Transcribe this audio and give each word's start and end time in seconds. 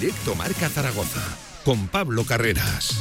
Directo 0.00 0.34
Marca 0.34 0.70
Zaragoza 0.70 1.20
con 1.62 1.86
Pablo 1.88 2.24
Carreras. 2.24 2.98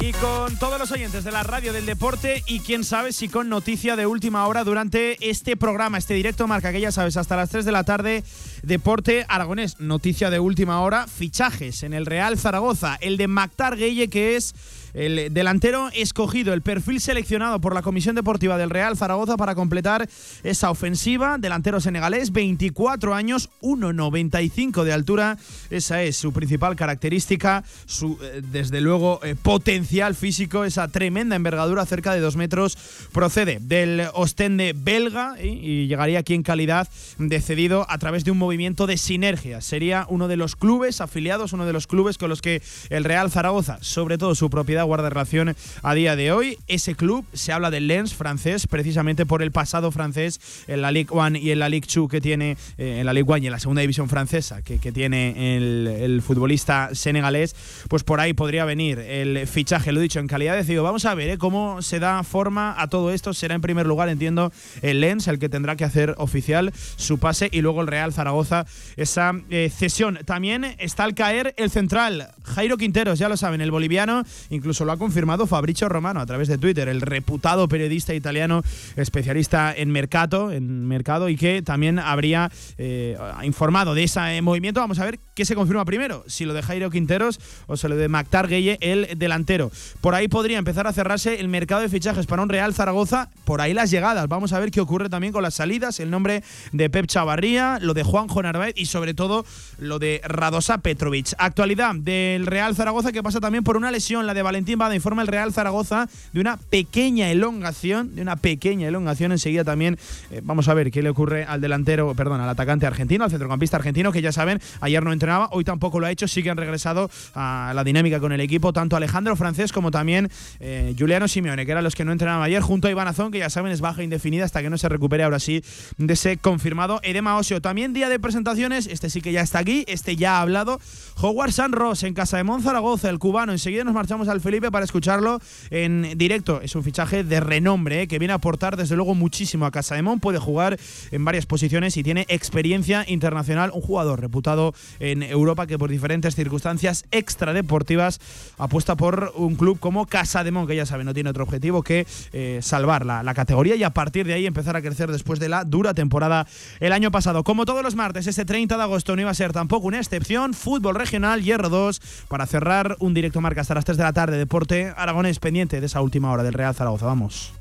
Y 0.00 0.12
con 0.12 0.58
todos 0.58 0.78
los 0.78 0.90
oyentes 0.92 1.24
de 1.24 1.32
la 1.32 1.42
radio 1.42 1.74
del 1.74 1.84
deporte 1.84 2.42
y 2.46 2.60
quién 2.60 2.84
sabe 2.84 3.12
si 3.12 3.28
con 3.28 3.50
noticia 3.50 3.94
de 3.94 4.06
última 4.06 4.46
hora 4.46 4.64
durante 4.64 5.28
este 5.28 5.58
programa, 5.58 5.98
este 5.98 6.14
directo 6.14 6.46
marca 6.46 6.72
que 6.72 6.80
ya 6.80 6.90
sabes, 6.90 7.18
hasta 7.18 7.36
las 7.36 7.50
3 7.50 7.66
de 7.66 7.72
la 7.72 7.84
tarde, 7.84 8.24
Deporte 8.62 9.24
Aragonés, 9.28 9.80
noticia 9.80 10.30
de 10.30 10.40
última 10.40 10.80
hora, 10.80 11.06
fichajes 11.06 11.82
en 11.82 11.92
el 11.92 12.06
Real 12.06 12.38
Zaragoza, 12.38 12.96
el 13.00 13.16
de 13.16 13.28
Mactar 13.28 13.76
Gueye 13.76 14.08
que 14.08 14.36
es 14.36 14.54
el 14.96 15.32
delantero 15.34 15.90
escogido, 15.92 16.54
el 16.54 16.62
perfil 16.62 17.02
seleccionado 17.02 17.60
por 17.60 17.74
la 17.74 17.82
Comisión 17.82 18.16
Deportiva 18.16 18.56
del 18.56 18.70
Real 18.70 18.96
Zaragoza 18.96 19.36
para 19.36 19.54
completar 19.54 20.08
esa 20.42 20.70
ofensiva. 20.70 21.36
Delantero 21.38 21.80
senegalés, 21.80 22.32
24 22.32 23.14
años, 23.14 23.50
1,95 23.60 24.84
de 24.84 24.92
altura. 24.94 25.36
Esa 25.68 26.02
es 26.02 26.16
su 26.16 26.32
principal 26.32 26.76
característica, 26.76 27.62
su, 27.84 28.18
eh, 28.22 28.40
desde 28.50 28.80
luego, 28.80 29.20
eh, 29.22 29.34
potencial 29.34 30.14
físico, 30.14 30.64
esa 30.64 30.88
tremenda 30.88 31.36
envergadura, 31.36 31.84
cerca 31.84 32.14
de 32.14 32.20
2 32.20 32.36
metros. 32.36 32.78
Procede 33.12 33.58
del 33.60 34.08
Ostende 34.14 34.72
belga 34.74 35.34
y, 35.42 35.48
y 35.48 35.86
llegaría 35.88 36.20
aquí 36.20 36.32
en 36.32 36.42
calidad 36.42 36.88
de 37.18 37.40
cedido 37.42 37.84
a 37.90 37.98
través 37.98 38.24
de 38.24 38.30
un 38.30 38.38
movimiento 38.46 38.86
de 38.86 38.96
sinergia. 38.96 39.60
Sería 39.60 40.06
uno 40.08 40.28
de 40.28 40.36
los 40.36 40.54
clubes 40.54 41.00
afiliados, 41.00 41.52
uno 41.52 41.66
de 41.66 41.72
los 41.72 41.88
clubes 41.88 42.16
con 42.16 42.28
los 42.28 42.42
que 42.42 42.62
el 42.90 43.02
Real 43.02 43.28
Zaragoza, 43.30 43.78
sobre 43.80 44.18
todo 44.18 44.36
su 44.36 44.50
propiedad, 44.50 44.84
guarda 44.84 45.08
relación 45.08 45.56
a 45.82 45.94
día 45.94 46.14
de 46.14 46.30
hoy. 46.30 46.58
Ese 46.68 46.94
club 46.94 47.24
se 47.32 47.52
habla 47.52 47.72
del 47.72 47.88
Lens 47.88 48.14
francés, 48.14 48.68
precisamente 48.68 49.26
por 49.26 49.42
el 49.42 49.50
pasado 49.50 49.90
francés 49.90 50.40
en 50.68 50.80
la 50.80 50.92
Ligue 50.92 51.10
1 51.10 51.38
y 51.38 51.50
en 51.50 51.58
la 51.58 51.68
Ligue 51.68 51.88
2 51.92 52.08
que 52.08 52.20
tiene, 52.20 52.56
eh, 52.78 52.98
en 53.00 53.06
la 53.06 53.12
Ligue 53.12 53.26
1 53.28 53.38
y 53.38 53.46
en 53.46 53.52
la 53.52 53.58
segunda 53.58 53.80
división 53.80 54.08
francesa 54.08 54.62
que, 54.62 54.78
que 54.78 54.92
tiene 54.92 55.56
el, 55.56 55.88
el, 55.88 56.22
futbolista 56.22 56.90
senegalés. 56.92 57.56
Pues 57.88 58.04
por 58.04 58.20
ahí 58.20 58.32
podría 58.32 58.64
venir 58.64 59.00
el 59.00 59.44
fichaje, 59.48 59.90
lo 59.90 59.98
he 59.98 60.02
dicho, 60.04 60.20
en 60.20 60.28
calidad 60.28 60.52
de 60.52 60.58
decido. 60.58 60.84
Vamos 60.84 61.04
a 61.04 61.14
ver 61.16 61.30
eh, 61.30 61.38
cómo 61.38 61.82
se 61.82 61.98
da 61.98 62.22
forma 62.22 62.80
a 62.80 62.86
todo 62.86 63.10
esto. 63.10 63.34
Será 63.34 63.56
en 63.56 63.60
primer 63.60 63.86
lugar, 63.86 64.08
entiendo, 64.08 64.52
el 64.82 65.00
Lens 65.00 65.26
el 65.26 65.40
que 65.40 65.48
tendrá 65.48 65.74
que 65.74 65.84
hacer 65.84 66.14
oficial 66.18 66.72
su 66.96 67.18
pase 67.18 67.48
y 67.50 67.60
luego 67.60 67.80
el 67.80 67.88
Real 67.88 68.12
Zaragoza 68.12 68.35
esa 68.42 69.34
eh, 69.50 69.70
cesión. 69.74 70.18
También 70.24 70.64
está 70.78 71.04
al 71.04 71.14
caer 71.14 71.54
el 71.56 71.70
central, 71.70 72.28
Jairo 72.44 72.76
Quinteros, 72.76 73.18
ya 73.18 73.28
lo 73.28 73.36
saben, 73.36 73.60
el 73.60 73.70
boliviano, 73.70 74.24
incluso 74.50 74.84
lo 74.84 74.92
ha 74.92 74.96
confirmado 74.96 75.46
Fabricio 75.46 75.88
Romano 75.88 76.20
a 76.20 76.26
través 76.26 76.48
de 76.48 76.58
Twitter, 76.58 76.88
el 76.88 77.00
reputado 77.00 77.68
periodista 77.68 78.14
italiano 78.14 78.62
especialista 78.96 79.74
en 79.76 79.90
mercado, 79.90 80.52
en 80.52 80.86
mercado 80.86 81.28
y 81.28 81.36
que 81.36 81.62
también 81.62 81.98
habría 81.98 82.50
eh, 82.78 83.16
informado 83.42 83.94
de 83.94 84.04
ese 84.04 84.40
movimiento. 84.42 84.80
Vamos 84.80 84.98
a 84.98 85.04
ver 85.04 85.18
qué 85.34 85.44
se 85.44 85.54
confirma 85.54 85.84
primero, 85.84 86.24
si 86.26 86.44
lo 86.44 86.54
de 86.54 86.62
Jairo 86.62 86.90
Quinteros 86.90 87.40
o 87.66 87.76
se 87.76 87.88
lo 87.88 87.96
de 87.96 88.08
Mactar 88.08 88.48
Gueye, 88.48 88.78
el 88.80 89.18
delantero. 89.18 89.70
Por 90.00 90.14
ahí 90.14 90.28
podría 90.28 90.58
empezar 90.58 90.86
a 90.86 90.92
cerrarse 90.92 91.40
el 91.40 91.48
mercado 91.48 91.82
de 91.82 91.88
fichajes 91.88 92.26
para 92.26 92.42
un 92.42 92.48
Real 92.48 92.74
Zaragoza, 92.74 93.28
por 93.44 93.60
ahí 93.60 93.74
las 93.74 93.90
llegadas. 93.90 94.28
Vamos 94.28 94.52
a 94.52 94.58
ver 94.58 94.70
qué 94.70 94.80
ocurre 94.80 95.08
también 95.08 95.32
con 95.32 95.42
las 95.42 95.54
salidas, 95.54 96.00
el 96.00 96.10
nombre 96.10 96.42
de 96.72 96.90
Pep 96.90 97.06
Chavarría, 97.06 97.78
lo 97.80 97.94
de 97.94 98.02
Juanjo 98.28 98.42
Narváez 98.42 98.74
y 98.76 98.86
sobre 98.86 99.14
todo 99.14 99.44
lo 99.78 99.98
de 99.98 100.20
Radosa 100.24 100.78
Petrovic. 100.78 101.34
Actualidad 101.38 101.94
del 101.94 102.46
Real 102.46 102.74
Zaragoza 102.74 103.12
que 103.12 103.22
pasa 103.22 103.40
también 103.40 103.64
por 103.64 103.76
una 103.76 103.90
lesión, 103.90 104.26
la 104.26 104.34
de 104.34 104.42
Valentín 104.42 104.78
Bada, 104.78 104.94
informa 104.94 105.22
el 105.22 105.28
Real 105.28 105.52
Zaragoza 105.52 106.08
de 106.32 106.40
una 106.40 106.56
pequeña 106.56 107.30
elongación, 107.30 108.14
de 108.14 108.22
una 108.22 108.36
pequeña 108.36 108.88
elongación. 108.88 109.32
Enseguida 109.32 109.64
también 109.64 109.98
eh, 110.30 110.40
vamos 110.42 110.68
a 110.68 110.74
ver 110.74 110.90
qué 110.90 111.02
le 111.02 111.10
ocurre 111.10 111.44
al 111.44 111.60
delantero, 111.60 112.14
perdón, 112.14 112.40
al 112.40 112.48
atacante 112.48 112.86
argentino, 112.86 113.24
al 113.24 113.30
centrocampista 113.30 113.76
argentino, 113.76 114.12
que 114.12 114.22
ya 114.22 114.32
saben, 114.32 114.60
ayer 114.80 115.02
no 115.02 115.12
entrenaba, 115.12 115.48
hoy 115.52 115.64
tampoco 115.64 116.00
lo 116.00 116.06
ha 116.06 116.10
hecho, 116.10 116.28
sí 116.28 116.42
que 116.42 116.50
han 116.50 116.56
regresado 116.56 117.10
a 117.34 117.72
la 117.74 117.84
dinámica 117.84 118.20
con 118.20 118.32
el 118.32 118.40
equipo, 118.40 118.72
tanto 118.72 118.96
Alejandro 118.96 119.36
Francés 119.36 119.72
como 119.72 119.90
también 119.90 120.30
eh, 120.60 120.94
Juliano 120.98 121.28
Simeone, 121.28 121.66
que 121.66 121.72
eran 121.72 121.84
los 121.84 121.94
que 121.94 122.04
no 122.04 122.12
entrenaban 122.12 122.42
ayer, 122.42 122.62
junto 122.62 122.88
a 122.88 122.90
Iván 122.90 123.08
Azón, 123.08 123.30
que 123.30 123.38
ya 123.38 123.50
saben 123.50 123.72
es 123.72 123.80
baja 123.80 124.02
indefinida 124.02 124.44
hasta 124.44 124.62
que 124.62 124.70
no 124.70 124.78
se 124.78 124.88
recupere 124.88 125.22
ahora 125.22 125.38
sí 125.38 125.62
de 125.98 126.14
ese 126.14 126.36
confirmado 126.36 127.00
Edema 127.02 127.36
Osio. 127.36 127.60
También 127.60 127.92
día 127.92 128.08
de 128.08 128.15
presentaciones, 128.20 128.86
este 128.86 129.10
sí 129.10 129.20
que 129.20 129.32
ya 129.32 129.40
está 129.40 129.58
aquí, 129.60 129.84
este 129.88 130.16
ya 130.16 130.38
ha 130.38 130.42
hablado, 130.42 130.80
Howard 131.20 131.52
San 131.52 131.72
Ross 131.72 132.02
en 132.02 132.14
casa 132.14 132.36
de 132.36 132.44
Monzaragoza, 132.44 133.08
el 133.08 133.18
cubano. 133.18 133.52
Enseguida 133.52 133.84
nos 133.84 133.94
marchamos 133.94 134.28
al 134.28 134.40
Felipe 134.40 134.70
para 134.70 134.84
escucharlo 134.84 135.40
en 135.70 136.16
directo. 136.16 136.60
Es 136.60 136.74
un 136.76 136.82
fichaje 136.82 137.24
de 137.24 137.40
renombre 137.40 138.02
¿eh? 138.02 138.08
que 138.08 138.18
viene 138.18 138.32
a 138.32 138.36
aportar 138.36 138.76
desde 138.76 138.96
luego 138.96 139.14
muchísimo 139.14 139.66
a 139.66 139.70
Casa 139.70 139.94
de 139.94 140.02
Mon. 140.02 140.20
Puede 140.20 140.38
jugar 140.38 140.78
en 141.10 141.24
varias 141.24 141.46
posiciones 141.46 141.96
y 141.96 142.02
tiene 142.02 142.26
experiencia 142.28 143.04
internacional. 143.08 143.70
Un 143.72 143.80
jugador 143.80 144.20
reputado 144.20 144.74
en 145.00 145.22
Europa 145.22 145.66
que 145.66 145.78
por 145.78 145.90
diferentes 145.90 146.34
circunstancias 146.34 147.04
extradeportivas 147.10 148.20
apuesta 148.58 148.96
por 148.96 149.32
un 149.36 149.56
club 149.56 149.78
como 149.78 150.06
Casa 150.06 150.44
de 150.44 150.50
Mon, 150.50 150.66
que 150.66 150.76
ya 150.76 150.86
sabe, 150.86 151.04
no 151.04 151.14
tiene 151.14 151.30
otro 151.30 151.44
objetivo 151.44 151.82
que 151.82 152.06
eh, 152.32 152.60
salvar 152.62 153.06
la, 153.06 153.22
la 153.22 153.34
categoría 153.34 153.76
y 153.76 153.84
a 153.84 153.90
partir 153.90 154.26
de 154.26 154.34
ahí 154.34 154.46
empezar 154.46 154.76
a 154.76 154.82
crecer 154.82 155.10
después 155.10 155.40
de 155.40 155.48
la 155.48 155.64
dura 155.64 155.94
temporada 155.94 156.46
el 156.80 156.92
año 156.92 157.10
pasado. 157.10 157.44
Como 157.44 157.64
todos 157.64 157.82
los 157.82 157.94
martes, 158.06 158.28
ese 158.28 158.44
30 158.44 158.76
de 158.76 158.82
agosto 158.84 159.16
no 159.16 159.22
iba 159.22 159.32
a 159.32 159.34
ser 159.34 159.52
tampoco 159.52 159.88
una 159.88 159.98
excepción. 159.98 160.54
Fútbol 160.54 160.94
regional, 160.94 161.42
Hierro 161.42 161.68
2, 161.68 162.00
para 162.28 162.46
cerrar 162.46 162.96
un 163.00 163.14
directo 163.14 163.40
marca 163.40 163.62
hasta 163.62 163.74
las 163.74 163.84
3 163.84 163.98
de 163.98 164.04
la 164.04 164.12
tarde. 164.12 164.38
Deporte 164.38 164.92
Aragonés 164.96 165.40
pendiente 165.40 165.80
de 165.80 165.86
esa 165.86 166.00
última 166.00 166.30
hora 166.30 166.44
del 166.44 166.52
Real 166.52 166.72
Zaragoza. 166.72 167.06
Vamos. 167.06 167.52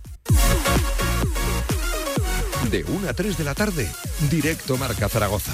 De 2.70 2.84
1 2.84 3.10
a 3.10 3.14
3 3.14 3.38
de 3.40 3.44
la 3.44 3.56
tarde, 3.56 3.90
directo 4.30 4.78
marca 4.78 5.10
Zaragoza. 5.10 5.52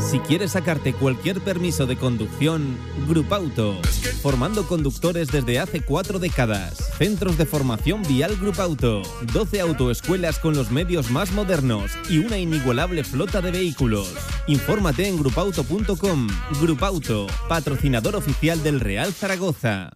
Si 0.00 0.18
quieres 0.20 0.52
sacarte 0.52 0.92
cualquier 0.92 1.40
permiso 1.40 1.86
de 1.86 1.96
conducción, 1.96 2.76
Grupauto. 3.08 3.80
Formando 4.20 4.66
conductores 4.66 5.28
desde 5.28 5.58
hace 5.58 5.80
cuatro 5.80 6.18
décadas. 6.18 6.92
Centros 6.98 7.38
de 7.38 7.46
formación 7.46 8.02
vial 8.02 8.36
Grupauto. 8.36 9.02
12 9.32 9.60
autoescuelas 9.60 10.38
con 10.38 10.54
los 10.54 10.70
medios 10.70 11.10
más 11.10 11.32
modernos 11.32 11.92
y 12.08 12.18
una 12.18 12.38
inigualable 12.38 13.04
flota 13.04 13.40
de 13.40 13.50
vehículos. 13.50 14.12
Infórmate 14.46 15.08
en 15.08 15.18
grupauto.com. 15.18 16.28
Grupauto, 16.60 17.26
patrocinador 17.48 18.16
oficial 18.16 18.62
del 18.62 18.80
Real 18.80 19.12
Zaragoza. 19.12 19.90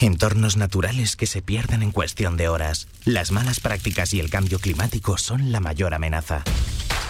Entornos 0.00 0.56
naturales 0.56 1.16
que 1.16 1.26
se 1.26 1.42
pierden 1.42 1.82
en 1.82 1.90
cuestión 1.90 2.36
de 2.36 2.48
horas. 2.48 2.86
Las 3.04 3.32
malas 3.32 3.58
prácticas 3.58 4.14
y 4.14 4.20
el 4.20 4.30
cambio 4.30 4.60
climático 4.60 5.18
son 5.18 5.50
la 5.50 5.58
mayor 5.60 5.92
amenaza. 5.92 6.44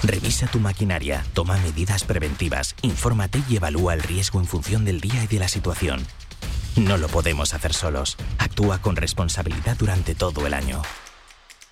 Revisa 0.03 0.47
tu 0.47 0.61
maquinaria, 0.61 1.25
toma 1.35 1.59
medidas 1.59 2.05
preventivas, 2.05 2.75
infórmate 2.83 3.43
y 3.49 3.57
evalúa 3.57 3.95
el 3.95 4.03
riesgo 4.03 4.39
en 4.41 4.47
función 4.47 4.85
del 4.85 5.01
día 5.01 5.25
y 5.25 5.27
de 5.27 5.39
la 5.39 5.49
situación. 5.49 6.07
No 6.77 6.97
lo 6.97 7.09
podemos 7.09 7.55
hacer 7.55 7.75
solos. 7.75 8.17
Actúa 8.39 8.81
con 8.81 8.97
responsabilidad 8.97 9.77
durante 9.77 10.15
todo 10.15 10.47
el 10.47 10.55
año. 10.55 10.83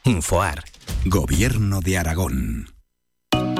Infoar. 0.04 0.64
Gobierno 1.04 1.80
de 1.80 1.98
Aragón. 1.98 2.75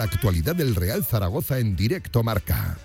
La 0.00 0.04
actualidad 0.04 0.56
del 0.56 0.74
Real 0.74 1.04
Zaragoza 1.04 1.58
en 1.58 1.76
directo 1.76 2.22
marca. 2.22 2.78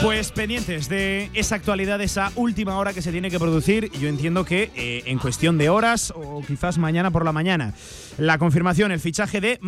Pues 0.00 0.32
pendientes 0.32 0.88
de 0.88 1.28
esa 1.34 1.56
actualidad, 1.56 2.00
esa 2.00 2.32
última 2.36 2.78
hora 2.78 2.94
que 2.94 3.02
se 3.02 3.12
tiene 3.12 3.30
que 3.30 3.38
producir, 3.38 3.90
yo 4.00 4.08
entiendo 4.08 4.46
que 4.46 4.70
eh, 4.76 5.02
en 5.04 5.18
cuestión 5.18 5.58
de 5.58 5.68
horas 5.68 6.10
o 6.16 6.40
quizás 6.46 6.78
mañana 6.78 7.10
por 7.10 7.22
la 7.22 7.32
mañana. 7.32 7.74
La 8.16 8.38
confirmación, 8.38 8.92
el 8.92 9.00
fichaje 9.00 9.42
de 9.42 9.58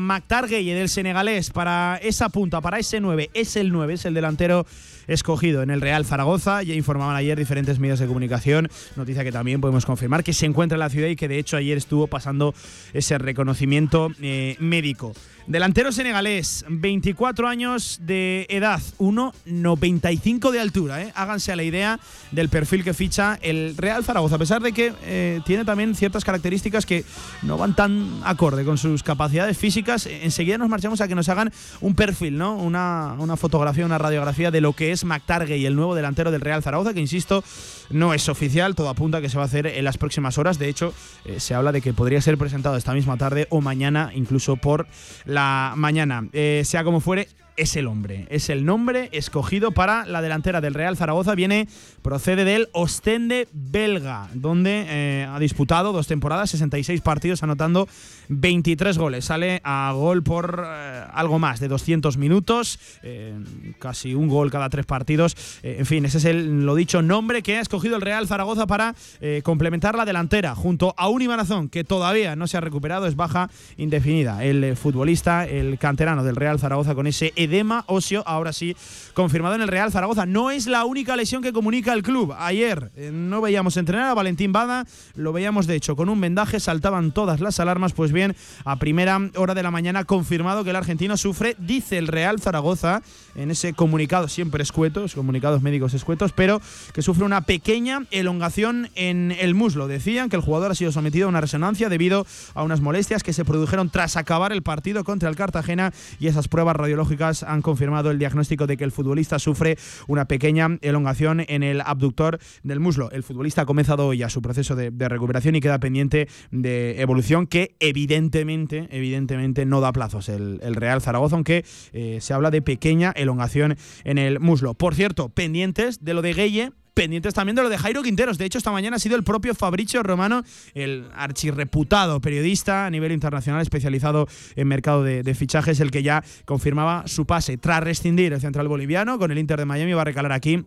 Gueye 0.49 0.75
del 0.75 0.89
senegalés 0.89 1.51
para 1.51 1.99
esa 2.01 2.31
punta, 2.31 2.63
para 2.63 2.79
ese 2.79 2.99
9, 2.99 3.29
es 3.35 3.57
el 3.57 3.71
9, 3.71 3.93
es 3.93 4.07
el 4.07 4.15
delantero 4.15 4.65
escogido 5.09 5.63
en 5.63 5.71
el 5.71 5.81
Real 5.81 6.05
Zaragoza. 6.05 6.63
Ya 6.63 6.75
informaban 6.75 7.17
ayer 7.17 7.37
diferentes 7.37 7.81
medios 7.81 7.99
de 7.99 8.07
comunicación, 8.07 8.69
noticia 8.95 9.25
que 9.25 9.33
también 9.33 9.61
podemos 9.61 9.85
confirmar, 9.85 10.23
que 10.23 10.33
se 10.33 10.47
encuentra 10.47 10.77
en 10.77 10.81
la 10.81 10.91
ciudad 10.91 11.09
y 11.09 11.17
que 11.17 11.27
de 11.27 11.39
hecho 11.39 11.57
ayer 11.57 11.77
estuvo 11.77 12.07
pasando 12.07 12.55
ese 12.93 13.19
reconocimiento 13.19 14.11
eh, 14.21 14.57
médico. 14.61 15.15
Delantero 15.49 15.93
senegalés, 15.93 16.67
24 16.69 17.49
años 17.49 18.01
de 18.03 18.47
edad, 18.51 18.83
1,95 18.99 20.51
de 20.51 20.61
altura. 20.61 21.03
¿eh? 21.03 21.11
Háganse 21.15 21.51
a 21.51 21.57
la 21.57 21.63
idea 21.63 21.99
del 22.33 22.51
perfil 22.51 22.85
que 22.85 22.93
ficha 22.93 23.39
el 23.41 23.75
Real 23.79 24.05
Zaragoza, 24.05 24.35
a 24.35 24.39
pesar 24.39 24.61
de 24.61 24.73
que 24.73 24.93
eh, 25.05 25.41
tiene 25.47 25.65
también 25.65 25.95
ciertas 25.95 26.23
características 26.23 26.85
que 26.85 27.03
no 27.41 27.57
van 27.57 27.75
tan 27.75 28.21
acorde 28.25 28.63
con 28.67 28.77
sus 28.77 29.03
capacidades 29.03 29.57
físicas. 29.57 30.05
Enseguida 30.05 30.59
nos 30.59 30.69
marchamos 30.69 31.01
a 31.01 31.09
que 31.09 31.15
nos 31.15 31.31
hagan 31.31 31.51
un 31.81 31.95
perfil, 31.95 32.37
¿no? 32.37 32.55
una, 32.55 33.17
fotografía, 33.39 33.87
una 33.87 33.97
radiografía 33.97 34.51
de 34.51 34.61
lo 34.61 34.75
que 34.75 34.93
es 34.93 35.03
y 35.03 35.65
el 35.65 35.75
nuevo 35.75 35.95
delantero 35.95 36.31
del 36.31 36.43
Real 36.43 36.63
Zaragoza, 36.63 36.93
que 36.93 37.01
insisto, 37.01 37.43
no 37.91 38.15
es 38.15 38.29
oficial, 38.29 38.75
todo 38.75 38.89
apunta 38.89 39.19
a 39.19 39.21
que 39.21 39.29
se 39.29 39.37
va 39.37 39.45
a 39.45 39.47
hacer 39.47 39.67
en 39.67 39.85
las 39.85 39.99
próximas 39.99 40.39
horas. 40.39 40.59
De 40.59 40.69
hecho, 40.69 40.93
eh, 41.25 41.41
se 41.41 41.55
habla 41.55 41.73
de 41.73 41.81
que 41.81 41.93
podría 41.93 42.21
ser 42.21 42.39
presentado 42.39 42.77
esta 42.77 42.95
misma 42.95 43.17
tarde 43.17 43.47
o 43.51 43.61
mañana, 43.61 44.11
incluso 44.15 44.57
por 44.57 44.87
la 45.25 45.75
mañana. 45.77 46.29
Eh, 46.33 46.63
sea 46.65 46.85
como 46.85 47.01
fuere, 47.01 47.29
es 47.59 47.75
el 47.75 47.89
hombre, 47.89 48.27
es 48.31 48.51
el 48.51 48.65
nombre 48.65 49.09
escogido 49.13 49.73
para 49.73 50.07
la 50.07 50.23
delantera 50.23 50.61
del 50.61 50.75
Real 50.75 50.97
Zaragoza. 50.97 51.35
Viene, 51.35 51.69
procede 52.03 52.45
del 52.45 52.69
Ostende 52.73 53.49
belga, 53.53 54.29
donde 54.33 54.87
eh, 54.89 55.29
ha 55.29 55.39
disputado 55.41 55.93
dos 55.93 56.07
temporadas, 56.07 56.51
66 56.51 57.01
partidos, 57.01 57.43
anotando 57.43 57.89
23 58.29 58.99
goles. 58.99 59.25
Sale 59.25 59.61
a 59.65 59.93
gol 59.95 60.23
por 60.23 60.65
eh, 60.67 61.05
algo 61.13 61.39
más 61.39 61.61
de 61.61 61.69
200 61.69 62.17
minutos, 62.17 62.79
eh, 63.03 63.35
casi 63.79 64.15
un 64.15 64.29
gol 64.29 64.51
cada 64.51 64.69
tres 64.69 64.87
partidos. 64.87 65.37
en 65.63 65.87
fin, 65.87 66.05
ese 66.05 66.19
es 66.19 66.25
el, 66.25 66.65
lo 66.65 66.75
dicho, 66.75 67.03
nombre 67.03 67.43
que 67.43 67.57
ha 67.57 67.61
escogido 67.61 67.97
el 67.97 68.03
Real 68.03 68.27
Zaragoza 68.27 68.67
para 68.67 68.95
complementar 69.43 69.97
la 69.97 70.05
delantera, 70.05 70.55
junto 70.55 70.95
a 70.97 71.09
un 71.09 71.23
Imanazón 71.23 71.69
que 71.69 71.85
todavía 71.85 72.37
no 72.37 72.47
se 72.47 72.57
ha 72.57 72.61
recuperado, 72.61 73.07
es 73.07 73.17
baja 73.17 73.51
indefinida. 73.77 74.45
El 74.45 74.77
futbolista, 74.77 75.47
el 75.47 75.79
canterano 75.79 76.25
del 76.25 76.37
Real 76.37 76.59
Zaragoza, 76.59 76.95
con 76.95 77.07
ese 77.07 77.33
edema 77.37 77.85
óseo, 77.87 78.23
ahora 78.27 78.53
sí, 78.53 78.77
confirmado 79.15 79.55
en 79.55 79.63
el 79.63 79.69
Real 79.69 79.91
Zaragoza. 79.93 80.27
No 80.27 80.51
es 80.51 80.67
la 80.67 80.85
única 80.85 81.17
lesión 81.17 81.43
que 81.43 81.53
comunica 81.53 81.93
el 81.93 82.03
club. 82.03 82.35
Ayer 82.39 82.91
eh, 82.97 83.11
no 83.13 83.41
veíamos 83.41 83.77
entrenar 83.77 84.11
a 84.11 84.15
Valentín 84.15 84.53
Bada, 84.53 84.87
lo 85.15 85.33
veíamos 85.33 85.67
de 85.67 85.77
hecho 85.77 85.97
con 85.97 86.09
un 86.09 86.21
vendaje, 86.21 86.61
saltaban 86.61 87.13
todas 87.13 87.41
las 87.41 87.61
alarmas. 87.61 87.93
Pues 87.93 88.13
bien, 88.13 88.18
a 88.65 88.77
primera 88.77 89.19
hora 89.37 89.55
de 89.55 89.63
la 89.63 89.71
mañana 89.71 90.05
confirmado 90.05 90.65
que 90.65 90.71
el 90.71 90.77
argentino 90.77 91.17
sufre, 91.17 91.57
dice 91.59 91.99
el 91.99 92.09
Real 92.09 92.41
Zaragoza, 92.41 93.03
en 93.35 93.51
ese 93.51 93.73
comunicado 93.73 94.29
siempre 94.29 94.63
escuetos, 94.63 95.15
comunicados 95.15 95.63
médicos 95.63 95.95
escuetos, 95.95 96.33
pero 96.33 96.61
que 96.93 97.03
sufre 97.03 97.25
una 97.25 97.43
pequeña 97.43 98.07
elongación 98.11 98.91
en 98.95 99.33
el 99.39 99.55
muslo. 99.55 99.89
Decían 99.89 100.29
que 100.29 100.37
el 100.37 100.43
jugador 100.43 100.73
ha 100.73 100.75
sido 100.75 100.93
sometido 100.93 101.27
a 101.27 101.29
una 101.29 101.41
resonancia 101.41 101.89
debido 101.89 102.27
a 102.55 102.63
unas 102.63 102.81
molestias 102.81 103.23
que 103.23 103.33
se 103.33 103.45
produjeron 103.45 103.91
tras 103.91 104.17
acabar 104.17 104.53
el 104.53 104.63
partido 104.63 105.05
contra 105.05 105.29
el 105.29 105.37
Cartagena 105.37 105.93
y 106.19 106.27
esas 106.27 106.49
pruebas 106.49 106.77
radiológicas 106.77 107.43
han 107.43 107.63
confirmado 107.63 108.11
el 108.11 108.19
diagnóstico 108.19 108.67
de 108.67 108.77
que 108.77 108.85
el 108.85 108.93
futbolista 108.93 109.39
sufre 109.39 109.79
una 110.07 110.27
pequeña 110.27 110.79
elongación 110.81 111.45
en 111.49 111.63
el 111.63 111.81
abductor 111.81 112.39
del 112.63 112.81
muslo. 112.81 113.11
El 113.11 113.23
futbolista 113.23 113.63
ha 113.63 113.67
comenzado 113.67 114.13
ya 114.15 114.29
su 114.29 114.43
proceso 114.43 114.77
de, 114.77 114.91
recuperación 115.09 115.55
y 115.57 115.61
queda 115.61 115.79
pendiente 115.79 116.29
de 116.51 117.01
evolución 117.01 117.47
que 117.47 117.75
evidentemente, 117.81 118.08
evidentemente 118.09 119.67
no 119.67 119.81
da 119.81 119.93
plazos 119.93 120.29
el, 120.29 120.59
Real 120.75 121.01
Zaragoza, 121.01 121.37
aunque 121.37 121.65
eh, 121.93 122.19
se 122.21 122.35
habla 122.35 122.51
de 122.51 122.63
pequeña 122.63 123.13
elongación 123.13 123.77
en 124.05 124.19
el 124.19 124.41
muslo. 124.41 124.75
Por 124.75 124.95
cierto, 124.95 125.29
pendientes 125.29 126.05
de 126.05 126.15
lo 126.15 126.23
de 126.23 126.33
Gueye, 126.33 126.73
pendientes 126.99 127.33
también 127.33 127.55
de 127.55 127.63
lo 127.63 127.69
de 127.69 127.79
Jairo 127.79 128.03
Quinteros. 128.03 128.39
De 128.39 128.45
hecho, 128.45 128.59
esta 128.59 128.73
mañana 128.73 128.97
ha 128.97 128.99
sido 128.99 129.15
el 129.15 129.23
propio 129.23 129.55
Fabricio 129.55 130.03
Romano, 130.03 130.43
el 130.75 131.09
archirreputado 131.15 132.21
periodista 132.21 132.87
a 132.87 132.91
nivel 132.91 133.13
internacional 133.13 133.63
especializado 133.63 134.27
en 134.57 134.67
mercado 134.67 135.05
de, 135.05 135.35
fichajes, 135.35 135.79
el 135.79 135.93
que 135.93 136.03
ya 136.03 136.25
confirmaba 136.45 137.05
su 137.07 137.25
pase 137.25 137.57
tras 137.57 137.85
rescindir 137.85 138.33
el 138.33 138.41
central 138.41 138.67
boliviano 138.67 139.17
con 139.19 139.31
el 139.31 139.39
Inter 139.39 139.61
de 139.61 139.65
Miami. 139.65 139.93
Va 139.93 140.03
a 140.03 140.07
recalar 140.07 140.33
aquí 140.33 140.65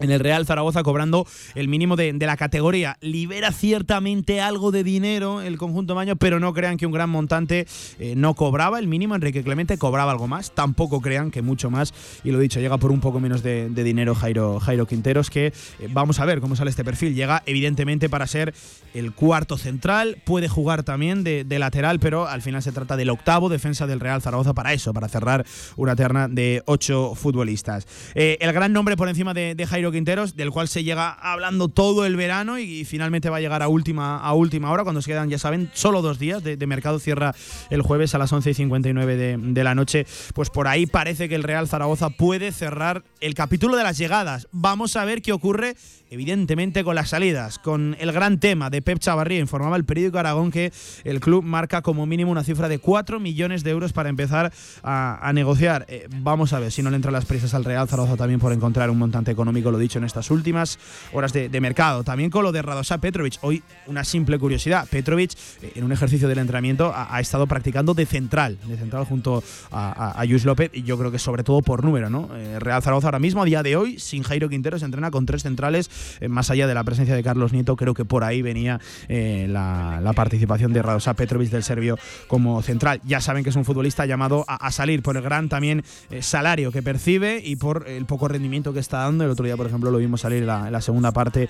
en 0.00 0.10
el 0.10 0.20
Real 0.20 0.46
Zaragoza 0.46 0.82
cobrando 0.82 1.26
el 1.54 1.68
mínimo 1.68 1.96
de, 1.96 2.12
la 2.26 2.36
categoría. 2.36 2.96
Libera 3.00 3.52
ciertamente 3.52 4.40
algo 4.40 4.72
de 4.72 4.82
dinero 4.82 5.40
el 5.40 5.58
conjunto 5.58 5.94
Maño, 5.94 6.16
pero 6.16 6.40
no 6.40 6.52
crean 6.52 6.76
que 6.76 6.86
un 6.86 6.92
gran 6.92 7.08
montante 7.08 7.66
eh, 7.98 8.14
no 8.16 8.34
cobraba 8.34 8.78
el 8.78 8.88
mínimo. 8.88 9.14
Enrique 9.14 9.44
Clemente 9.44 9.78
cobraba 9.78 10.12
algo 10.12 10.26
más, 10.26 10.52
tampoco 10.52 11.00
crean 11.00 11.30
que 11.30 11.42
mucho 11.42 11.70
más. 11.70 11.94
Y 12.24 12.32
lo 12.32 12.38
dicho, 12.38 12.60
llega 12.60 12.78
por 12.78 12.90
un 12.90 13.00
poco 13.00 13.20
menos 13.20 13.42
de, 13.42 13.68
dinero 13.68 14.14
Jairo, 14.14 14.58
Jairo 14.58 14.86
Quinteros, 14.86 15.30
que 15.30 15.46
eh, 15.46 15.52
vamos 15.90 16.18
a 16.18 16.24
ver 16.24 16.40
cómo 16.40 16.56
sale 16.56 16.70
este 16.70 16.84
perfil. 16.84 17.14
Llega 17.14 17.42
evidentemente 17.46 18.08
para 18.08 18.26
ser 18.26 18.54
el 18.94 19.12
cuarto 19.12 19.56
central, 19.58 20.18
puede 20.24 20.48
jugar 20.48 20.82
también 20.82 21.22
de, 21.22 21.44
lateral, 21.58 22.00
pero 22.00 22.26
al 22.26 22.42
final 22.42 22.62
se 22.62 22.72
trata 22.72 22.96
del 22.96 23.08
octavo 23.08 23.48
defensa 23.48 23.86
del 23.86 24.00
Real 24.00 24.20
Zaragoza 24.20 24.52
para 24.52 24.72
eso, 24.72 24.92
para 24.92 25.08
cerrar 25.08 25.46
una 25.76 25.96
terna 25.96 26.28
de 26.28 26.62
ocho 26.66 27.14
futbolistas. 27.14 27.86
Eh, 28.14 28.36
el 28.40 28.52
gran 28.52 28.72
nombre 28.72 28.96
por 28.96 29.08
encima 29.08 29.32
de, 29.32 29.54
de 29.54 29.66
Jairo 29.66 29.75
Quinteros, 29.92 30.36
del 30.36 30.50
cual 30.50 30.68
se 30.68 30.84
llega 30.84 31.10
hablando 31.10 31.68
todo 31.68 32.06
el 32.06 32.16
verano 32.16 32.58
y, 32.58 32.84
finalmente 32.84 33.30
va 33.30 33.38
a 33.38 33.40
llegar 33.40 33.62
a 33.62 33.68
última, 33.68 34.18
a 34.18 34.32
última 34.34 34.70
hora, 34.70 34.82
cuando 34.82 35.02
se 35.02 35.10
quedan, 35.10 35.28
ya 35.28 35.38
saben, 35.38 35.70
solo 35.74 36.02
dos 36.02 36.18
días 36.18 36.42
de, 36.42 36.66
mercado. 36.66 36.98
Cierra 36.98 37.34
el 37.70 37.82
jueves 37.82 38.14
a 38.14 38.18
las 38.18 38.32
11 38.32 38.50
y 38.50 38.54
59 38.54 39.16
de, 39.16 39.36
de 39.38 39.64
la 39.64 39.74
noche. 39.74 40.06
Pues 40.34 40.50
por 40.50 40.66
ahí 40.68 40.86
parece 40.86 41.28
que 41.28 41.34
el 41.34 41.42
Real 41.42 41.68
Zaragoza 41.68 42.10
puede 42.10 42.52
cerrar 42.52 43.04
el 43.20 43.34
capítulo 43.34 43.76
de 43.76 43.84
las 43.84 43.98
llegadas. 43.98 44.48
Vamos 44.52 44.96
a 44.96 45.04
ver 45.04 45.22
qué 45.22 45.32
ocurre 45.32 45.76
evidentemente 46.10 46.84
con 46.84 46.94
las 46.94 47.10
salidas, 47.10 47.58
con 47.58 47.96
el 47.98 48.12
gran 48.12 48.38
tema 48.38 48.70
de 48.70 48.82
Pep 48.82 48.98
Chavarría. 48.98 49.40
Informaba 49.40 49.76
el 49.76 49.84
periódico 49.84 50.18
Aragón 50.18 50.50
que 50.50 50.72
el 51.04 51.20
club 51.20 51.42
marca 51.42 51.82
como 51.82 52.06
mínimo 52.06 52.30
una 52.30 52.44
cifra 52.44 52.68
de 52.68 52.78
4 52.78 53.20
millones 53.20 53.64
de 53.64 53.70
euros 53.70 53.92
para 53.92 54.08
empezar 54.08 54.52
a, 54.82 55.30
negociar. 55.34 55.84
Eh, 55.88 56.08
vamos 56.20 56.52
a 56.52 56.60
ver 56.60 56.72
si 56.72 56.82
no 56.82 56.90
le 56.90 56.96
entran 56.96 57.12
las 57.12 57.24
prisas 57.24 57.54
al 57.54 57.64
Real 57.64 57.88
Zaragoza 57.88 58.16
también 58.16 58.40
por 58.40 58.52
encontrar 58.52 58.90
un 58.90 58.98
montante 58.98 59.30
económico, 59.30 59.70
lo 59.70 59.78
dicho 59.78 59.98
en 59.98 60.04
estas 60.04 60.30
últimas 60.30 60.78
horas 61.12 61.32
de, 61.32 61.60
mercado. 61.60 62.04
También 62.04 62.30
con 62.30 62.42
lo 62.44 62.52
de 62.52 62.62
Radosa 62.62 62.98
Petrovic. 62.98 63.38
Hoy 63.40 63.62
una 63.86 64.04
simple 64.04 64.38
curiosidad. 64.38 64.86
Petrovic 64.88 65.32
eh, 65.62 65.72
en 65.74 65.84
un 65.84 65.92
ejercicio 65.92 66.28
del 66.28 66.38
entrenamiento 66.38 66.92
ha, 66.94 67.18
estado 67.20 67.46
practicando 67.46 67.94
de 67.94 68.06
central, 68.06 68.58
de 68.66 68.76
central 68.76 69.04
junto 69.04 69.42
a, 69.70 70.10
a, 70.10 70.24
López 70.24 70.70
y 70.74 70.82
yo 70.82 70.98
creo 70.98 71.10
que 71.10 71.18
sobre 71.18 71.42
todo 71.42 71.62
por 71.62 71.82
número, 71.82 72.10
¿no? 72.10 72.28
Eh, 72.34 72.58
Real 72.60 72.82
Zaragoza 72.82 73.08
ahora 73.08 73.18
mismo, 73.18 73.42
a 73.42 73.44
día 73.44 73.62
de 73.62 73.76
hoy, 73.76 73.98
sin 73.98 74.22
Jairo 74.22 74.48
Quintero, 74.48 74.78
se 74.78 74.84
entrena 74.84 75.10
con 75.10 75.24
tres 75.24 75.42
centrales 75.42 75.90
más 76.28 76.50
allá 76.50 76.66
de 76.66 76.74
la 76.74 76.84
presencia 76.84 77.14
de 77.14 77.22
Carlos 77.22 77.52
Nieto, 77.52 77.76
creo 77.76 77.94
que 77.94 78.04
por 78.04 78.24
ahí 78.24 78.42
venía 78.42 78.80
eh, 79.08 79.46
la, 79.48 80.12
participación 80.14 80.72
de 80.72 80.80
Radosa 80.80 81.14
Petrovic 81.14 81.50
del 81.50 81.62
Serbio 81.62 81.98
como 82.26 82.62
central. 82.62 83.00
Ya 83.04 83.20
saben 83.20 83.44
que 83.44 83.50
es 83.50 83.56
un 83.56 83.64
futbolista 83.66 84.06
llamado 84.06 84.44
a, 84.48 84.70
salir 84.70 85.02
por 85.02 85.16
el 85.16 85.22
gran 85.22 85.48
también 85.48 85.84
eh, 86.10 86.22
salario 86.22 86.72
que 86.72 86.82
percibe 86.82 87.42
y 87.44 87.56
por 87.56 87.86
el 87.86 88.06
poco 88.06 88.28
rendimiento 88.28 88.72
que 88.72 88.80
está 88.80 88.98
dando. 88.98 89.24
El 89.24 89.30
otro 89.30 89.44
día, 89.44 89.56
por 89.56 89.66
ejemplo, 89.66 89.90
lo 89.90 89.98
vimos 89.98 90.22
salir 90.22 90.38
en 90.42 90.46
la, 90.46 90.80
segunda 90.80 91.12
parte. 91.12 91.48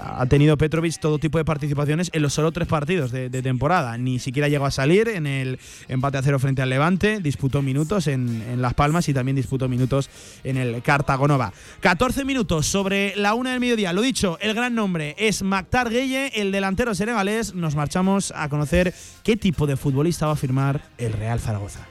ha 0.00 0.26
tenido 0.26 0.56
Petrovic 0.56 1.00
todo 1.00 1.18
tipo 1.18 1.38
de 1.38 1.44
participaciones 1.44 2.10
en 2.12 2.22
los 2.22 2.32
solo 2.32 2.52
tres 2.52 2.68
partidos 2.68 3.10
de, 3.10 3.30
temporada. 3.42 3.96
Ni 3.98 4.18
siquiera 4.18 4.48
llegó 4.48 4.66
a 4.66 4.70
salir 4.70 5.08
en 5.08 5.26
el 5.26 5.58
empate 5.88 6.18
a 6.18 6.22
cero 6.22 6.38
frente 6.38 6.62
al 6.62 6.70
Levante. 6.70 7.20
Disputó 7.20 7.62
minutos 7.62 8.06
en, 8.06 8.42
en 8.42 8.62
Las 8.62 8.74
Palmas 8.74 9.08
y 9.08 9.14
también 9.14 9.36
disputó 9.36 9.68
minutos 9.68 10.10
en 10.44 10.56
el 10.56 10.82
Cartagonova. 10.82 11.52
14 11.80 12.24
minutos 12.24 12.66
sobre 12.66 13.14
la 13.16 13.34
una 13.34 13.52
del 13.52 13.60
mediodía 13.60 13.75
lo 13.76 14.00
dicho, 14.00 14.38
el 14.40 14.54
gran 14.54 14.74
nombre 14.74 15.14
es 15.18 15.42
Mactar 15.42 15.90
Gueye, 15.90 16.32
el 16.40 16.50
delantero 16.50 16.94
senegalés. 16.94 17.54
Nos 17.54 17.74
marchamos 17.74 18.32
a 18.34 18.48
conocer 18.48 18.94
qué 19.22 19.36
tipo 19.36 19.66
de 19.66 19.76
futbolista 19.76 20.26
va 20.26 20.32
a 20.32 20.36
firmar 20.36 20.80
el 20.96 21.12
Real 21.12 21.40
Zaragoza. 21.40 21.86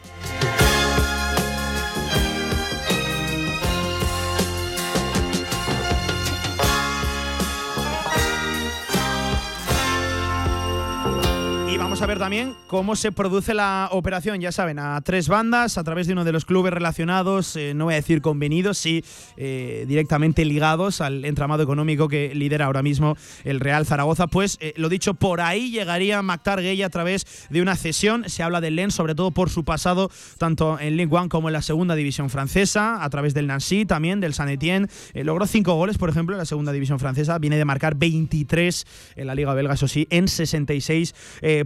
Vamos 11.95 12.03
a 12.03 12.07
ver 12.07 12.19
también 12.19 12.55
cómo 12.67 12.97
se 12.97 13.13
produce 13.13 13.53
la 13.53 13.87
operación, 13.89 14.41
ya 14.41 14.51
saben, 14.51 14.79
a 14.79 14.99
tres 14.99 15.29
bandas, 15.29 15.77
a 15.77 15.83
través 15.85 16.07
de 16.07 16.11
uno 16.11 16.25
de 16.25 16.33
los 16.33 16.43
clubes 16.43 16.73
relacionados, 16.73 17.55
eh, 17.55 17.73
no 17.73 17.85
voy 17.85 17.93
a 17.93 17.95
decir 17.95 18.21
convenidos, 18.21 18.77
sí 18.77 19.01
eh, 19.37 19.85
directamente 19.87 20.43
ligados 20.43 20.99
al 20.99 21.23
entramado 21.23 21.63
económico 21.63 22.09
que 22.09 22.35
lidera 22.35 22.65
ahora 22.65 22.83
mismo 22.83 23.15
el 23.45 23.61
Real 23.61 23.85
Zaragoza. 23.85 24.27
Pues 24.27 24.57
eh, 24.59 24.73
lo 24.75 24.89
dicho, 24.89 25.13
por 25.13 25.39
ahí 25.39 25.71
llegaría 25.71 26.21
Mactar 26.21 26.61
Gay 26.61 26.83
a 26.83 26.89
través 26.89 27.47
de 27.49 27.61
una 27.61 27.77
cesión. 27.77 28.29
Se 28.29 28.43
habla 28.43 28.59
del 28.59 28.75
Lens, 28.75 28.93
sobre 28.93 29.15
todo 29.15 29.31
por 29.31 29.49
su 29.49 29.63
pasado, 29.63 30.11
tanto 30.37 30.77
en 30.77 30.97
Ligue 30.97 31.15
1 31.15 31.29
como 31.29 31.47
en 31.47 31.53
la 31.53 31.61
segunda 31.61 31.95
división 31.95 32.29
francesa, 32.29 33.05
a 33.05 33.09
través 33.09 33.33
del 33.33 33.47
Nancy, 33.47 33.85
también 33.85 34.19
del 34.19 34.33
San 34.33 34.49
Etienne. 34.49 34.89
logró 35.13 35.47
cinco 35.47 35.75
goles, 35.75 35.97
por 35.97 36.09
ejemplo, 36.09 36.35
en 36.35 36.39
la 36.39 36.45
segunda 36.45 36.73
división 36.73 36.99
francesa. 36.99 37.39
Viene 37.39 37.55
de 37.55 37.63
marcar 37.63 37.95
23 37.95 38.85
en 39.15 39.27
la 39.27 39.35
Liga 39.35 39.53
Belga, 39.53 39.75
eso 39.75 39.87
sí, 39.87 40.07
en 40.09 40.27
66 40.27 41.15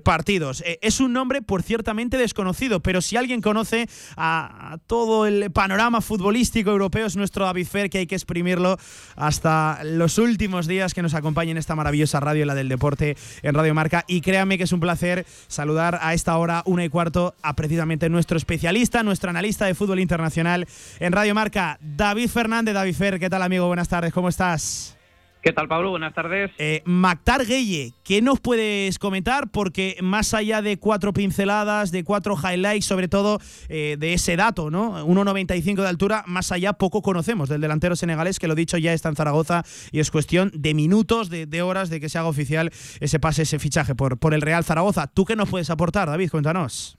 partidos. 0.03 0.18
Es 0.81 0.99
un 0.99 1.13
nombre, 1.13 1.41
por 1.41 1.63
ciertamente 1.63 2.17
desconocido, 2.17 2.79
pero 2.81 3.01
si 3.01 3.17
alguien 3.17 3.41
conoce 3.41 3.87
a, 4.17 4.77
todo 4.87 5.25
el 5.25 5.51
panorama 5.51 6.01
futbolístico 6.01 6.71
europeo 6.71 7.05
es 7.05 7.15
nuestro 7.15 7.45
David 7.45 7.67
Fer, 7.67 7.89
que 7.89 7.99
hay 7.99 8.07
que 8.07 8.15
exprimirlo 8.15 8.77
hasta 9.15 9.79
los 9.83 10.17
últimos 10.17 10.67
días 10.67 10.93
que 10.93 11.01
nos 11.01 11.13
acompañe 11.13 11.51
en 11.51 11.57
esta 11.57 11.75
maravillosa 11.75 12.19
radio, 12.19 12.45
la 12.45 12.55
del 12.55 12.69
deporte 12.69 13.17
en 13.41 13.53
Radio 13.53 13.73
Marca. 13.73 14.05
Y 14.07 14.21
créanme 14.21 14.57
que 14.57 14.63
es 14.65 14.71
un 14.71 14.79
placer 14.79 15.25
saludar 15.47 15.99
a 16.01 16.13
esta 16.13 16.37
hora, 16.37 16.63
una 16.65 16.85
y 16.85 16.89
cuarto, 16.89 17.35
a 17.41 17.55
precisamente 17.55 18.09
nuestro 18.09 18.37
especialista, 18.37 19.03
nuestro 19.03 19.29
analista 19.29 19.65
de 19.65 19.75
fútbol 19.75 19.99
internacional 19.99 20.67
en 20.99 21.11
Radio 21.13 21.33
Marca, 21.35 21.77
David 21.81 22.29
Fernández. 22.29 22.73
David 22.73 22.95
Fer, 22.95 23.19
¿qué 23.19 23.29
tal 23.29 23.41
amigo? 23.41 23.67
Buenas 23.67 23.89
tardes, 23.89 24.13
¿cómo 24.13 24.29
estás? 24.29 24.98
¿Qué 25.41 25.53
tal, 25.53 25.69
Pablo? 25.69 25.91
Buenas 25.91 26.13
tardes. 26.13 26.51
Eh, 26.57 26.81
Mactar 26.83 27.45
Gueye, 27.45 27.93
¿qué 28.03 28.21
nos 28.21 28.41
puedes 28.41 28.99
comentar? 28.99 29.49
Porque 29.51 29.95
más 30.01 30.33
allá 30.33 30.61
de 30.61 30.77
cuatro 30.77 31.13
pinceladas, 31.13 31.91
de 31.91 32.03
cuatro 32.03 32.35
highlights, 32.35 32.85
sobre 32.85 33.07
todo 33.07 33.39
eh, 33.69 33.95
de 33.97 34.13
ese 34.13 34.35
dato, 34.35 34.69
¿no? 34.69 35.05
1,95 35.07 35.81
de 35.81 35.87
altura, 35.87 36.23
más 36.27 36.51
allá 36.51 36.73
poco 36.73 37.01
conocemos 37.01 37.47
del 37.47 37.61
delantero 37.61 37.95
senegalés, 37.95 38.37
que 38.37 38.49
lo 38.49 38.55
dicho 38.55 38.77
ya 38.77 38.91
está 38.91 39.07
en 39.07 39.15
Zaragoza 39.15 39.63
y 39.93 40.01
es 40.01 40.11
cuestión 40.11 40.51
de 40.53 40.73
minutos, 40.73 41.29
de, 41.29 41.61
horas 41.61 41.89
de 41.89 42.01
que 42.01 42.09
se 42.09 42.17
haga 42.17 42.27
oficial 42.27 42.71
ese 42.99 43.19
pase, 43.19 43.43
ese 43.43 43.59
fichaje 43.59 43.95
por, 43.95 44.19
por 44.19 44.33
el 44.33 44.41
Real 44.41 44.65
Zaragoza. 44.65 45.07
¿Tú 45.07 45.23
qué 45.23 45.37
nos 45.37 45.49
puedes 45.49 45.69
aportar, 45.69 46.09
David? 46.09 46.31
Cuéntanos. 46.31 46.97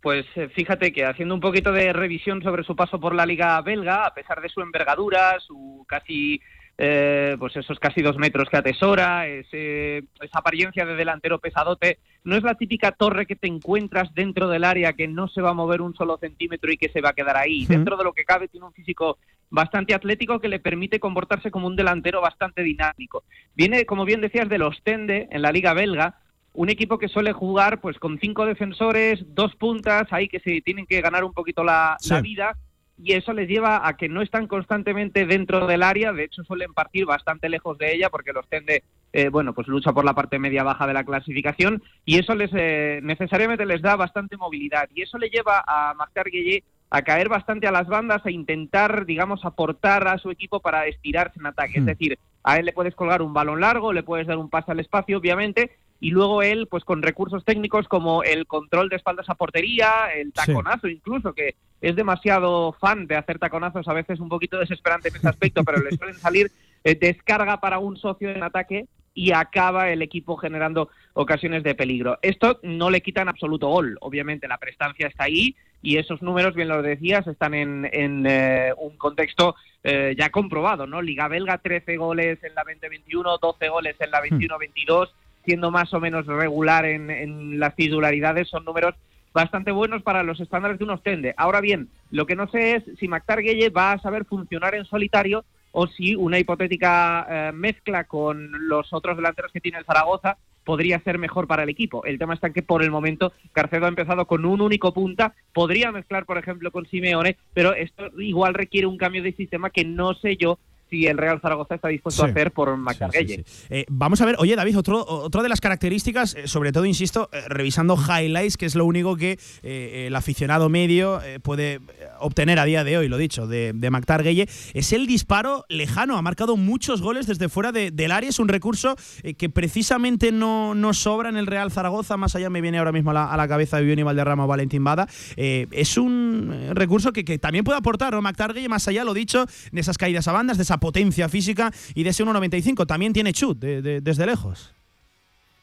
Pues 0.00 0.24
eh, 0.36 0.48
fíjate 0.54 0.90
que 0.90 1.04
haciendo 1.04 1.34
un 1.34 1.40
poquito 1.40 1.70
de 1.72 1.92
revisión 1.92 2.42
sobre 2.42 2.62
su 2.64 2.74
paso 2.74 2.98
por 2.98 3.14
la 3.14 3.26
Liga 3.26 3.60
belga, 3.60 4.06
a 4.06 4.14
pesar 4.14 4.40
de 4.40 4.48
su 4.48 4.62
envergadura, 4.62 5.38
su 5.40 5.84
casi 5.86 6.40
eh, 6.80 7.36
pues 7.40 7.56
esos 7.56 7.80
casi 7.80 8.02
dos 8.02 8.16
metros 8.18 8.48
que 8.48 8.56
atesora, 8.56 9.26
esa 9.26 10.38
apariencia 10.38 10.86
de 10.86 10.94
delantero 10.94 11.40
pesadote, 11.40 11.98
no 12.22 12.36
es 12.36 12.44
la 12.44 12.54
típica 12.54 12.92
torre 12.92 13.26
que 13.26 13.34
te 13.34 13.48
encuentras 13.48 14.14
dentro 14.14 14.48
del 14.48 14.62
área 14.62 14.92
que 14.92 15.08
no 15.08 15.26
se 15.26 15.42
va 15.42 15.50
a 15.50 15.54
mover 15.54 15.80
un 15.80 15.94
solo 15.94 16.18
centímetro 16.18 16.70
y 16.70 16.76
que 16.76 16.88
se 16.90 17.00
va 17.00 17.10
a 17.10 17.14
quedar 17.14 17.36
ahí. 17.36 17.66
Dentro 17.66 17.96
de 17.96 18.04
lo 18.04 18.12
que 18.12 18.24
cabe 18.24 18.46
tiene 18.46 18.66
un 18.66 18.72
físico 18.72 19.18
bastante 19.50 19.92
atlético 19.92 20.38
que 20.38 20.48
le 20.48 20.60
permite 20.60 21.00
comportarse 21.00 21.50
como 21.50 21.66
un 21.66 21.74
delantero 21.74 22.20
bastante 22.20 22.62
dinámico. 22.62 23.24
Viene, 23.56 23.84
como 23.84 24.04
bien 24.04 24.20
decías, 24.20 24.48
de 24.48 24.58
los 24.58 24.80
Tende 24.84 25.26
en 25.32 25.42
la 25.42 25.50
liga 25.50 25.74
belga, 25.74 26.20
un 26.52 26.70
equipo 26.70 26.98
que 26.98 27.08
suele 27.08 27.32
jugar 27.32 27.80
pues 27.80 27.98
con 27.98 28.20
cinco 28.20 28.46
defensores, 28.46 29.24
dos 29.34 29.56
puntas, 29.56 30.06
ahí 30.12 30.28
que 30.28 30.38
se 30.38 30.60
tienen 30.60 30.86
que 30.86 31.00
ganar 31.00 31.24
un 31.24 31.32
poquito 31.32 31.64
la 31.64 31.96
vida 32.22 32.56
y 33.02 33.12
eso 33.12 33.32
les 33.32 33.48
lleva 33.48 33.86
a 33.86 33.96
que 33.96 34.08
no 34.08 34.22
están 34.22 34.46
constantemente 34.46 35.24
dentro 35.26 35.66
del 35.66 35.82
área, 35.82 36.12
de 36.12 36.24
hecho 36.24 36.42
suelen 36.44 36.74
partir 36.74 37.06
bastante 37.06 37.48
lejos 37.48 37.78
de 37.78 37.94
ella 37.94 38.10
porque 38.10 38.32
los 38.32 38.48
tende, 38.48 38.82
eh, 39.12 39.28
bueno, 39.28 39.54
pues 39.54 39.68
lucha 39.68 39.92
por 39.92 40.04
la 40.04 40.14
parte 40.14 40.38
media-baja 40.38 40.86
de 40.86 40.94
la 40.94 41.04
clasificación 41.04 41.82
y 42.04 42.18
eso 42.18 42.34
les 42.34 42.50
eh, 42.54 43.00
necesariamente 43.02 43.66
les 43.66 43.82
da 43.82 43.96
bastante 43.96 44.36
movilidad 44.36 44.88
y 44.94 45.02
eso 45.02 45.18
le 45.18 45.30
lleva 45.30 45.64
a 45.66 45.94
Mactar 45.94 46.30
Gueye 46.30 46.64
a 46.90 47.02
caer 47.02 47.28
bastante 47.28 47.66
a 47.66 47.72
las 47.72 47.86
bandas, 47.86 48.24
a 48.24 48.30
intentar, 48.30 49.04
digamos, 49.04 49.44
aportar 49.44 50.08
a 50.08 50.18
su 50.18 50.30
equipo 50.30 50.60
para 50.60 50.86
estirarse 50.86 51.38
en 51.38 51.46
ataque. 51.46 51.74
Es 51.76 51.82
hmm. 51.82 51.86
decir, 51.86 52.18
a 52.42 52.56
él 52.56 52.64
le 52.64 52.72
puedes 52.72 52.94
colgar 52.94 53.20
un 53.20 53.34
balón 53.34 53.60
largo, 53.60 53.92
le 53.92 54.02
puedes 54.02 54.26
dar 54.26 54.38
un 54.38 54.48
pase 54.48 54.72
al 54.72 54.80
espacio, 54.80 55.18
obviamente, 55.18 55.76
y 56.00 56.10
luego 56.10 56.42
él, 56.42 56.68
pues 56.68 56.84
con 56.84 57.02
recursos 57.02 57.44
técnicos 57.44 57.88
como 57.88 58.22
el 58.22 58.46
control 58.46 58.88
de 58.88 58.96
espaldas 58.96 59.28
a 59.28 59.34
portería, 59.34 60.08
el 60.14 60.32
taconazo 60.32 60.88
incluso, 60.88 61.32
que 61.32 61.56
es 61.80 61.96
demasiado 61.96 62.72
fan 62.72 63.06
de 63.06 63.16
hacer 63.16 63.38
taconazos, 63.38 63.88
a 63.88 63.92
veces 63.92 64.20
un 64.20 64.28
poquito 64.28 64.58
desesperante 64.58 65.08
en 65.08 65.16
ese 65.16 65.28
aspecto, 65.28 65.64
pero 65.64 65.82
le 65.82 65.96
suelen 65.96 66.16
salir, 66.16 66.50
eh, 66.84 66.94
descarga 66.94 67.60
para 67.60 67.78
un 67.78 67.96
socio 67.96 68.30
en 68.30 68.42
ataque 68.42 68.86
y 69.14 69.32
acaba 69.32 69.90
el 69.90 70.02
equipo 70.02 70.36
generando 70.36 70.90
ocasiones 71.14 71.64
de 71.64 71.74
peligro. 71.74 72.18
Esto 72.22 72.60
no 72.62 72.90
le 72.90 73.00
quita 73.00 73.22
en 73.22 73.28
absoluto 73.28 73.68
gol, 73.68 73.96
obviamente 74.00 74.46
la 74.46 74.58
prestancia 74.58 75.08
está 75.08 75.24
ahí 75.24 75.56
y 75.82 75.96
esos 75.96 76.22
números, 76.22 76.54
bien 76.54 76.68
lo 76.68 76.82
decías, 76.82 77.26
están 77.26 77.54
en, 77.54 77.88
en 77.92 78.26
eh, 78.28 78.72
un 78.76 78.96
contexto 78.96 79.56
eh, 79.82 80.14
ya 80.18 80.30
comprobado, 80.30 80.86
¿no? 80.86 81.02
Liga 81.02 81.28
belga, 81.28 81.58
13 81.58 81.96
goles 81.96 82.42
en 82.42 82.54
la 82.54 82.62
2021, 82.64 83.38
12 83.38 83.68
goles 83.68 83.96
en 84.00 84.10
la 84.10 84.22
21-22, 84.22 85.08
siendo 85.48 85.70
más 85.70 85.94
o 85.94 86.00
menos 86.00 86.26
regular 86.26 86.84
en, 86.84 87.58
las 87.58 87.74
titularidades, 87.74 88.48
son 88.48 88.66
números 88.66 88.94
bastante 89.32 89.72
buenos 89.72 90.02
para 90.02 90.22
los 90.22 90.40
estándares 90.40 90.78
de 90.78 90.84
un 90.84 90.90
Ostende. 90.90 91.32
Ahora 91.38 91.62
bien, 91.62 91.88
lo 92.10 92.26
que 92.26 92.36
no 92.36 92.48
sé 92.48 92.76
es 92.76 92.84
si 93.00 93.08
Mactar 93.08 93.38
va 93.74 93.92
a 93.92 93.98
saber 93.98 94.26
funcionar 94.26 94.74
en 94.74 94.84
solitario 94.84 95.46
o 95.72 95.86
si 95.86 96.14
una 96.14 96.38
hipotética 96.38 97.26
eh, 97.30 97.52
mezcla 97.54 98.04
con 98.04 98.68
los 98.68 98.92
otros 98.92 99.16
delanteros 99.16 99.50
que 99.50 99.62
tiene 99.62 99.78
el 99.78 99.86
Zaragoza 99.86 100.36
podría 100.64 101.00
ser 101.00 101.16
mejor 101.16 101.46
para 101.46 101.62
el 101.62 101.70
equipo. 101.70 102.04
El 102.04 102.18
tema 102.18 102.34
está 102.34 102.48
en 102.48 102.52
que 102.52 102.62
por 102.62 102.82
el 102.82 102.90
momento 102.90 103.32
Carcedo 103.52 103.86
ha 103.86 103.88
empezado 103.88 104.26
con 104.26 104.44
un 104.44 104.60
único 104.60 104.92
punta, 104.92 105.32
podría 105.54 105.92
mezclar 105.92 106.26
por 106.26 106.36
ejemplo 106.36 106.70
con 106.70 106.84
Simeone, 106.84 107.38
pero 107.54 107.72
esto 107.72 108.10
igual 108.20 108.52
requiere 108.52 108.86
un 108.86 108.98
cambio 108.98 109.22
de 109.22 109.32
sistema 109.32 109.70
que 109.70 109.86
no 109.86 110.12
sé 110.12 110.36
yo 110.36 110.58
si 110.90 111.06
el 111.06 111.18
Real 111.18 111.40
Zaragoza 111.40 111.74
está 111.74 111.88
dispuesto 111.88 112.24
a 112.24 112.28
hacer 112.28 112.52
por 112.52 112.76
Macarguelle. 112.76 113.44
Eh, 113.70 113.84
vamos 113.88 114.20
a 114.20 114.26
ver, 114.26 114.36
oye 114.38 114.56
David, 114.56 114.78
otro, 114.78 115.04
otra 115.06 115.42
de 115.42 115.48
las 115.48 115.60
características, 115.60 116.34
eh, 116.34 116.48
sobre 116.48 116.72
todo, 116.72 116.84
insisto, 116.84 117.28
eh, 117.32 117.42
revisando 117.48 117.96
highlights, 117.96 118.56
que 118.56 118.66
es 118.66 118.74
lo 118.74 118.84
único 118.84 119.16
que 119.16 119.38
el 119.62 120.14
aficionado 120.14 120.68
medio 120.68 121.20
puede 121.42 121.80
obtener 122.20 122.58
a 122.58 122.64
día 122.64 122.84
de 122.84 122.98
hoy, 122.98 123.08
lo 123.08 123.16
dicho, 123.16 123.46
de, 123.46 123.72
de 123.74 123.90
Mactar 123.90 124.22
Gueye, 124.22 124.48
es 124.74 124.92
el 124.92 125.06
disparo 125.06 125.64
lejano. 125.68 126.16
Ha 126.16 126.22
marcado 126.22 126.56
muchos 126.56 127.02
goles 127.02 127.26
desde 127.26 127.48
fuera 127.48 127.72
del 127.72 128.12
área. 128.12 128.28
Es 128.28 128.38
un 128.38 128.48
recurso 128.48 128.96
que 129.36 129.48
precisamente 129.48 130.32
no, 130.32 130.74
no, 130.74 130.94
sobra 130.94 131.28
en 131.28 131.36
el 131.36 131.46
Real 131.46 131.70
Zaragoza. 131.70 132.16
Más 132.16 132.34
allá 132.34 132.50
me 132.50 132.60
viene 132.60 132.78
ahora 132.78 132.92
mismo 132.92 133.10
a 133.10 133.36
la, 133.36 133.48
cabeza 133.48 133.76
de 133.76 133.82
Viviani 133.82 134.02
Valderrama 134.02 134.44
o 134.44 134.46
Valentín 134.46 134.84
Bada. 134.84 135.06
es 135.36 135.96
un 135.96 136.70
recurso 136.72 137.12
que, 137.12 137.38
también 137.38 137.64
puede 137.64 137.78
aportar, 137.78 138.14
¿no? 138.14 138.22
Mactar 138.22 138.54
Gueye, 138.54 138.68
más 138.68 138.88
allá, 138.88 139.04
lo 139.04 139.14
dicho, 139.14 139.46
de 139.72 139.80
esas 139.80 139.98
caídas 139.98 140.28
a 140.28 140.32
bandas, 140.32 140.56
de 140.56 140.62
esa 140.62 140.77
potencia 140.78 141.28
física 141.28 141.70
y 141.94 142.02
de 142.02 142.10
ese 142.10 142.24
1.95 142.24 142.86
también 142.86 143.12
tiene 143.12 143.32
chut 143.32 143.58
desde 143.58 144.26
lejos. 144.26 144.74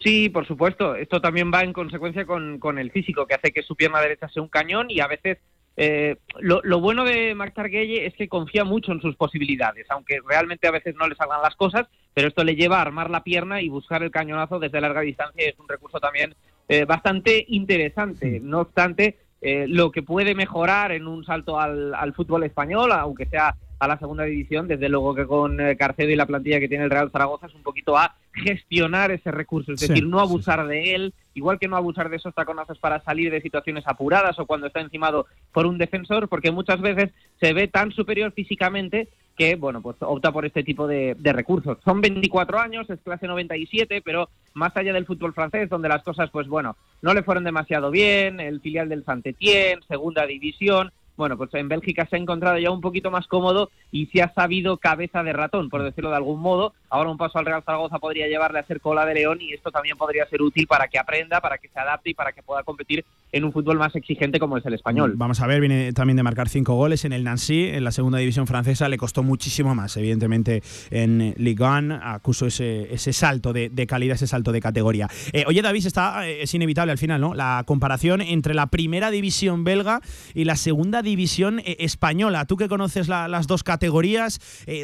Sí, 0.05 0.29
por 0.29 0.45
supuesto. 0.45 0.95
Esto 0.95 1.19
también 1.19 1.51
va 1.51 1.63
en 1.63 1.73
consecuencia 1.73 2.25
con, 2.25 2.77
el 2.77 2.91
físico, 2.91 3.25
que 3.25 3.33
hace 3.33 3.51
que 3.51 3.63
su 3.63 3.75
pierna 3.75 4.01
derecha 4.01 4.29
sea 4.29 4.43
un 4.43 4.49
cañón 4.49 4.91
y 4.91 4.99
a 4.99 5.07
veces 5.07 5.39
eh, 5.77 6.17
lo, 6.39 6.79
bueno 6.79 7.03
de 7.03 7.33
Max 7.33 7.55
Targuelle 7.55 8.05
es 8.05 8.13
que 8.13 8.29
confía 8.29 8.63
mucho 8.63 8.91
en 8.91 9.01
sus 9.01 9.15
posibilidades, 9.15 9.87
aunque 9.89 10.19
realmente 10.25 10.67
a 10.67 10.71
veces 10.71 10.95
no 10.95 11.07
le 11.07 11.15
salgan 11.15 11.41
las 11.41 11.55
cosas, 11.55 11.87
pero 12.13 12.27
esto 12.27 12.43
le 12.43 12.55
lleva 12.55 12.77
a 12.77 12.81
armar 12.81 13.09
la 13.09 13.23
pierna 13.23 13.61
y 13.61 13.69
buscar 13.69 14.03
el 14.03 14.11
cañonazo 14.11 14.59
desde 14.59 14.79
larga 14.79 15.01
distancia 15.01 15.43
y 15.43 15.49
es 15.49 15.59
un 15.59 15.67
recurso 15.67 15.99
también 15.99 16.35
eh, 16.69 16.85
bastante 16.85 17.43
interesante. 17.47 18.39
No 18.41 18.61
obstante, 18.61 19.17
eh, 19.47 19.67
lo 19.67 19.91
que 19.91 20.01
puede 20.01 20.33
mejorar 20.33 20.91
en 20.91 21.05
un 21.05 21.23
salto 21.23 21.59
al, 21.59 21.93
al 21.93 22.15
fútbol 22.15 22.45
español, 22.45 22.91
aunque 22.91 23.27
sea 23.27 23.55
a 23.77 23.87
la 23.87 23.99
segunda 23.99 24.23
división, 24.23 24.67
desde 24.67 24.89
luego 24.89 25.13
que 25.13 25.27
con 25.27 25.59
eh, 25.59 25.77
Carcedo 25.77 26.09
y 26.09 26.15
la 26.15 26.25
plantilla 26.25 26.59
que 26.59 26.67
tiene 26.67 26.85
el 26.85 26.89
Real 26.89 27.11
Zaragoza 27.11 27.45
es 27.45 27.53
un 27.53 27.61
poquito 27.61 27.95
a 27.95 28.15
gestionar 28.33 29.11
ese 29.11 29.29
recurso, 29.29 29.73
es 29.73 29.81
decir, 29.81 30.07
no 30.07 30.19
abusar 30.19 30.65
de 30.65 30.95
él, 30.95 31.13
igual 31.35 31.59
que 31.59 31.67
no 31.67 31.77
abusar 31.77 32.09
de 32.09 32.15
esos 32.15 32.33
taconazos 32.33 32.79
para 32.79 33.01
salir 33.01 33.31
de 33.31 33.39
situaciones 33.39 33.83
apuradas 33.85 34.39
o 34.39 34.47
cuando 34.47 34.65
está 34.65 34.81
encimado 34.81 35.27
por 35.51 35.67
un 35.67 35.77
defensor, 35.77 36.27
porque 36.27 36.49
muchas 36.49 36.81
veces 36.81 37.11
se 37.39 37.53
ve 37.53 37.67
tan 37.67 37.91
superior 37.91 38.31
físicamente 38.31 39.09
que, 39.35 39.55
bueno, 39.55 39.81
pues 39.81 39.97
opta 39.99 40.31
por 40.31 40.45
este 40.45 40.63
tipo 40.63 40.87
de, 40.87 41.15
recursos. 41.21 41.77
Son 41.83 42.01
24 42.01 42.59
años, 42.59 42.89
es 42.89 42.99
clase 43.01 43.27
97, 43.27 44.01
pero 44.03 44.29
más 44.53 44.75
allá 44.77 44.93
del 44.93 45.05
fútbol 45.05 45.33
francés, 45.33 45.69
donde 45.69 45.89
las 45.89 46.03
cosas, 46.03 46.29
pues 46.31 46.47
bueno, 46.47 46.77
no 47.01 47.13
le 47.13 47.23
fueron 47.23 47.43
demasiado 47.43 47.91
bien, 47.91 48.39
el 48.39 48.61
filial 48.61 48.89
del 48.89 49.03
Saint-Étienne, 49.03 49.81
segunda 49.87 50.25
división, 50.25 50.91
bueno, 51.17 51.37
pues 51.37 51.53
en 51.53 51.69
Bélgica 51.69 52.05
se 52.05 52.17
ha 52.17 52.19
encontrado 52.19 52.57
ya 52.57 52.71
un 52.71 52.81
poquito 52.81 53.09
más 53.09 53.27
cómodo 53.27 53.69
y 53.95 54.07
se 54.07 54.21
ha 54.21 54.33
sabido 54.33 54.75
cabeza 54.75 55.23
de 55.23 55.31
ratón, 55.31 55.69
por 55.69 55.81
decirlo 55.81 56.09
de 56.09 56.17
algún 56.17 56.41
modo. 56.41 56.73
Ahora 56.89 57.09
un 57.09 57.17
paso 57.17 57.39
al 57.39 57.45
Real 57.45 57.63
Zaragoza 57.63 57.97
podría 57.97 58.27
llevarle 58.27 58.59
a 58.59 58.63
ser 58.63 58.81
cola 58.81 59.05
de 59.05 59.13
león 59.13 59.37
y 59.39 59.53
esto 59.53 59.71
también 59.71 59.95
podría 59.95 60.25
ser 60.27 60.41
útil 60.41 60.67
para 60.67 60.89
que 60.89 60.99
aprenda, 60.99 61.39
para 61.39 61.57
que 61.57 61.69
se 61.69 61.79
adapte 61.79 62.09
y 62.09 62.13
para 62.13 62.33
que 62.33 62.43
pueda 62.43 62.63
competir 62.63 63.05
en 63.31 63.45
un 63.45 63.53
fútbol 63.53 63.77
más 63.77 63.95
exigente 63.95 64.37
como 64.37 64.57
es 64.57 64.65
el 64.65 64.73
español. 64.73 65.13
Vamos 65.15 65.39
a 65.39 65.47
ver, 65.47 65.61
viene 65.61 65.93
también 65.93 66.17
de 66.17 66.23
marcar 66.23 66.49
cinco 66.49 66.75
goles 66.75 67.05
en 67.05 67.13
el 67.13 67.23
Nancy, 67.23 67.69
en 67.69 67.85
la 67.85 67.91
segunda 67.91 68.17
división 68.17 68.47
francesa, 68.47 68.89
le 68.89 68.97
costó 68.97 69.23
muchísimo 69.23 69.73
más, 69.75 69.95
evidentemente, 69.95 70.61
en 70.89 71.33
Ligue 71.37 71.63
1, 71.63 71.99
acusó 72.03 72.47
ese, 72.47 72.93
ese 72.93 73.13
salto 73.13 73.53
de, 73.53 73.87
calidad, 73.87 74.15
ese 74.15 74.27
salto 74.27 74.51
de 74.51 74.59
categoría. 74.59 75.07
Eh, 75.31 75.45
oye, 75.47 75.61
David, 75.61 75.85
está, 75.85 76.27
eh, 76.27 76.43
es 76.43 76.53
inevitable 76.53 76.91
al 76.91 76.97
final, 76.97 77.21
¿no? 77.21 77.33
La 77.33 77.63
comparación 77.65 78.19
entre 78.19 78.53
la 78.53 78.67
primera 78.67 79.09
división 79.09 79.63
belga 79.63 80.01
y 80.33 80.43
la 80.43 80.57
segunda 80.57 81.01
división 81.01 81.59
eh, 81.59 81.77
española. 81.79 82.45
Tú 82.45 82.57
que 82.57 82.67
conoces 82.67 83.07
las 83.07 83.47
dos 83.47 83.63
categorías, 83.63 83.84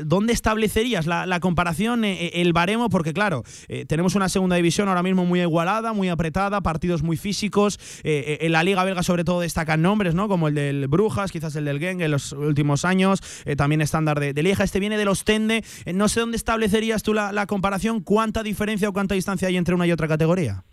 ¿dónde 0.04 0.34
establecerías 0.34 1.08
la, 1.08 1.26
la 1.26 1.40
comparación, 1.40 2.04
el 2.06 2.54
baremo? 2.54 2.90
Porque 2.90 3.14
claro, 3.14 3.44
tenemos 3.88 4.16
una 4.16 4.30
segunda 4.30 4.56
división 4.56 4.88
ahora 4.88 5.04
mismo 5.04 5.26
muy 5.26 5.42
igualada, 5.42 5.94
muy 5.94 6.10
apretada, 6.10 6.62
partidos 6.62 7.04
muy 7.04 7.18
físicos, 7.18 7.80
en 8.04 8.52
la 8.52 8.64
Liga 8.64 8.84
Belga 8.84 9.04
sobre 9.04 9.24
todo 9.24 9.42
destacan 9.42 9.82
nombres, 9.82 10.16
¿no? 10.16 10.28
Como 10.28 10.48
el 10.48 10.56
del 10.56 10.88
Brujas, 10.88 11.32
quizás 11.32 11.56
el 11.56 11.66
del 11.66 11.80
Genk 11.80 12.02
en 12.02 12.12
los 12.12 12.32
últimos 12.34 12.86
años, 12.86 13.22
eh, 13.46 13.56
también 13.56 13.82
estándar 13.82 14.20
de, 14.20 14.34
de, 14.34 14.44
Lieja. 14.44 14.64
Este 14.64 14.80
viene 14.80 14.98
de 14.98 15.06
los 15.06 15.24
Tende. 15.24 15.64
Eh, 15.86 15.94
no 15.94 16.08
sé 16.08 16.20
dónde 16.20 16.38
establecerías 16.38 17.04
tú 17.04 17.14
la, 17.14 17.46
comparación, 17.48 18.02
cuánta 18.02 18.44
diferencia 18.44 18.90
o 18.90 18.94
cuánta 18.94 19.16
distancia 19.16 19.48
hay 19.48 19.58
entre 19.58 19.76
una 19.76 19.88
y 19.88 19.92
otra 19.92 20.08
categoría. 20.08 20.64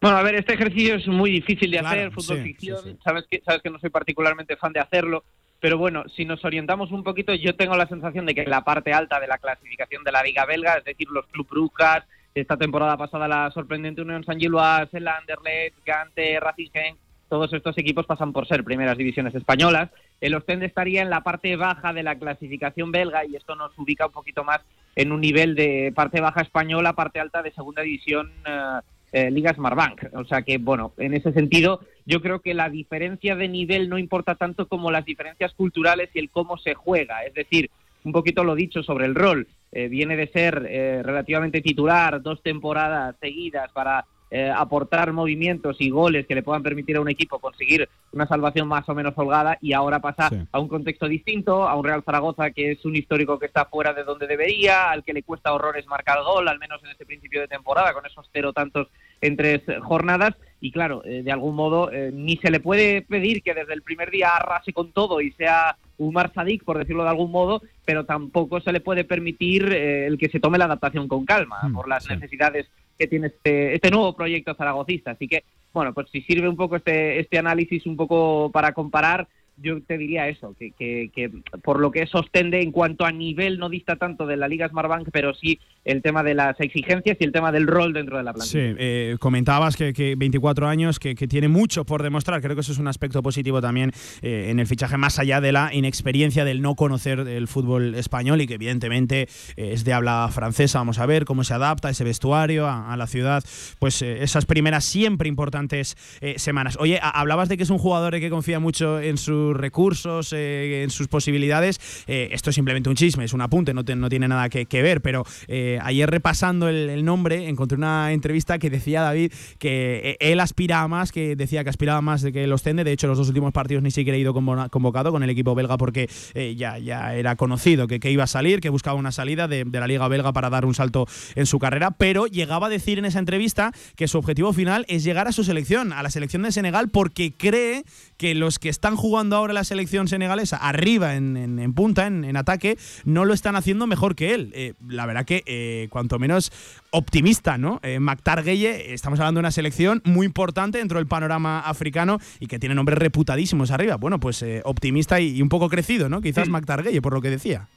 Bueno, 0.00 0.16
a 0.16 0.22
ver, 0.22 0.36
este 0.36 0.54
ejercicio 0.54 0.94
es 0.94 1.06
muy 1.06 1.30
difícil 1.30 1.70
de 1.70 1.80
hacer, 1.80 2.10
fútbol 2.10 2.42
ficción, 2.42 2.98
Sabes, 3.04 3.24
que, 3.30 3.42
sabes 3.44 3.60
que 3.60 3.68
no 3.68 3.78
soy 3.78 3.90
particularmente 3.90 4.56
fan 4.56 4.72
de 4.72 4.80
hacerlo, 4.80 5.24
pero 5.60 5.78
bueno, 5.78 6.04
si 6.16 6.24
nos 6.24 6.44
orientamos 6.44 6.90
un 6.90 7.04
poquito, 7.04 7.34
yo 7.34 7.54
tengo 7.54 7.76
la 7.76 7.86
sensación 7.86 8.26
de 8.26 8.34
que 8.34 8.46
la 8.46 8.64
parte 8.64 8.92
alta 8.92 9.20
de 9.20 9.28
la 9.28 9.38
clasificación 9.38 10.02
de 10.02 10.12
la 10.12 10.22
Liga 10.22 10.46
Belga, 10.46 10.76
es 10.76 10.84
decir, 10.84 11.08
los 11.10 11.26
Club 11.26 11.48
Brujas, 11.48 12.04
esta 12.34 12.56
temporada 12.56 12.96
pasada 12.96 13.28
la 13.28 13.50
sorprendente 13.50 14.02
Unión 14.02 14.24
San 14.24 14.38
Gilloise, 14.38 14.96
el 14.96 15.08
Anderlecht, 15.08 15.76
Gante, 15.84 16.40
Racing 16.40 16.70
Genk, 16.72 16.98
todos 17.28 17.52
estos 17.52 17.78
equipos 17.78 18.06
pasan 18.06 18.32
por 18.32 18.48
ser 18.48 18.64
primeras 18.64 18.98
divisiones 18.98 19.34
españolas. 19.34 19.90
El 20.20 20.34
Ostende 20.34 20.66
estaría 20.66 21.00
en 21.00 21.10
la 21.10 21.22
parte 21.22 21.54
baja 21.56 21.92
de 21.92 22.02
la 22.02 22.16
clasificación 22.16 22.90
belga 22.90 23.24
y 23.24 23.36
esto 23.36 23.54
nos 23.54 23.78
ubica 23.78 24.06
un 24.06 24.12
poquito 24.12 24.42
más 24.42 24.60
en 24.96 25.12
un 25.12 25.20
nivel 25.20 25.54
de 25.54 25.92
parte 25.94 26.20
baja 26.20 26.40
española, 26.40 26.94
parte 26.94 27.20
alta 27.20 27.40
de 27.42 27.52
segunda 27.52 27.82
división 27.82 28.32
eh, 28.44 28.80
eh, 29.12 29.30
Liga 29.30 29.54
Smartbank. 29.54 30.14
O 30.14 30.24
sea 30.24 30.42
que, 30.42 30.58
bueno, 30.58 30.92
en 30.98 31.14
ese 31.14 31.32
sentido, 31.32 31.80
yo 32.06 32.20
creo 32.20 32.40
que 32.40 32.54
la 32.54 32.68
diferencia 32.68 33.36
de 33.36 33.48
nivel 33.48 33.88
no 33.88 33.98
importa 33.98 34.34
tanto 34.34 34.66
como 34.68 34.90
las 34.90 35.04
diferencias 35.04 35.52
culturales 35.54 36.10
y 36.14 36.18
el 36.18 36.30
cómo 36.30 36.56
se 36.58 36.74
juega. 36.74 37.24
Es 37.24 37.34
decir, 37.34 37.70
un 38.04 38.12
poquito 38.12 38.44
lo 38.44 38.54
dicho 38.54 38.82
sobre 38.82 39.06
el 39.06 39.14
rol. 39.14 39.46
Eh, 39.72 39.88
viene 39.88 40.16
de 40.16 40.26
ser 40.28 40.66
eh, 40.68 41.02
relativamente 41.02 41.60
titular 41.60 42.20
dos 42.22 42.42
temporadas 42.42 43.14
seguidas 43.20 43.70
para 43.72 44.04
eh, 44.30 44.50
aportar 44.54 45.12
movimientos 45.12 45.76
y 45.80 45.90
goles 45.90 46.26
que 46.26 46.34
le 46.34 46.42
puedan 46.42 46.62
permitir 46.62 46.96
a 46.96 47.00
un 47.00 47.08
equipo 47.08 47.38
conseguir 47.38 47.88
una 48.12 48.26
salvación 48.26 48.68
más 48.68 48.88
o 48.88 48.94
menos 48.94 49.14
holgada 49.16 49.58
y 49.60 49.72
ahora 49.72 50.00
pasa 50.00 50.30
a 50.52 50.60
un 50.60 50.68
contexto 50.68 51.08
distinto, 51.08 51.68
a 51.68 51.74
un 51.76 51.84
Real 51.84 52.02
Zaragoza 52.04 52.50
que 52.50 52.72
es 52.72 52.84
un 52.84 52.96
histórico 52.96 53.38
que 53.38 53.46
está 53.46 53.64
fuera 53.64 53.92
de 53.92 54.04
donde 54.04 54.26
debería, 54.26 54.90
al 54.90 55.04
que 55.04 55.12
le 55.12 55.22
cuesta 55.22 55.52
horrores 55.52 55.86
marcar 55.86 56.22
gol, 56.22 56.48
al 56.48 56.58
menos 56.58 56.82
en 56.84 56.90
este 56.90 57.06
principio 57.06 57.40
de 57.40 57.48
temporada, 57.48 57.92
con 57.92 58.06
esos 58.06 58.28
cero 58.32 58.52
tantos 58.52 58.88
en 59.20 59.36
tres 59.36 59.62
jornadas. 59.82 60.34
Y 60.62 60.72
claro, 60.72 61.00
de 61.00 61.32
algún 61.32 61.54
modo, 61.54 61.90
ni 62.12 62.36
se 62.36 62.50
le 62.50 62.60
puede 62.60 63.00
pedir 63.00 63.42
que 63.42 63.54
desde 63.54 63.72
el 63.72 63.82
primer 63.82 64.10
día 64.10 64.36
arrase 64.36 64.74
con 64.74 64.92
todo 64.92 65.22
y 65.22 65.32
sea 65.32 65.76
un 66.00 66.14
Sadik, 66.34 66.64
por 66.64 66.78
decirlo 66.78 67.02
de 67.02 67.10
algún 67.10 67.30
modo, 67.30 67.62
pero 67.84 68.04
tampoco 68.04 68.60
se 68.60 68.72
le 68.72 68.80
puede 68.80 69.04
permitir 69.04 69.70
eh, 69.72 70.06
el 70.06 70.18
que 70.18 70.28
se 70.28 70.40
tome 70.40 70.58
la 70.58 70.64
adaptación 70.64 71.08
con 71.08 71.24
calma 71.26 71.60
mm, 71.62 71.74
por 71.74 71.88
las 71.88 72.08
necesidades 72.08 72.66
que 73.00 73.06
tiene 73.06 73.28
este, 73.28 73.74
este 73.74 73.90
nuevo 73.90 74.14
proyecto 74.14 74.54
zaragocista. 74.54 75.12
Así 75.12 75.26
que, 75.26 75.42
bueno, 75.72 75.94
pues 75.94 76.08
si 76.10 76.20
sirve 76.20 76.48
un 76.48 76.56
poco 76.56 76.76
este, 76.76 77.18
este 77.18 77.38
análisis 77.38 77.86
un 77.86 77.96
poco 77.96 78.50
para 78.52 78.74
comparar, 78.74 79.26
yo 79.62 79.80
te 79.82 79.98
diría 79.98 80.28
eso, 80.28 80.54
que, 80.58 80.72
que, 80.72 81.30
por 81.62 81.80
lo 81.80 81.90
que 81.90 82.06
sostende 82.06 82.62
en 82.62 82.72
cuanto 82.72 83.04
a 83.04 83.12
nivel 83.12 83.58
no 83.58 83.68
dista 83.68 83.96
tanto 83.96 84.26
de 84.26 84.36
la 84.36 84.48
Liga 84.48 84.68
Smartbank, 84.68 85.08
pero 85.12 85.34
sí 85.34 85.58
el 85.84 86.02
tema 86.02 86.22
de 86.22 86.34
las 86.34 86.58
exigencias 86.60 87.16
y 87.20 87.24
el 87.24 87.32
tema 87.32 87.52
del 87.52 87.66
rol 87.66 87.92
dentro 87.92 88.16
de 88.16 88.22
la 88.22 88.32
plantilla. 88.32 88.70
Sí, 88.70 88.76
eh, 88.78 89.16
comentabas 89.18 89.76
que, 89.76 89.92
que, 89.92 90.14
24 90.16 90.68
años, 90.68 90.98
que, 90.98 91.14
tiene 91.14 91.48
mucho 91.48 91.84
por 91.84 92.02
demostrar, 92.02 92.40
creo 92.40 92.54
que 92.54 92.62
eso 92.62 92.72
es 92.72 92.78
un 92.78 92.88
aspecto 92.88 93.22
positivo 93.22 93.60
también 93.60 93.92
eh, 94.22 94.48
en 94.50 94.58
el 94.58 94.66
fichaje, 94.66 94.96
más 94.96 95.18
allá 95.18 95.40
de 95.40 95.52
la 95.52 95.72
inexperiencia 95.72 96.44
del 96.44 96.62
no 96.62 96.74
conocer 96.74 97.20
el 97.20 97.46
fútbol 97.46 97.94
español 97.94 98.40
y 98.40 98.46
que 98.46 98.54
evidentemente 98.54 99.22
eh, 99.56 99.72
es 99.72 99.84
de 99.84 99.92
habla 99.92 100.28
francesa, 100.32 100.78
vamos 100.78 100.98
a 100.98 101.06
ver 101.06 101.24
cómo 101.24 101.44
se 101.44 101.54
adapta 101.54 101.90
ese 101.90 102.04
vestuario 102.04 102.66
a, 102.68 102.96
la 102.96 103.06
ciudad, 103.06 103.42
pues 103.78 104.02
esas 104.02 104.44
primeras 104.44 104.84
siempre 104.84 105.28
importantes 105.28 105.96
semanas. 106.36 106.76
Oye, 106.78 106.98
hablabas 107.00 107.48
de 107.48 107.56
que 107.56 107.62
es 107.62 107.70
un 107.70 107.78
jugador 107.78 108.18
que 108.18 108.30
confía 108.30 108.60
mucho 108.60 109.00
en 109.00 109.16
su 109.16 109.49
recursos, 109.56 110.32
eh, 110.32 110.82
en 110.82 110.90
sus 110.90 111.08
posibilidades. 111.08 111.80
Eh, 112.06 112.28
esto 112.32 112.50
es 112.50 112.56
simplemente 112.56 112.88
un 112.88 112.96
chisme, 112.96 113.24
es 113.24 113.32
un 113.32 113.40
apunte, 113.40 113.74
no, 113.74 113.82
no 113.82 114.08
tiene 114.08 114.28
nada 114.28 114.48
que, 114.48 114.82
ver, 114.82 115.00
pero 115.00 115.24
eh, 115.48 115.78
ayer 115.82 116.10
repasando 116.10 116.68
el, 116.68 117.04
nombre 117.04 117.48
encontré 117.48 117.76
una 117.78 118.12
entrevista 118.12 118.58
que 118.58 118.68
decía 118.68 119.00
David 119.00 119.32
que 119.58 120.16
él 120.20 120.40
aspiraba 120.40 120.86
más, 120.88 121.12
que 121.12 121.34
decía 121.34 121.64
que 121.64 121.70
aspiraba 121.70 122.00
más 122.02 122.22
de 122.22 122.32
que 122.32 122.46
los 122.46 122.62
tende, 122.62 122.84
de 122.84 122.92
hecho 122.92 123.06
los 123.06 123.18
dos 123.18 123.28
últimos 123.28 123.52
partidos 123.52 123.82
ni 123.82 123.90
siquiera 123.90 124.16
ha 124.16 124.18
ido 124.18 124.34
convocado 124.34 125.12
con 125.12 125.22
el 125.22 125.30
equipo 125.30 125.54
belga 125.54 125.76
porque 125.76 126.08
ya, 126.56 126.78
ya 126.78 127.14
era 127.14 127.36
conocido 127.36 127.86
que, 127.86 128.00
que, 128.00 128.10
iba 128.10 128.24
a 128.24 128.26
salir, 128.26 128.60
que 128.60 128.68
buscaba 128.68 128.98
una 128.98 129.12
salida 129.12 129.48
de, 129.48 129.64
de 129.64 129.80
la 129.80 129.86
liga 129.86 130.08
belga 130.08 130.32
para 130.32 130.50
dar 130.50 130.64
un 130.64 130.74
salto 130.74 131.06
en 131.34 131.46
su 131.46 131.58
carrera, 131.58 131.90
pero 131.92 132.26
llegaba 132.26 132.66
a 132.66 132.70
decir 132.70 132.98
en 132.98 133.04
esa 133.06 133.18
entrevista 133.18 133.72
que 133.96 134.08
su 134.08 134.18
objetivo 134.18 134.52
final 134.52 134.84
es 134.88 135.04
llegar 135.04 135.28
a 135.28 135.32
su 135.32 135.44
selección, 135.44 135.92
a 135.92 136.02
la 136.02 136.10
selección 136.10 136.42
de 136.42 136.52
Senegal, 136.52 136.88
porque 136.90 137.32
cree 137.32 137.84
que 138.16 138.34
los 138.34 138.58
que 138.58 138.68
están 138.68 138.96
jugando 138.96 139.29
ahora 139.36 139.52
la 139.52 139.64
selección 139.64 140.08
senegalesa, 140.08 140.56
arriba 140.56 141.14
en, 141.14 141.72
punta, 141.74 142.06
en, 142.06 142.36
ataque, 142.36 142.76
no 143.04 143.24
lo 143.24 143.34
están 143.34 143.56
haciendo 143.56 143.86
mejor 143.86 144.14
que 144.14 144.34
él. 144.34 144.52
Eh, 144.54 144.74
la 144.88 145.06
verdad 145.06 145.24
que, 145.24 145.42
eh, 145.46 145.88
cuanto 145.90 146.18
menos 146.18 146.52
optimista, 146.90 147.58
¿no? 147.58 147.80
Eh, 147.82 148.00
Mactar 148.00 148.42
Gueye, 148.42 148.92
estamos 148.92 149.20
hablando 149.20 149.38
de 149.38 149.42
una 149.42 149.50
selección 149.50 150.02
muy 150.04 150.26
importante 150.26 150.78
dentro 150.78 150.98
del 150.98 151.06
panorama 151.06 151.60
africano 151.60 152.18
y 152.38 152.46
que 152.46 152.58
tiene 152.58 152.74
nombres 152.74 152.98
reputadísimos 152.98 153.70
arriba. 153.70 153.96
Bueno, 153.96 154.20
pues 154.20 154.44
optimista 154.64 155.20
y, 155.20 155.40
un 155.42 155.48
poco 155.48 155.68
crecido, 155.68 156.08
¿no? 156.08 156.20
Quizás 156.20 156.48
Mactar 156.48 156.82
Gueye, 156.82 157.02
por 157.02 157.14
lo 157.14 157.20
que 157.20 157.30
decía. 157.30 157.68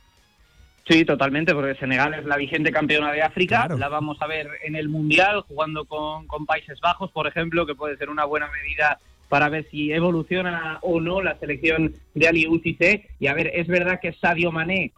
Sí, 0.87 1.05
totalmente, 1.05 1.53
porque 1.53 1.75
Senegal 1.75 2.13
es 2.13 2.25
la 2.25 2.35
vigente 2.35 2.71
campeona 2.71 3.11
de 3.13 3.21
África. 3.21 3.69
La 3.77 3.87
vamos 3.87 4.17
a 4.21 4.27
ver 4.27 4.49
en 4.65 4.75
el 4.75 4.89
Mundial, 4.89 5.41
jugando 5.47 5.85
con, 5.85 6.27
con 6.27 6.45
Países 6.45 6.81
Bajos, 6.81 7.09
por 7.11 7.25
ejemplo, 7.25 7.65
que 7.65 7.73
puede 7.73 7.95
ser 7.95 8.09
una 8.09 8.25
buena 8.25 8.49
medida 8.51 8.99
para 9.33 9.49
ver 9.49 9.65
si 9.71 9.91
evoluciona 9.91 10.77
o 10.83 11.01
no 11.01 11.19
la 11.19 11.39
selección 11.39 11.95
de 12.13 12.27
Ali 12.27 12.45
UCC. 12.45 13.09
Y 13.17 13.25
a 13.25 13.33
ver, 13.33 13.49
es 13.55 13.65
verdad 13.65 13.99
que 13.99 14.13
Sadio 14.13 14.51
Mané 14.51 14.91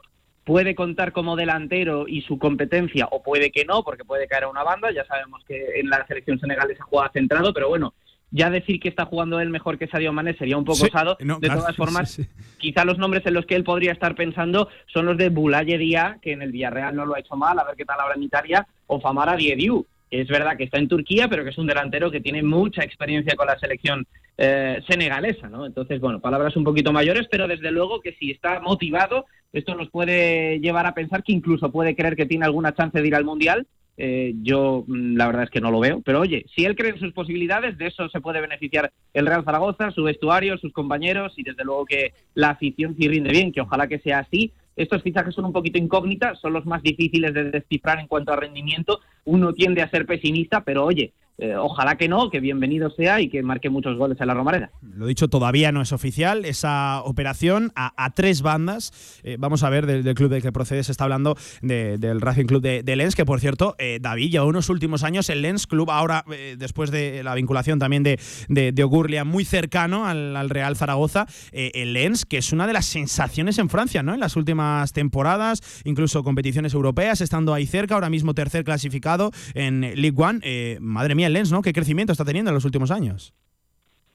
puede 0.43 0.75
contar 0.75 1.13
como 1.13 1.37
delantero 1.37 2.03
y 2.05 2.19
su 2.19 2.37
competencia, 2.37 3.07
o 3.11 3.23
puede 3.23 3.49
que 3.49 3.63
no, 3.63 3.81
porque 3.81 4.03
puede 4.03 4.27
caer 4.27 4.43
a 4.43 4.49
una 4.49 4.61
banda. 4.61 4.91
Ya 4.91 5.05
sabemos 5.05 5.41
que 5.47 5.79
en 5.79 5.89
la 5.89 6.05
selección 6.05 6.37
senegalesa 6.37 6.83
juega 6.83 7.09
centrado, 7.13 7.53
pero 7.53 7.69
bueno, 7.69 7.93
ya 8.29 8.49
decir 8.49 8.81
que 8.81 8.89
está 8.89 9.05
jugando 9.05 9.39
él 9.39 9.51
mejor 9.51 9.77
que 9.77 9.87
Sadio 9.87 10.11
Mané 10.11 10.33
sería 10.33 10.57
un 10.57 10.65
poco 10.65 10.83
osado. 10.83 11.15
de 11.17 11.47
todas 11.47 11.77
formas, 11.77 12.19
quizá 12.57 12.83
los 12.83 12.97
nombres 12.97 13.25
en 13.25 13.35
los 13.35 13.45
que 13.45 13.55
él 13.55 13.63
podría 13.63 13.93
estar 13.93 14.15
pensando 14.15 14.67
son 14.87 15.05
los 15.05 15.17
de 15.17 15.29
Boulaye 15.29 15.77
Dia, 15.77 16.19
que 16.21 16.33
en 16.33 16.41
el 16.41 16.51
Villarreal 16.51 16.93
no 16.93 17.05
lo 17.05 17.15
ha 17.15 17.21
hecho 17.21 17.37
mal, 17.37 17.57
a 17.57 17.63
ver 17.63 17.77
qué 17.77 17.85
tal 17.85 18.01
ahora 18.01 18.15
en 18.15 18.23
Italia, 18.23 18.67
o 18.87 18.99
Famara 18.99 19.37
Diediu, 19.37 19.85
es 20.09 20.27
verdad 20.27 20.57
que 20.57 20.65
está 20.65 20.77
en 20.77 20.87
Turquía, 20.87 21.27
pero 21.27 21.43
que 21.43 21.49
es 21.49 21.57
un 21.57 21.67
delantero 21.67 22.11
que 22.11 22.21
tiene 22.21 22.43
mucha 22.43 22.83
experiencia 22.83 23.35
con 23.35 23.47
la 23.47 23.59
selección 23.59 24.05
eh, 24.37 24.81
senegalesa, 24.87 25.47
¿no? 25.47 25.65
Entonces, 25.65 25.99
bueno, 25.99 26.19
palabras 26.19 26.55
un 26.55 26.63
poquito 26.63 26.91
mayores, 26.91 27.27
pero 27.29 27.47
desde 27.47 27.71
luego 27.71 28.01
que 28.01 28.13
si 28.13 28.31
está 28.31 28.59
motivado, 28.59 29.25
esto 29.53 29.75
nos 29.75 29.89
puede 29.89 30.59
llevar 30.59 30.85
a 30.85 30.93
pensar 30.93 31.23
que 31.23 31.31
incluso 31.31 31.71
puede 31.71 31.95
creer 31.95 32.15
que 32.15 32.25
tiene 32.25 32.45
alguna 32.45 32.73
chance 32.73 33.01
de 33.01 33.07
ir 33.07 33.15
al 33.15 33.25
Mundial. 33.25 33.65
Eh, 33.97 34.33
yo 34.41 34.83
mm, 34.85 35.15
la 35.15 35.27
verdad 35.27 35.43
es 35.43 35.49
que 35.49 35.61
no 35.61 35.71
lo 35.71 35.79
veo, 35.79 36.01
pero 36.01 36.19
oye, 36.19 36.45
si 36.53 36.65
él 36.65 36.75
cree 36.75 36.91
en 36.91 36.99
sus 36.99 37.13
posibilidades, 37.13 37.77
de 37.77 37.87
eso 37.87 38.09
se 38.09 38.19
puede 38.19 38.41
beneficiar 38.41 38.91
el 39.13 39.25
Real 39.25 39.45
Zaragoza, 39.45 39.91
su 39.91 40.03
vestuario, 40.03 40.57
sus 40.57 40.73
compañeros 40.73 41.33
y 41.37 41.43
desde 41.43 41.63
luego 41.63 41.85
que 41.85 42.13
la 42.33 42.49
afición 42.49 42.95
sí 42.99 43.07
rinde 43.07 43.31
bien, 43.31 43.53
que 43.53 43.61
ojalá 43.61 43.87
que 43.87 43.99
sea 43.99 44.19
así. 44.19 44.51
Estos 44.75 45.01
fichajes 45.01 45.33
son 45.33 45.45
un 45.45 45.53
poquito 45.53 45.77
incógnitas, 45.77 46.39
son 46.41 46.51
los 46.51 46.65
más 46.65 46.83
difíciles 46.83 47.33
de 47.33 47.51
descifrar 47.51 47.99
en 47.99 48.07
cuanto 48.07 48.33
a 48.33 48.35
rendimiento. 48.35 48.99
Uno 49.25 49.53
tiende 49.53 49.81
a 49.81 49.89
ser 49.89 50.05
pesimista, 50.05 50.63
pero 50.63 50.85
oye, 50.85 51.13
eh, 51.37 51.55
ojalá 51.57 51.97
que 51.97 52.07
no, 52.07 52.29
que 52.29 52.39
bienvenido 52.39 52.89
sea 52.91 53.19
y 53.19 53.27
que 53.27 53.43
marque 53.43 53.69
muchos 53.69 53.97
goles 53.97 54.19
en 54.21 54.27
la 54.27 54.33
Romareda. 54.33 54.71
Lo 54.81 55.05
dicho, 55.05 55.27
todavía 55.27 55.73
no 55.73 55.81
es 55.81 55.91
oficial 55.91 56.45
esa 56.45 57.01
operación 57.03 57.73
a, 57.75 57.91
tres 58.15 58.41
bandas. 58.41 59.19
Eh, 59.23 59.35
vamos 59.37 59.63
a 59.63 59.69
ver 59.69 59.85
del, 59.85 60.15
club 60.15 60.29
del 60.29 60.41
que 60.41 60.53
procede, 60.53 60.83
se 60.83 60.93
está 60.93 61.03
hablando 61.03 61.35
del 61.61 62.21
Racing 62.21 62.45
Club 62.45 62.61
de, 62.61 62.95
Lens, 62.95 63.15
que 63.15 63.25
por 63.25 63.41
cierto, 63.41 63.75
eh, 63.79 63.99
David, 64.01 64.31
ya 64.31 64.43
unos 64.45 64.69
últimos 64.69 65.03
años 65.03 65.29
el 65.29 65.41
Lens 65.41 65.67
Club, 65.67 65.91
ahora 65.91 66.23
después 66.57 66.91
de 66.91 67.23
la 67.23 67.35
vinculación 67.35 67.79
también 67.79 68.03
de, 68.03 68.17
de, 68.47 68.83
Ogurlia, 68.83 69.25
muy 69.25 69.43
cercano 69.43 70.05
al, 70.05 70.49
Real 70.49 70.77
Zaragoza, 70.77 71.25
el 71.51 71.93
Lens, 71.93 72.25
que 72.25 72.37
es 72.37 72.53
una 72.53 72.67
de 72.67 72.73
las 72.73 72.85
sensaciones 72.85 73.57
en 73.57 73.69
Francia, 73.69 74.03
¿no? 74.03 74.13
En 74.13 74.19
las 74.19 74.35
últimas 74.35 74.93
temporadas, 74.93 75.81
incluso 75.83 76.23
competiciones 76.23 76.73
europeas, 76.73 77.19
estando 77.19 77.53
ahí 77.53 77.65
cerca, 77.65 77.95
ahora 77.95 78.09
mismo 78.09 78.33
tercer 78.33 78.63
clasificado 78.63 79.14
en 79.53 79.81
League 79.81 80.15
One. 80.15 80.79
madre 80.79 81.15
mía, 81.15 81.27
el 81.27 81.33
Lens, 81.33 81.51
¿no? 81.51 81.61
¿Qué 81.61 81.73
crecimiento 81.73 82.11
está 82.11 82.25
teniendo 82.25 82.51
en 82.51 82.55
los 82.55 82.65
últimos 82.65 82.91
años? 82.91 83.33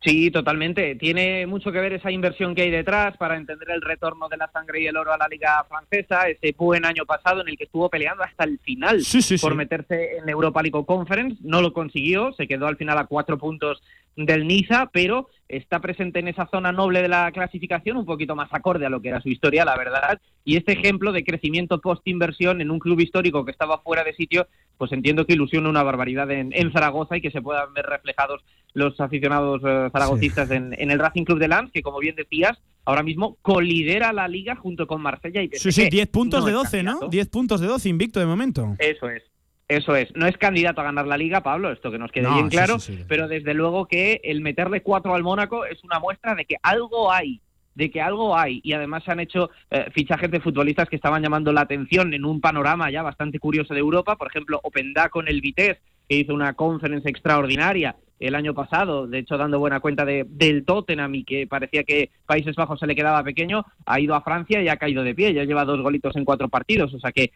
Sí, 0.03 0.31
totalmente. 0.31 0.95
Tiene 0.95 1.47
mucho 1.47 1.71
que 1.71 1.79
ver 1.79 1.93
esa 1.93 2.11
inversión 2.11 2.55
que 2.55 2.63
hay 2.63 2.71
detrás 2.71 3.19
para 3.19 3.37
entender 3.37 3.69
el 3.71 3.83
retorno 3.83 4.31
de 4.31 4.39
la 4.39 4.51
sangre 4.51 4.81
y 4.81 4.87
el 4.87 4.97
oro 4.97 5.13
a 5.13 5.19
la 5.19 5.29
liga 5.29 5.63
francesa, 5.69 6.27
ese 6.27 6.55
buen 6.57 6.87
año 6.87 7.05
pasado 7.05 7.43
en 7.43 7.49
el 7.49 7.59
que 7.59 7.65
estuvo 7.65 7.91
peleando 7.91 8.23
hasta 8.25 8.45
el 8.45 8.59
final 8.61 9.03
por 9.43 9.55
meterse 9.55 10.17
en 10.17 10.29
Europa 10.29 10.63
League 10.63 10.87
Conference. 10.87 11.37
No 11.43 11.61
lo 11.61 11.75
consiguió, 11.75 12.33
se 12.33 12.49
quedó 12.49 12.67
al 12.67 12.77
final 12.77 12.97
a 12.97 13.05
cuatro 13.05 13.37
puntos 13.37 13.83
del 14.17 14.47
Niza, 14.47 14.91
pero 14.93 15.29
está 15.49 15.81
presente 15.81 16.21
en 16.21 16.29
esa 16.29 16.47
zona 16.47 16.73
noble 16.73 17.03
de 17.03 17.09
la 17.09 17.31
clasificación, 17.33 17.97
un 17.97 18.07
poquito 18.07 18.37
más 18.37 18.49
acorde 18.53 18.87
a 18.87 18.91
lo 18.91 19.01
que 19.01 19.09
era 19.09 19.21
su 19.21 19.29
historia, 19.29 19.65
la 19.65 19.77
verdad. 19.77 20.21
Y 20.45 20.57
este 20.57 20.73
ejemplo 20.73 21.13
de 21.13 21.25
crecimiento 21.25 21.81
post-inversión 21.81 22.61
en 22.61 22.71
un 22.71 22.79
club 22.79 23.01
histórico 23.01 23.45
que 23.45 23.51
estaba 23.51 23.79
fuera 23.79 24.05
de 24.05 24.15
sitio, 24.15 24.47
pues 24.79 24.93
entiendo 24.93 25.27
que 25.27 25.35
ilusiona 25.35 25.69
una 25.69 25.83
barbaridad 25.83 26.31
en, 26.31 26.73
Zaragoza 26.73 27.17
y 27.17 27.21
que 27.21 27.31
se 27.31 27.43
puedan 27.43 27.75
ver 27.75 27.87
reflejados 27.87 28.43
los 28.73 28.99
aficionados 29.01 29.61
eh, 29.67 29.89
zaragocistas 29.93 30.51
en, 30.53 30.73
el 30.79 30.99
Racing 30.99 31.25
Club 31.25 31.41
de 31.41 31.49
Lens, 31.49 31.73
que 31.73 31.83
como 31.83 31.99
bien 31.99 32.15
decías, 32.15 32.57
ahora 32.85 33.03
mismo 33.03 33.37
colidera 33.43 34.13
la 34.13 34.29
liga 34.29 34.55
junto 34.55 34.87
con 34.87 35.03
Marsella 35.03 35.43
y 35.43 35.49
PSG. 35.49 35.61
Sí, 35.61 35.73
sí, 35.73 35.91
10 35.91 36.07
puntos 36.09 36.45
de 36.45 36.53
12, 36.53 36.83
¿no? 36.85 37.09
10 37.09 37.29
puntos 37.29 37.61
de 37.61 37.67
12 37.67 37.89
invicto 37.89 38.21
de 38.21 38.27
momento. 38.27 38.77
Eso 38.79 39.09
es. 39.11 39.25
Eso 39.71 39.95
es, 39.95 40.09
no 40.17 40.27
es 40.27 40.37
candidato 40.37 40.81
a 40.81 40.85
ganar 40.85 41.07
la 41.07 41.17
liga, 41.17 41.45
Pablo, 41.45 41.71
esto 41.71 41.93
que 41.93 41.99
nos 41.99 42.11
quede 42.11 42.29
bien 42.29 42.49
claro, 42.49 42.79
pero 43.07 43.29
desde 43.29 43.55
luego 43.55 43.87
que 43.87 44.21
el 44.25 44.41
meterle 44.41 44.83
cuatro 44.83 45.15
al 45.15 45.23
Mónaco 45.23 45.65
es 45.65 45.85
una 45.85 46.01
muestra 46.01 46.35
de 46.35 46.45
que 46.45 46.57
algo 46.61 47.13
hay, 47.13 47.41
de 47.77 47.89
que 47.89 48.01
algo 48.01 48.37
hay, 48.37 48.61
y 48.65 48.73
además 48.73 49.05
se 49.05 49.13
han 49.13 49.21
hecho 49.21 49.51
eh, 49.71 49.87
fichajes 49.93 50.29
de 50.29 50.41
futbolistas 50.41 50.89
que 50.89 50.97
estaban 50.97 51.23
llamando 51.23 51.53
la 51.53 51.61
atención 51.61 52.13
en 52.15 52.25
un 52.25 52.41
panorama 52.41 52.91
ya 52.91 53.03
bastante 53.03 53.39
curioso 53.39 53.73
de 53.73 53.79
Europa, 53.79 54.17
por 54.17 54.27
ejemplo, 54.27 54.59
Openda 54.65 55.09
con 55.09 55.29
el 55.29 55.41
Vitesse, 55.41 55.81
que 56.09 56.17
hizo 56.17 56.35
una 56.35 56.55
conferencia 56.55 57.09
extraordinaria 57.09 57.95
el 58.19 58.35
año 58.35 58.55
pasado, 58.55 59.07
de 59.07 59.21
hecho 59.21 59.39
dando 59.39 59.61
buena 59.61 59.79
cuenta 59.79 60.05
de, 60.05 60.27
del 60.29 60.65
Tottenham 60.65 61.15
y 61.15 61.23
que 61.23 61.47
parecía 61.47 61.85
que 61.85 62.11
Países 62.27 62.57
Bajos 62.57 62.81
se 62.81 62.89
le 62.89 62.97
quedaba 62.97 63.23
pequeño, 63.23 63.65
ha 63.87 64.01
ido 64.01 64.17
a 64.17 64.23
Francia 64.23 64.61
y 64.61 64.69
ha 64.69 64.79
caído 64.79 65.05
de 65.05 65.15
pie, 65.15 65.33
ya 65.33 65.45
lleva 65.45 65.65
dos 65.65 65.81
golitos 65.81 66.17
en 66.17 66.25
cuatro 66.25 66.49
partidos, 66.49 66.93
o 66.93 66.99
sea 66.99 67.13
que 67.13 67.31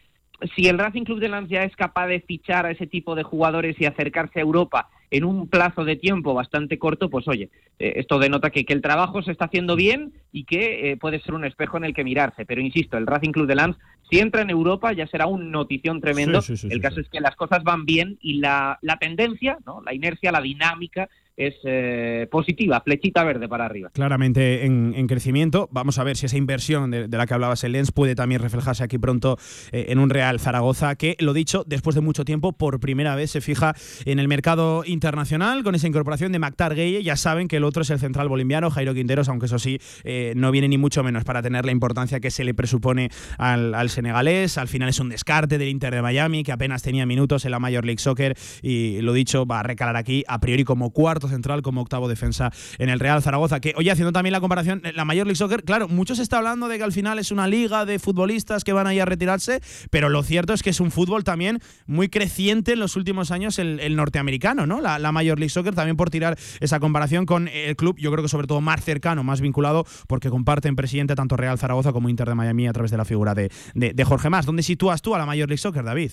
si 0.55 0.67
el 0.67 0.77
Racing 0.77 1.03
Club 1.03 1.19
de 1.19 1.29
Lancia 1.29 1.63
es 1.63 1.75
capaz 1.75 2.07
de 2.07 2.19
fichar 2.21 2.65
a 2.65 2.71
ese 2.71 2.87
tipo 2.87 3.15
de 3.15 3.23
jugadores 3.23 3.75
y 3.79 3.85
acercarse 3.85 4.39
a 4.39 4.43
Europa 4.43 4.89
en 5.11 5.23
un 5.23 5.47
plazo 5.47 5.85
de 5.85 5.95
tiempo 5.95 6.33
bastante 6.33 6.77
corto, 6.77 7.09
pues 7.09 7.27
oye, 7.27 7.49
eh, 7.79 7.93
esto 7.97 8.19
denota 8.19 8.49
que, 8.49 8.65
que, 8.65 8.73
el 8.73 8.81
trabajo 8.81 9.21
se 9.21 9.31
está 9.31 9.45
haciendo 9.45 9.75
bien 9.75 10.13
y 10.31 10.43
que 10.43 10.91
eh, 10.91 10.97
puede 10.97 11.21
ser 11.21 11.35
un 11.35 11.45
espejo 11.45 11.77
en 11.77 11.85
el 11.85 11.93
que 11.93 12.03
mirarse. 12.03 12.45
Pero 12.45 12.61
insisto, 12.61 12.97
el 12.97 13.07
Racing 13.07 13.31
Club 13.31 13.47
de 13.47 13.55
Lens, 13.55 13.77
si 14.09 14.19
entra 14.19 14.41
en 14.41 14.49
Europa, 14.49 14.91
ya 14.93 15.07
será 15.07 15.27
un 15.27 15.51
notición 15.51 16.01
tremendo. 16.01 16.41
el 16.69 16.81
caso 16.81 16.99
es 16.99 17.09
que 17.09 17.21
las 17.21 17.35
cosas 17.35 17.63
van 17.63 17.85
bien 17.85 18.17
y 18.21 18.39
la, 18.39 18.77
la 18.81 18.97
tendencia, 18.97 19.57
¿no? 19.65 19.81
la 19.81 19.93
inercia, 19.93 20.31
la 20.31 20.41
dinámica 20.41 21.09
es 21.37 21.55
eh, 21.63 22.27
positiva, 22.31 22.81
flechita 22.81 23.23
verde 23.23 23.47
para 23.47 23.65
arriba. 23.65 23.89
Claramente 23.93 24.65
en, 24.65 25.05
crecimiento. 25.07 25.69
Vamos 25.71 25.99
a 25.99 26.03
ver 26.03 26.17
si 26.17 26.25
esa 26.25 26.37
inversión 26.37 26.89
de, 26.89 27.07
la 27.07 27.27
que 27.27 27.33
hablabas 27.33 27.63
el 27.63 27.73
Lens 27.73 27.91
puede 27.91 28.15
también 28.15 28.41
reflejarse 28.41 28.83
aquí 28.83 28.97
pronto 28.97 29.37
eh, 29.71 29.87
en 29.89 29.99
un 29.99 30.09
Real 30.09 30.39
Zaragoza 30.39 30.95
que, 30.95 31.15
lo 31.19 31.33
dicho, 31.33 31.63
después 31.67 31.95
de 31.95 32.01
mucho 32.01 32.25
tiempo, 32.25 32.53
por 32.53 32.79
primera 32.79 33.15
vez 33.15 33.31
se 33.31 33.41
fija 33.41 33.75
en 34.05 34.19
el 34.19 34.27
mercado 34.27 34.83
internacional 34.85 35.63
con 35.63 35.75
esa 35.75 35.87
incorporación 35.87 36.31
de 36.31 36.39
Mactar 36.39 36.73
Gueye. 36.73 37.03
Ya 37.03 37.15
saben 37.17 37.47
que 37.47 37.57
el 37.57 37.63
otro 37.63 37.83
es 37.83 37.89
el 37.91 37.99
central 37.99 38.29
boliviano, 38.29 38.71
Jairo 38.71 38.93
Quinteros, 38.93 39.29
aunque 39.29 39.45
eso 39.45 39.59
sí, 39.59 39.79
eh, 40.03 40.33
no 40.35 40.51
viene 40.51 40.67
ni 40.67 40.77
mucho 40.77 41.03
menos 41.03 41.23
para 41.23 41.41
tener 41.41 41.65
la 41.65 41.71
importancia 41.71 42.19
que 42.19 42.31
se 42.31 42.43
le 42.43 42.53
presupone 42.53 43.09
al, 43.37 43.75
al, 43.75 43.89
senegalés. 43.89 44.57
Al 44.57 44.67
final 44.67 44.89
es 44.89 44.99
un 44.99 45.09
descarte 45.09 45.57
del 45.57 45.69
Inter 45.69 45.93
de 45.93 46.01
Miami, 46.01 46.43
que 46.43 46.51
apenas 46.51 46.81
tenía 46.81 47.05
minutos 47.05 47.45
en 47.45 47.51
la 47.51 47.59
Major 47.59 47.85
League 47.85 47.99
Soccer 47.99 48.35
y 48.61 49.01
lo 49.01 49.13
dicho, 49.13 49.45
va 49.45 49.59
a 49.59 49.63
recalar 49.63 49.97
aquí 49.97 50.23
a 50.27 50.39
priori 50.39 50.63
como 50.63 50.91
cuarto 50.91 51.24
central 51.27 51.61
como 51.61 51.81
octavo 51.81 52.07
defensa 52.07 52.51
en 52.77 52.89
el 52.89 52.99
Real 52.99 53.21
Zaragoza. 53.21 53.59
Que, 53.59 53.73
oye, 53.77 53.91
haciendo 53.91 54.11
también 54.11 54.33
la 54.33 54.41
comparación, 54.41 54.81
la 54.93 55.05
Major 55.05 55.25
League 55.25 55.35
Soccer, 55.35 55.63
claro, 55.63 55.87
mucho 55.87 56.15
se 56.15 56.23
está 56.23 56.37
hablando 56.37 56.67
de 56.67 56.77
que 56.77 56.83
al 56.83 56.91
final 56.91 57.19
es 57.19 57.31
una 57.31 57.47
liga 57.47 57.85
de 57.85 57.99
futbolistas 57.99 58.63
que 58.63 58.73
van 58.73 58.87
ahí 58.87 58.99
a 58.99 59.05
retirarse, 59.05 59.61
pero 59.89 60.09
lo 60.09 60.23
cierto 60.23 60.53
es 60.53 60.63
que 60.63 60.69
es 60.69 60.79
un 60.79 60.91
fútbol 60.91 61.23
también 61.23 61.59
muy 61.85 62.09
creciente 62.09 62.73
en 62.73 62.79
los 62.79 62.95
últimos 62.95 63.31
años 63.31 63.59
el, 63.59 63.95
norteamericano, 63.95 64.65
¿no? 64.65 64.81
La, 64.81 64.99
la, 64.99 65.11
Major 65.11 65.39
League 65.39 65.49
Soccer, 65.49 65.73
también 65.73 65.95
por 65.95 66.09
tirar 66.09 66.37
esa 66.59 66.79
comparación 66.79 67.25
con 67.25 67.47
el 67.47 67.75
club, 67.75 67.95
yo 67.97 68.11
creo 68.11 68.23
que 68.23 68.29
sobre 68.29 68.47
todo 68.47 68.61
más 68.61 68.83
cercano, 68.83 69.23
más 69.23 69.41
vinculado, 69.41 69.85
porque 70.07 70.29
comparten 70.29 70.75
presidente 70.75 71.15
tanto 71.15 71.37
Real 71.37 71.57
Zaragoza 71.57 71.93
como 71.93 72.09
Inter 72.09 72.27
de 72.27 72.35
Miami 72.35 72.67
a 72.67 72.73
través 72.73 72.91
de 72.91 72.97
la 72.97 73.05
figura 73.05 73.33
de, 73.33 73.49
de 73.73 74.03
Jorge 74.03 74.29
Más. 74.29 74.45
¿Dónde 74.45 74.63
sitúas 74.63 75.01
tú 75.01 75.15
a 75.15 75.17
la 75.17 75.25
Major 75.25 75.47
League 75.47 75.57
Soccer, 75.57 75.83
David? 75.83 76.11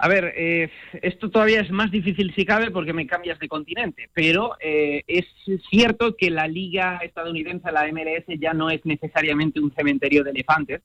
A 0.00 0.06
ver, 0.06 0.32
eh, 0.36 0.70
esto 1.02 1.28
todavía 1.28 1.60
es 1.60 1.72
más 1.72 1.90
difícil 1.90 2.32
si 2.32 2.44
cabe 2.44 2.70
porque 2.70 2.92
me 2.92 3.06
cambias 3.06 3.40
de 3.40 3.48
continente, 3.48 4.08
pero 4.14 4.52
eh, 4.60 5.02
es 5.08 5.26
cierto 5.68 6.16
que 6.16 6.30
la 6.30 6.46
liga 6.46 6.98
estadounidense, 6.98 7.72
la 7.72 7.84
MLS, 7.90 8.24
ya 8.38 8.54
no 8.54 8.70
es 8.70 8.84
necesariamente 8.86 9.58
un 9.58 9.72
cementerio 9.74 10.22
de 10.22 10.30
elefantes. 10.30 10.82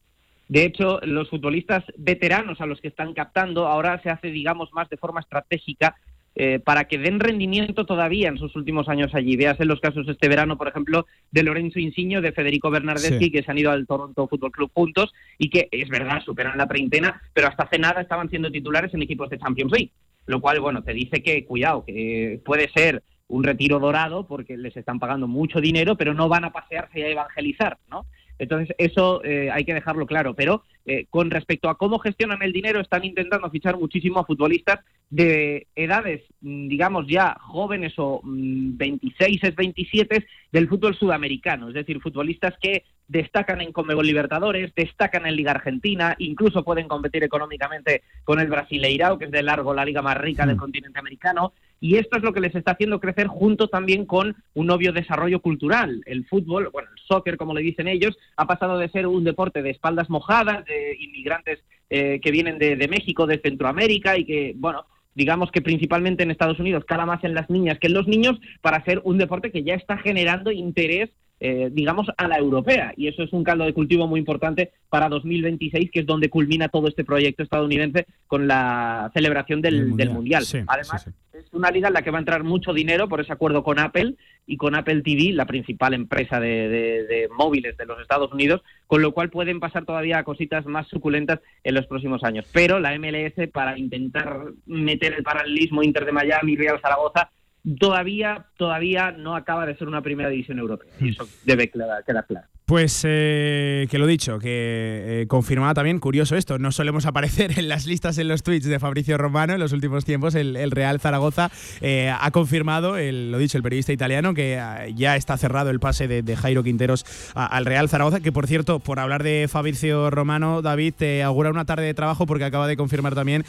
De 0.48 0.66
hecho, 0.66 1.00
los 1.04 1.30
futbolistas 1.30 1.84
veteranos 1.96 2.60
a 2.60 2.66
los 2.66 2.82
que 2.82 2.88
están 2.88 3.14
captando 3.14 3.68
ahora 3.68 4.02
se 4.02 4.10
hace, 4.10 4.28
digamos, 4.30 4.74
más 4.74 4.90
de 4.90 4.98
forma 4.98 5.20
estratégica 5.20 5.96
eh, 6.36 6.60
para 6.60 6.86
que 6.86 6.98
den 6.98 7.20
rendimiento 7.20 7.86
todavía 7.86 8.30
en 8.30 8.38
sus 8.38 8.56
últimos 8.56 8.90
años 8.90 9.14
allí. 9.14 9.36
Veas 9.36 9.60
en 9.60 9.68
los 9.68 9.80
casos 9.80 10.08
este 10.08 10.28
verano, 10.28 10.58
por 10.58 10.68
ejemplo, 10.68 11.06
de 11.32 11.44
Lorenzo 11.44 11.80
Insigne, 11.80 12.22
de 12.22 12.32
Federico 12.32 12.72
Bernardeschi, 12.72 13.32
que 13.32 13.44
se 13.44 13.52
han 13.52 13.58
ido 13.58 13.72
al 13.72 13.86
Toronto 13.86 14.28
Football 14.28 14.52
Club 14.52 14.72
juntos 14.74 15.14
y 15.38 15.50
que, 15.50 15.68
es 15.72 15.90
verdad, 15.90 16.24
superan 16.24 16.58
la 16.58 16.68
treintena, 16.68 17.22
pero 17.34 17.48
hasta 17.48 17.64
hace 17.64 17.78
nada 17.78 18.02
estaban 18.02 18.30
siendo 18.30 18.52
titulares 18.52 18.94
en 18.94 19.04
equipos 19.04 19.30
de 19.30 19.38
Champions 19.38 19.72
League. 19.72 19.92
Lo 20.26 20.42
cual, 20.42 20.60
bueno, 20.60 20.84
te 20.84 20.94
dice 20.94 21.22
que, 21.22 21.46
cuidado, 21.46 21.84
que 21.86 22.42
puede 22.46 22.70
ser 22.70 23.04
un 23.28 23.44
retiro 23.44 23.80
dorado 23.80 24.26
porque 24.28 24.58
les 24.58 24.76
están 24.76 25.00
pagando 25.00 25.28
mucho 25.28 25.60
dinero, 25.60 25.96
pero 25.98 26.14
no 26.14 26.30
van 26.30 26.46
a 26.46 26.52
pasearse 26.52 27.00
y 27.00 27.04
a 27.04 27.10
evangelizar, 27.10 27.78
¿no? 27.90 28.06
Entonces, 28.40 28.76
eso 28.78 29.24
eh, 29.24 29.50
hay 29.52 29.66
que 29.66 29.74
dejarlo 29.74 30.06
claro. 30.06 30.34
Pero 30.34 30.64
eh, 30.86 31.06
con 31.10 31.32
respecto 31.32 31.70
a 31.70 31.78
cómo 31.78 32.00
gestionan 32.00 32.42
el 32.42 32.52
dinero, 32.52 32.80
están 32.80 33.06
intentando 33.06 33.50
fichar 33.50 33.78
muchísimo 33.78 34.20
a 34.20 34.26
futbolistas 34.26 34.80
de 35.10 35.68
edades, 35.76 36.24
mm, 36.42 36.68
digamos, 36.68 37.06
ya 37.08 37.38
jóvenes 37.40 37.94
o 37.98 38.22
26, 38.24 39.56
27 39.56 40.26
del 40.52 40.68
fútbol 40.68 40.96
sudamericano. 40.96 41.70
Es 41.70 41.76
decir, 41.76 42.02
futbolistas 42.02 42.56
que 42.62 42.84
destacan 43.08 43.62
en 43.62 43.72
Conmebol 43.72 44.08
Libertadores, 44.08 44.74
destacan 44.76 45.26
en 45.28 45.36
Liga 45.36 45.52
Argentina, 45.52 46.16
incluso 46.18 46.64
pueden 46.64 46.88
competir 46.88 47.24
económicamente 47.24 48.04
con 48.24 48.40
el 48.40 48.48
Brasileirao, 48.48 49.18
que 49.18 49.26
es 49.26 49.32
de 49.32 49.44
largo 49.44 49.74
la 49.74 49.86
liga 49.86 50.02
más 50.02 50.18
rica 50.18 50.46
del 50.46 50.56
mm. 50.56 50.60
continente 50.60 51.00
americano. 51.00 51.54
Y 51.84 51.98
esto 51.98 52.16
es 52.16 52.24
lo 52.24 52.32
que 52.32 52.40
les 52.40 52.56
está 52.56 52.72
haciendo 52.72 53.02
crecer 53.02 53.28
junto 53.28 53.68
también 53.68 54.06
con 54.06 54.38
un 54.54 54.72
obvio 54.72 54.94
desarrollo 54.94 55.42
cultural. 55.42 56.02
El 56.06 56.26
fútbol, 56.28 56.70
bueno, 56.72 56.88
el 56.90 57.04
soccer, 57.04 57.36
como 57.36 57.54
le 57.54 57.60
dicen 57.60 57.90
ellos, 57.90 58.18
ha 58.38 58.48
pasado 58.48 58.78
de 58.78 58.88
ser 58.88 59.06
un 59.06 59.26
deporte 59.26 59.62
de 59.62 59.72
espaldas 59.72 60.10
mojadas, 60.10 60.64
de 60.64 60.96
inmigrantes 60.98 61.60
eh, 61.90 62.22
que 62.24 62.32
vienen 62.32 62.58
de, 62.58 62.78
de 62.78 62.88
México, 62.88 63.28
de 63.28 63.42
Centroamérica 63.42 64.18
y 64.18 64.24
que, 64.24 64.54
bueno, 64.56 64.86
digamos 65.14 65.52
que 65.52 65.62
principalmente 65.62 66.24
en 66.24 66.32
Estados 66.32 66.58
Unidos, 66.58 66.86
cada 66.88 67.06
más 67.06 67.22
en 67.26 67.34
las 67.34 67.50
niñas 67.50 67.80
que 67.80 67.88
en 67.88 67.96
los 67.96 68.08
niños, 68.08 68.40
para 68.62 68.82
ser 68.86 69.02
un 69.04 69.18
deporte 69.18 69.52
que 69.52 69.64
ya 69.64 69.74
está 69.74 69.98
generando 69.98 70.54
interés 70.54 71.10
eh, 71.46 71.70
digamos, 71.74 72.08
a 72.16 72.30
la 72.30 72.38
europea. 72.38 72.94
Y 72.96 73.10
eso 73.10 73.22
es 73.22 73.34
un 73.34 73.44
caldo 73.44 73.66
de 73.66 73.74
cultivo 73.74 74.08
muy 74.08 74.18
importante 74.18 74.72
para 74.88 75.10
2026, 75.10 75.92
que 75.92 76.00
es 76.00 76.06
donde 76.06 76.30
culmina 76.30 76.70
todo 76.70 76.88
este 76.88 77.04
proyecto 77.04 77.44
estadounidense 77.44 78.08
con 78.28 78.48
la 78.48 79.12
celebración 79.14 79.62
del 79.62 80.10
Mundial. 80.10 80.46
Además, 80.68 81.10
es 81.34 81.46
una 81.52 81.70
liga 81.70 81.90
en 81.90 81.96
la 81.96 82.02
que 82.02 82.12
va 82.12 82.20
a 82.20 82.22
entrar 82.22 82.46
mucho 82.46 82.72
dinero 82.72 83.10
por 83.10 83.20
ese 83.20 83.34
acuerdo 83.34 83.62
con 83.62 83.78
Apple 83.78 84.16
y 84.48 84.56
con 84.56 84.74
Apple 84.74 85.02
TV, 85.02 85.34
la 85.34 85.46
principal 85.46 85.94
empresa 85.94 86.40
de, 86.40 87.28
móviles 87.38 87.76
de 87.76 87.88
los 87.88 88.00
Estados 88.00 88.32
Unidos, 88.32 88.62
con 88.88 89.02
lo 89.02 89.12
cual 89.12 89.30
pueden 89.30 89.60
pasar 89.60 89.84
todavía 89.84 90.24
cositas 90.24 90.66
más 90.66 90.88
suculentas 90.88 91.42
en 91.66 91.76
los 91.76 91.88
próximos 91.88 92.24
años. 92.24 92.46
Pero 92.54 92.80
la 92.80 92.98
MLS, 92.98 93.50
para 93.52 93.78
intentar 93.78 94.46
meter 94.66 95.16
el 95.16 95.24
paralelismo 95.24 95.84
Inter 95.84 96.06
de 96.06 96.14
Miami, 96.14 96.56
Real 96.56 96.80
Zaragoza, 96.80 97.32
todavía, 97.80 98.46
todavía 98.58 99.12
no 99.12 99.36
acaba 99.36 99.66
de 99.66 99.76
ser 99.76 99.88
una 99.88 100.02
primera 100.02 100.30
división 100.30 100.60
europea. 100.60 100.92
Y 101.00 101.10
eso 101.10 101.28
debe 101.46 101.70
quedar, 101.70 102.04
quedar 102.04 102.26
claro. 102.26 102.48
Pues 102.66 103.04
eh, 103.06 103.88
que 103.92 103.98
lo 103.98 104.08
dicho, 104.08 104.40
que 104.40 105.22
eh, 105.22 105.28
confirmaba 105.28 105.74
también, 105.74 106.00
curioso 106.00 106.38
esto, 106.38 106.58
no 106.60 106.72
solemos 106.72 107.06
aparecer 107.06 107.60
en 107.60 107.68
las 107.68 107.86
listas, 107.86 108.18
en 108.18 108.30
los 108.30 108.42
tweets 108.42 108.66
de 108.66 108.80
Fabricio 108.80 109.18
Romano 109.18 109.54
en 109.54 109.60
los 109.60 109.74
últimos 109.74 110.06
tiempos, 110.06 110.34
el, 110.34 110.72
Real 110.72 111.02
Zaragoza 111.02 111.52
eh, 111.82 112.10
ha 112.18 112.32
confirmado, 112.32 112.96
el, 112.98 113.32
lo 113.32 113.38
dicho, 113.38 113.58
el 113.58 113.64
periodista 113.64 113.92
italiano, 113.92 114.34
que 114.34 114.62
ya 114.96 115.18
está 115.18 115.36
cerrado 115.36 115.72
el 115.72 115.82
pase 115.82 116.08
de, 116.08 116.36
Jairo 116.36 116.64
Quinteros 116.64 117.06
al 117.36 117.66
Real 117.66 117.90
Zaragoza, 117.90 118.22
que 118.22 118.32
por 118.32 118.48
cierto, 118.48 118.80
por 118.80 119.00
hablar 119.00 119.24
de 119.24 119.48
Fabricio 119.52 120.10
Romano, 120.10 120.62
David, 120.62 120.94
te 120.98 121.22
augura 121.22 121.50
una 121.50 121.66
tarde 121.66 121.86
de 121.86 121.94
trabajo 121.94 122.26
porque 122.26 122.46
acaba 122.46 122.68
de 122.68 122.78
confirmar 122.78 123.14
también 123.14 123.44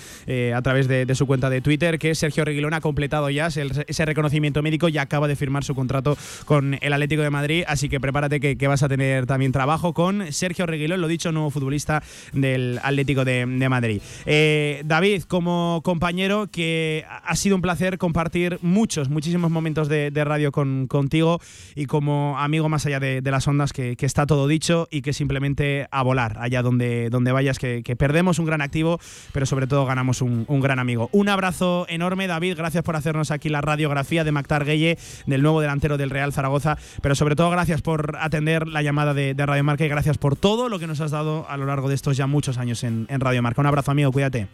a 0.54 0.60
través 0.62 0.88
de, 0.88 1.14
su 1.14 1.26
cuenta 1.26 1.50
de 1.50 1.60
Twitter 1.60 1.98
que 1.98 2.14
Sergio 2.14 2.44
Reguilón 2.44 2.74
ha 2.74 2.80
completado 2.80 3.30
ya 3.30 3.46
ese 3.46 3.64
ese 3.86 4.03
reconocimiento 4.06 4.62
médico 4.62 4.88
y 4.88 4.98
acaba 4.98 5.28
de 5.28 5.36
firmar 5.36 5.64
su 5.64 5.74
contrato 5.74 6.16
con 6.44 6.78
el 6.80 6.92
Atlético 6.92 7.22
de 7.22 7.30
Madrid, 7.30 7.64
así 7.66 7.88
que 7.88 8.00
prepárate 8.00 8.40
que, 8.40 8.64
vas 8.64 8.82
a 8.82 8.88
tener 8.88 9.26
también 9.26 9.52
trabajo 9.52 9.92
con 9.92 10.32
Sergio 10.32 10.66
Reguilón, 10.66 11.00
lo 11.00 11.08
dicho, 11.08 11.32
nuevo 11.32 11.50
futbolista 11.50 12.02
del 12.32 12.80
Atlético 12.82 13.24
de, 13.24 13.44
Madrid. 13.68 14.00
Eh, 14.26 14.82
David, 14.84 15.24
como 15.24 15.80
compañero, 15.84 16.48
que 16.50 17.04
ha 17.08 17.36
sido 17.36 17.56
un 17.56 17.62
placer 17.62 17.98
compartir 17.98 18.58
muchos, 18.62 19.08
muchísimos 19.08 19.50
momentos 19.50 19.88
de, 19.88 20.10
radio 20.24 20.52
con, 20.52 20.86
contigo 20.86 21.40
y 21.74 21.86
como 21.86 22.38
amigo 22.38 22.68
más 22.68 22.86
allá 22.86 23.00
de, 23.00 23.22
las 23.22 23.46
ondas, 23.48 23.72
que, 23.72 23.96
está 24.00 24.26
todo 24.26 24.46
dicho 24.46 24.86
y 24.90 25.02
que 25.02 25.12
simplemente 25.12 25.88
a 25.90 26.02
volar 26.02 26.36
allá 26.38 26.62
donde, 26.62 27.08
donde 27.10 27.32
vayas, 27.32 27.58
que, 27.58 27.82
perdemos 27.96 28.38
un 28.38 28.46
gran 28.46 28.60
activo, 28.60 29.00
pero 29.32 29.46
sobre 29.46 29.66
todo 29.66 29.86
ganamos 29.86 30.22
un, 30.22 30.44
gran 30.60 30.78
amigo. 30.78 31.08
Un 31.12 31.28
abrazo 31.28 31.86
enorme, 31.88 32.26
David, 32.26 32.56
gracias 32.56 32.84
por 32.84 32.96
hacernos 32.96 33.30
aquí 33.30 33.48
la 33.48 33.60
radiografía 33.94 34.24
de 34.24 34.32
Mactar 34.32 34.64
Gueye, 34.64 34.98
del 35.26 35.42
nuevo 35.42 35.60
delantero 35.60 35.96
del 35.96 36.10
Real 36.10 36.32
Zaragoza, 36.32 36.76
pero 37.00 37.14
sobre 37.14 37.36
todo 37.36 37.50
gracias 37.50 37.80
por 37.80 38.16
atender 38.20 38.66
la 38.66 38.82
llamada 38.82 39.14
de, 39.14 39.34
Radio 39.44 39.62
Marca 39.62 39.84
y 39.84 39.88
gracias 39.88 40.18
por 40.18 40.36
todo 40.36 40.68
lo 40.68 40.78
que 40.78 40.86
nos 40.86 41.00
has 41.00 41.10
dado 41.10 41.46
a 41.48 41.56
lo 41.56 41.66
largo 41.66 41.88
de 41.88 41.94
estos 41.94 42.16
ya 42.16 42.26
muchos 42.26 42.58
años 42.58 42.82
en, 42.82 43.06
en 43.08 43.20
Radio 43.20 43.42
Marca. 43.42 43.60
Un 43.60 43.66
abrazo, 43.66 43.90
amigo, 43.90 44.10
cuídate. 44.10 44.48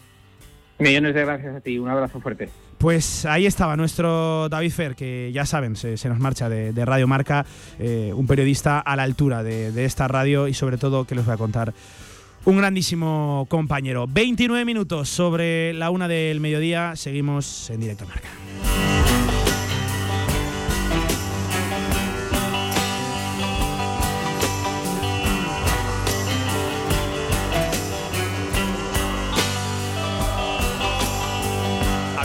Millones 0.78 1.14
de 1.14 1.24
gracias 1.24 1.56
a 1.56 1.60
ti, 1.60 1.78
un 1.78 1.88
abrazo 1.88 2.20
fuerte. 2.20 2.48
Pues 2.78 3.24
ahí 3.26 3.46
estaba 3.46 3.76
nuestro 3.76 4.48
David 4.48 4.72
Fer, 4.72 4.94
que 4.94 5.30
ya 5.32 5.44
saben, 5.44 5.76
se, 5.76 5.96
nos 6.08 6.18
marcha 6.18 6.48
de, 6.48 6.84
Radio 6.84 7.06
Marca, 7.06 7.44
eh, 7.78 8.12
un 8.14 8.26
periodista 8.26 8.80
a 8.80 8.96
la 8.96 9.02
altura 9.02 9.42
de, 9.42 9.72
de 9.72 9.84
esta 9.84 10.08
radio 10.08 10.48
y 10.48 10.54
sobre 10.54 10.78
todo 10.78 11.06
que 11.06 11.14
les 11.14 11.24
voy 11.24 11.34
a 11.34 11.38
contar 11.38 11.72
un 12.44 12.56
grandísimo 12.56 13.46
compañero. 13.48 14.06
29 14.08 14.64
minutos 14.64 15.08
sobre 15.08 15.72
la 15.74 15.90
una 15.90 16.08
del 16.08 16.40
mediodía, 16.40 16.96
seguimos 16.96 17.70
en 17.70 17.80
directo 17.80 18.06
Marca. 18.06 18.28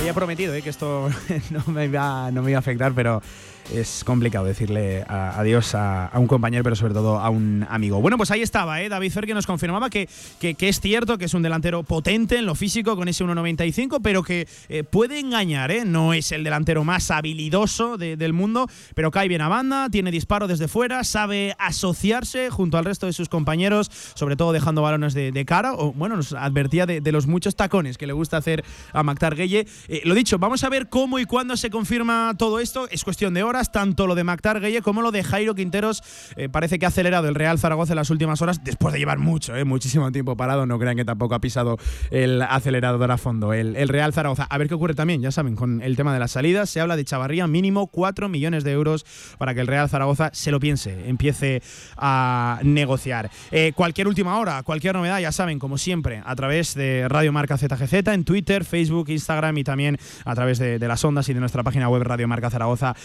Había 0.06 0.14
prometido 0.14 0.54
eh, 0.54 0.62
que 0.62 0.70
esto 0.70 1.10
no 1.50 1.64
me, 1.74 1.86
iba, 1.86 2.30
no 2.30 2.44
me 2.44 2.52
iba 2.52 2.60
a 2.60 2.60
afectar, 2.60 2.94
pero 2.94 3.24
es 3.74 4.04
complicado 4.04 4.46
decirle 4.46 5.04
adiós 5.08 5.76
a, 5.76 6.12
un 6.16 6.28
compañero, 6.28 6.64
pero 6.64 6.76
sobre 6.76 6.94
todo 6.94 7.20
a 7.20 7.30
un 7.30 7.66
amigo. 7.70 8.02
Bueno, 8.02 8.18
pues 8.18 8.32
ahí 8.32 8.42
estaba, 8.42 8.82
¿eh? 8.82 8.90
David 8.90 9.12
Fer, 9.12 9.26
que 9.26 9.34
nos 9.34 9.46
confirmaba 9.46 9.90
que, 9.90 10.08
que, 10.40 10.56
es 10.60 10.80
cierto 10.80 11.18
que 11.18 11.26
es 11.26 11.34
un 11.34 11.42
delantero 11.42 11.84
potente 11.84 12.38
en 12.38 12.46
lo 12.46 12.56
físico 12.56 12.96
con 12.96 13.08
ese 13.08 13.26
1.95, 13.26 14.00
pero 14.02 14.24
que 14.24 14.48
eh, 14.70 14.84
puede 14.84 15.20
engañar, 15.20 15.72
¿eh? 15.72 15.84
No 15.86 16.14
es 16.14 16.32
el 16.32 16.44
delantero 16.44 16.84
más 16.84 17.12
habilidoso 17.12 17.98
del 17.98 18.34
mundo, 18.34 18.70
pero 18.94 19.12
cae 19.12 19.28
bien 19.28 19.42
a 19.42 19.48
banda, 19.48 19.90
tiene 19.90 20.12
disparo 20.12 20.48
desde 20.48 20.68
fuera, 20.68 21.04
sabe 21.04 21.56
asociarse 21.60 22.50
junto 22.50 22.78
al 22.78 22.86
resto 22.86 23.06
de 23.06 23.14
sus 23.14 23.30
compañeros, 23.30 23.90
sobre 24.14 24.36
todo 24.36 24.52
dejando 24.52 24.82
balones 24.82 25.14
de, 25.14 25.46
cara, 25.46 25.74
o 25.74 25.94
bueno, 25.94 26.16
nos 26.16 26.34
advertía 26.34 26.86
de, 26.86 27.12
los 27.12 27.28
muchos 27.28 27.56
tacones 27.56 27.98
que 27.98 28.08
le 28.08 28.14
gusta 28.14 28.38
hacer 28.38 28.64
a 28.92 29.02
Mactar 29.04 29.36
Gueye. 29.36 29.68
Eh, 29.88 30.02
lo 30.04 30.16
dicho, 30.16 30.38
vamos 30.38 30.64
a 30.64 30.70
ver 30.70 30.90
cómo 30.90 31.18
y 31.20 31.26
cuándo 31.26 31.56
se 31.56 31.70
confirma 31.70 32.34
todo 32.38 32.60
esto, 32.60 32.90
es 32.90 33.04
cuestión 33.04 33.34
de 33.34 33.44
horas 33.44 33.55
tanto 33.64 34.08
lo 34.08 34.16
de 34.16 34.24
Mactar 34.24 34.60
Gueye 34.60 34.82
como 34.82 35.02
lo 35.02 35.12
de 35.12 35.24
Jairo 35.24 35.56
Quinteros. 35.56 36.04
Eh, 36.36 36.50
parece 36.50 36.78
que 36.78 36.86
ha 36.86 36.90
acelerado 36.90 37.28
el 37.28 37.36
Real 37.36 37.58
Zaragoza 37.58 37.94
en 37.94 37.98
las 37.98 38.10
últimas 38.10 38.42
horas, 38.42 38.64
después 38.64 38.94
de 38.94 39.00
llevar 39.00 39.18
mucho, 39.18 39.56
eh, 39.56 39.64
muchísimo 39.64 40.12
tiempo 40.12 40.36
parado. 40.36 40.66
No 40.66 40.78
crean 40.78 40.98
que 40.98 41.06
tampoco 41.06 41.36
ha 41.36 41.40
pisado 41.40 41.78
el 42.12 42.42
acelerador 42.42 43.10
a 43.12 43.18
fondo. 43.18 43.54
El, 43.54 43.88
Real 43.88 44.14
Zaragoza. 44.14 44.44
A 44.44 44.58
ver 44.58 44.68
qué 44.68 44.74
ocurre 44.74 44.94
también, 44.94 45.22
ya 45.22 45.32
saben, 45.32 45.56
con 45.56 45.82
el 45.82 45.96
tema 45.96 46.14
de 46.14 46.20
las 46.20 46.32
salidas. 46.32 46.70
Se 46.70 46.82
habla 46.82 46.98
de 46.98 47.06
Chavarría, 47.06 47.48
mínimo 47.48 47.88
4 47.88 48.28
millones 48.30 48.64
de 48.64 48.72
euros 48.72 49.06
para 49.38 49.54
que 49.54 49.62
el 49.62 49.68
Real 49.68 49.90
Zaragoza 49.90 50.32
se 50.34 50.52
lo 50.52 50.60
piense, 50.60 51.08
empiece 51.08 51.62
a 51.98 52.60
negociar. 52.64 53.30
Eh, 53.52 53.72
cualquier 53.76 54.08
última 54.08 54.38
hora, 54.38 54.62
cualquier 54.64 54.96
novedad, 54.96 55.20
ya 55.20 55.32
saben, 55.32 55.60
como 55.60 55.78
siempre, 55.78 56.22
a 56.26 56.36
través 56.36 56.74
de 56.74 57.08
Radio 57.08 57.32
Marca 57.32 57.58
ZGZ, 57.58 57.94
en 58.08 58.26
Twitter, 58.26 58.66
Facebook, 58.66 59.10
Instagram 59.10 59.58
y 59.58 59.64
también 59.64 59.98
a 60.26 60.36
través 60.36 60.60
de, 60.60 60.80
las 60.80 61.04
ondas 61.06 61.30
y 61.30 61.34
de 61.34 61.40
nuestra 61.40 61.64
página 61.64 61.90
web 61.90 62.04
Radio 62.04 62.28
Marca 62.28 62.50
Zaragoza. 62.50 62.96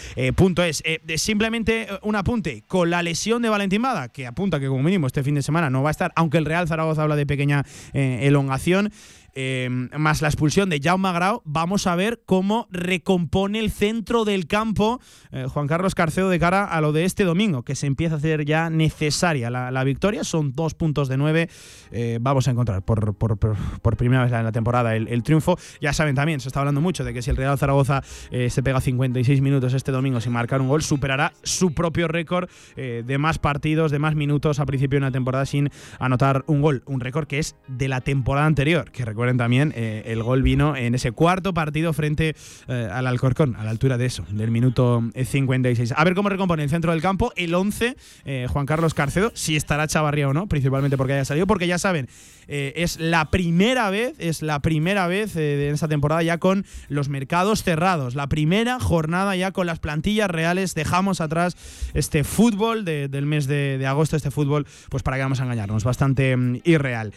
Punto 0.40 0.62
es. 0.62 0.83
Eh, 0.87 1.03
simplemente 1.18 1.83
eh, 1.83 1.98
un 2.00 2.16
apunte. 2.16 2.64
Con 2.66 2.88
la 2.88 3.03
lesión 3.03 3.42
de 3.42 3.50
Valentín 3.50 3.83
que 4.14 4.26
apunta 4.26 4.59
que 4.59 4.68
como 4.68 4.83
mínimo 4.83 5.07
este 5.07 5.22
fin 5.22 5.35
de 5.35 5.42
semana 5.42 5.68
no 5.68 5.83
va 5.83 5.90
a 5.90 5.92
estar, 5.92 6.12
aunque 6.16 6.38
el 6.38 6.46
Real 6.46 6.66
Zaragoza 6.66 7.03
habla 7.03 7.14
de 7.14 7.26
pequeña 7.26 7.66
eh, 7.92 8.20
elongación, 8.22 8.90
Em, 9.34 9.88
más 9.96 10.22
la 10.22 10.28
expulsión 10.28 10.70
de 10.70 10.80
Jaume 10.82 11.12
Grau, 11.12 11.42
vamos 11.44 11.86
a 11.86 11.94
ver 11.94 12.20
cómo 12.26 12.66
recompone 12.70 13.58
el 13.58 13.70
centro 13.70 14.24
del 14.24 14.46
campo 14.46 15.00
eh, 15.32 15.46
Juan 15.48 15.66
Carlos 15.66 15.94
Carcedo 15.94 16.28
de 16.28 16.38
cara 16.38 16.64
a 16.64 16.80
lo 16.80 16.92
de 16.92 17.04
este 17.04 17.24
domingo, 17.24 17.62
que 17.62 17.74
se 17.74 17.86
empieza 17.86 18.14
a 18.14 18.18
hacer 18.18 18.44
ya 18.44 18.70
necesaria 18.70 19.50
la, 19.50 19.84
victoria. 19.84 20.24
Son 20.24 20.52
dos 20.52 20.74
puntos 20.74 21.08
de 21.08 21.16
nueve. 21.16 21.48
Eh, 21.90 22.18
vamos 22.20 22.48
a 22.48 22.50
encontrar 22.50 22.82
por, 22.82 23.96
primera 23.96 24.24
vez 24.24 24.32
en 24.32 24.44
la 24.44 24.52
temporada 24.52 24.96
el, 24.96 25.22
triunfo. 25.22 25.58
Ya 25.80 25.92
saben 25.92 26.14
también, 26.14 26.40
se 26.40 26.48
está 26.48 26.60
hablando 26.60 26.80
mucho 26.80 27.04
de 27.04 27.12
que 27.14 27.22
si 27.22 27.30
el 27.30 27.36
Real 27.36 27.58
Zaragoza 27.58 28.02
eh, 28.30 28.50
se 28.50 28.62
pega 28.62 28.80
56 28.80 29.40
minutos 29.40 29.74
este 29.74 29.92
domingo 29.92 30.20
sin 30.20 30.32
marcar 30.32 30.60
un 30.60 30.68
gol, 30.68 30.82
superará 30.82 31.32
su 31.42 31.72
propio 31.72 32.08
récord 32.08 32.48
de 32.76 33.18
más 33.18 33.38
partidos, 33.38 33.90
de 33.90 33.98
más 33.98 34.14
minutos 34.14 34.60
a 34.60 34.66
principio 34.66 34.98
de 34.98 35.06
una 35.06 35.12
temporada 35.12 35.46
sin 35.46 35.70
anotar 35.98 36.44
un 36.46 36.62
gol. 36.62 36.82
Un 36.86 37.00
récord 37.00 37.26
que 37.26 37.38
es 37.38 37.56
de 37.68 37.88
la 37.88 38.00
temporada 38.00 38.46
anterior, 38.46 38.90
que 38.90 39.04
recuerden 39.20 39.37
también, 39.37 39.74
eh, 39.76 40.04
el 40.06 40.22
gol 40.22 40.42
vino 40.42 40.76
en 40.76 40.94
ese 40.94 41.12
cuarto 41.12 41.52
partido 41.52 41.92
frente 41.92 42.35
eh, 42.68 42.88
al 42.90 43.06
Alcorcón, 43.06 43.54
a 43.56 43.64
la 43.64 43.70
altura 43.70 43.98
de 43.98 44.06
eso, 44.06 44.24
del 44.30 44.50
minuto 44.50 45.02
56. 45.14 45.92
A 45.94 46.04
ver 46.04 46.14
cómo 46.14 46.30
recompone 46.30 46.62
el 46.62 46.70
centro 46.70 46.92
del 46.92 47.02
campo, 47.02 47.30
el 47.37 47.54
11, 47.54 47.96
eh, 48.24 48.46
Juan 48.48 48.64
Carlos 48.64 48.94
Carcedo, 48.94 49.30
si 49.35 49.56
estará 49.56 49.87
Chavarría 49.87 50.26
o 50.26 50.33
no, 50.33 50.46
principalmente 50.46 50.96
porque 50.96 51.12
haya 51.12 51.26
salido, 51.26 51.46
porque 51.46 51.66
ya 51.66 51.78
saben, 51.78 52.09
es 52.48 52.98
la 52.98 53.30
primera 53.30 53.90
vez, 53.90 54.14
es 54.18 54.42
la 54.42 54.59
primera 54.59 55.06
vez 55.06 55.37
en 55.37 55.72
esta 55.72 55.87
temporada 55.87 56.20
ya 56.24 56.38
con 56.38 56.64
los 56.88 57.09
mercados 57.09 57.62
cerrados, 57.62 58.16
la 58.16 58.28
primera 58.28 58.80
jornada 58.80 59.37
ya 59.37 59.52
con 59.52 59.66
las 59.66 59.78
plantillas 59.78 60.28
reales, 60.28 60.74
dejamos 60.74 61.20
atrás 61.20 61.56
este 61.94 62.24
fútbol 62.24 62.85
del 62.85 63.26
mes 63.26 63.46
de, 63.46 63.87
agosto, 63.87 64.16
este 64.16 64.33
fútbol, 64.33 64.66
pues 64.88 65.04
para 65.04 65.16
que 65.18 65.22
vamos 65.22 65.40
a 65.40 65.44
engañarnos, 65.44 65.85
bastante 65.85 66.37
mm, 66.37 66.62
irreal. 66.64 67.12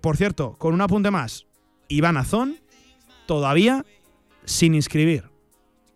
por 0.00 0.16
cierto, 0.16 0.54
con 0.58 0.74
un 0.74 0.80
apunte 0.80 1.10
más, 1.10 1.22
Iván 1.92 2.16
Azón 2.16 2.56
todavía 3.26 3.84
sin 4.44 4.74
inscribir. 4.74 5.30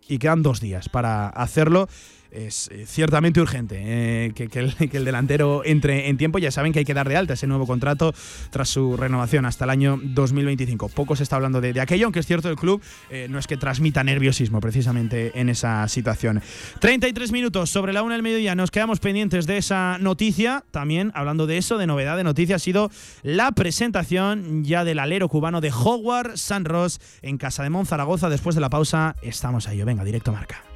Y 0.09 0.19
quedan 0.19 0.43
dos 0.43 0.61
días 0.61 0.89
para 0.89 1.29
hacerlo 1.29 1.89
es 2.37 2.69
eh, 2.71 2.85
ciertamente 2.87 3.41
urgente 3.41 3.77
eh, 3.79 4.33
que, 4.35 4.49
el, 4.59 5.05
delantero 5.05 5.63
entre 5.65 6.09
en 6.09 6.17
tiempo. 6.17 6.39
Ya 6.39 6.51
saben 6.51 6.73
que 6.73 6.81
hay 6.81 6.85
que 6.85 6.95
dar 6.95 7.09
de 7.09 7.17
alta 7.17 7.35
ese 7.35 7.47
nuevo 7.47 7.67
contrato 7.67 8.15
tras 8.51 8.69
su 8.69 8.97
renovación 8.97 9.47
hasta 9.47 9.65
el 9.65 9.71
año 9.71 9.99
2025. 10.03 10.91
Poco 10.91 11.17
se 11.17 11.23
está 11.23 11.37
hablando 11.37 11.61
de, 11.61 11.81
aquello, 11.81 12.07
aunque 12.07 12.21
es 12.21 12.27
cierto 12.27 12.49
el 12.49 12.57
club 12.57 12.83
eh, 13.11 13.27
no 13.31 13.39
es 13.39 13.47
que 13.47 13.57
transmita 13.57 14.05
nerviosismo 14.05 14.61
precisamente 14.61 15.33
en 15.39 15.49
esa 15.49 15.89
situación. 15.89 16.43
33 16.81 17.33
minutos 17.33 17.71
sobre 17.71 17.93
la 17.93 18.03
una 18.03 18.15
del 18.15 18.23
mediodía. 18.23 18.55
Nos 18.55 18.71
quedamos 18.71 19.01
pendientes 19.01 19.47
de 19.47 19.57
esa 19.57 19.99
noticia. 19.99 20.65
También 20.71 21.13
hablando 21.15 21.47
de 21.47 21.59
eso, 21.59 21.79
de 21.79 21.87
novedad 21.87 22.17
de 22.17 22.25
noticia, 22.25 22.57
ha 22.57 22.61
sido 22.61 22.91
la 23.23 23.53
presentación 23.53 24.65
ya 24.65 24.85
del 24.85 24.99
alero 24.99 25.29
cubano 25.29 25.61
de 25.61 25.71
Howard 25.71 26.37
San 26.37 26.65
Ross 26.65 27.01
en 27.23 27.39
Casa 27.39 27.63
de 27.63 27.71
Monzaragoza. 27.71 28.29
Después 28.29 28.55
de 28.55 28.61
la 28.61 28.71
pausa, 28.71 29.17
estamos 29.23 29.69
ahí. 29.69 29.83
Venga, 29.83 30.05
directo 30.05 30.33
marca. 30.33 30.76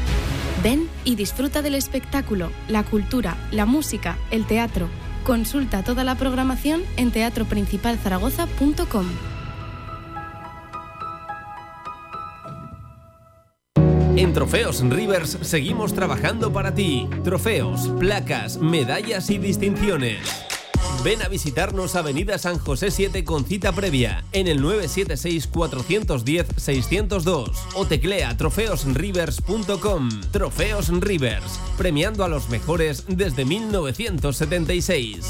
Ven 0.63 0.87
y 1.03 1.15
disfruta 1.15 1.61
del 1.61 1.75
espectáculo, 1.75 2.51
la 2.67 2.83
cultura, 2.83 3.35
la 3.51 3.65
música, 3.65 4.17
el 4.29 4.45
teatro. 4.45 4.87
Consulta 5.23 5.83
toda 5.83 6.03
la 6.03 6.15
programación 6.15 6.83
en 6.97 7.11
teatroprincipalzaragoza.com. 7.11 9.05
En 14.15 14.33
Trofeos 14.33 14.81
Rivers 14.81 15.37
seguimos 15.41 15.93
trabajando 15.93 16.53
para 16.53 16.75
ti. 16.75 17.07
Trofeos, 17.23 17.87
placas, 17.99 18.57
medallas 18.57 19.31
y 19.31 19.39
distinciones. 19.39 20.50
Ven 21.03 21.23
a 21.23 21.27
visitarnos 21.27 21.95
Avenida 21.95 22.37
San 22.37 22.59
José 22.59 22.91
7 22.91 23.23
con 23.23 23.45
cita 23.45 23.71
previa 23.71 24.23
en 24.33 24.47
el 24.47 24.61
976-410-602 24.63 27.51
o 27.73 27.85
teclea 27.85 28.37
trofeosrivers.com. 28.37 30.09
Trofeos 30.31 30.89
Rivers, 30.89 31.59
premiando 31.77 32.23
a 32.23 32.27
los 32.27 32.49
mejores 32.49 33.05
desde 33.07 33.45
1976. 33.45 35.25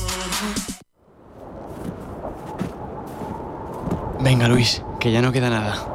Venga, 4.19 4.47
Luis, 4.47 4.81
que 4.99 5.11
ya 5.11 5.21
no 5.21 5.31
queda 5.31 5.49
nada. 5.49 5.87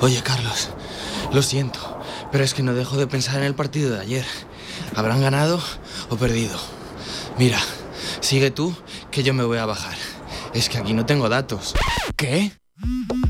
Oye, 0.00 0.22
Carlos, 0.22 0.70
lo 1.32 1.42
siento, 1.42 1.98
pero 2.32 2.42
es 2.42 2.54
que 2.54 2.62
no 2.62 2.74
dejo 2.74 2.96
de 2.96 3.06
pensar 3.06 3.38
en 3.38 3.44
el 3.44 3.54
partido 3.54 3.90
de 3.90 4.00
ayer. 4.00 4.24
¿Habrán 4.96 5.20
ganado 5.20 5.60
o 6.08 6.16
perdido? 6.16 6.58
Mira, 7.38 7.60
sigue 8.20 8.50
tú, 8.50 8.74
que 9.10 9.22
yo 9.22 9.34
me 9.34 9.44
voy 9.44 9.58
a 9.58 9.66
bajar. 9.66 9.96
Es 10.54 10.68
que 10.68 10.78
aquí 10.78 10.92
no 10.92 11.06
tengo 11.06 11.28
datos. 11.28 11.74
¿Qué? 12.16 12.52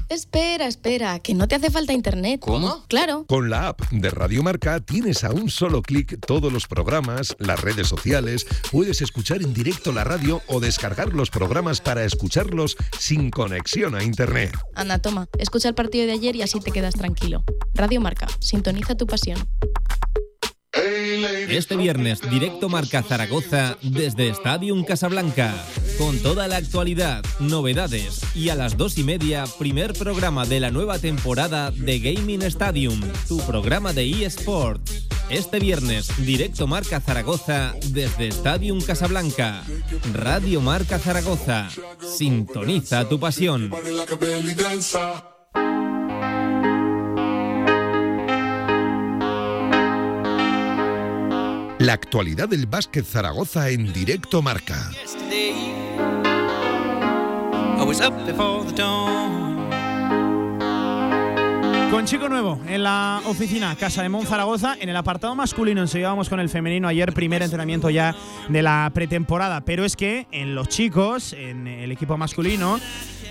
Espera, 0.09 0.67
espera, 0.67 1.19
que 1.19 1.35
no 1.35 1.49
te 1.49 1.57
hace 1.57 1.71
falta 1.71 1.93
internet. 1.93 2.41
¿Cómo? 2.41 2.85
Claro. 2.89 3.25
Con 3.27 3.51
la 3.51 3.69
app 3.69 3.81
de 3.91 4.11
Radio 4.11 4.43
Marca 4.43 4.81
tienes 4.81 5.25
a 5.25 5.31
un 5.33 5.51
solo 5.51 5.83
clic 5.83 6.19
todos 6.25 6.53
los 6.53 6.67
programas, 6.67 7.37
las 7.39 7.61
redes 7.61 7.89
sociales, 7.89 8.47
puedes 8.71 9.03
escuchar 9.03 9.43
en 9.43 9.55
directo 9.55 9.93
la 9.93 10.05
radio 10.05 10.43
o 10.47 10.61
descargar 10.61 11.15
los 11.15 11.31
programas 11.31 11.81
para 11.81 12.05
escucharlos 12.05 12.77
sin 12.99 13.31
conexión 13.31 13.95
a 13.95 14.05
internet. 14.05 14.57
Anda, 14.75 14.99
toma, 14.99 15.29
escucha 15.39 15.69
el 15.69 15.75
partido 15.75 16.07
de 16.07 16.13
ayer 16.13 16.37
y 16.37 16.43
así 16.43 16.61
te 16.61 16.71
quedas 16.71 16.95
tranquilo. 16.95 17.45
Radio 17.75 18.01
Marca, 18.01 18.29
sintoniza 18.41 18.97
tu 18.97 19.07
pasión. 19.07 19.39
Este 21.49 21.77
viernes, 21.77 22.21
directo 22.31 22.69
Marca 22.69 23.03
Zaragoza 23.03 23.77
desde 23.83 24.29
Stadium 24.29 24.85
Casablanca. 24.85 25.55
Con 25.99 26.19
toda 26.19 26.49
la 26.49 26.57
actualidad, 26.57 27.25
novedades 27.39 28.21
y 28.35 28.49
a 28.49 28.55
las 28.55 28.77
dos 28.77 28.97
y 28.99 29.05
media, 29.05 29.45
primer 29.59 29.93
programa 29.93 30.47
de 30.47 30.61
la 30.61 30.71
nueva 30.71 30.99
temporada 30.99 31.71
de 31.71 31.99
Gaming 31.99 32.43
Stadium, 32.43 33.01
tu 33.29 33.39
programa 33.41 33.93
de 33.93 34.25
eSports. 34.25 35.09
Este 35.29 35.61
viernes, 35.61 36.11
directo 36.25 36.67
Marca 36.67 37.01
Zaragoza 37.01 37.75
desde 37.91 38.29
Stadium 38.29 38.81
Casablanca. 38.81 39.63
Radio 40.13 40.61
Marca 40.61 40.99
Zaragoza. 40.99 41.69
Sintoniza 42.01 43.09
tu 43.09 43.21
pasión. 43.21 43.71
La 51.81 51.95
actualidad 51.95 52.47
del 52.47 52.67
básquet 52.67 53.07
Zaragoza 53.07 53.71
en 53.71 53.91
directo 53.91 54.43
marca. 54.43 54.91
Con 61.91 62.05
chico 62.05 62.29
nuevo 62.29 62.61
en 62.69 62.83
la 62.83 63.23
oficina 63.25 63.75
Casa 63.77 64.03
de 64.03 64.11
Mon 64.11 64.27
Zaragoza, 64.27 64.77
en 64.79 64.91
el 64.91 64.97
apartado 64.97 65.35
masculino 65.35 65.81
enseguida 65.81 66.11
vamos 66.11 66.29
con 66.29 66.39
el 66.39 66.51
femenino. 66.51 66.87
Ayer 66.87 67.15
primer 67.15 67.41
entrenamiento 67.41 67.89
ya 67.89 68.15
de 68.51 68.61
la 68.61 68.91
pretemporada, 68.93 69.63
pero 69.63 69.87
es 69.87 69.97
que 69.97 70.27
en 70.33 70.55
los 70.55 70.69
chicos, 70.69 71.33
en 71.33 71.67
el 71.67 71.91
equipo 71.93 72.19
masculino, 72.19 72.79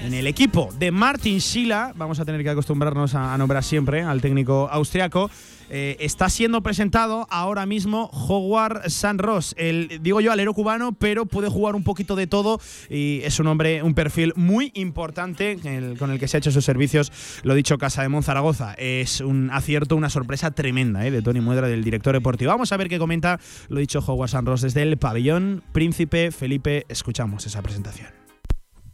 en 0.02 0.14
el 0.14 0.28
equipo 0.28 0.70
de 0.80 0.92
Martin 0.92 1.40
Schila, 1.40 1.94
vamos 1.96 2.20
a 2.20 2.26
tener 2.26 2.44
que 2.44 2.50
acostumbrarnos 2.50 3.16
a, 3.16 3.34
a 3.34 3.38
nombrar 3.38 3.64
siempre 3.64 4.02
al 4.02 4.22
técnico 4.22 4.70
austriaco. 4.72 5.30
eh, 5.70 5.98
está 6.00 6.30
siendo 6.30 6.62
presentado 6.62 7.28
ahora 7.30 7.66
mismo 7.66 8.10
Howard 8.12 8.90
San 8.90 9.18
Ross, 9.18 9.54
el 9.58 10.00
digo 10.02 10.22
yo 10.22 10.32
alero 10.32 10.54
cubano, 10.54 10.94
pero 10.94 11.26
puede 11.26 11.50
jugar 11.50 11.76
un 11.76 11.84
poquito 11.84 12.16
de 12.16 12.28
todo 12.28 12.60
y 12.90 13.22
es 13.24 13.40
un 13.40 13.48
hombre, 13.48 13.84
un 13.84 13.94
perfil 13.94 14.34
muy 14.36 14.72
importante 14.76 15.60
con 15.98 16.12
el 16.12 16.20
que 16.20 16.28
se 16.28 16.38
ha 16.38 16.40
hecho 16.40 16.52
sus 16.52 16.66
servicios, 16.66 17.12
lo 17.44 17.54
dicho 17.54 17.78
Casa 17.78 18.02
de 18.02 18.10
Monzaragoza. 18.10 18.74
Es 18.76 19.22
un 19.22 19.50
acierto, 19.52 19.96
una 19.96 20.10
sorpresa 20.10 20.52
tremenda 20.52 21.06
eh, 21.06 21.12
de 21.12 21.22
Tony 21.22 21.42
Muedra, 21.42 21.68
del 21.68 21.84
director 21.84 22.14
deportivo. 22.14 22.52
Vamos 22.52 22.72
a 22.72 22.78
ver 22.78 22.90
qué 22.90 23.00
comenta, 23.00 23.40
lo 23.70 23.80
dicho 23.80 24.00
Howard 24.06 24.30
San 24.30 24.46
Ross 24.46 24.62
desde 24.62 24.82
el 24.82 24.98
pabellón 24.98 25.64
Príncipe 25.72 26.32
Felipe. 26.32 26.86
Escuchamos 26.90 27.46
esa 27.46 27.62
presentación. 27.62 28.19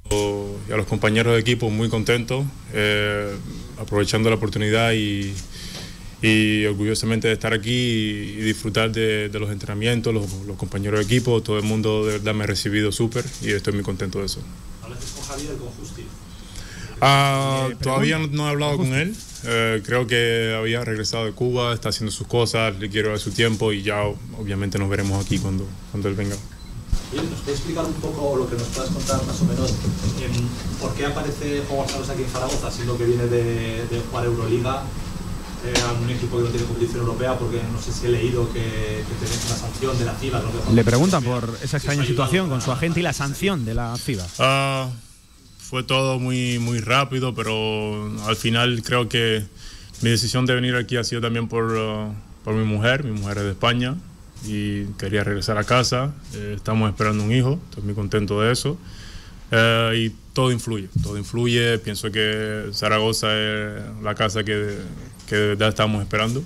Y 0.09 0.71
a 0.71 0.77
los 0.77 0.85
compañeros 0.85 1.33
de 1.33 1.39
equipo 1.39 1.69
muy 1.69 1.89
contentos, 1.89 2.45
eh, 2.73 3.33
aprovechando 3.79 4.29
la 4.29 4.35
oportunidad 4.35 4.93
y, 4.93 5.33
y 6.21 6.65
orgullosamente 6.65 7.27
de 7.27 7.33
estar 7.33 7.53
aquí 7.53 7.71
y, 7.71 8.37
y 8.37 8.41
disfrutar 8.41 8.91
de, 8.91 9.29
de 9.29 9.39
los 9.39 9.49
entrenamientos, 9.51 10.13
los, 10.13 10.31
los 10.45 10.57
compañeros 10.57 10.99
de 10.99 11.05
equipo, 11.05 11.41
todo 11.41 11.57
el 11.57 11.63
mundo 11.63 12.05
de 12.05 12.13
verdad 12.13 12.35
me 12.35 12.43
ha 12.43 12.47
recibido 12.47 12.91
súper 12.91 13.25
y 13.41 13.51
estoy 13.51 13.73
muy 13.73 13.83
contento 13.83 14.19
de 14.19 14.25
eso. 14.25 14.41
Ah, 17.01 17.69
todavía 17.81 18.19
no, 18.19 18.27
no 18.27 18.47
he 18.47 18.49
hablado 18.51 18.77
con 18.77 18.93
él. 18.93 19.15
Eh, 19.43 19.81
creo 19.85 20.07
que 20.07 20.55
había 20.57 20.83
regresado 20.83 21.25
de 21.25 21.31
Cuba, 21.33 21.73
está 21.73 21.89
haciendo 21.89 22.11
sus 22.11 22.27
cosas, 22.27 22.79
le 22.79 22.89
quiero 22.89 23.09
dar 23.09 23.19
su 23.19 23.31
tiempo 23.31 23.73
y 23.73 23.83
ya 23.83 24.03
obviamente 24.37 24.79
nos 24.79 24.89
veremos 24.89 25.23
aquí 25.23 25.39
cuando, 25.39 25.67
cuando 25.91 26.09
él 26.09 26.15
venga. 26.15 26.35
¿Nos 27.23 27.39
puedes 27.41 27.59
explicar 27.59 27.85
un 27.85 27.93
poco 27.93 28.35
lo 28.35 28.49
que 28.49 28.55
nos 28.55 28.67
puedas 28.67 28.91
contar 28.91 29.25
más 29.25 29.41
o 29.41 29.45
menos 29.45 29.71
em, 30.21 30.31
por 30.81 30.93
qué 30.95 31.05
aparece 31.05 31.63
Howard 31.69 31.89
Saros 31.89 32.09
aquí 32.09 32.23
en 32.23 32.29
Zaragoza, 32.29 32.71
siendo 32.71 32.97
que 32.97 33.05
viene 33.05 33.25
de, 33.27 33.85
de 33.87 34.01
jugar 34.09 34.25
Euroliga, 34.25 34.83
eh, 35.65 35.73
a 35.87 35.93
un 35.93 36.09
equipo 36.09 36.37
que 36.37 36.43
no 36.43 36.49
tiene 36.49 36.65
competición 36.65 37.01
europea, 37.01 37.37
porque 37.37 37.59
no 37.71 37.81
sé 37.81 37.91
si 37.91 38.05
he 38.05 38.09
leído 38.09 38.51
que, 38.51 38.59
que 38.61 39.25
tenéis 39.25 39.45
una 39.47 39.55
sanción 39.55 39.97
de 39.97 40.05
la 40.05 40.13
FIBA. 40.13 40.39
¿no? 40.39 40.73
Le 40.73 40.83
preguntan 40.83 41.23
por 41.23 41.57
esa 41.63 41.77
extraña 41.77 42.05
situación 42.05 42.49
con 42.49 42.61
su 42.61 42.71
agente 42.71 42.99
y 42.99 43.03
la 43.03 43.13
sanción 43.13 43.65
de 43.65 43.73
la 43.73 43.97
FIBA. 43.97 44.27
Ah, 44.39 44.89
fue 45.57 45.83
todo 45.83 46.19
muy, 46.19 46.59
muy 46.59 46.79
rápido, 46.79 47.33
pero 47.33 48.11
al 48.25 48.35
final 48.35 48.83
creo 48.83 49.09
que 49.09 49.45
mi 50.01 50.09
decisión 50.09 50.45
de 50.45 50.53
venir 50.53 50.75
aquí 50.75 50.97
ha 50.97 51.03
sido 51.03 51.21
también 51.21 51.47
por, 51.47 51.75
ah, 51.77 52.09
por 52.43 52.53
mi 52.53 52.65
mujer. 52.65 53.03
Mi 53.03 53.19
mujer 53.19 53.39
es 53.39 53.43
de 53.45 53.51
España 53.51 53.95
y 54.47 54.85
quería 54.97 55.23
regresar 55.23 55.57
a 55.57 55.63
casa. 55.63 56.13
Eh, 56.33 56.53
estamos 56.57 56.89
esperando 56.89 57.23
un 57.23 57.31
hijo, 57.33 57.59
estoy 57.69 57.83
muy 57.83 57.93
contento 57.93 58.41
de 58.41 58.51
eso. 58.51 58.77
Eh, 59.51 59.93
y 60.07 60.15
todo 60.33 60.51
influye, 60.51 60.89
todo 61.03 61.17
influye. 61.17 61.77
Pienso 61.79 62.11
que 62.11 62.69
Zaragoza 62.73 63.27
es 63.37 63.81
la 64.03 64.15
casa 64.15 64.43
que, 64.43 64.77
que 65.27 65.35
de 65.35 65.47
verdad 65.49 65.69
estamos 65.69 66.01
esperando. 66.01 66.43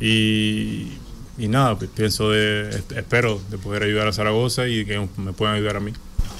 Y, 0.00 0.92
y 1.38 1.48
nada, 1.48 1.76
pues 1.78 1.90
pienso 1.94 2.30
de, 2.30 2.82
espero 2.94 3.40
de 3.50 3.58
poder 3.58 3.82
ayudar 3.82 4.08
a 4.08 4.12
Zaragoza 4.12 4.68
y 4.68 4.84
que 4.84 5.08
me 5.16 5.32
puedan 5.32 5.56
ayudar 5.56 5.76
a 5.76 5.80
mí. 5.80 5.92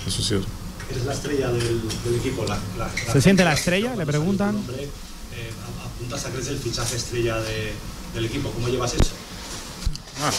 Eso 0.07 0.23
sí. 0.23 0.35
Eres 0.91 1.05
la 1.05 1.13
estrella 1.15 1.51
del, 1.51 1.81
del 2.05 2.15
equipo. 2.17 2.45
La, 2.45 2.57
la- 2.79 2.87
la 3.07 3.13
¿Se 3.13 3.21
siente 3.21 3.45
la 3.45 3.55
estrella? 3.55 3.95
Le 3.97 4.07
preguntan. 4.07 4.55
nombre, 4.55 4.85
eh, 4.85 5.51
apuntas 5.85 6.25
a 6.27 6.31
que 6.31 6.37
eres 6.37 6.49
el 6.49 6.59
fichaje 6.59 6.97
estrella 6.97 7.39
de- 7.41 7.73
del 8.15 8.25
equipo. 8.27 8.51
¿Cómo 8.51 8.69
llevas 8.69 8.95
eso? 8.95 9.13
Ah, 10.23 10.31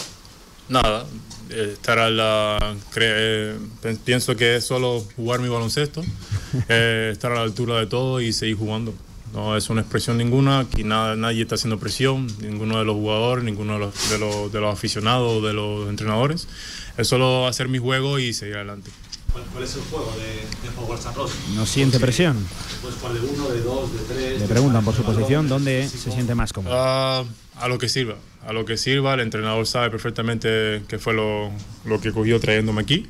nada, 0.68 1.06
eh, 1.50 1.70
estar 1.74 1.98
a 1.98 2.10
la. 2.10 2.58
cre- 2.94 3.58
eh, 3.84 3.96
pienso 4.04 4.36
que 4.36 4.56
es 4.56 4.64
solo 4.66 5.04
jugar 5.16 5.40
mi 5.40 5.48
baloncesto, 5.48 6.02
eh, 6.68 7.10
estar 7.12 7.32
a 7.32 7.36
la 7.36 7.42
altura 7.42 7.78
de 7.78 7.86
todo 7.86 8.20
y 8.20 8.32
seguir 8.32 8.56
jugando. 8.56 8.94
No 9.34 9.56
es 9.58 9.68
una 9.68 9.82
expresión 9.82 10.16
ninguna, 10.16 10.60
aquí 10.60 10.84
nada, 10.84 11.14
nadie 11.14 11.42
está 11.42 11.56
haciendo 11.56 11.78
presión, 11.78 12.26
ninguno 12.40 12.78
de 12.78 12.86
los 12.86 12.94
jugadores, 12.94 13.44
ninguno 13.44 13.74
de 13.74 13.78
los, 13.80 14.10
de 14.10 14.18
los, 14.18 14.50
de 14.50 14.58
los 14.60 14.72
aficionados, 14.72 15.42
de 15.42 15.52
los 15.52 15.88
entrenadores. 15.90 16.48
Es 16.96 17.08
solo 17.08 17.46
hacer 17.46 17.68
mi 17.68 17.78
juego 17.78 18.18
y 18.18 18.32
seguir 18.32 18.56
adelante. 18.56 18.90
¿Cuál, 19.30 19.44
cuál 19.52 19.64
es 19.64 19.74
el 19.74 19.82
juego 19.82 20.10
de, 20.16 20.96
de 20.96 21.02
Saros? 21.02 21.30
No 21.54 21.66
siente 21.66 22.00
presión. 22.00 22.38
Puedes 22.80 22.96
jugar 22.98 23.12
de 23.12 23.20
uno, 23.20 23.48
de 23.50 23.60
dos, 23.60 23.92
de 23.92 23.98
tres. 24.14 24.40
Le 24.40 24.46
preguntan 24.48 24.82
por 24.82 24.94
su 24.96 25.02
posición 25.02 25.44
de 25.44 25.48
dónde 25.50 25.88
se 25.88 26.10
siente 26.10 26.34
más 26.34 26.50
cómodo. 26.54 26.74
Ah, 26.74 27.22
a 27.60 27.68
lo 27.68 27.78
que 27.78 27.88
sirva, 27.88 28.16
a 28.46 28.52
lo 28.52 28.64
que 28.64 28.76
sirva. 28.76 29.14
El 29.14 29.20
entrenador 29.20 29.66
sabe 29.66 29.90
perfectamente 29.90 30.82
qué 30.88 30.98
fue 30.98 31.14
lo, 31.14 31.50
lo 31.84 32.00
que 32.00 32.12
cogió 32.12 32.40
trayéndome 32.40 32.82
aquí. 32.82 33.06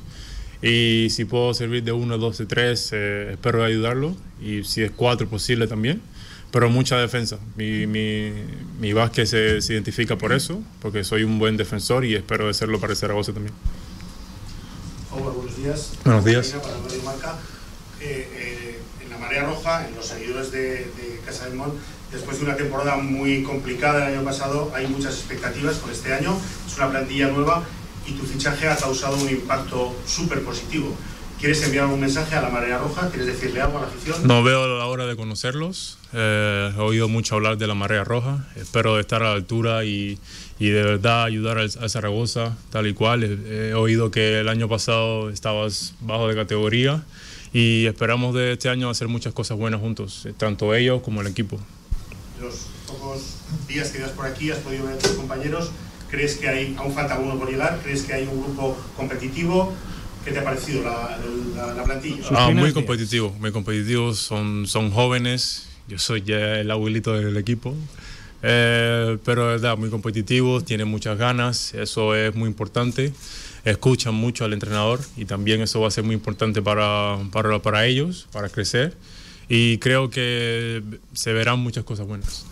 Y 0.61 1.07
si 1.11 1.25
puedo 1.25 1.53
servir 1.53 1.83
de 1.83 1.91
uno, 1.91 2.17
dos, 2.17 2.37
de 2.37 2.45
tres, 2.45 2.89
eh, 2.91 3.31
espero 3.33 3.63
ayudarlo. 3.63 4.15
Y 4.41 4.63
si 4.63 4.83
es 4.83 4.91
cuatro, 4.91 5.27
posible 5.27 5.67
también. 5.67 6.01
Pero 6.51 6.69
mucha 6.69 6.97
defensa. 6.97 7.37
Mi, 7.55 7.85
mi, 7.85 8.33
mi 8.79 8.91
básquet 8.91 9.27
se, 9.27 9.61
se 9.61 9.73
identifica 9.73 10.17
por 10.17 10.33
eso, 10.33 10.61
porque 10.81 11.03
soy 11.03 11.23
un 11.23 11.37
buen 11.37 11.57
defensor 11.57 12.03
y 12.03 12.15
espero 12.15 12.47
de 12.47 12.53
serlo 12.53 12.79
para 12.79 12.93
el 12.93 12.97
Zaragoza 12.97 13.33
también. 13.33 13.53
Hola, 15.11 15.29
buenos 15.29 15.55
días. 15.57 15.93
Buenos 16.03 16.25
días. 16.25 16.49
Para 16.49 16.77
Radio 16.77 17.03
Marca. 17.03 17.37
Eh, 18.01 18.27
eh, 18.33 18.79
en 19.03 19.09
la 19.11 19.17
Marea 19.17 19.43
Roja, 19.43 19.87
en 19.87 19.95
los 19.95 20.07
seguidores 20.07 20.51
de, 20.51 20.59
de 20.59 21.21
Casa 21.25 21.45
del 21.45 21.55
Mon, 21.55 21.71
después 22.11 22.39
de 22.39 22.45
una 22.45 22.55
temporada 22.55 22.97
muy 22.97 23.43
complicada 23.43 24.07
el 24.07 24.15
año 24.15 24.25
pasado, 24.25 24.71
hay 24.75 24.87
muchas 24.87 25.15
expectativas 25.15 25.77
con 25.77 25.91
este 25.91 26.13
año. 26.13 26.37
Es 26.67 26.77
una 26.77 26.89
plantilla 26.89 27.27
nueva 27.27 27.63
y 28.07 28.13
tu 28.13 28.25
fichaje 28.25 28.67
ha 28.67 28.75
causado 28.75 29.17
un 29.17 29.29
impacto 29.29 29.95
súper 30.05 30.43
positivo. 30.43 30.95
¿Quieres 31.39 31.63
enviar 31.63 31.85
algún 31.85 32.01
mensaje 32.01 32.35
a 32.35 32.41
la 32.41 32.49
Marea 32.49 32.79
Roja? 32.79 33.09
¿Quieres 33.09 33.27
decirle 33.27 33.61
algo 33.61 33.77
a 33.77 33.81
la 33.81 33.87
afición? 33.87 34.27
No 34.27 34.43
veo 34.43 34.77
la 34.77 34.85
hora 34.87 35.05
de 35.05 35.15
conocerlos. 35.15 35.97
Eh, 36.11 36.73
he 36.75 36.81
oído 36.81 37.07
mucho 37.07 37.35
hablar 37.35 37.57
de 37.57 37.65
la 37.65 37.75
Marea 37.75 38.03
Roja. 38.03 38.45
Espero 38.57 38.99
estar 38.99 39.23
a 39.23 39.29
la 39.29 39.35
altura 39.35 39.85
y, 39.85 40.19
y 40.59 40.67
de 40.67 40.83
verdad 40.83 41.23
ayudar 41.23 41.57
a, 41.57 41.89
Zaragoza 41.89 42.57
tal 42.71 42.87
y 42.87 42.93
cual. 42.93 43.23
He, 43.23 43.69
he 43.69 43.73
oído 43.73 44.11
que 44.11 44.41
el 44.41 44.49
año 44.49 44.67
pasado 44.67 45.29
estabas 45.29 45.93
bajo 46.01 46.27
de 46.27 46.35
categoría 46.35 47.03
y 47.53 47.85
esperamos 47.85 48.35
de 48.35 48.51
este 48.51 48.67
año 48.67 48.89
hacer 48.89 49.07
muchas 49.07 49.31
cosas 49.31 49.57
buenas 49.57 49.79
juntos, 49.79 50.27
tanto 50.37 50.75
ellos 50.75 51.01
como 51.01 51.21
el 51.21 51.27
equipo. 51.27 51.57
Los 52.41 52.67
pocos 52.87 53.35
días 53.67 53.89
que 53.89 53.97
llevas 53.97 54.13
por 54.13 54.25
aquí, 54.25 54.49
has 54.51 54.59
podido 54.59 54.85
ver 54.85 54.95
a 54.95 54.97
tus 54.97 55.11
compañeros. 55.11 55.71
¿Crees 56.09 56.37
que 56.37 56.47
hay, 56.47 56.75
aún 56.77 56.93
falta 56.93 57.19
uno 57.19 57.37
por 57.37 57.49
llegar? 57.49 57.79
¿Crees 57.83 58.03
que 58.03 58.13
hay 58.13 58.27
un 58.27 58.41
grupo 58.41 58.77
competitivo? 58.95 59.73
¿Qué 60.23 60.31
te 60.31 60.39
ha 60.39 60.43
parecido 60.43 60.83
la, 60.83 61.19
la, 61.55 61.73
la 61.73 61.83
plantilla? 61.83 62.23
Ah, 62.31 62.49
muy 62.51 62.73
competitivo, 62.73 63.35
muy 63.39 63.51
competitivo. 63.51 64.13
Son, 64.13 64.65
son 64.67 64.91
jóvenes. 64.91 65.67
Yo 65.87 65.99
soy 65.99 66.21
ya 66.21 66.59
el 66.59 66.71
abuelito 66.71 67.13
del 67.13 67.35
equipo. 67.37 67.75
Eh, 68.41 69.17
pero 69.25 69.47
de 69.47 69.51
verdad, 69.53 69.77
muy 69.77 69.89
competitivos, 69.89 70.63
tienen 70.63 70.87
muchas 70.87 71.17
ganas. 71.17 71.73
Eso 71.73 72.15
es 72.15 72.33
muy 72.35 72.47
importante. 72.47 73.13
Escuchan 73.65 74.15
mucho 74.15 74.45
al 74.45 74.53
entrenador 74.53 75.01
y 75.17 75.25
también 75.25 75.61
eso 75.61 75.81
va 75.81 75.89
a 75.89 75.91
ser 75.91 76.05
muy 76.05 76.15
importante 76.15 76.61
para, 76.61 77.17
para, 77.31 77.59
para 77.59 77.85
ellos, 77.85 78.27
para 78.31 78.47
crecer. 78.49 78.95
Y 79.49 79.79
creo 79.79 80.09
que 80.09 80.81
se 81.13 81.33
verán 81.33 81.59
muchas 81.59 81.83
cosas 81.83 82.07
buenas. 82.07 82.45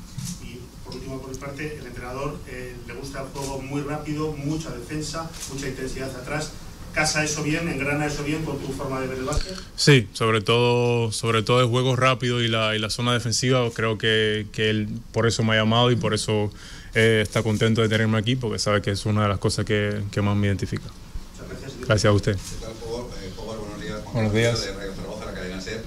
Y 0.44 0.58
por 0.84 0.96
último, 0.96 1.22
por 1.22 1.32
mi 1.32 1.38
parte, 1.38 1.78
el 1.78 1.86
entrenador 1.86 2.38
eh, 2.50 2.76
le 2.88 2.94
gusta 2.96 3.22
el 3.22 3.28
juego 3.28 3.62
muy 3.62 3.82
rápido, 3.82 4.34
mucha 4.34 4.72
defensa, 4.72 5.30
mucha 5.54 5.70
intensidad 5.70 6.10
atrás 6.10 6.52
casa 6.98 7.24
eso 7.24 7.44
bien, 7.44 7.70
engrana 7.70 8.08
eso 8.08 8.24
bien 8.24 8.44
con 8.44 8.58
tu 8.58 8.74
forma 8.74 9.00
de 9.00 9.08
ver 9.08 9.20
el 9.20 9.26
básquet? 9.26 9.56
Sí, 9.76 10.08
sobre 10.14 10.42
todo, 10.42 11.12
sobre 11.12 11.44
todo 11.44 11.62
el 11.62 11.68
juego 11.68 11.96
rápido 11.96 12.42
y 12.42 12.48
la, 12.48 12.76
y 12.76 12.80
la 12.80 12.90
zona 12.90 13.14
defensiva. 13.14 13.70
Creo 13.72 14.00
que, 14.00 14.48
que, 14.52 14.72
él 14.72 14.90
por 15.12 15.28
eso 15.28 15.44
me 15.44 15.54
ha 15.54 15.58
llamado 15.58 15.92
y 15.92 15.96
por 15.96 16.16
eso 16.16 16.52
eh, 16.96 17.20
está 17.22 17.44
contento 17.44 17.82
de 17.82 17.90
tenerme 17.90 18.18
aquí, 18.18 18.36
porque 18.36 18.58
sabe 18.58 18.82
que 18.82 18.90
es 18.90 19.06
una 19.06 19.22
de 19.24 19.30
las 19.30 19.38
cosas 19.38 19.64
que, 19.64 20.02
que 20.12 20.22
más 20.24 20.36
me 20.36 20.48
identifica. 20.48 20.86
Muchas 20.86 21.50
gracias. 21.50 21.88
Gracias 21.88 22.10
a 22.10 22.14
usted. 22.14 22.36
¿Qué 22.36 22.66
tal? 22.66 22.72
Eh, 22.72 23.32
buenos 23.46 23.82
días. 23.82 24.14
Buenos 24.14 24.34
días. 24.34 24.66
De 24.66 24.74
Radio 24.74 24.94
Zaragoza, 24.96 25.26
la 25.26 25.34
cadena 25.34 25.62
SER. 25.62 25.84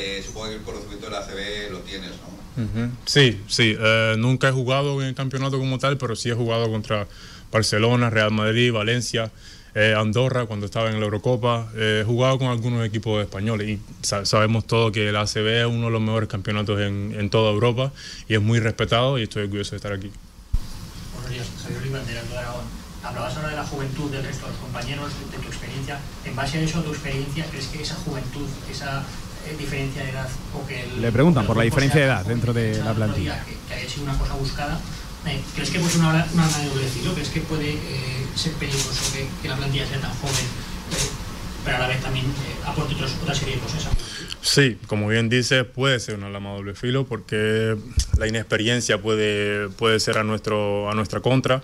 Eh, 0.00 0.22
supongo 0.24 0.48
que 0.48 0.54
el 0.54 0.62
conocimiento 0.62 1.06
de 1.06 1.12
la 1.12 1.18
ACB 1.18 1.72
lo 1.72 1.78
tienes, 1.80 2.10
¿no? 2.10 2.62
Ujú. 2.62 2.92
Sí, 3.04 3.40
sí. 3.48 3.76
Eh, 3.78 4.14
nunca 4.18 4.48
he 4.48 4.52
jugado 4.52 5.00
en 5.02 5.08
el 5.08 5.14
campeonato 5.14 5.58
como 5.58 5.78
tal, 5.78 5.98
pero 5.98 6.16
sí 6.16 6.30
he 6.30 6.34
jugado 6.34 6.70
contra 6.70 7.06
Barcelona, 7.52 8.08
Real 8.08 8.30
Madrid, 8.30 8.72
Valencia. 8.72 9.30
Eh, 9.74 9.94
Andorra 9.96 10.46
cuando 10.46 10.66
estaba 10.66 10.90
en 10.90 10.98
la 10.98 11.04
Eurocopa, 11.04 11.70
eh, 11.76 12.00
he 12.02 12.04
jugado 12.04 12.38
con 12.38 12.48
algunos 12.48 12.84
equipos 12.84 13.22
españoles 13.22 13.68
y 13.68 13.80
sa 14.02 14.24
sabemos 14.26 14.66
todo 14.66 14.90
que 14.90 15.12
la 15.12 15.20
ACB 15.20 15.46
es 15.46 15.66
uno 15.66 15.86
de 15.86 15.92
los 15.92 16.00
mejores 16.00 16.28
campeonatos 16.28 16.80
en, 16.80 17.14
en, 17.16 17.30
toda 17.30 17.52
Europa 17.52 17.92
y 18.28 18.34
es 18.34 18.42
muy 18.42 18.58
respetado 18.58 19.16
y 19.16 19.24
estoy 19.24 19.44
orgulloso 19.44 19.70
de 19.70 19.76
estar 19.76 19.92
aquí. 19.92 20.10
Buenos 21.14 21.30
días, 21.30 21.46
Javier 21.62 21.82
Rivas 21.82 22.06
de 22.06 22.18
Aragón. 22.18 22.64
Hablabas 23.04 23.36
ahora 23.36 23.50
de 23.50 23.56
la 23.56 23.64
juventud 23.64 24.10
del 24.10 24.24
resto 24.24 24.46
de 24.46 24.52
los 24.52 24.60
compañeros, 24.60 25.12
de, 25.30 25.38
tu 25.38 25.46
experiencia. 25.46 26.00
En 26.24 26.34
base 26.34 26.58
a 26.58 26.62
eso, 26.62 26.82
tu 26.82 26.90
experiencia, 26.90 27.46
¿crees 27.48 27.68
que 27.68 27.82
esa 27.82 27.94
juventud, 27.94 28.46
esa 28.68 29.04
diferencia 29.58 30.02
de 30.02 30.10
edad 30.10 30.28
o 30.54 30.66
que 30.66 30.82
el, 30.82 31.02
Le 31.02 31.12
preguntan 31.12 31.46
por 31.46 31.56
la 31.56 31.64
diferencia 31.64 32.00
de 32.00 32.06
edad 32.06 32.24
dentro 32.24 32.52
de 32.52 32.82
la 32.82 32.94
plantilla. 32.94 33.44
Que, 33.44 33.56
que 33.68 33.74
haya 33.74 33.88
sido 33.88 34.04
una 34.04 34.18
cosa 34.18 34.34
buscada, 34.34 34.80
eh, 35.26 35.40
¿crees 35.54 35.70
que 35.70 35.80
pues 35.80 35.96
una, 35.96 36.08
una 36.08 36.44
arma 36.44 36.58
de 36.58 36.68
doble 36.68 36.86
filo? 36.86 37.12
¿Crees 37.12 37.28
que 37.28 37.40
puede 37.40 37.70
eh, 37.72 38.26
ser 38.34 38.52
peligroso 38.54 39.12
que, 39.12 39.26
que, 39.42 39.48
la 39.48 39.56
plantilla 39.56 39.86
sea 39.86 40.00
tan 40.00 40.12
joven, 40.14 40.34
eh, 40.34 41.10
pero 41.64 41.76
a 41.76 41.80
la 41.80 41.88
vez 41.88 42.00
también 42.00 42.26
eh, 42.26 42.64
aporte 42.64 42.94
otros, 42.94 43.12
otra 43.22 43.34
serie 43.34 43.56
de 43.56 43.60
cosas? 43.60 43.88
Sí, 44.40 44.78
como 44.86 45.08
bien 45.08 45.28
dices, 45.28 45.64
puede 45.64 46.00
ser 46.00 46.16
una 46.16 46.28
de 46.28 46.40
doble 46.40 46.74
filo 46.74 47.06
porque 47.06 47.76
la 48.16 48.26
inexperiencia 48.26 49.00
puede, 49.02 49.68
puede 49.68 50.00
ser 50.00 50.16
a, 50.16 50.24
nuestro, 50.24 50.90
a 50.90 50.94
nuestra 50.94 51.20
contra. 51.20 51.62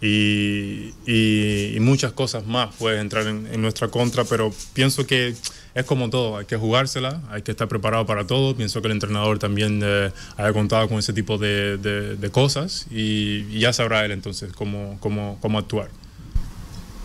Y, 0.00 0.92
y, 1.06 1.72
y, 1.74 1.80
muchas 1.80 2.12
cosas 2.12 2.46
más 2.46 2.74
pueden 2.74 3.00
entrar 3.00 3.26
en, 3.26 3.48
en, 3.50 3.62
nuestra 3.62 3.88
contra, 3.88 4.24
pero 4.24 4.52
pienso 4.74 5.06
que 5.06 5.34
es 5.76 5.84
como 5.84 6.08
todo, 6.08 6.38
hay 6.38 6.46
que 6.46 6.56
jugársela, 6.56 7.20
hay 7.28 7.42
que 7.42 7.50
estar 7.50 7.68
preparado 7.68 8.06
para 8.06 8.26
todo. 8.26 8.56
Pienso 8.56 8.80
que 8.80 8.88
el 8.88 8.92
entrenador 8.92 9.38
también 9.38 9.82
eh, 9.84 10.10
haya 10.38 10.52
contado 10.54 10.88
con 10.88 10.98
ese 10.98 11.12
tipo 11.12 11.36
de, 11.36 11.76
de, 11.76 12.16
de 12.16 12.30
cosas 12.30 12.86
y, 12.90 13.44
y, 13.50 13.60
ya 13.60 13.74
sabrá 13.74 14.02
él 14.06 14.12
entonces 14.12 14.54
cómo, 14.54 14.96
cómo, 15.00 15.38
cómo 15.42 15.58
actuar. 15.58 15.90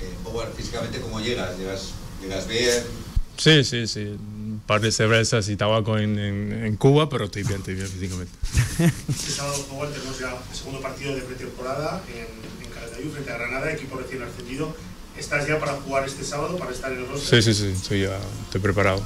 Eh, 0.02 0.16
Howard, 0.26 0.54
físicamente, 0.54 1.02
¿cómo 1.02 1.20
llegas? 1.20 1.58
¿Llegas, 1.58 1.92
llegas 2.22 2.48
bien? 2.48 2.84
Sí, 3.36 3.66
sí, 3.66 3.88
sí. 3.88 4.06
Un 4.06 4.62
par 4.66 4.80
de 4.80 4.94
cervezas 4.94 5.50
y 5.50 5.58
tabaco 5.58 5.98
en, 5.98 6.18
en, 6.18 6.66
en 6.66 6.78
Cuba, 6.78 7.10
pero 7.10 7.26
estoy 7.26 7.44
bien, 7.44 7.60
estoy 7.60 7.76
bien 7.76 7.88
físicamente. 7.88 8.32
Este 9.10 9.32
sábado, 9.32 9.66
Howard, 9.70 9.92
tenemos 9.92 10.18
ya 10.18 10.32
el 10.50 10.58
segundo 10.58 10.80
partido 10.80 11.14
de 11.14 11.22
pretemporada 11.24 12.02
en 12.10 12.52
frente 13.10 13.32
a 13.32 13.38
Granada, 13.38 13.72
equipo 13.72 13.98
recién 13.98 14.22
ascendido. 14.22 14.76
¿Estás 15.22 15.46
ya 15.46 15.60
para 15.60 15.74
jugar 15.74 16.04
este 16.04 16.24
sábado, 16.24 16.58
para 16.58 16.72
estar 16.72 16.92
en 16.92 16.98
el 17.02 17.08
roster? 17.08 17.44
Sí, 17.44 17.54
sí, 17.54 17.62
sí, 17.62 17.72
estoy, 17.76 18.02
ya, 18.02 18.18
estoy 18.46 18.60
preparado. 18.60 19.00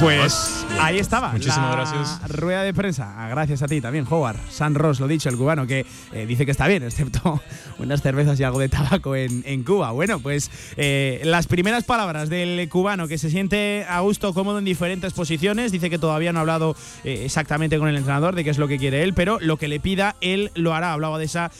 Pues 0.00 0.66
ahí 0.80 0.98
estaba. 0.98 1.30
Muchísimas 1.32 1.70
la 1.70 1.76
gracias. 1.76 2.28
Rueda 2.28 2.62
de 2.62 2.74
prensa. 2.74 3.28
Gracias 3.28 3.62
a 3.62 3.68
ti 3.68 3.80
también, 3.80 4.06
Howard. 4.10 4.38
San 4.50 4.74
Ross, 4.74 4.98
lo 4.98 5.06
dicho, 5.06 5.28
el 5.28 5.36
cubano, 5.36 5.66
que 5.66 5.86
eh, 6.12 6.26
dice 6.26 6.44
que 6.44 6.50
está 6.50 6.66
bien, 6.66 6.82
excepto 6.82 7.40
unas 7.78 8.02
cervezas 8.02 8.38
y 8.40 8.44
algo 8.44 8.58
de 8.58 8.68
tabaco 8.68 9.14
en, 9.14 9.42
en 9.46 9.62
Cuba. 9.62 9.92
Bueno, 9.92 10.18
pues 10.18 10.50
eh, 10.76 11.20
las 11.24 11.46
primeras 11.46 11.84
palabras 11.84 12.28
del 12.28 12.68
cubano, 12.68 13.06
que 13.06 13.18
se 13.18 13.30
siente 13.30 13.86
a 13.88 14.00
gusto, 14.00 14.34
cómodo 14.34 14.58
en 14.58 14.64
diferentes 14.64 15.12
posiciones. 15.12 15.70
Dice 15.70 15.90
que 15.90 15.98
todavía 15.98 16.32
no 16.32 16.40
ha 16.40 16.42
hablado 16.42 16.76
eh, 17.04 17.22
exactamente 17.24 17.78
con 17.78 17.88
el 17.88 17.96
entrenador 17.96 18.34
de 18.34 18.42
qué 18.42 18.50
es 18.50 18.58
lo 18.58 18.66
que 18.66 18.78
quiere 18.78 19.04
él, 19.04 19.14
pero 19.14 19.38
lo 19.40 19.58
que 19.58 19.68
le 19.68 19.78
pida, 19.78 20.16
él 20.20 20.50
lo 20.54 20.74
hará. 20.74 20.92
Hablaba 20.92 21.18
de 21.18 21.24
esa 21.24 21.50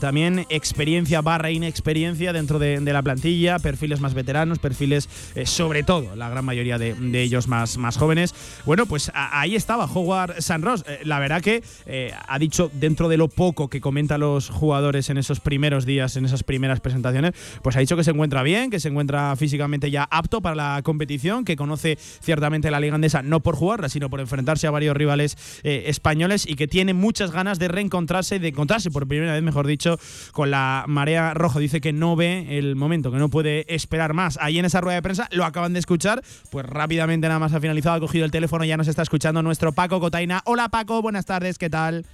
también 0.00 0.46
experiencia 0.48 1.20
barra 1.20 1.50
inexperiencia 1.50 2.32
dentro 2.32 2.58
de, 2.58 2.80
de, 2.80 2.92
la 2.92 3.02
plantilla, 3.02 3.58
perfiles 3.58 4.00
más 4.00 4.14
veteranos, 4.14 4.58
perfiles 4.58 5.08
sobre 5.44 5.82
todo, 5.82 6.14
la 6.16 6.28
gran 6.28 6.44
mayoría 6.44 6.78
de, 6.78 6.94
de 6.94 7.22
ellos 7.22 7.48
más 7.48 7.76
más 7.82 7.98
jóvenes. 7.98 8.34
Bueno, 8.64 8.86
pues 8.86 9.10
a, 9.14 9.40
ahí 9.40 9.54
estaba 9.54 9.84
Howard 9.84 10.40
Sanros. 10.40 10.84
Eh, 10.88 11.00
la 11.04 11.18
verdad 11.18 11.42
que 11.42 11.62
eh, 11.86 12.14
ha 12.26 12.38
dicho 12.38 12.70
dentro 12.72 13.08
de 13.08 13.16
lo 13.16 13.28
poco 13.28 13.68
que 13.68 13.80
comentan 13.80 14.20
los 14.20 14.48
jugadores 14.48 15.10
en 15.10 15.18
esos 15.18 15.40
primeros 15.40 15.84
días, 15.84 16.16
en 16.16 16.24
esas 16.24 16.42
primeras 16.42 16.80
presentaciones, 16.80 17.32
pues 17.62 17.76
ha 17.76 17.80
dicho 17.80 17.96
que 17.96 18.04
se 18.04 18.12
encuentra 18.12 18.42
bien, 18.42 18.70
que 18.70 18.80
se 18.80 18.88
encuentra 18.88 19.36
físicamente 19.36 19.90
ya 19.90 20.04
apto 20.10 20.40
para 20.40 20.54
la 20.54 20.80
competición, 20.82 21.44
que 21.44 21.56
conoce 21.56 21.98
ciertamente 21.98 22.70
la 22.70 22.80
liga 22.80 22.94
andesa 22.94 23.22
no 23.22 23.40
por 23.40 23.56
jugarla, 23.56 23.88
sino 23.88 24.08
por 24.08 24.20
enfrentarse 24.20 24.66
a 24.66 24.70
varios 24.70 24.96
rivales 24.96 25.36
eh, 25.62 25.84
españoles 25.86 26.46
y 26.48 26.54
que 26.54 26.68
tiene 26.68 26.94
muchas 26.94 27.32
ganas 27.32 27.58
de 27.58 27.68
reencontrarse, 27.68 28.38
de 28.38 28.48
encontrarse 28.48 28.90
por 28.90 29.06
primera 29.06 29.32
vez, 29.32 29.42
mejor 29.42 29.66
dicho, 29.66 29.98
con 30.32 30.50
la 30.50 30.84
marea 30.86 31.34
roja. 31.34 31.58
Dice 31.58 31.80
que 31.80 31.92
no 31.92 32.16
ve 32.16 32.58
el 32.58 32.76
momento, 32.76 33.10
que 33.10 33.18
no 33.18 33.28
puede 33.28 33.64
esperar 33.74 34.14
más. 34.14 34.38
Ahí 34.40 34.58
en 34.58 34.64
esa 34.64 34.80
rueda 34.80 34.96
de 34.96 35.02
prensa 35.02 35.28
lo 35.32 35.44
acaban 35.44 35.72
de 35.72 35.80
escuchar, 35.80 36.22
pues 36.50 36.66
rápidamente 36.66 37.26
nada 37.28 37.40
más 37.40 37.52
finalizado, 37.62 37.96
ha 37.96 38.00
cogido 38.00 38.26
el 38.26 38.30
teléfono, 38.30 38.64
ya 38.64 38.76
nos 38.76 38.88
está 38.88 39.02
escuchando 39.02 39.42
nuestro 39.42 39.72
Paco 39.72 40.00
Cotaina. 40.00 40.42
Hola 40.44 40.68
Paco, 40.68 41.00
buenas 41.00 41.24
tardes, 41.24 41.56
¿qué 41.56 41.70
tal? 41.70 42.04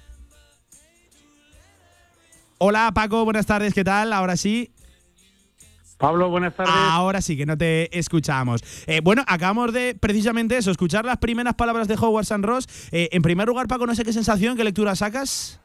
Hola 2.59 2.91
Paco, 2.93 3.25
buenas 3.25 3.45
tardes, 3.45 3.73
¿qué 3.73 3.83
tal? 3.83 4.13
Ahora 4.13 4.37
sí. 4.37 4.71
Pablo, 5.97 6.29
buenas 6.29 6.55
tardes. 6.55 6.73
Ahora 6.73 7.21
sí 7.21 7.35
que 7.35 7.45
no 7.45 7.57
te 7.57 7.97
escuchamos. 7.97 8.63
Eh, 8.87 9.01
bueno, 9.03 9.23
acabamos 9.27 9.73
de 9.73 9.95
precisamente 9.95 10.55
eso, 10.55 10.71
escuchar 10.71 11.03
las 11.03 11.17
primeras 11.17 11.55
palabras 11.55 11.89
de 11.89 11.95
Howard 11.95 12.25
San 12.25 12.43
Ross. 12.43 12.67
Eh, 12.91 13.09
en 13.11 13.21
primer 13.21 13.47
lugar, 13.49 13.67
Paco, 13.67 13.85
no 13.85 13.95
sé 13.95 14.05
qué 14.05 14.13
sensación, 14.13 14.55
qué 14.55 14.63
lectura 14.63 14.95
sacas. 14.95 15.59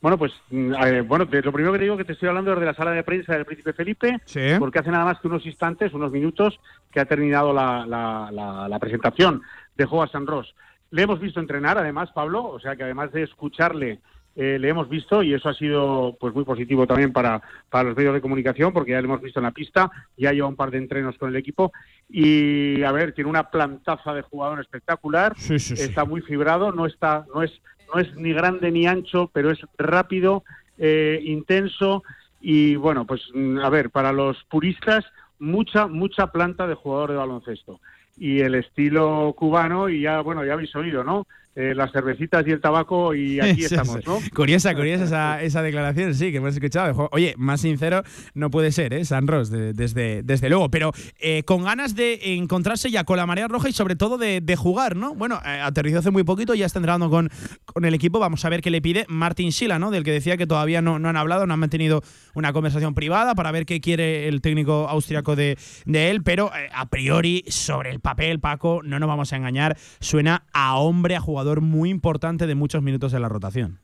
Bueno, 0.00 0.16
pues 0.16 0.32
eh, 0.50 1.04
bueno, 1.06 1.26
lo 1.30 1.52
primero 1.52 1.72
que 1.72 1.78
te 1.78 1.84
digo 1.84 1.96
que 1.96 2.04
te 2.04 2.14
estoy 2.14 2.28
hablando 2.28 2.54
es 2.54 2.60
de 2.60 2.66
la 2.66 2.74
sala 2.74 2.92
de 2.92 3.02
prensa 3.02 3.34
del 3.34 3.44
Príncipe 3.44 3.74
Felipe, 3.74 4.18
sí. 4.24 4.40
porque 4.58 4.78
hace 4.78 4.90
nada 4.90 5.04
más 5.04 5.20
que 5.20 5.28
unos 5.28 5.44
instantes, 5.44 5.92
unos 5.92 6.10
minutos, 6.10 6.58
que 6.90 7.00
ha 7.00 7.04
terminado 7.04 7.52
la, 7.52 7.84
la, 7.86 8.30
la, 8.32 8.68
la 8.68 8.78
presentación 8.78 9.42
de 9.76 9.84
Howard 9.84 10.10
San 10.10 10.26
Ross. 10.26 10.54
Le 10.90 11.02
hemos 11.02 11.20
visto 11.20 11.38
entrenar, 11.38 11.76
además, 11.76 12.10
Pablo, 12.12 12.44
o 12.44 12.58
sea 12.58 12.76
que 12.76 12.84
además 12.84 13.12
de 13.12 13.24
escucharle, 13.24 14.00
eh, 14.36 14.58
le 14.58 14.68
hemos 14.68 14.88
visto 14.88 15.22
y 15.22 15.34
eso 15.34 15.48
ha 15.48 15.54
sido 15.54 16.16
pues 16.18 16.32
muy 16.32 16.44
positivo 16.44 16.86
también 16.86 17.12
para, 17.12 17.42
para 17.68 17.88
los 17.88 17.96
medios 17.96 18.14
de 18.14 18.20
comunicación, 18.20 18.72
porque 18.72 18.92
ya 18.92 19.00
le 19.00 19.06
hemos 19.06 19.20
visto 19.20 19.40
en 19.40 19.44
la 19.44 19.50
pista, 19.50 19.90
ya 20.16 20.32
lleva 20.32 20.48
un 20.48 20.56
par 20.56 20.70
de 20.70 20.78
entrenos 20.78 21.18
con 21.18 21.28
el 21.28 21.36
equipo 21.36 21.72
y 22.08 22.82
a 22.84 22.92
ver, 22.92 23.12
tiene 23.12 23.28
una 23.28 23.50
plantaza 23.50 24.14
de 24.14 24.22
jugador 24.22 24.60
espectacular, 24.60 25.34
sí, 25.36 25.58
sí, 25.58 25.74
está 25.74 26.04
muy 26.04 26.22
fibrado, 26.22 26.72
no 26.72 26.86
está, 26.86 27.26
no 27.34 27.42
es 27.42 27.60
no 27.92 28.00
es 28.00 28.14
ni 28.16 28.32
grande 28.32 28.70
ni 28.70 28.86
ancho, 28.86 29.30
pero 29.32 29.50
es 29.50 29.58
rápido, 29.78 30.44
eh, 30.78 31.20
intenso 31.24 32.02
y 32.40 32.76
bueno, 32.76 33.04
pues 33.06 33.22
a 33.62 33.68
ver, 33.68 33.90
para 33.90 34.12
los 34.12 34.42
puristas, 34.44 35.04
mucha, 35.38 35.86
mucha 35.86 36.28
planta 36.28 36.66
de 36.66 36.74
jugador 36.74 37.10
de 37.10 37.16
baloncesto. 37.16 37.80
Y 38.16 38.40
el 38.40 38.54
estilo 38.54 39.34
cubano, 39.36 39.88
y 39.88 40.02
ya, 40.02 40.20
bueno, 40.20 40.44
ya 40.44 40.54
habéis 40.54 40.74
oído, 40.74 41.04
¿no? 41.04 41.26
Eh, 41.56 41.74
las 41.74 41.90
cervecitas 41.90 42.46
y 42.46 42.52
el 42.52 42.60
tabaco 42.60 43.12
y 43.12 43.40
aquí 43.40 43.64
estamos, 43.64 43.98
¿no? 44.06 44.18
Curiosa, 44.34 44.74
curiosa 44.74 45.04
esa, 45.04 45.42
esa, 45.42 45.62
declaración, 45.62 46.14
sí, 46.14 46.30
que 46.30 46.36
hemos 46.36 46.54
escuchado. 46.54 47.08
Oye, 47.10 47.34
más 47.36 47.60
sincero 47.60 48.02
no 48.34 48.50
puede 48.50 48.70
ser, 48.70 48.94
¿eh? 48.94 49.04
San 49.04 49.26
Ros, 49.26 49.50
desde, 49.50 50.22
desde 50.22 50.48
luego, 50.48 50.70
pero 50.70 50.92
eh, 51.18 51.42
con 51.42 51.64
ganas 51.64 51.96
de 51.96 52.36
encontrarse 52.36 52.90
ya 52.90 53.02
con 53.02 53.16
la 53.16 53.26
marea 53.26 53.48
roja 53.48 53.68
y 53.68 53.72
sobre 53.72 53.96
todo 53.96 54.16
de, 54.16 54.40
jugar, 54.56 54.94
¿no? 54.94 55.14
Bueno, 55.14 55.40
eh, 55.44 55.60
aterrizó 55.60 55.98
hace 55.98 56.10
muy 56.10 56.22
poquito, 56.22 56.54
ya 56.54 56.66
está 56.66 56.78
entrando 56.78 57.08
con, 57.08 57.30
con 57.64 57.84
el 57.84 57.94
equipo, 57.94 58.18
vamos 58.18 58.44
a 58.44 58.48
ver 58.48 58.60
qué 58.60 58.70
le 58.70 58.82
pide 58.82 59.06
Martín 59.08 59.52
Sila, 59.52 59.78
¿no? 59.78 59.90
Del 59.90 60.04
que 60.04 60.12
decía 60.12 60.36
que 60.36 60.46
todavía 60.46 60.82
no, 60.82 60.98
no 60.98 61.08
han 61.08 61.16
hablado, 61.16 61.46
no 61.46 61.54
han 61.54 61.60
mantenido 61.60 62.02
una 62.34 62.52
conversación 62.52 62.94
privada 62.94 63.34
para 63.34 63.50
ver 63.50 63.66
qué 63.66 63.80
quiere 63.80 64.28
el 64.28 64.40
técnico 64.40 64.88
austriaco 64.88 65.34
de, 65.34 65.58
de 65.86 66.10
él, 66.10 66.22
pero 66.22 66.50
a 66.72 66.90
priori, 66.90 67.44
sobre 67.48 67.90
el 67.90 68.00
papel, 68.00 68.38
Paco, 68.38 68.82
no 68.84 68.98
nos 68.98 69.08
vamos 69.08 69.32
a 69.32 69.36
engañar, 69.36 69.76
suena 70.00 70.44
a 70.52 70.76
hombre, 70.76 71.16
a 71.16 71.20
muy 71.58 71.90
importante 71.90 72.46
de 72.46 72.54
muchos 72.54 72.82
minutos 72.82 73.12
en 73.14 73.22
la 73.22 73.28
rotación. 73.28 73.78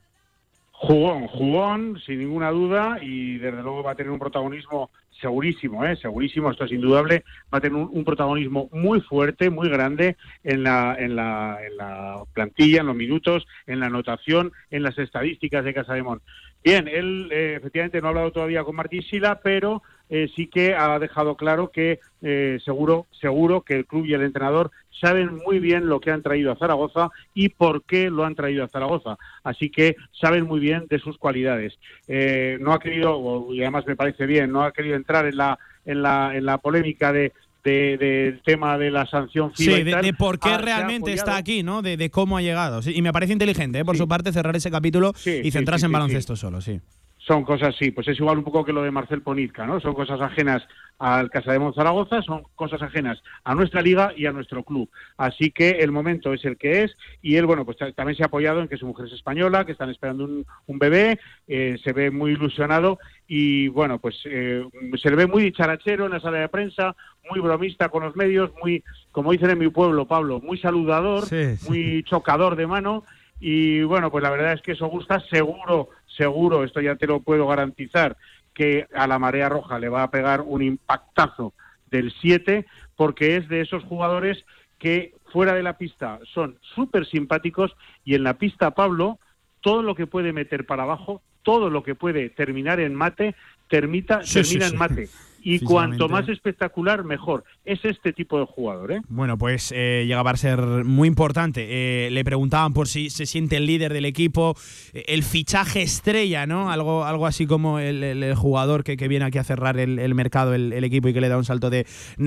Jugón, 0.79 1.27
jugón, 1.27 1.99
sin 2.05 2.19
ninguna 2.19 2.51
duda, 2.51 2.99
y 3.01 3.39
desde 3.39 3.63
luego 3.63 3.83
va 3.83 3.93
a 3.93 3.95
tener 3.95 4.13
un 4.13 4.19
protagonismo 4.19 4.91
segurísimo, 5.21 5.85
¿eh? 5.87 5.97
segurísimo, 5.97 6.51
esto 6.51 6.65
es 6.65 6.73
indudable, 6.73 7.25
va 7.53 7.59
a 7.59 7.61
tener 7.63 7.77
un, 7.77 8.05
protagonismo 8.05 8.69
muy 8.73 9.01
fuerte, 9.01 9.49
muy 9.49 9.71
grande 9.71 10.19
en 10.45 10.63
la, 10.63 10.95
en, 10.99 11.17
la, 11.17 11.59
en 11.67 11.77
la 11.79 12.23
plantilla, 12.35 12.83
en 12.83 12.89
los 12.89 12.95
minutos, 12.95 13.47
en 13.67 13.81
la 13.81 13.87
anotación, 13.87 14.53
en 14.71 14.83
las 14.83 14.99
estadísticas 14.99 15.65
de 15.65 15.73
Casa 15.73 15.95
de 15.95 16.03
Mon. 16.03 16.21
Bien, 16.63 16.89
él 16.89 17.31
eh, 17.33 17.55
efectivamente 17.57 18.01
no 18.01 18.09
ha 18.09 18.11
hablado 18.11 18.33
todavía 18.33 18.63
con 18.65 18.77
Martín 18.77 19.03
Sila, 19.03 19.41
pero 19.43 19.83
eh, 20.09 20.29
sí 20.35 20.47
que 20.47 20.75
ha 20.75 20.99
dejado 20.99 21.37
claro 21.37 21.71
que 21.71 22.01
eh, 22.23 22.59
seguro, 22.65 23.07
seguro 23.21 23.63
que 23.63 23.75
el 23.75 23.87
club 23.87 24.07
y 24.07 24.15
el 24.15 24.23
entrenador 24.23 24.71
saben 25.01 25.37
muy 25.45 25.59
bien 25.59 25.89
lo 25.89 26.01
que 26.01 26.11
han 26.11 26.23
traído 26.23 26.53
a 26.53 26.57
Zaragoza 26.57 27.11
y 27.35 27.51
por 27.51 27.83
qué 27.85 28.09
lo 28.09 28.25
han 28.25 28.35
traído 28.35 28.65
a 28.65 28.69
Zaragoza. 28.69 29.19
Así 29.45 29.71
que 29.71 29.97
saben 30.19 30.45
muy 30.45 30.61
bien 30.61 30.87
de 30.89 30.99
sus 30.99 31.19
cualidades. 31.19 31.75
Eh, 32.09 32.57
no 32.61 32.73
ha 32.73 32.79
querido, 32.79 33.49
y 33.53 33.61
además 33.61 33.87
me 33.87 33.97
parece 33.97 34.27
bien, 34.27 34.51
no 34.53 34.63
ha 34.63 34.73
querido 34.73 34.97
entrar 34.97 35.27
en 35.27 35.37
la, 35.37 35.59
en 35.85 36.03
la, 36.03 36.35
en 36.35 36.47
la 36.47 36.59
polémica 36.59 37.13
de, 37.13 37.33
del 37.63 38.41
tema 38.45 38.79
de 38.79 38.91
la 38.93 39.07
sanción 39.07 39.53
FIBA 39.53 39.77
Sí, 39.77 39.83
de, 39.83 40.15
por 40.15 40.39
qué 40.39 40.57
realmente 40.57 41.13
está 41.13 41.37
aquí, 41.37 41.63
¿no? 41.63 41.83
De, 41.83 42.11
cómo 42.11 42.37
ha 42.37 42.43
llegado. 42.43 42.81
y 42.85 43.03
me 43.03 43.13
parece 43.13 43.33
inteligente, 43.33 43.81
¿eh? 43.81 43.85
por 43.85 43.97
su 43.97 44.07
parte, 44.07 44.33
cerrar 44.33 44.55
ese 44.57 44.71
capítulo 44.71 45.13
y 45.25 45.51
centrarse 45.51 45.87
en 45.87 45.93
baloncesto 45.93 46.37
solo, 46.37 46.61
sí 46.61 46.81
son 47.27 47.43
cosas, 47.45 47.75
sí, 47.77 47.91
pues 47.91 48.07
es 48.07 48.21
igual 48.21 48.39
un 48.39 48.45
poco 48.45 48.65
que 48.65 48.73
lo 48.73 48.83
de 48.83 48.93
Marcel 48.93 49.21
Ponizca, 49.21 49.67
¿no? 49.67 49.81
Son 49.81 49.95
cosas 49.95 50.21
ajenas 50.21 50.63
al 50.99 51.29
Casa 51.29 51.53
de 51.53 51.59
Monzaragoza, 51.59 52.23
son 52.23 52.45
cosas 52.55 52.81
ajenas 52.83 53.21
a 53.43 53.55
nuestra 53.55 53.83
liga 53.83 54.13
y 54.17 54.27
a 54.27 54.33
nuestro 54.33 54.63
club. 54.63 54.89
Así 55.17 55.51
que 55.51 55.71
el 55.71 55.91
momento 55.91 56.33
es 56.33 56.45
el 56.45 56.57
que 56.57 56.85
es 56.85 56.97
y 57.23 57.35
él, 57.35 57.47
bueno, 57.47 57.65
pues 57.65 57.79
también 57.97 58.17
se 58.17 58.23
ha 58.23 58.27
apoyado 58.27 58.61
en 58.61 58.69
que 58.69 58.77
su 58.77 58.87
mujer 58.87 59.07
es 59.07 59.13
española, 59.13 59.67
que 59.67 59.73
están 59.73 59.91
esperando 59.91 60.25
un, 60.25 60.79
bebé, 60.79 61.19
eh, 61.49 61.77
se 61.83 61.93
ve 61.93 62.13
muy 62.13 62.33
ilusionado 62.33 62.99
y, 63.27 63.69
bueno, 63.69 63.99
pues 63.99 64.21
eh, 64.25 64.65
se 65.03 65.11
le 65.11 65.17
ve 65.17 65.27
muy 65.27 65.43
dicharachero 65.43 66.07
en 66.07 66.13
la 66.13 66.21
sala 66.21 66.39
de 66.39 66.49
prensa, 66.49 66.95
muy 67.29 67.41
bromista 67.41 67.89
con 67.89 68.05
los 68.05 68.15
medios, 68.15 68.53
muy, 68.63 68.85
como 69.11 69.33
dicen 69.33 69.51
en 69.51 69.59
mi 69.59 69.69
pueblo, 69.69 70.07
Pablo, 70.07 70.41
muy 70.41 70.59
saludador, 70.59 71.25
muy 71.69 72.05
chocador 72.05 72.55
de 72.55 72.69
mano 72.69 73.03
y, 73.41 73.83
bueno, 73.83 74.11
pues 74.11 74.23
la 74.23 74.31
verdad 74.31 74.55
es 74.55 74.63
que 74.63 74.73
eso 74.73 74.87
gusta 74.87 75.21
seguro 75.29 75.91
seguro, 76.17 76.65
esto 76.65 76.81
ya 76.81 76.97
te 76.97 77.07
lo 77.07 77.21
puedo 77.21 77.47
garantizar, 77.47 78.17
que 78.55 78.87
a 78.95 79.07
la 79.07 79.19
marea 79.19 79.49
roja 79.49 79.79
le 79.79 79.89
va 79.89 80.03
a 80.03 80.11
pegar 80.11 80.41
un 80.41 80.63
impactazo 80.63 81.53
del 81.91 82.13
7, 82.21 82.67
porque 82.97 83.37
es 83.37 83.49
de 83.49 83.61
esos 83.61 83.85
jugadores 83.85 84.45
que 84.79 85.15
fuera 85.33 85.55
de 85.55 85.63
la 85.63 85.77
pista 85.77 86.19
son 86.33 86.59
súper 86.75 87.07
simpáticos 87.07 87.77
y 88.05 88.15
en 88.15 88.23
la 88.23 88.35
pista 88.35 88.73
Pablo, 88.73 89.19
todo 89.61 89.83
lo 89.83 89.95
que 89.95 90.07
puede 90.07 90.33
meter 90.33 90.65
para 90.67 90.85
abajo, 90.85 91.23
todo 91.43 91.71
lo 91.71 91.83
que 91.83 91.95
puede 91.95 92.31
terminar 92.31 92.81
en 92.81 92.95
mate, 92.95 93.35
termita, 93.69 94.21
termina 94.21 94.67
en 94.67 94.77
mate 94.77 95.09
y 95.49 95.61
cuanto 95.61 96.09
más 96.09 96.29
espectacular, 96.29 97.05
mejor. 97.05 97.45
Es 97.65 97.79
este 97.85 98.13
tipo 98.13 98.41
de 98.41 98.47
jugador. 98.47 98.91
¿eh? 98.91 99.01
Bueno, 99.09 99.39
pues 99.39 99.73
eh, 99.73 100.05
llegaba 100.05 100.33
a 100.33 100.37
ser 100.37 100.61
muy 100.85 101.07
importante. 101.07 101.67
Eh, 101.69 102.11
le 102.11 102.25
preguntaban 102.25 102.73
por 102.73 102.89
si 102.89 103.11
se 103.11 103.27
siente 103.27 103.57
el 103.57 103.67
líder 103.67 103.93
del 103.93 104.07
equipo, 104.07 104.57
eh, 104.93 105.05
el 105.07 105.23
fichaje 105.23 105.83
estrella, 105.83 106.47
¿no? 106.47 106.73
Algo, 106.73 107.05
algo 107.05 107.29
así 107.29 107.47
como 107.47 107.79
el, 107.79 108.35
jugador 108.35 108.83
que, 108.83 108.97
viene 109.07 109.25
aquí 109.25 109.39
a 109.39 109.45
cerrar 109.45 109.79
el, 109.79 110.15
mercado, 110.17 110.53
el, 110.53 110.73
equipo 110.83 111.09
y 111.09 111.15
que 111.15 111.21
le 111.21 111.29
da 111.29 111.37
un 111.37 111.45
salto 111.45 111.71
de, 111.71 111.87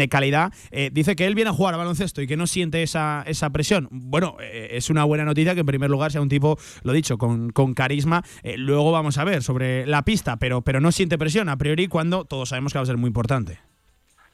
calidad. 0.09 0.53
dice 0.93 1.17
que 1.17 1.28
él 1.28 1.36
viene 1.36 1.49
a 1.49 1.53
jugar 1.53 1.74
a 1.74 1.78
baloncesto 1.78 2.22
y 2.22 2.28
que 2.28 2.38
no 2.38 2.47
siente 2.47 2.84
esa, 2.84 3.24
esa 3.28 3.49
presión. 3.49 3.89
Bueno, 3.91 4.38
es 4.39 4.89
una 4.89 5.03
buena 5.03 5.26
noticia 5.26 5.55
que 5.55 5.59
en 5.59 5.65
primer 5.65 5.89
lugar 5.89 6.13
sea 6.13 6.22
un 6.22 6.30
tipo, 6.30 6.57
lo 6.84 6.93
dicho, 6.93 7.17
con, 7.17 7.49
con 7.49 7.74
carisma. 7.74 8.24
luego 8.55 8.93
vamos 8.93 9.17
a 9.17 9.26
ver 9.26 9.43
sobre 9.43 9.86
la 9.86 10.03
pista, 10.05 10.38
pero, 10.38 10.61
pero 10.61 10.80
no 10.80 10.93
siente 10.93 11.17
presión 11.17 11.49
a 11.49 11.57
priori 11.57 11.88
cuando 11.89 12.24
todos 12.24 12.49
sabemos 12.49 12.72
que 12.72 12.80
va 12.80 12.84
a 12.84 12.86
ser 12.86 12.97
muy 12.97 13.09
importante. 13.10 13.60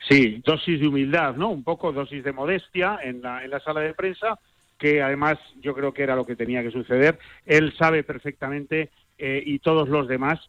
Sí, 0.07 0.41
dosis 0.45 0.80
de 0.80 0.88
humildad, 0.88 1.36
¿no? 1.36 1.49
Un 1.49 1.63
poco 1.63 1.91
dosis 1.91 2.23
de 2.23 2.32
modestia 2.32 2.99
en 3.01 3.21
la, 3.21 3.43
en 3.43 3.49
la 3.49 3.59
sala 3.59 3.82
de 3.82 3.95
prensa, 3.95 4.38
que 4.78 5.01
además 5.01 5.39
yo 5.61 5.73
creo 5.73 5.93
que 5.93 6.03
era 6.03 6.15
lo 6.15 6.26
que 6.26 6.36
tenía 6.36 6.61
que 6.61 6.71
suceder. 6.71 7.17
Él 7.45 7.73
sabe 7.78 8.03
perfectamente 8.03 8.91
eh, 9.17 9.41
y 9.43 9.59
todos 9.59 9.89
los 9.89 10.07
demás 10.07 10.39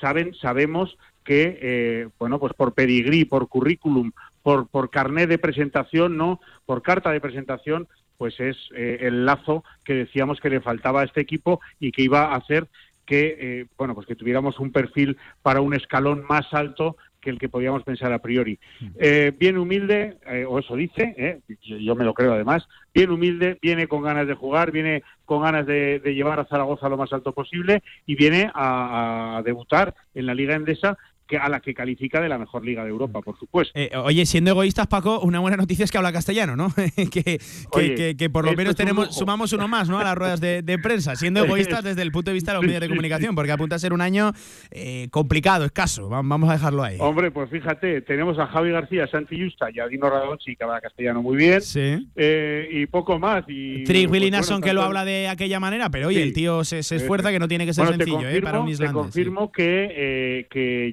saben, 0.00 0.34
sabemos 0.34 0.98
que, 1.24 1.58
eh, 1.60 2.08
bueno, 2.18 2.38
pues 2.38 2.52
por 2.52 2.74
pedigrí, 2.74 3.24
por 3.24 3.48
currículum, 3.48 4.12
por, 4.42 4.68
por 4.68 4.90
carnet 4.90 5.28
de 5.28 5.38
presentación, 5.38 6.16
¿no? 6.16 6.40
Por 6.66 6.82
carta 6.82 7.10
de 7.10 7.20
presentación, 7.20 7.88
pues 8.18 8.38
es 8.38 8.56
eh, 8.74 8.98
el 9.00 9.24
lazo 9.24 9.64
que 9.84 9.94
decíamos 9.94 10.40
que 10.40 10.50
le 10.50 10.60
faltaba 10.60 11.00
a 11.00 11.04
este 11.04 11.22
equipo 11.22 11.60
y 11.80 11.90
que 11.90 12.02
iba 12.02 12.26
a 12.26 12.36
hacer 12.36 12.68
que, 13.06 13.68
bueno, 13.78 13.94
pues 13.94 14.04
que 14.04 14.16
tuviéramos 14.16 14.58
un 14.58 14.72
perfil 14.72 15.16
para 15.40 15.60
un 15.60 15.74
escalón 15.74 16.24
más 16.28 16.52
alto 16.52 16.96
que 17.26 17.30
el 17.30 17.40
que 17.40 17.48
podíamos 17.48 17.82
pensar 17.82 18.12
a 18.12 18.20
priori. 18.20 18.56
Mm. 18.80 18.86
Eh, 19.00 19.32
bien 19.36 19.58
humilde, 19.58 20.18
eh, 20.26 20.44
o 20.48 20.60
eso 20.60 20.76
dice, 20.76 21.12
eh, 21.18 21.40
yo, 21.60 21.96
me 21.96 22.04
lo 22.04 22.14
creo 22.14 22.32
además, 22.32 22.68
bien 22.94 23.10
humilde, 23.10 23.58
viene 23.60 23.88
con 23.88 24.02
ganas 24.02 24.28
de 24.28 24.34
jugar, 24.34 24.70
viene 24.70 25.02
con 25.24 25.42
ganas 25.42 25.66
de, 25.66 26.00
llevar 26.04 26.38
a 26.38 26.44
Zaragoza 26.44 26.88
lo 26.88 26.96
más 26.96 27.12
alto 27.12 27.32
posible 27.32 27.82
y 28.06 28.14
viene 28.14 28.48
a, 28.54 29.38
a 29.38 29.42
debutar 29.42 29.92
en 30.14 30.26
la 30.26 30.34
Liga 30.34 30.54
Endesa 30.54 30.96
que 31.26 31.36
a 31.36 31.48
la 31.48 31.60
que 31.60 31.74
califica 31.74 32.20
de 32.20 32.28
la 32.28 32.38
mejor 32.38 32.64
liga 32.64 32.84
de 32.84 32.90
Europa, 32.90 33.20
por 33.20 33.38
supuesto. 33.38 33.72
Eh, 33.74 33.90
oye, 33.96 34.24
siendo 34.26 34.52
egoístas, 34.52 34.86
Paco, 34.86 35.20
una 35.20 35.40
buena 35.40 35.56
noticia 35.56 35.84
es 35.84 35.90
que 35.90 35.98
habla 35.98 36.12
castellano, 36.12 36.56
¿no? 36.56 36.72
que, 37.10 38.16
que, 38.16 38.30
por 38.30 38.44
lo 38.44 38.52
menos 38.54 38.76
tenemos, 38.76 39.14
sumamos 39.14 39.52
uno 39.52 39.66
más, 39.66 39.88
¿no? 39.88 39.98
A 39.98 40.04
las 40.04 40.14
ruedas 40.16 40.40
de, 40.40 40.78
prensa, 40.82 41.16
siendo 41.16 41.40
egoístas 41.44 41.82
desde 41.82 42.02
el 42.02 42.12
punto 42.12 42.30
de 42.30 42.34
vista 42.34 42.52
de 42.52 42.58
los 42.58 42.66
medios 42.66 42.80
de 42.80 42.88
comunicación, 42.88 43.34
porque 43.34 43.52
apunta 43.52 43.76
a 43.76 43.78
ser 43.78 43.92
un 43.92 44.00
año 44.00 44.32
eh, 44.70 45.08
complicado, 45.10 45.64
escaso. 45.64 46.08
Vamos 46.08 46.48
a 46.48 46.52
dejarlo 46.52 46.82
ahí. 46.82 46.96
Hombre, 47.00 47.30
pues 47.30 47.50
fíjate, 47.50 48.02
tenemos 48.02 48.38
a 48.38 48.46
Javi 48.46 48.70
García, 48.70 49.06
Santi 49.08 49.42
Justa 49.42 49.68
y 49.72 49.80
a 49.80 49.86
Dino 49.88 50.08
Radonchi, 50.08 50.54
que 50.54 50.64
habla 50.64 50.80
castellano 50.80 51.22
muy 51.22 51.36
bien. 51.36 51.60
Sí. 51.60 52.06
Eh, 52.14 52.68
y 52.70 52.86
poco 52.86 53.18
más. 53.18 53.44
Y, 53.48 53.84
Trick 53.84 54.10
Willy 54.10 54.30
pues, 54.30 54.52
que 54.62 54.72
lo 54.72 54.82
habla 54.82 55.04
de 55.04 55.28
aquella 55.28 55.58
manera, 55.58 55.90
pero 55.90 56.08
oye, 56.08 56.22
el 56.22 56.32
tío 56.32 56.62
se, 56.64 56.78
esfuerza, 56.78 57.30
que 57.30 57.38
no 57.38 57.48
tiene 57.48 57.66
que 57.66 57.74
ser 57.74 57.86
sencillo, 57.88 58.20
Para 58.42 58.60
un 58.60 58.68
islandés. 58.68 58.94
Te 58.94 59.02
confirmo 59.02 59.50
que, 59.50 60.46
que 60.50 60.92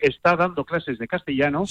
Está 0.00 0.36
dando 0.36 0.64
clases 0.64 0.98
de 0.98 1.06
castellano 1.06 1.64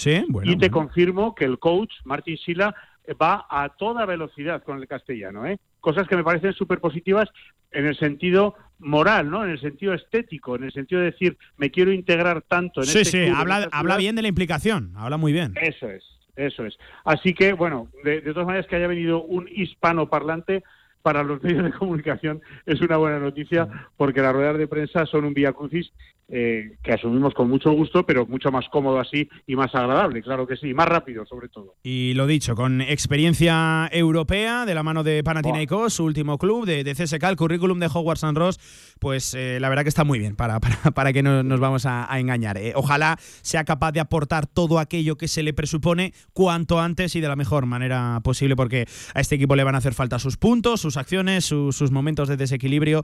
y 0.44 0.58
te 0.58 0.70
confirmo 0.70 1.36
que 1.36 1.46
el 1.46 1.60
coach, 1.60 1.92
Martin 2.04 2.38
Sila, 2.38 2.76
va 3.22 3.46
a 3.50 3.70
toda 3.70 4.06
velocidad 4.06 4.64
con 4.64 4.80
el 4.80 4.88
castellano. 4.88 5.46
¿eh? 5.46 5.58
Cosas 5.80 6.08
que 6.08 6.16
me 6.16 6.24
parecen 6.24 6.54
súper 6.54 6.80
positivas 6.80 7.30
en 7.72 7.86
el 7.86 7.98
sentido 7.98 8.56
moral, 8.80 9.30
¿no? 9.30 9.44
En 9.44 9.52
el 9.52 9.60
sentido 9.60 9.94
estético, 9.94 10.56
en 10.56 10.64
el 10.64 10.72
sentido 10.72 11.02
de 11.02 11.12
decir, 11.12 11.38
me 11.58 11.72
quiero 11.72 11.92
integrar 11.92 12.42
tanto 12.42 12.82
en 12.82 12.88
sí, 12.88 13.00
este 13.00 13.12
Sí, 13.12 13.26
sí, 13.26 13.34
habla, 13.36 13.70
habla 13.72 13.98
bien 13.98 14.16
de 14.16 14.22
la 14.22 14.28
implicación, 14.28 14.94
habla 14.96 15.18
muy 15.18 15.34
bien. 15.34 15.54
Eso 15.62 15.90
es, 15.90 16.04
eso 16.36 16.66
es. 16.66 16.78
Así 17.04 17.34
que, 17.34 17.54
bueno, 17.54 17.90
de, 18.04 18.22
de 18.22 18.34
todas 18.34 18.48
maneras 18.48 18.68
que 18.68 18.76
haya 18.76 18.88
venido 18.88 19.24
un 19.24 19.48
hispano 19.54 20.10
parlante 20.10 20.64
para 21.06 21.24
los 21.24 21.40
medios 21.44 21.64
de 21.64 21.72
comunicación 21.72 22.42
es 22.66 22.82
una 22.82 22.98
buena 22.98 23.20
noticia 23.20 23.68
porque 23.96 24.22
las 24.22 24.34
ruedas 24.34 24.58
de 24.58 24.68
prensa 24.68 25.06
son 25.06 25.26
un 25.26 25.36
vía 25.36 25.54
crucis 25.54 25.92
eh, 26.28 26.78
que 26.82 26.92
asumimos 26.92 27.36
con 27.36 27.48
mucho 27.48 27.72
gusto, 27.72 28.04
pero 28.04 28.26
mucho 28.26 28.52
más 28.52 28.68
cómodo 28.70 29.00
así 29.00 29.30
y 29.46 29.56
más 29.56 29.76
agradable, 29.76 30.24
claro 30.24 30.48
que 30.48 30.58
sí, 30.58 30.74
más 30.74 30.88
rápido 30.88 31.24
sobre 31.28 31.50
todo. 31.50 31.76
Y 31.84 32.16
lo 32.16 32.26
dicho, 32.26 32.56
con 32.56 32.82
experiencia 32.82 33.88
europea 33.92 34.66
de 34.66 34.74
la 34.74 34.82
mano 34.82 35.04
de 35.04 35.24
Panathinaikos, 35.24 35.94
su 35.94 36.04
último 36.04 36.40
club 36.40 36.66
de, 36.66 36.84
de, 36.84 36.96
CSK, 36.96 37.24
el 37.26 37.36
currículum 37.36 37.78
de 37.78 37.86
Hogwarts 37.94 38.24
and 38.24 38.40
Ross, 38.40 38.60
pues 39.00 39.36
eh, 39.36 39.60
la 39.60 39.70
verdad 39.70 39.84
que 39.84 39.90
está 39.90 40.04
muy 40.04 40.18
bien 40.18 40.36
para, 40.36 40.60
para, 40.96 41.14
que 41.14 41.22
no 41.22 41.44
nos 41.44 41.60
vamos 41.60 41.86
a, 41.86 42.08
engañar. 42.18 42.58
Eh. 42.58 42.74
ojalá 42.76 43.18
sea 43.44 43.64
capaz 43.64 43.92
de 43.92 44.00
aportar 44.00 44.48
todo 44.48 44.80
aquello 44.80 45.18
que 45.18 45.28
se 45.28 45.44
le 45.44 45.54
presupone 45.54 46.14
cuanto 46.34 46.80
antes 46.80 47.16
y 47.16 47.22
de 47.22 47.28
la 47.28 47.36
mejor 47.36 47.68
manera 47.68 48.20
posible, 48.24 48.56
porque 48.56 48.88
a 49.14 49.20
este 49.20 49.36
equipo 49.36 49.56
le 49.56 49.64
van 49.64 49.76
a 49.76 49.78
hacer 49.78 49.94
falta 49.94 50.18
sus 50.18 50.38
puntos, 50.38 50.82
sus 50.82 50.98
acciones, 50.98 51.46
sus 51.46 51.92
momentos 51.92 52.30
de 52.30 52.38
desequilibrio. 52.38 53.04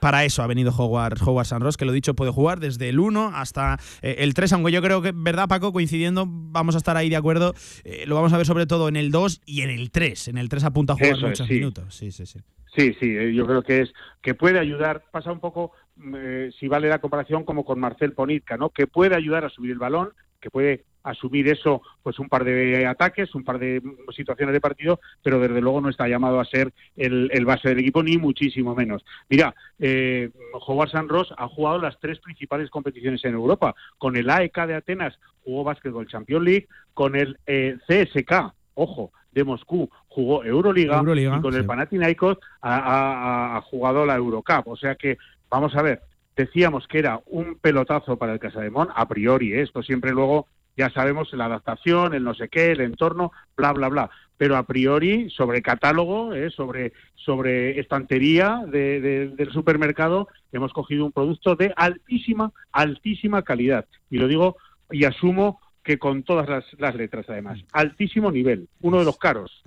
para 0.00 0.24
eso 0.24 0.42
ha 0.42 0.46
venido 0.46 0.72
Hogwarts, 0.74 1.20
Hogwarts 1.20 1.52
and 1.52 1.62
Ross, 1.62 1.76
que 1.76 1.84
lo 1.84 1.92
dicho 1.92 2.13
puede 2.14 2.30
jugar 2.30 2.60
desde 2.60 2.88
el 2.88 2.98
1 2.98 3.32
hasta 3.34 3.78
eh, 4.02 4.16
el 4.18 4.34
3, 4.34 4.52
aunque 4.54 4.72
yo 4.72 4.82
creo 4.82 5.02
que, 5.02 5.12
¿verdad, 5.14 5.48
Paco? 5.48 5.72
Coincidiendo, 5.72 6.24
vamos 6.28 6.74
a 6.74 6.78
estar 6.78 6.96
ahí 6.96 7.08
de 7.08 7.16
acuerdo. 7.16 7.54
Eh, 7.84 8.04
lo 8.06 8.14
vamos 8.14 8.32
a 8.32 8.36
ver 8.36 8.46
sobre 8.46 8.66
todo 8.66 8.88
en 8.88 8.96
el 8.96 9.10
2 9.10 9.42
y 9.46 9.62
en 9.62 9.70
el 9.70 9.90
3. 9.90 10.28
En 10.28 10.38
el 10.38 10.48
3 10.48 10.64
apunta 10.64 10.94
a 10.94 10.96
jugar 10.96 11.20
muchos 11.20 11.48
minutos. 11.48 11.94
Sí, 11.94 12.10
sí, 12.10 12.26
sí. 12.26 12.40
Sí, 12.76 12.96
sí, 12.98 13.16
eh, 13.16 13.32
yo 13.32 13.46
creo 13.46 13.62
que 13.62 13.82
es 13.82 13.92
que 14.20 14.34
puede 14.34 14.58
ayudar, 14.58 15.04
pasa 15.12 15.30
un 15.30 15.38
poco, 15.38 15.72
mm, 15.96 16.14
eh, 16.16 16.50
si 16.58 16.66
vale 16.66 16.88
la 16.88 16.98
comparación, 16.98 17.44
como 17.44 17.64
con 17.64 17.78
Marcel 17.78 18.12
Ponitka, 18.12 18.56
¿no? 18.56 18.70
Que 18.70 18.86
puede 18.86 19.14
ayudar 19.14 19.44
a 19.44 19.50
subir 19.50 19.70
el 19.70 19.78
balón, 19.78 20.10
que 20.44 20.50
puede 20.50 20.84
asumir 21.02 21.48
eso, 21.48 21.80
pues 22.02 22.18
un 22.18 22.28
par 22.28 22.44
de 22.44 22.86
ataques, 22.86 23.34
un 23.34 23.44
par 23.44 23.58
de 23.58 23.82
situaciones 24.14 24.52
de 24.52 24.60
partido, 24.60 25.00
pero 25.22 25.40
desde 25.40 25.62
luego 25.62 25.80
no 25.80 25.88
está 25.88 26.06
llamado 26.06 26.38
a 26.38 26.44
ser 26.44 26.72
el, 26.96 27.44
base 27.46 27.70
del 27.70 27.78
equipo, 27.78 28.02
ni 28.02 28.18
muchísimo 28.18 28.74
menos. 28.74 29.04
Mira, 29.30 29.54
eh, 29.78 30.30
Howard 30.52 30.90
San 30.90 31.08
Ross 31.08 31.32
ha 31.36 31.48
jugado 31.48 31.78
las 31.78 31.98
tres 31.98 32.18
principales 32.18 32.68
competiciones 32.68 33.24
en 33.24 33.32
Europa. 33.32 33.74
Con 33.96 34.16
el 34.16 34.28
AEK 34.28 34.66
de 34.66 34.74
Atenas 34.74 35.18
jugó 35.44 35.64
Basketball 35.64 36.08
Champions 36.08 36.44
League, 36.44 36.68
con 36.92 37.16
el 37.16 37.38
eh, 37.46 37.76
CSK, 37.86 38.52
ojo, 38.74 39.12
de 39.32 39.44
Moscú 39.44 39.90
jugó 40.08 40.44
Euroliga, 40.44 41.02
y 41.02 41.40
con 41.40 41.54
el 41.54 41.64
Panathinaikos 41.64 42.38
ha, 42.60 43.56
ha, 43.56 43.60
jugado 43.62 44.06
la 44.06 44.14
Eurocup. 44.16 44.68
O 44.68 44.76
sea 44.76 44.94
que, 44.94 45.18
vamos 45.50 45.74
a 45.74 45.82
ver, 45.82 46.02
decíamos 46.36 46.86
que 46.88 46.98
era 46.98 47.20
un 47.26 47.56
pelotazo 47.56 48.16
para 48.16 48.32
el 48.32 48.40
Casademón, 48.40 48.88
a 48.94 49.06
priori, 49.08 49.52
¿eh? 49.52 49.62
esto 49.62 49.82
siempre 49.82 50.12
luego 50.12 50.46
ya 50.76 50.90
sabemos 50.90 51.32
la 51.32 51.44
adaptación, 51.44 52.14
el 52.14 52.24
no 52.24 52.34
sé 52.34 52.48
qué, 52.48 52.72
el 52.72 52.80
entorno, 52.80 53.32
bla, 53.56 53.72
bla, 53.72 53.88
bla. 53.88 54.10
Pero 54.36 54.56
a 54.56 54.64
priori, 54.64 55.30
sobre 55.30 55.62
catálogo, 55.62 56.34
¿eh? 56.34 56.50
sobre, 56.50 56.92
sobre 57.14 57.78
estantería 57.78 58.64
del 58.66 59.50
supermercado, 59.52 60.28
hemos 60.50 60.72
cogido 60.72 61.04
un 61.04 61.12
producto 61.12 61.54
de 61.54 61.72
altísima, 61.76 62.52
altísima 62.72 63.42
calidad. 63.42 63.86
Y 64.10 64.18
lo 64.18 64.26
digo 64.26 64.56
y 64.90 65.04
asumo 65.04 65.60
que 65.84 65.98
con 65.98 66.22
todas 66.22 66.48
las, 66.78 66.94
letras 66.94 67.26
además. 67.28 67.60
Altísimo 67.72 68.32
nivel, 68.32 68.68
uno 68.80 68.98
de 68.98 69.04
los 69.04 69.18
caros. 69.18 69.62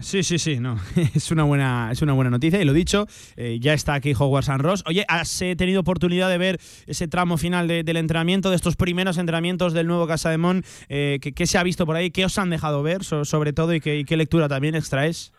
sí, 0.00 0.22
sí, 0.22 0.38
sí, 0.38 0.58
no. 0.58 0.76
es 1.14 1.30
una 1.30 1.44
buena, 1.44 1.90
es 1.92 2.00
una 2.00 2.14
buena 2.14 2.30
noticia. 2.30 2.60
Y 2.60 2.64
lo 2.64 2.72
dicho, 2.72 3.06
eh, 3.36 3.58
ya 3.60 3.74
está 3.74 3.94
aquí 3.94 4.14
Hogwarts 4.18 4.46
San 4.46 4.60
Ross. 4.60 4.82
Oye, 4.86 5.04
¿has 5.06 5.42
eh, 5.42 5.54
tenido 5.56 5.82
oportunidad 5.82 6.30
de 6.30 6.38
ver 6.38 6.58
ese 6.86 7.08
tramo 7.08 7.36
final 7.36 7.68
del 7.68 7.96
entrenamiento, 7.96 8.48
de 8.48 8.56
estos 8.56 8.76
primeros 8.76 9.18
entrenamientos 9.18 9.74
del 9.74 9.86
nuevo 9.86 10.06
Casa 10.06 10.30
de 10.30 10.38
Mon? 10.38 10.62
Eh, 10.88 11.18
¿qué, 11.20 11.46
se 11.46 11.58
ha 11.58 11.62
visto 11.62 11.84
por 11.84 11.94
ahí? 11.94 12.10
¿Qué 12.10 12.24
os 12.24 12.38
han 12.38 12.48
dejado 12.48 12.82
ver 12.82 13.04
sobre 13.04 13.52
todo 13.52 13.74
y 13.74 13.80
qué, 13.80 14.16
lectura 14.16 14.48
también 14.48 14.74
extraes? 14.74 15.32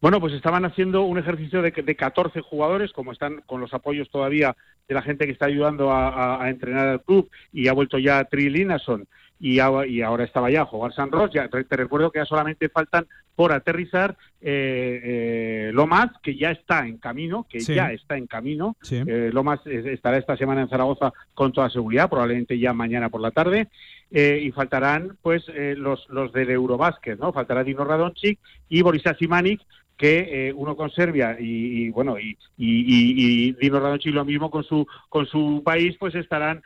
Bueno, 0.00 0.20
pues 0.20 0.32
estaban 0.32 0.64
haciendo 0.64 1.02
un 1.02 1.18
ejercicio 1.18 1.60
de, 1.60 1.72
de 1.72 1.96
14 1.96 2.40
jugadores, 2.40 2.92
como 2.92 3.12
están 3.12 3.42
con 3.46 3.60
los 3.60 3.74
apoyos 3.74 4.08
todavía 4.10 4.56
de 4.90 4.94
la 4.94 5.02
gente 5.02 5.24
que 5.24 5.32
está 5.32 5.46
ayudando 5.46 5.92
a, 5.92 6.50
entrenar 6.50 6.88
al 6.88 7.02
club 7.02 7.30
y 7.52 7.68
ha 7.68 7.72
vuelto 7.72 7.96
ya 7.96 8.24
Tri 8.24 8.50
Linason 8.50 9.06
y, 9.40 9.58
ahora 9.58 10.24
estaba 10.24 10.50
ya 10.50 10.62
a 10.62 10.66
jugar 10.66 10.92
San 10.92 11.10
Ross. 11.10 11.30
Ya, 11.32 11.48
te 11.48 11.76
recuerdo 11.76 12.10
que 12.10 12.18
ya 12.18 12.26
solamente 12.26 12.68
faltan 12.68 13.06
por 13.34 13.52
aterrizar 13.52 14.18
eh, 14.42 15.00
eh, 15.02 15.70
Lomas, 15.72 16.10
que 16.22 16.36
ya 16.36 16.50
está 16.50 16.86
en 16.86 16.98
camino, 16.98 17.46
que 17.48 17.58
ya 17.58 17.90
está 17.90 18.18
en 18.18 18.26
camino. 18.26 18.76
Eh, 18.90 19.30
Lomas 19.32 19.60
estará 19.66 20.18
esta 20.18 20.36
semana 20.36 20.60
en 20.60 20.68
Zaragoza 20.68 21.12
con 21.32 21.50
toda 21.50 21.70
seguridad, 21.70 22.10
probablemente 22.10 22.58
ya 22.58 22.74
mañana 22.74 23.08
por 23.08 23.22
la 23.22 23.30
tarde. 23.30 23.68
y 24.10 24.50
faltarán 24.52 25.16
pues 25.22 25.44
los, 25.76 26.06
los 26.10 26.32
del 26.32 26.50
Eurobásquet, 26.50 27.18
¿no? 27.18 27.32
Faltará 27.32 27.64
Dino 27.64 27.84
Radonchik 27.84 28.38
y 28.68 28.82
Boris 28.82 29.04
Simanic, 29.18 29.62
que 29.96 30.52
uno 30.54 30.76
con 30.76 30.90
Serbia 30.90 31.36
y, 31.38 31.88
bueno 31.90 32.18
y, 32.18 32.36
y, 32.58 33.52
Dino 33.52 33.80
Radonchik 33.80 34.14
lo 34.14 34.24
mismo 34.26 34.50
con 34.50 34.64
su 34.64 34.86
con 35.08 35.24
su 35.26 35.62
país 35.64 35.96
pues 35.98 36.14
estarán 36.14 36.62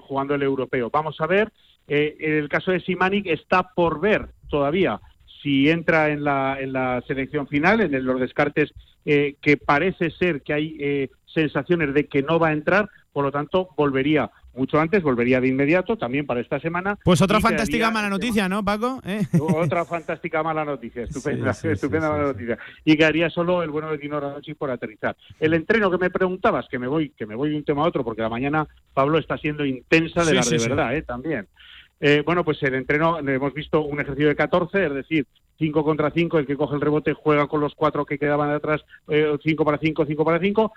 jugando 0.00 0.34
el 0.34 0.42
europeo 0.42 0.90
vamos 0.90 1.20
a 1.20 1.26
ver 1.26 1.52
eh, 1.88 2.16
en 2.18 2.34
el 2.34 2.48
caso 2.48 2.72
de 2.72 2.80
Simanic 2.80 3.26
está 3.26 3.74
por 3.74 4.00
ver 4.00 4.28
todavía 4.48 5.00
si 5.42 5.70
entra 5.70 6.10
en 6.10 6.24
la, 6.24 6.58
en 6.60 6.72
la 6.72 7.02
selección 7.06 7.46
final, 7.46 7.80
en 7.80 8.04
los 8.04 8.20
descartes 8.20 8.72
eh, 9.04 9.36
que 9.40 9.56
parece 9.56 10.10
ser 10.10 10.42
que 10.42 10.52
hay 10.52 10.76
eh, 10.80 11.10
sensaciones 11.26 11.94
de 11.94 12.06
que 12.06 12.22
no 12.22 12.40
va 12.40 12.48
a 12.48 12.52
entrar, 12.52 12.90
por 13.12 13.24
lo 13.24 13.30
tanto 13.30 13.68
volvería 13.76 14.30
mucho 14.54 14.80
antes, 14.80 15.02
volvería 15.02 15.40
de 15.40 15.48
inmediato, 15.48 15.96
también 15.96 16.26
para 16.26 16.40
esta 16.40 16.58
semana. 16.58 16.98
Pues 17.04 17.22
otra 17.22 17.40
fantástica 17.40 17.90
mala 17.90 18.08
noticia, 18.08 18.48
¿no, 18.48 18.64
Paco? 18.64 19.00
Otra 19.54 19.84
fantástica 19.84 20.42
mala 20.42 20.64
noticia, 20.64 21.04
estupenda, 21.04 21.50
estupenda 21.50 22.10
mala 22.10 22.24
noticia. 22.24 22.58
Y 22.84 22.96
quedaría 22.96 23.30
solo 23.30 23.62
el 23.62 23.70
bueno 23.70 23.90
de 23.90 23.98
Dino 23.98 24.18
Radonchi 24.18 24.54
por 24.54 24.70
aterrizar. 24.70 25.16
El 25.38 25.54
entreno 25.54 25.90
que 25.90 25.98
me 25.98 26.10
preguntabas, 26.10 26.66
que 26.68 26.78
me 26.78 26.88
voy, 26.88 27.10
que 27.10 27.26
me 27.26 27.36
voy 27.36 27.50
de 27.50 27.56
un 27.56 27.64
tema 27.64 27.82
a 27.82 27.86
otro, 27.86 28.02
porque 28.02 28.22
la 28.22 28.30
mañana 28.30 28.66
Pablo 28.94 29.18
está 29.18 29.36
siendo 29.36 29.64
intensa 29.64 30.24
de 30.24 30.34
la 30.34 30.42
de 30.42 30.58
verdad, 30.58 30.96
¿eh? 30.96 31.02
también. 31.02 31.46
Eh, 32.00 32.22
bueno, 32.24 32.44
pues 32.44 32.62
el 32.62 32.74
entreno, 32.74 33.18
hemos 33.18 33.54
visto 33.54 33.80
un 33.82 34.00
ejercicio 34.00 34.28
de 34.28 34.36
14, 34.36 34.86
es 34.86 34.94
decir, 34.94 35.26
5 35.58 35.84
contra 35.84 36.10
5, 36.10 36.38
el 36.38 36.46
que 36.46 36.56
coge 36.56 36.74
el 36.74 36.82
rebote 36.82 37.14
juega 37.14 37.46
con 37.46 37.60
los 37.60 37.74
cuatro 37.74 38.04
que 38.04 38.18
quedaban 38.18 38.52
detrás, 38.52 38.84
5 39.06 39.12
eh, 39.12 39.64
para 39.64 39.78
5, 39.78 40.04
5 40.06 40.24
para 40.24 40.38
5. 40.38 40.72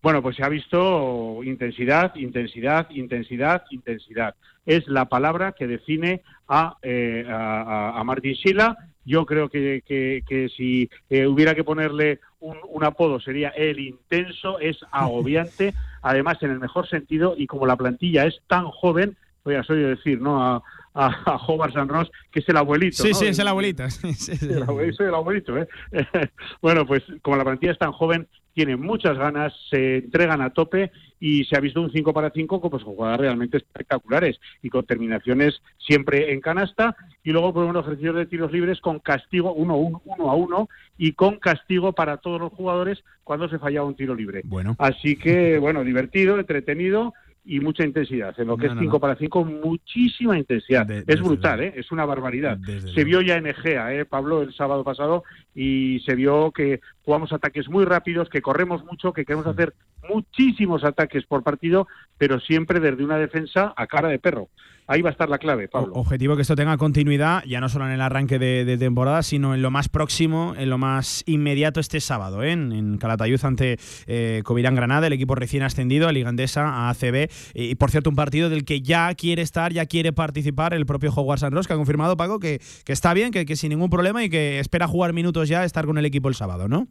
Bueno, 0.00 0.22
pues 0.22 0.36
se 0.36 0.42
ha 0.42 0.48
visto 0.48 1.42
intensidad, 1.44 2.14
intensidad, 2.16 2.88
intensidad, 2.90 3.64
intensidad. 3.70 4.34
Es 4.64 4.88
la 4.88 5.04
palabra 5.04 5.52
que 5.52 5.66
define 5.66 6.22
a, 6.48 6.76
eh, 6.82 7.24
a, 7.28 8.02
Martín 8.04 8.34
Sila. 8.34 8.76
Yo 9.04 9.26
creo 9.26 9.48
que, 9.48 9.82
que, 9.86 10.48
si 10.56 10.88
hubiera 11.10 11.54
que 11.54 11.64
ponerle 11.64 12.20
un, 12.40 12.56
un, 12.68 12.84
apodo 12.84 13.20
sería 13.20 13.50
el 13.50 13.78
intenso, 13.78 14.58
es 14.58 14.78
agobiante, 14.90 15.74
además 16.02 16.42
en 16.42 16.50
el 16.50 16.58
mejor 16.58 16.88
sentido, 16.88 17.34
y 17.36 17.46
como 17.46 17.66
la 17.66 17.76
plantilla 17.76 18.26
es 18.26 18.40
tan 18.48 18.64
joven, 18.66 19.16
voy 19.44 19.54
a 19.54 19.64
oído 19.68 19.88
decir, 19.88 20.20
¿no? 20.20 20.42
A, 20.42 20.62
a, 20.94 21.36
Howard 21.46 21.72
San 21.72 21.88
Ross, 21.88 22.10
que 22.30 22.40
es 22.40 22.48
el 22.48 22.56
abuelito. 22.56 23.02
Sí, 23.02 23.14
sí, 23.14 23.26
es 23.26 23.38
el 23.38 23.48
abuelito. 23.48 23.84
el 23.84 24.62
abuelito, 24.62 24.96
soy 24.96 25.06
el 25.06 25.14
abuelito, 25.14 25.58
¿eh? 25.58 25.68
bueno, 26.62 26.86
pues 26.86 27.02
como 27.22 27.36
la 27.36 27.44
plantilla 27.44 27.72
es 27.72 27.78
tan 27.78 27.92
joven, 27.92 28.28
tiene 28.54 28.76
muchas 28.76 29.16
ganas, 29.16 29.52
se 29.70 29.98
entregan 29.98 30.42
a 30.42 30.50
tope 30.50 30.92
y 31.18 31.44
se 31.44 31.56
ha 31.56 31.60
visto 31.60 31.80
un 31.80 31.90
5 31.90 32.12
para 32.12 32.30
5 32.30 32.60
pues, 32.60 32.84
con 32.84 32.94
jugadas 32.94 33.20
realmente 33.20 33.56
espectaculares 33.56 34.38
y 34.62 34.68
con 34.68 34.84
terminaciones 34.84 35.62
siempre 35.78 36.32
en 36.32 36.40
canasta 36.40 36.94
y 37.24 37.30
luego 37.30 37.54
por 37.54 37.64
un 37.64 37.76
ejercicio 37.76 38.12
de 38.12 38.26
tiros 38.26 38.52
libres 38.52 38.80
con 38.80 38.98
castigo 38.98 39.54
uno, 39.54 39.76
uno, 39.76 40.02
uno 40.04 40.30
a 40.30 40.34
uno 40.34 40.68
y 40.98 41.12
con 41.12 41.38
castigo 41.38 41.92
para 41.92 42.18
todos 42.18 42.40
los 42.40 42.52
jugadores 42.52 43.02
cuando 43.24 43.48
se 43.48 43.58
fallaba 43.58 43.86
un 43.86 43.96
tiro 43.96 44.14
libre. 44.14 44.42
Bueno. 44.44 44.76
Así 44.78 45.16
que, 45.16 45.58
bueno, 45.58 45.84
divertido, 45.84 46.38
entretenido 46.38 47.14
y 47.44 47.60
mucha 47.60 47.84
intensidad. 47.84 48.38
En 48.38 48.46
lo 48.46 48.56
que 48.56 48.66
es 48.66 48.72
5 48.78 49.00
para 49.00 49.16
5, 49.16 49.44
muchísima 49.44 50.38
intensidad. 50.38 50.88
es 50.90 51.20
brutal, 51.20 51.60
¿eh? 51.60 51.72
es 51.76 51.90
una 51.90 52.04
barbaridad. 52.04 52.58
se 52.94 53.04
vio 53.04 53.20
ya 53.20 53.36
en 53.36 53.46
Egea, 53.46 53.92
¿eh, 53.94 54.04
Pablo, 54.04 54.42
el 54.42 54.54
sábado 54.54 54.84
pasado, 54.84 55.24
y 55.54 56.00
se 56.00 56.14
vio 56.14 56.50
que 56.50 56.80
jugamos 57.04 57.32
ataques 57.32 57.68
muy 57.68 57.84
rápidos, 57.84 58.28
que 58.28 58.42
corremos 58.42 58.84
mucho, 58.84 59.12
que 59.12 59.24
queremos 59.24 59.46
hacer 59.46 59.74
muchísimos 60.08 60.84
ataques 60.84 61.24
por 61.26 61.42
partido, 61.42 61.86
pero 62.18 62.40
siempre 62.40 62.80
desde 62.80 63.04
una 63.04 63.18
defensa 63.18 63.72
a 63.76 63.86
cara 63.86 64.08
de 64.08 64.18
perro. 64.18 64.48
Ahí 64.88 65.00
va 65.00 65.10
a 65.10 65.12
estar 65.12 65.28
la 65.28 65.38
clave, 65.38 65.68
Pablo. 65.68 65.92
Objetivo 65.94 66.34
que 66.34 66.42
esto 66.42 66.56
tenga 66.56 66.76
continuidad, 66.76 67.44
ya 67.46 67.60
no 67.60 67.68
solo 67.68 67.86
en 67.86 67.92
el 67.92 68.00
arranque 68.00 68.38
de, 68.38 68.76
temporada, 68.76 69.22
sino 69.22 69.54
en 69.54 69.62
lo 69.62 69.70
más 69.70 69.88
próximo, 69.88 70.54
en 70.58 70.70
lo 70.70 70.76
más 70.76 71.22
inmediato 71.26 71.78
este 71.78 72.00
sábado, 72.00 72.42
¿eh? 72.42 72.50
en, 72.50 72.98
Calatayud 72.98 73.42
ante 73.44 73.78
eh, 74.06 74.42
Covirán 74.44 74.74
Granada, 74.74 75.06
el 75.06 75.12
equipo 75.12 75.36
recién 75.36 75.62
ascendido 75.62 76.08
a 76.08 76.12
Liga 76.12 76.28
Andesa, 76.28 76.68
a 76.68 76.90
ACB. 76.90 77.30
Y, 77.54 77.76
por 77.76 77.90
cierto, 77.92 78.10
un 78.10 78.16
partido 78.16 78.50
del 78.50 78.64
que 78.64 78.82
ya 78.82 79.14
quiere 79.14 79.42
estar, 79.42 79.72
ya 79.72 79.86
quiere 79.86 80.12
participar 80.12 80.74
el 80.74 80.84
propio 80.84 81.12
Hogwarts 81.14 81.42
San 81.42 81.52
Ross, 81.52 81.68
que 81.68 81.74
ha 81.74 81.76
confirmado, 81.76 82.16
Paco, 82.16 82.40
que, 82.40 82.60
que 82.84 82.92
está 82.92 83.14
bien, 83.14 83.30
que, 83.30 83.46
que 83.46 83.54
sin 83.54 83.70
ningún 83.70 83.88
problema 83.88 84.24
y 84.24 84.30
que 84.30 84.58
espera 84.58 84.88
jugar 84.88 85.12
minutos 85.12 85.41
ya 85.48 85.64
estar 85.64 85.86
con 85.86 85.98
el 85.98 86.04
equipo 86.04 86.28
el 86.28 86.34
sábado, 86.34 86.68
¿no? 86.68 86.88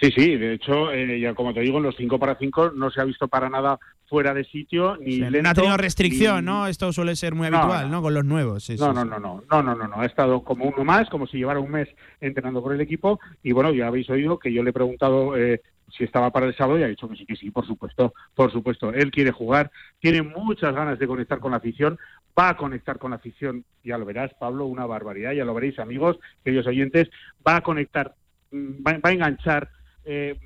Sí, 0.00 0.10
sí, 0.16 0.36
de 0.36 0.54
hecho, 0.54 0.90
eh, 0.90 1.20
ya 1.20 1.34
como 1.34 1.52
te 1.52 1.60
digo, 1.60 1.78
en 1.78 1.84
los 1.84 1.96
5 1.96 2.18
para 2.18 2.36
5 2.36 2.72
no 2.74 2.90
se 2.90 3.00
ha 3.00 3.04
visto 3.04 3.28
para 3.28 3.48
nada 3.50 3.78
fuera 4.06 4.34
de 4.34 4.44
sitio 4.44 4.96
ni 4.96 5.22
o 5.22 5.30
lento, 5.30 5.48
ha 5.48 5.54
tenido 5.54 5.76
restricción, 5.76 6.44
ni... 6.44 6.50
¿no? 6.50 6.66
Esto 6.66 6.92
suele 6.92 7.14
ser 7.14 7.34
muy 7.34 7.46
habitual, 7.46 7.90
¿no? 7.90 7.96
¿no? 7.96 8.02
Con 8.02 8.14
los 8.14 8.24
nuevos. 8.24 8.64
Sí, 8.64 8.76
no, 8.76 8.88
sí, 8.88 8.94
no, 8.94 9.02
sí. 9.02 9.08
no, 9.08 9.18
no, 9.18 9.42
no, 9.50 9.62
no, 9.62 9.74
no, 9.74 9.88
no, 9.88 10.00
ha 10.00 10.06
estado 10.06 10.42
como 10.42 10.64
uno 10.64 10.84
más, 10.84 11.08
como 11.08 11.26
si 11.26 11.38
llevara 11.38 11.60
un 11.60 11.70
mes 11.70 11.88
entrenando 12.20 12.62
con 12.62 12.72
el 12.72 12.80
equipo 12.80 13.20
y 13.42 13.52
bueno, 13.52 13.72
ya 13.72 13.86
habéis 13.86 14.08
oído 14.10 14.38
que 14.38 14.52
yo 14.52 14.62
le 14.62 14.70
he 14.70 14.74
preguntado 14.74 15.36
eh, 15.36 15.60
si 15.96 16.04
estaba 16.04 16.30
para 16.30 16.46
el 16.46 16.56
sábado 16.56 16.78
y 16.78 16.82
ha 16.82 16.88
dicho 16.88 17.08
que 17.08 17.16
sí, 17.16 17.26
que 17.26 17.36
sí, 17.36 17.50
por 17.50 17.66
supuesto, 17.66 18.14
por 18.34 18.50
supuesto. 18.50 18.92
Él 18.92 19.10
quiere 19.10 19.30
jugar, 19.30 19.70
tiene 20.00 20.22
muchas 20.22 20.74
ganas 20.74 20.98
de 20.98 21.06
conectar 21.06 21.38
con 21.38 21.50
la 21.50 21.58
afición 21.58 21.98
va 22.38 22.50
a 22.50 22.56
conectar 22.56 22.98
con 22.98 23.10
la 23.10 23.16
afición, 23.16 23.64
ya 23.84 23.98
lo 23.98 24.04
verás, 24.04 24.32
Pablo, 24.34 24.66
una 24.66 24.86
barbaridad, 24.86 25.32
ya 25.32 25.44
lo 25.44 25.54
veréis, 25.54 25.78
amigos, 25.78 26.18
queridos 26.44 26.66
oyentes, 26.66 27.10
va 27.46 27.56
a 27.56 27.60
conectar, 27.62 28.14
mm, 28.50 28.82
va 28.86 29.00
a 29.02 29.12
enganchar 29.12 29.68
eh, 30.04 30.36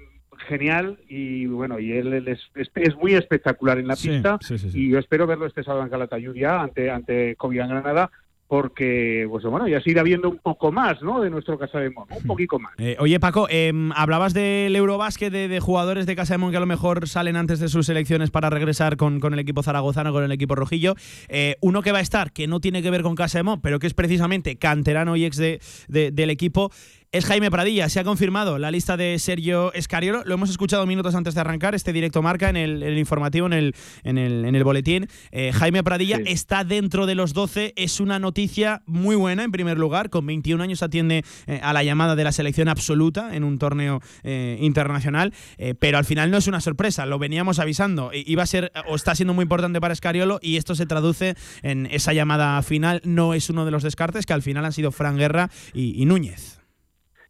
genial 0.49 0.99
y 1.09 1.47
bueno, 1.47 1.79
y 1.79 1.93
él, 1.93 2.29
es, 2.29 2.41
es, 2.55 2.97
muy 2.97 3.15
espectacular 3.15 3.79
en 3.79 3.89
la 3.89 3.97
pista 3.97 4.39
y 4.75 4.91
yo 4.91 4.99
espero 4.99 5.27
verlo 5.27 5.47
este 5.47 5.63
sábado 5.63 5.85
en 5.85 5.91
Calatayud 5.91 6.35
ya 6.35 6.61
ante, 6.61 6.91
ante 6.91 7.37
Granada 7.39 8.11
porque, 8.49 9.27
pues 9.29 9.45
bueno, 9.45 9.67
ya 9.67 9.81
se 9.81 9.91
irá 9.91 10.03
viendo 10.03 10.29
un 10.29 10.39
poco 10.39 10.71
más, 10.71 11.03
¿no? 11.03 11.21
De 11.21 11.31
nuestro 11.31 11.59
Casa 11.59 11.79
de 11.81 11.91
Mon, 11.91 12.07
un 12.11 12.23
poquito 12.25 12.59
más. 12.59 12.73
Eh, 12.79 12.97
oye, 13.01 13.19
Paco, 13.19 13.49
em, 13.51 13.91
hablabas 13.93 14.35
del 14.35 14.75
Eurobásquet 14.77 15.33
de, 15.33 15.61
jugadores 15.61 16.07
de 16.07 16.15
Casa 16.15 16.35
de 16.35 16.39
Mon 16.39 16.51
que 16.51 16.57
a 16.57 16.61
lo 16.61 16.67
mejor 16.67 17.09
salen 17.09 17.37
antes 17.37 17.59
de 17.59 17.69
sus 17.69 17.89
elecciones 17.89 18.31
para 18.31 18.49
regresar 18.49 18.97
con, 18.97 19.19
con 19.19 19.33
el 19.33 19.41
equipo 19.41 19.63
zaragozano, 19.63 20.13
con 20.13 20.23
el 20.23 20.31
equipo 20.31 20.55
rojillo. 20.55 20.95
Eh, 21.29 21.57
uno 21.61 21.83
que 21.83 21.93
va 21.93 21.99
a 21.99 22.03
estar, 22.03 22.33
que 22.33 22.47
no 22.47 22.61
tiene 22.61 22.83
que 22.83 22.91
ver 22.91 23.03
con 23.03 23.17
Casa 23.17 23.39
de 23.39 23.43
Mon, 23.43 23.61
pero 23.61 23.79
que 23.81 23.89
es 23.89 23.95
precisamente 23.95 24.57
canterano 24.57 25.17
y 25.17 25.25
ex 25.25 25.37
de, 25.37 25.61
del 25.89 26.31
equipo, 26.31 26.71
es 27.17 27.25
Jaime 27.25 27.51
Pradilla. 27.51 27.89
Se 27.89 27.99
ha 27.99 28.05
confirmado 28.05 28.59
la 28.59 28.71
lista 28.71 28.99
de 28.99 29.19
Sergio 29.19 29.73
Escariolo. 29.73 30.23
Lo 30.25 30.35
hemos 30.35 30.51
escuchado 30.51 30.85
minutos 30.87 31.15
antes 31.15 31.35
de 31.35 31.41
arrancar 31.41 31.75
este 31.75 31.95
directo 31.95 32.21
marca 32.21 32.51
en 32.51 32.57
el, 32.57 32.99
informativo, 32.99 33.47
en 33.47 33.55
el, 33.55 33.75
en 34.05 34.19
el, 34.19 34.45
en 34.45 34.55
el 34.55 34.65
boletín. 34.65 35.09
Eh, 35.31 35.51
Jaime 35.55 35.83
Pradilla 35.83 36.19
está 36.27 36.65
dentro 36.65 37.07
de 37.07 37.15
los 37.15 37.33
12. 37.33 37.73
Es 37.77 38.01
una 38.01 38.19
noticia 38.19 38.83
muy 38.85 39.17
buena, 39.17 39.45
en 39.45 39.53
primer 39.53 39.79
lugar. 39.79 40.11
Con 40.11 40.27
21 40.27 40.63
años 40.63 40.83
atiende 40.83 41.25
eh, 41.47 41.61
a 41.63 41.73
la 41.73 41.83
llamada 41.85 42.17
de 42.17 42.25
la 42.25 42.33
selección 42.33 42.69
absoluta 42.69 43.35
en 43.35 43.45
un 43.45 43.59
torneo 43.59 44.03
eh, 44.23 44.59
internacional. 44.61 45.33
pero 45.79 45.97
al 45.97 46.05
final 46.05 46.31
no 46.31 46.37
es 46.37 46.47
una 46.49 46.61
sorpresa. 46.61 47.07
Lo 47.07 47.19
veníamos 47.19 47.59
avisando. 47.59 48.11
Iba 48.13 48.43
a 48.43 48.47
ser 48.47 48.73
o 48.89 48.95
está 48.95 49.15
siendo 49.15 49.33
muy 49.33 49.45
importante 49.45 49.81
para 49.81 49.95
Escariolo 49.95 50.39
y 50.43 50.57
esto 50.57 50.75
se 50.75 50.85
traduce 50.85 51.35
en 51.63 51.87
esa 51.87 52.13
llamada 52.13 52.61
final. 52.63 53.01
No 53.05 53.33
es 53.33 53.49
uno 53.49 53.65
de 53.65 53.71
los 53.71 53.83
descartes 53.83 54.27
que 54.27 54.35
al 54.35 54.43
final 54.43 54.67
han 54.67 54.73
sido 54.73 54.93
Fran 54.93 55.17
Guerra 55.17 55.51
y 55.73 56.05
Núñez 56.05 56.56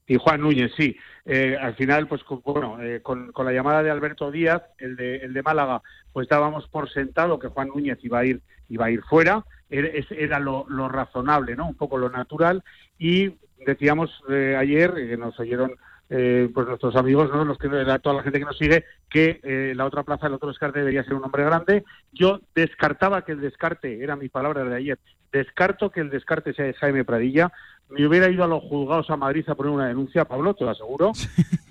y 0.06 0.16
Juan 0.16 0.40
Núñez, 0.40 0.72
sí. 0.76 0.96
Eh, 1.24 1.56
al 1.60 1.74
final, 1.74 2.06
pues 2.06 2.22
bueno, 2.44 2.80
eh, 2.80 3.00
con, 3.02 3.32
la 3.36 3.52
llamada 3.52 3.82
de 3.82 3.90
Alberto 3.90 4.30
Díaz, 4.30 4.62
el 4.78 4.96
de, 4.96 5.16
el 5.16 5.32
de 5.32 5.42
Málaga, 5.42 5.82
pues 6.12 6.28
dábamos 6.28 6.68
por 6.68 6.90
sentado 6.90 7.38
que 7.38 7.48
Juan 7.48 7.68
Núñez 7.68 7.98
iba 8.02 8.20
a 8.20 8.24
ir, 8.24 8.40
iba 8.68 8.86
a 8.86 8.90
ir 8.90 9.02
fuera. 9.02 9.44
Era, 9.68 9.88
era 10.10 10.38
lo, 10.38 10.64
razonable, 10.88 11.56
¿no? 11.56 11.66
Un 11.66 11.74
poco 11.74 11.98
lo 11.98 12.08
natural. 12.08 12.62
Y 12.98 13.34
decíamos 13.66 14.10
eh, 14.28 14.54
ayer, 14.56 14.94
que 14.94 15.16
nos 15.16 15.38
oyeron 15.40 15.74
pues 16.08 16.68
nuestros 16.68 16.94
amigos, 16.94 17.30
¿no? 17.32 17.44
los 17.44 17.58
que 17.58 17.68
toda 17.68 18.14
la 18.14 18.22
gente 18.22 18.38
que 18.38 18.44
nos 18.44 18.56
sigue, 18.56 18.84
que 19.10 19.72
la 19.74 19.84
otra 19.84 20.04
plaza, 20.04 20.28
el 20.28 20.34
otro 20.34 20.50
descarte 20.50 20.78
debería 20.78 21.02
ser 21.02 21.14
un 21.14 21.24
hombre 21.24 21.44
grande. 21.44 21.84
Yo 22.12 22.38
descartaba 22.54 23.22
que 23.22 23.32
el 23.32 23.40
descarte, 23.40 24.00
era 24.00 24.14
mi 24.14 24.28
palabra 24.28 24.62
de 24.62 24.76
ayer, 24.76 24.98
descarto 25.32 25.90
que 25.90 26.00
el 26.00 26.10
descarte 26.10 26.54
sea 26.54 26.64
de 26.64 26.74
Jaime 26.74 27.04
Pradilla, 27.04 27.52
me 27.88 28.06
hubiera 28.06 28.28
ido 28.28 28.44
a 28.44 28.48
los 28.48 28.62
juzgados 28.64 29.08
a 29.10 29.16
Madrid 29.16 29.44
a 29.48 29.54
poner 29.54 29.72
una 29.72 29.88
denuncia, 29.88 30.24
Pablo, 30.24 30.54
te 30.54 30.64
lo 30.64 30.70
aseguro, 30.70 31.12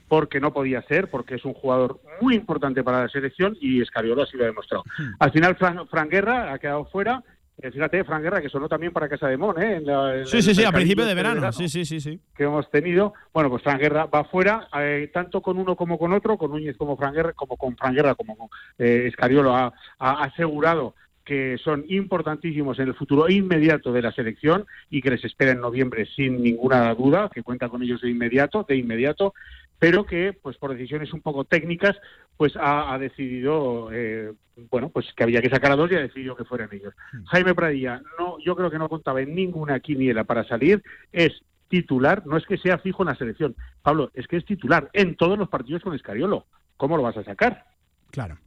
porque 0.08 0.40
no 0.40 0.54
podía 0.54 0.82
ser, 0.84 1.10
porque 1.10 1.36
es 1.36 1.46
un 1.46 1.54
jugador 1.54 2.00
muy 2.22 2.36
importante 2.36 2.84
para 2.84 3.04
la 3.04 3.10
selección 3.10 3.58
y 3.60 3.82
Escariolo 3.82 4.24
así 4.24 4.38
lo 4.38 4.44
ha 4.44 4.48
demostrado. 4.48 4.84
Al 5.20 5.32
final, 5.32 5.56
Fran, 5.56 6.10
Guerra 6.10 6.54
ha 6.54 6.60
quedado 6.60 6.86
fuera. 6.86 7.24
Eh, 7.62 7.72
fíjate, 7.72 8.04
Fran 8.04 8.22
Guerra, 8.22 8.42
que 8.42 8.50
sonó 8.50 8.68
también 8.68 8.92
para 8.92 9.08
Casa 9.08 9.30
de 9.30 9.38
Mon, 9.38 9.56
¿eh? 9.62 9.82
sí, 10.26 10.42
sí, 10.42 10.54
sí, 10.54 10.66
a 10.66 10.74
principio 10.74 11.06
de 11.06 11.14
verano. 11.14 11.52
Sí, 11.54 11.70
sí, 11.70 11.86
sí, 11.86 12.02
sí. 12.02 12.20
Que 12.36 12.44
hemos 12.44 12.70
tenido. 12.70 13.14
Bueno, 13.34 13.50
pues 13.50 13.64
Fran 13.64 13.80
Guerra 13.80 14.08
va 14.08 14.26
fuera, 14.26 14.68
eh, 14.78 15.10
tanto 15.14 15.42
con 15.42 15.58
uno 15.58 15.78
como 15.78 15.98
con 15.98 16.12
otro, 16.12 16.38
con 16.38 16.52
Núñez 16.52 16.76
como 16.76 16.98
Fran 16.98 17.14
Guerra, 17.14 17.32
como 17.32 17.56
con 17.56 17.78
Fran 17.78 17.96
Guerra, 17.96 18.16
como 18.16 18.36
con 18.36 18.50
eh, 18.78 19.08
Escariolo 19.08 19.56
ha 19.56 19.74
asegurado 20.00 20.96
que 21.26 21.58
son 21.58 21.84
importantísimos 21.90 22.78
en 22.80 22.90
el 22.90 22.94
futuro 22.94 23.28
inmediato 23.28 23.92
de 23.92 24.04
la 24.04 24.12
selección 24.12 24.66
y 24.90 25.02
que 25.02 25.10
les 25.10 25.26
espera 25.26 25.52
en 25.52 25.60
noviembre 25.60 26.06
sin 26.06 26.42
ninguna 26.42 26.94
duda, 26.94 27.30
que 27.34 27.44
cuenta 27.44 27.68
con 27.68 27.82
ellos 27.82 28.02
de 28.02 28.12
inmediato, 28.12 28.64
de 28.68 28.78
inmediato, 28.78 29.34
pero 29.80 30.06
que, 30.06 30.34
pues 30.34 30.58
por 30.58 30.72
decisiones 30.72 31.12
un 31.14 31.22
poco 31.22 31.44
técnicas, 31.44 31.98
pues 32.38 32.54
ha, 32.60 32.98
decidido, 33.00 33.90
eh, 33.92 34.32
bueno, 34.70 34.90
pues 34.90 35.12
que 35.16 35.24
había 35.24 35.42
que 35.42 35.50
sacar 35.50 35.72
a 35.72 35.76
dos 35.76 35.92
y 35.92 35.96
ha 35.96 36.00
decidido 36.00 36.36
que 36.36 36.46
fueran 36.46 36.70
ellos. 36.72 36.94
Hmm. 37.12 37.24
Jaime 37.26 37.56
Pradilla, 37.56 38.02
no, 38.20 38.38
yo 38.40 38.56
creo 38.56 38.70
que 38.70 38.80
no 38.80 38.88
contaba 38.88 39.22
en 39.22 39.36
ninguna 39.36 39.80
quiniela 39.80 40.24
para 40.24 40.48
salir, 40.48 40.82
es 41.12 41.34
titular, 41.68 42.26
no 42.26 42.38
es 42.38 42.46
que 42.46 42.58
sea 42.58 42.78
fijo 42.78 43.04
en 43.04 43.10
la 43.10 43.16
selección, 43.16 43.56
Pablo, 43.82 44.12
es 44.14 44.28
que 44.28 44.38
es 44.38 44.46
titular 44.46 44.90
en 44.94 45.16
todos 45.16 45.38
los 45.38 45.50
partidos 45.50 45.82
con 45.82 45.96
Escariolo. 45.96 46.46
¿Cómo 46.78 46.98
lo 46.98 47.04
vas 47.04 47.18
a 47.18 47.24
sacar? 47.24 47.66
Claro. 48.12 48.38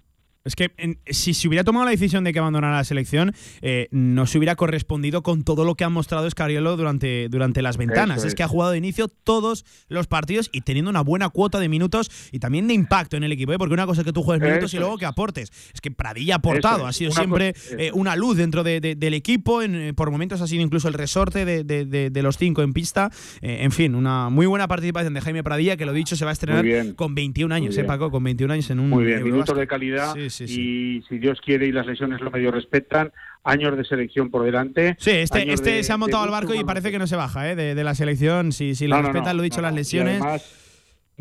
Es 0.44 0.56
que 0.56 0.70
si 1.06 1.34
se 1.34 1.48
hubiera 1.48 1.64
tomado 1.64 1.84
la 1.84 1.90
decisión 1.90 2.24
de 2.24 2.32
que 2.32 2.38
abandonara 2.38 2.76
la 2.76 2.84
selección, 2.84 3.34
eh, 3.60 3.88
no 3.90 4.26
se 4.26 4.38
hubiera 4.38 4.56
correspondido 4.56 5.22
con 5.22 5.44
todo 5.44 5.64
lo 5.64 5.74
que 5.74 5.84
ha 5.84 5.88
mostrado 5.88 6.26
Escariolo 6.26 6.76
durante, 6.76 7.28
durante 7.28 7.60
las 7.60 7.76
ventanas. 7.76 8.24
Es. 8.24 8.34
que 8.34 8.42
ha 8.42 8.48
jugado 8.48 8.72
de 8.72 8.78
inicio 8.78 9.08
todos 9.08 9.64
los 9.88 10.06
partidos 10.06 10.48
y 10.52 10.62
teniendo 10.62 10.90
una 10.90 11.02
buena 11.02 11.28
cuota 11.28 11.58
de 11.58 11.68
minutos 11.68 12.10
y 12.32 12.38
también 12.38 12.68
de 12.68 12.74
impacto 12.74 13.16
en 13.16 13.24
el 13.24 13.32
equipo. 13.32 13.52
¿eh? 13.52 13.58
Porque 13.58 13.74
una 13.74 13.86
cosa 13.86 14.02
es 14.02 14.04
que 14.04 14.12
tú 14.12 14.22
juegues 14.22 14.48
minutos 14.48 14.72
y 14.74 14.78
luego 14.78 14.96
que 14.96 15.06
aportes. 15.06 15.50
Es 15.74 15.80
que 15.80 15.90
Pradilla 15.90 16.34
ha 16.34 16.38
aportado, 16.38 16.86
ha 16.86 16.92
sido 16.92 17.10
siempre 17.10 17.54
eh, 17.76 17.90
una 17.92 18.16
luz 18.16 18.36
dentro 18.36 18.62
del 18.62 19.14
equipo. 19.14 19.62
En, 19.62 19.94
por 19.94 20.10
momentos 20.10 20.40
ha 20.40 20.46
sido 20.46 20.62
incluso 20.62 20.88
el 20.88 20.94
resorte 20.94 21.44
de, 21.44 22.22
los 22.22 22.36
cinco 22.36 22.62
en 22.62 22.72
pista. 22.72 23.10
en 23.42 23.70
fin, 23.70 23.94
una 23.94 24.28
muy 24.28 24.46
buena 24.46 24.68
participación 24.68 25.14
de 25.14 25.20
Jaime 25.20 25.42
Pradilla, 25.42 25.76
que 25.76 25.86
lo 25.86 25.92
dicho 25.92 26.16
se 26.16 26.24
va 26.24 26.30
a 26.30 26.32
estrenar 26.32 26.94
con 26.94 27.14
21 27.14 27.54
años, 27.54 27.76
¿eh, 27.76 27.84
Paco? 27.84 28.10
Con 28.10 28.22
21 28.24 28.52
años 28.52 28.70
en 28.70 28.80
un. 28.80 28.90
Muy 28.90 29.04
bien, 29.04 29.22
minutos 29.22 29.56
de 29.56 29.66
calidad 29.66 30.16
y 30.40 31.02
si 31.08 31.18
Dios 31.18 31.40
quiere 31.40 31.66
y 31.66 31.72
las 31.72 31.86
lesiones 31.86 32.20
lo 32.20 32.30
medio 32.30 32.50
respetan, 32.50 33.12
años 33.44 33.76
de 33.76 33.84
selección 33.84 34.30
por 34.30 34.44
delante. 34.44 34.96
Sí, 34.98 35.10
este, 35.10 35.52
este 35.52 35.82
se 35.82 35.92
ha 35.92 35.96
montado 35.96 36.24
al 36.24 36.30
barco 36.30 36.54
y 36.54 36.64
parece 36.64 36.90
que 36.90 36.98
no 36.98 37.06
se 37.06 37.16
baja 37.16 37.50
¿eh? 37.50 37.56
de, 37.56 37.84
la 37.84 37.94
selección. 37.94 38.52
Si, 38.52 38.74
si 38.74 38.86
lo 38.86 39.00
respetan, 39.00 39.36
lo 39.36 39.42
dicho, 39.42 39.60
las 39.60 39.74
lesiones. 39.74 40.22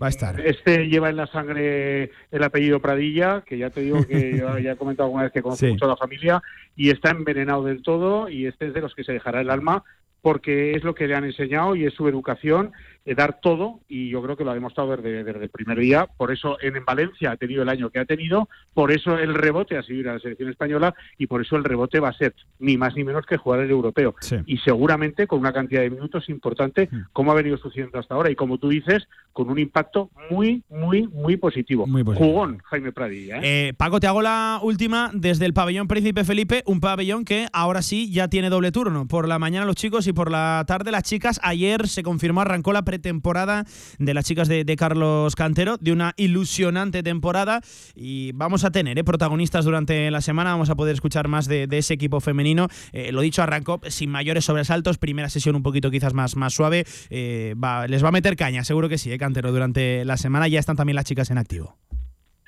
Va 0.02 0.08
a 0.08 0.10
estar. 0.10 0.40
Este 0.40 0.88
lleva 0.88 1.10
en 1.10 1.16
la 1.16 1.26
sangre 1.26 2.12
el 2.30 2.44
apellido 2.44 2.80
Pradilla, 2.80 3.42
que 3.42 3.58
ya 3.58 3.72
te 3.72 3.82
digo 3.82 4.06
que 4.06 4.38
ya 4.64 4.74
he 4.74 4.76
comentado 4.76 5.08
alguna 5.08 5.24
vez 5.24 5.32
que 5.32 5.42
conozco 5.42 5.66
mucho 5.66 5.86
a 5.86 5.88
la 5.88 5.98
familia, 5.98 6.44
y 6.76 6.92
está 6.92 7.10
envenenado 7.10 7.64
del 7.64 7.82
todo, 7.82 8.30
y 8.30 8.46
este 8.46 8.68
es 8.68 8.76
de 8.76 8.82
los 8.82 8.94
que 8.94 9.04
se 9.04 9.14
dejará 9.14 9.42
el 9.42 9.50
alma, 9.50 9.84
porque 10.22 10.74
es 10.74 10.84
lo 10.84 10.94
que 10.94 11.08
le 11.08 11.16
han 11.16 11.24
enseñado 11.24 11.76
y 11.76 11.86
es 11.86 11.94
su 11.94 12.08
educación 12.08 12.74
dar 13.16 13.40
todo 13.42 13.80
y 13.88 14.10
yo 14.10 14.22
creo 14.22 14.36
que 14.36 14.44
lo 14.44 14.52
ha 14.52 14.56
demostrado 14.56 14.96
desde, 14.98 15.22
el 15.22 15.50
primer 15.50 15.80
día. 15.80 16.08
Por 16.18 16.32
eso 16.32 16.58
en, 16.62 16.84
Valencia 16.86 17.32
ha 17.32 17.38
tenido 17.38 17.64
el 17.64 17.70
año 17.70 17.90
que 17.90 18.00
ha 18.00 18.06
tenido, 18.06 18.50
por 18.74 18.92
eso 18.92 19.18
el 19.18 19.34
rebote 19.34 19.78
ha 19.78 19.84
sido 19.84 20.12
a 20.12 20.14
la 20.14 20.20
selección 20.20 20.50
española 20.50 20.94
y 21.18 21.28
por 21.28 21.42
eso 21.42 21.56
el 21.56 21.64
rebote 21.64 22.00
va 22.00 22.10
a 22.10 22.14
ser 22.14 22.34
ni 22.60 22.78
más 22.78 22.96
ni 22.96 23.04
menos 23.04 23.26
que 23.26 23.38
jugar 23.38 23.62
el 23.62 23.72
europeo. 23.72 24.16
Y 24.46 24.58
seguramente 24.60 25.28
con 25.28 25.40
una 25.40 25.54
cantidad 25.54 25.82
de 25.82 25.90
minutos 25.90 26.30
importante, 26.30 26.90
como 27.14 27.32
ha 27.32 27.36
venido 27.36 27.58
sucediendo 27.58 28.00
hasta 28.00 28.16
ahora 28.16 28.32
y 28.32 28.36
como 28.36 28.58
tú 28.58 28.70
dices, 28.70 29.08
con 29.34 29.50
un 29.50 29.60
impacto 29.60 30.10
muy, 30.32 30.64
muy, 30.70 31.08
muy 31.08 31.38
positivo. 31.38 31.86
Muy 31.88 32.04
Jugón, 32.04 32.60
Jaime 32.66 32.92
Pradilla. 32.92 33.38
¿eh? 33.38 33.68
Eh, 33.70 33.74
Paco, 33.76 34.00
te 34.00 34.08
hago 34.08 34.22
la 34.22 34.60
última 34.62 35.12
desde 35.14 35.46
el 35.46 35.54
pabellón 35.54 35.88
Príncipe 35.88 36.24
Felipe, 36.24 36.64
un 36.66 36.80
pabellón 36.80 37.26
que 37.26 37.48
ahora 37.54 37.82
sí 37.82 38.12
ya 38.12 38.28
tiene 38.28 38.50
doble 38.50 38.72
turno. 38.72 39.08
Por 39.08 39.28
la 39.28 39.40
mañana 39.40 39.66
los 39.66 39.76
chicos 39.76 40.08
y 40.08 40.14
por 40.14 40.32
la 40.32 40.64
tarde 40.68 40.92
las 40.92 41.04
chicas. 41.04 41.40
Ayer 41.44 41.88
se 41.88 42.04
confirmó, 42.04 42.42
arrancó 42.42 42.74
la 42.74 42.84
temporada 43.00 43.66
de 44.00 44.14
las 44.14 44.26
chicas 44.26 44.48
de, 44.48 44.76
Carlos 44.78 45.36
Cantero, 45.36 45.78
de 45.78 45.92
una 45.92 46.14
ilusionante 46.18 47.04
temporada. 47.04 47.62
Y 47.96 48.32
vamos 48.34 48.64
a 48.64 48.72
tener 48.72 48.98
eh, 48.98 49.04
protagonistas 49.04 49.66
durante 49.66 50.10
la 50.12 50.22
semana, 50.22 50.52
vamos 50.52 50.70
a 50.70 50.76
poder 50.76 50.94
escuchar 50.94 51.28
más 51.28 51.48
de, 51.48 51.68
ese 51.72 51.94
equipo 51.94 52.20
femenino. 52.20 52.68
Eh, 52.92 53.12
lo 53.12 53.22
dicho, 53.22 53.42
arrancó 53.42 53.80
sin 53.88 54.10
mayores 54.10 54.46
sobresaltos, 54.46 54.98
primera 54.98 55.30
sesión 55.30 55.56
un 55.56 55.64
poquito 55.64 55.92
quizás 55.92 56.14
más, 56.14 56.36
más 56.36 56.54
suave. 56.54 56.86
Eh, 57.10 57.56
les 57.88 58.04
va 58.04 58.10
a 58.10 58.12
meter 58.12 58.36
caña, 58.36 58.64
seguro 58.64 58.90
que 58.90 58.98
sí, 58.98 59.16
Cantero, 59.18 59.52
durante 59.52 60.06
la 60.06 60.18
semana. 60.18 60.48
Ya 60.48 60.60
están 60.60 60.76
también 60.76 60.96
las 60.96 61.06
chicas 61.06 61.32
en 61.32 61.38
activo. 61.38 61.78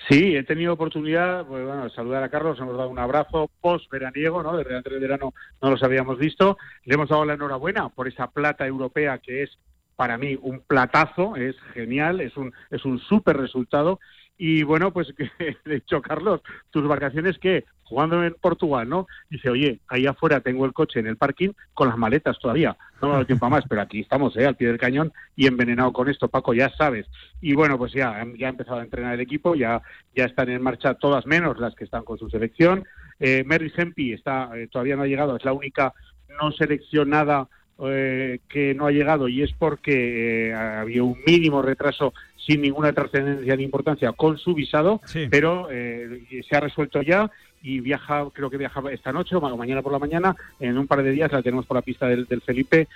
Sí, 0.10 0.36
he 0.36 0.44
tenido 0.44 0.74
oportunidad, 0.74 1.46
pues 1.46 1.64
bueno, 1.64 1.84
de 1.84 1.90
saludar 1.92 2.24
a 2.24 2.30
Carlos, 2.30 2.58
hemos 2.60 2.76
dado 2.76 2.90
un 2.90 2.98
abrazo 2.98 3.48
post-veraniego, 3.62 4.42
¿no? 4.42 4.58
Desde 4.58 4.76
antes 4.76 4.92
del 4.92 5.02
verano 5.02 5.34
no 5.62 5.70
los 5.70 5.84
habíamos 5.84 6.18
visto. 6.18 6.58
Le 6.86 6.96
hemos 6.96 7.10
dado 7.10 7.26
la 7.26 7.36
enhorabuena 7.36 7.90
por 7.90 8.08
esa 8.08 8.28
plata 8.32 8.66
europea 8.66 9.20
que 9.20 9.44
es 9.44 9.60
para 10.00 10.18
mí 10.18 10.40
un 10.42 10.62
platazo, 10.62 11.36
es 11.36 11.58
genial, 11.74 12.22
es 12.22 12.38
un, 12.38 12.54
es 12.70 12.86
un 12.86 13.00
súper 13.00 13.36
resultado. 13.36 14.00
Y 14.38 14.64
bueno, 14.64 14.94
pues 14.94 15.14
de 15.66 15.76
hecho, 15.76 16.02
Carlos, 16.02 16.40
tus 16.70 16.88
vacaciones 16.88 17.38
que 17.38 17.66
jugando 17.84 18.24
en 18.24 18.34
Portugal, 18.36 18.88
¿no? 18.88 19.08
Dice, 19.30 19.50
oye, 19.50 19.82
ahí 19.90 20.06
afuera 20.06 20.40
tengo 20.40 20.66
el 20.66 20.72
coche 20.72 21.02
en 21.02 21.08
el 21.08 21.18
parking 21.18 21.50
con 21.74 21.90
las 21.90 21.98
maletas 21.98 22.40
todavía, 22.40 22.78
no 23.02 23.10
me 23.10 23.16
da 23.16 23.26
tiempo 23.26 23.50
más, 23.50 23.66
pero 23.68 23.82
aquí 23.82 24.00
estamos, 24.00 24.38
¿eh? 24.38 24.46
Al 24.46 24.56
pie 24.56 24.70
del 24.70 24.78
cañón 24.78 25.12
y 25.36 25.48
envenenado 25.48 25.92
con 25.92 26.08
esto, 26.08 26.30
Paco, 26.30 26.54
ya 26.54 26.70
sabes. 26.78 27.06
Y 27.42 27.54
bueno, 27.54 27.78
pues 27.78 27.92
ya, 27.92 28.26
ya 28.38 28.48
ha 28.48 28.52
empezado 28.52 28.80
a 28.80 28.84
entrenar 28.84 29.16
el 29.16 29.20
equipo, 29.20 29.54
ya, 29.54 29.82
ya 30.16 30.24
están 30.24 30.50
en 30.50 30.62
marcha 30.62 30.94
todas 30.94 31.26
menos 31.26 31.60
las 31.60 31.76
que 31.76 31.84
están 31.84 32.06
con 32.06 32.18
su 32.18 32.30
selección. 32.30 32.86
Eh, 33.20 33.44
Mary 33.46 33.70
Sempi 33.72 34.14
está, 34.14 34.50
eh, 34.56 34.70
todavía 34.72 34.96
no 34.96 35.02
ha 35.02 35.08
llegado, 35.08 35.36
es 35.36 35.44
la 35.44 35.52
única 35.52 35.94
no 36.42 36.54
seleccionada 36.54 37.50
eh, 37.82 38.40
que 38.50 38.74
no 38.74 38.88
ha 38.88 38.92
llegado 38.92 39.30
y 39.30 39.42
es 39.42 39.54
porque 39.54 40.50
eh, 40.50 40.54
había 40.54 41.02
un 41.02 41.18
mínimo 41.26 41.62
retraso 41.62 42.14
sin 42.36 42.62
ninguna 42.62 42.92
trascendencia 42.92 43.56
ni 43.56 43.64
importancia 43.64 44.12
con 44.12 44.38
su 44.38 44.54
visado, 44.54 45.00
pero 45.30 45.70
eh, 45.72 46.44
se 46.50 46.58
ha 46.58 46.60
resuelto 46.60 47.02
ya 47.02 47.32
y 47.62 47.80
viaja, 47.80 48.26
creo 48.34 48.50
que 48.50 48.58
viaja 48.58 48.84
esta 48.92 49.14
noche 49.14 49.38
o 49.38 49.56
mañana 49.56 49.82
por 49.82 49.94
la 49.94 50.00
mañana, 50.00 50.36
en 50.60 50.78
un 50.78 50.88
par 50.88 51.04
de 51.04 51.12
días 51.12 51.32
la 51.32 51.42
tenemos 51.42 51.66
por 51.66 51.76
la 51.76 51.82
pista 51.82 52.08
del, 52.08 52.28
Felipe 52.46 52.90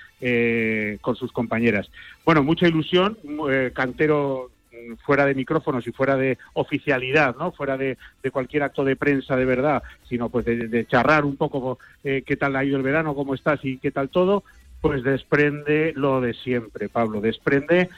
con 1.00 1.16
sus 1.16 1.32
compañeras. 1.32 1.90
Bueno, 2.26 2.44
mucha 2.44 2.68
ilusión, 2.68 3.18
Cantero 3.74 4.52
mm, 4.72 4.96
fuera 5.06 5.26
de 5.26 5.36
micrófonos 5.36 5.88
y 5.88 5.94
fuera 5.94 6.18
de 6.18 6.38
oficialidad, 6.56 7.38
¿no? 7.38 7.54
Fuera 7.54 7.78
de, 7.78 7.98
cualquier 8.34 8.64
acto 8.64 8.84
de 8.84 8.98
prensa 8.98 9.38
de 9.38 9.46
verdad, 9.46 9.82
sino 10.10 10.28
pues 10.28 10.44
de, 10.44 10.68
de 10.68 10.86
charrar 10.88 11.24
un 11.24 11.38
poco 11.38 11.80
qué 12.02 12.38
tal 12.38 12.58
ha 12.58 12.66
ido 12.66 12.76
el 12.76 12.84
verano, 12.84 13.16
cómo 13.16 13.34
estás 13.34 13.64
y 13.64 13.78
qué 13.78 13.92
tal 13.92 14.10
todo, 14.10 14.44
pues 14.84 15.02
desprende 15.02 15.94
lo 15.96 16.20
de 16.20 16.34
siempre, 16.34 16.90
Pablo, 16.90 17.22
desprende 17.22 17.90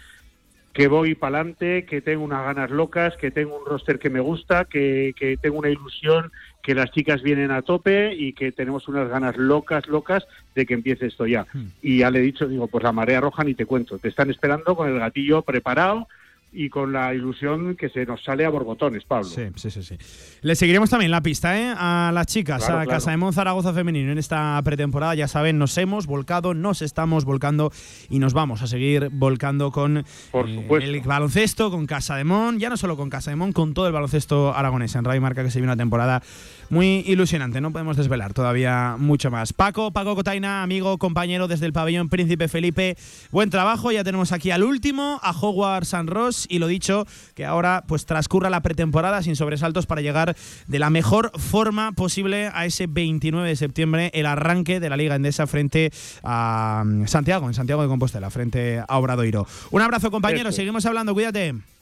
que 0.72 0.88
voy 0.88 1.16
para 1.16 1.40
adelante, 1.40 1.84
que 1.86 2.00
tengo 2.00 2.24
unas 2.24 2.44
ganas 2.46 2.70
locas, 2.70 3.18
que 3.18 3.32
tengo 3.32 3.58
un 3.58 3.66
roster 3.66 3.98
que 3.98 4.12
me 4.12 4.20
gusta, 4.20 4.66
que, 4.66 5.16
que 5.18 5.36
tengo 5.38 5.58
una 5.58 5.72
ilusión, 5.72 6.32
que 6.62 6.76
las 6.76 6.92
chicas 6.92 7.24
vienen 7.24 7.50
a 7.50 7.64
tope 7.64 8.14
y 8.14 8.34
que 8.34 8.52
tenemos 8.52 8.88
unas 8.88 9.10
ganas 9.10 9.36
locas, 9.36 9.88
locas 9.88 10.28
de 10.54 10.68
que 10.68 10.76
empiece 10.76 11.08
esto 11.08 11.26
ya. 11.26 11.48
Y 11.82 12.00
ya 12.00 12.12
le 12.12 12.20
he 12.20 12.22
dicho, 12.22 12.48
digo, 12.48 12.68
pues 12.68 12.84
la 12.84 12.92
marea 12.92 13.20
roja 13.20 13.44
ni 13.44 13.56
te 13.56 13.66
cuento, 13.66 13.98
te 13.98 14.10
están 14.10 14.30
esperando 14.30 14.76
con 14.76 14.88
el 14.88 15.00
gatillo 15.00 15.42
preparado 15.42 16.08
y 16.56 16.70
con 16.70 16.94
la 16.94 17.14
ilusión 17.14 17.76
que 17.76 17.90
se 17.90 18.06
nos 18.06 18.24
sale 18.24 18.46
a 18.46 18.50
borbotones, 18.50 19.04
Pablo. 19.04 19.26
Sí, 19.26 19.44
sí, 19.56 19.70
sí, 19.70 19.84
sí. 19.84 19.98
Le 20.42 20.56
seguiremos 20.56 20.90
también 20.90 21.12
la 21.12 21.22
pista 21.22 21.60
¿eh? 21.60 21.74
a 21.76 22.12
las 22.14 22.28
chicas, 22.28 22.64
Claro, 22.64 22.80
a 22.80 22.84
claro. 22.84 22.98
Casa 22.98 23.12
de 23.12 23.18
Mon 23.18 23.34
Zaragoza 23.34 23.74
Femenino 23.74 24.12
en 24.12 24.18
esta 24.18 24.62
pretemporada. 24.64 25.16
Ya 25.16 25.28
saben, 25.28 25.58
nos 25.58 25.78
hemos 25.78 26.08
volcado, 26.08 26.54
nos 26.54 26.82
estamos 26.82 27.26
volcando 27.26 27.72
y 28.10 28.20
nos 28.20 28.34
vamos 28.34 28.62
a 28.62 28.68
seguir 28.68 29.10
volcando 29.12 29.72
con 29.72 29.98
eh, 29.98 30.68
el 30.82 31.02
baloncesto, 31.02 31.70
con 31.70 31.86
Casa 31.86 32.16
de 32.16 32.24
Mon, 32.24 32.58
ya 32.58 32.70
no 32.70 32.78
solo 32.78 32.96
con 32.96 33.10
Casa 33.10 33.32
de 33.32 33.36
Mon, 33.36 33.52
con 33.52 33.74
todo 33.74 33.88
el 33.88 33.94
baloncesto 33.94 34.56
aragonés 34.56 34.96
en 34.96 35.04
Radio 35.04 35.22
Marca 35.22 35.44
que 35.44 35.52
se 35.52 35.60
viene 35.60 35.74
una 35.74 35.78
temporada 35.78 36.22
muy 36.70 37.04
ilusionante. 37.06 37.62
No 37.62 37.72
podemos 37.72 37.98
desvelar 37.98 38.34
todavía 38.34 38.96
mucho 38.98 39.32
más. 39.32 39.54
Paco, 39.54 39.92
Paco 39.92 40.16
Cotaina, 40.16 40.64
amigo, 40.64 40.98
compañero 40.98 41.48
desde 41.48 41.66
el 41.66 41.74
pabellón 41.74 42.10
Príncipe 42.10 42.48
Felipe. 42.48 42.98
Buen 43.32 43.50
trabajo. 43.50 43.92
Ya 43.92 44.04
tenemos 44.04 44.32
aquí 44.32 44.52
al 44.52 44.64
último, 44.64 45.20
a 45.24 45.32
Howard 45.32 45.86
San 45.86 46.08
Ross. 46.08 46.46
Y 46.50 46.60
lo 46.60 46.68
dicho, 46.68 47.06
que 47.34 47.46
ahora 47.46 47.84
pues 47.88 48.06
transcurra 48.06 48.50
la 48.50 48.62
pretemporada 48.62 49.22
sin 49.22 49.36
sobresaltos 49.36 49.86
para 49.86 50.02
llegar 50.02 50.36
de 50.68 50.80
la 50.80 50.90
mejor 50.90 51.32
forma 51.40 51.92
posible 51.92 52.50
a 52.54 52.66
ese 52.66 52.88
29 52.88 53.48
de 53.48 53.56
septiembre, 53.56 54.12
el 54.14 54.26
arranque 54.26 54.80
de 54.80 54.90
la 54.90 54.98
Liga 54.98 55.16
Endesa 55.16 55.48
frente 55.48 55.92
a 56.24 56.84
mm, 56.86 57.08
Santiago, 57.08 57.48
en 57.48 57.54
Santiago 57.54 57.82
de 57.82 57.88
Compostela, 57.88 58.30
frente 58.30 58.82
a 58.88 58.98
Obradoiro. 58.98 59.48
Un 59.72 59.82
abrazo, 59.82 60.12
compañero. 60.12 60.42
Eso 60.42 60.50
es. 60.50 60.56
Seguimos 60.56 60.86
hablando. 60.86 61.14
Cuídate. 61.14 61.75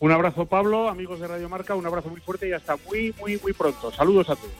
Un 0.00 0.12
abrazo, 0.12 0.46
Pablo, 0.46 0.88
amigos 0.88 1.20
de 1.20 1.28
Radio 1.28 1.46
Marca, 1.50 1.74
un 1.74 1.84
abrazo 1.84 2.08
muy 2.08 2.22
fuerte 2.22 2.48
y 2.48 2.52
hasta 2.52 2.76
muy, 2.88 3.14
muy, 3.20 3.38
muy 3.42 3.52
pronto. 3.52 3.92
Saludos 3.92 4.30
a 4.30 4.36
todos. 4.36 4.50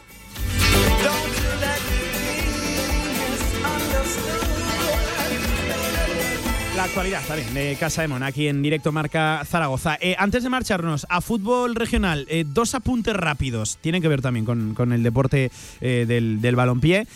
La 6.76 6.84
actualidad, 6.84 7.22
bien, 7.34 7.54
de 7.54 7.76
Casa 7.80 8.02
de 8.02 8.08
Mon, 8.08 8.22
aquí 8.22 8.48
en 8.48 8.60
directo 8.60 8.92
Marca 8.92 9.42
Zaragoza. 9.46 9.96
Eh, 10.02 10.14
antes 10.18 10.42
de 10.42 10.50
marcharnos 10.50 11.06
a 11.08 11.22
fútbol 11.22 11.74
regional, 11.74 12.26
eh, 12.28 12.44
dos 12.46 12.74
apuntes 12.74 13.16
rápidos. 13.16 13.78
Tienen 13.80 14.02
que 14.02 14.08
ver 14.08 14.20
también 14.20 14.44
con, 14.44 14.74
con 14.74 14.92
el 14.92 15.02
deporte 15.02 15.50
eh, 15.80 16.04
del, 16.06 16.42
del 16.42 16.54
balompié. 16.54 17.06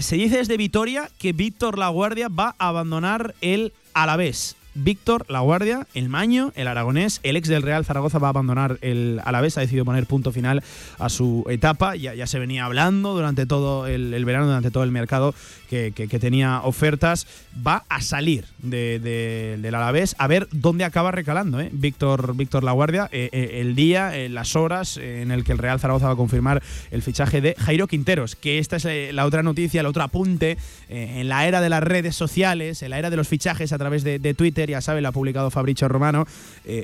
Se 0.00 0.16
dice 0.16 0.38
desde 0.38 0.56
Vitoria 0.56 1.10
que 1.18 1.34
Víctor 1.34 1.78
Laguardia 1.78 2.28
va 2.28 2.54
a 2.58 2.68
abandonar 2.68 3.34
el 3.42 3.74
Alavés. 3.92 4.56
Víctor 4.76 5.24
Laguardia, 5.28 5.86
el 5.94 6.08
Maño, 6.08 6.52
el 6.54 6.68
aragonés, 6.68 7.20
el 7.22 7.36
ex 7.36 7.48
del 7.48 7.62
Real 7.62 7.84
Zaragoza 7.84 8.18
va 8.18 8.28
a 8.28 8.30
abandonar 8.30 8.78
el 8.82 9.20
Alavés, 9.24 9.56
ha 9.58 9.62
decidido 9.62 9.84
poner 9.84 10.06
punto 10.06 10.32
final 10.32 10.62
a 10.98 11.08
su 11.08 11.44
etapa. 11.48 11.96
Ya, 11.96 12.26
se 12.26 12.38
venía 12.38 12.64
hablando 12.64 13.14
durante 13.14 13.46
todo 13.46 13.86
el 13.86 14.24
verano, 14.24 14.46
durante 14.46 14.70
todo 14.70 14.84
el 14.84 14.90
mercado, 14.90 15.34
que, 15.68 16.18
tenía 16.20 16.60
ofertas. 16.62 17.26
Va 17.66 17.84
a 17.88 18.00
salir 18.00 18.44
de- 18.58 18.98
de- 19.00 19.58
del 19.60 19.74
Alavés 19.74 20.14
a 20.18 20.26
ver 20.26 20.48
dónde 20.52 20.84
acaba 20.84 21.10
recalando 21.12 21.60
¿eh? 21.60 21.68
Víctor, 21.72 22.36
Víctor 22.36 22.64
Laguardia. 22.64 23.08
eh, 23.12 23.28
eh, 23.32 23.60
el 23.60 23.74
día, 23.74 24.16
eh, 24.16 24.28
las 24.28 24.56
horas 24.56 24.96
en 24.96 25.30
el 25.30 25.44
que 25.44 25.52
el 25.52 25.58
Real 25.58 25.80
Zaragoza 25.80 26.06
va 26.06 26.12
a 26.12 26.16
confirmar 26.16 26.62
el 26.90 27.02
fichaje 27.02 27.40
de 27.40 27.54
Jairo 27.58 27.86
Quinteros, 27.86 28.36
que 28.36 28.58
esta 28.58 28.76
es 28.76 29.14
la 29.14 29.26
otra 29.26 29.42
noticia, 29.42 29.80
el 29.80 29.86
otro 29.86 30.02
apunte. 30.02 30.56
en 30.88 31.28
la 31.28 31.46
era 31.46 31.60
de 31.60 31.68
las 31.68 31.82
redes 31.82 32.14
sociales, 32.14 32.82
en 32.82 32.90
la 32.90 32.98
era 32.98 33.10
de 33.10 33.16
los 33.16 33.28
fichajes 33.28 33.72
a 33.72 33.78
través 33.78 34.04
de, 34.04 34.18
de 34.18 34.34
Twitter, 34.34 34.68
ya 34.70 34.80
saben, 34.80 35.02
lo 35.02 35.08
ha 35.08 35.12
publicado 35.12 35.50
Fabricio 35.50 35.88
Romano, 35.88 36.26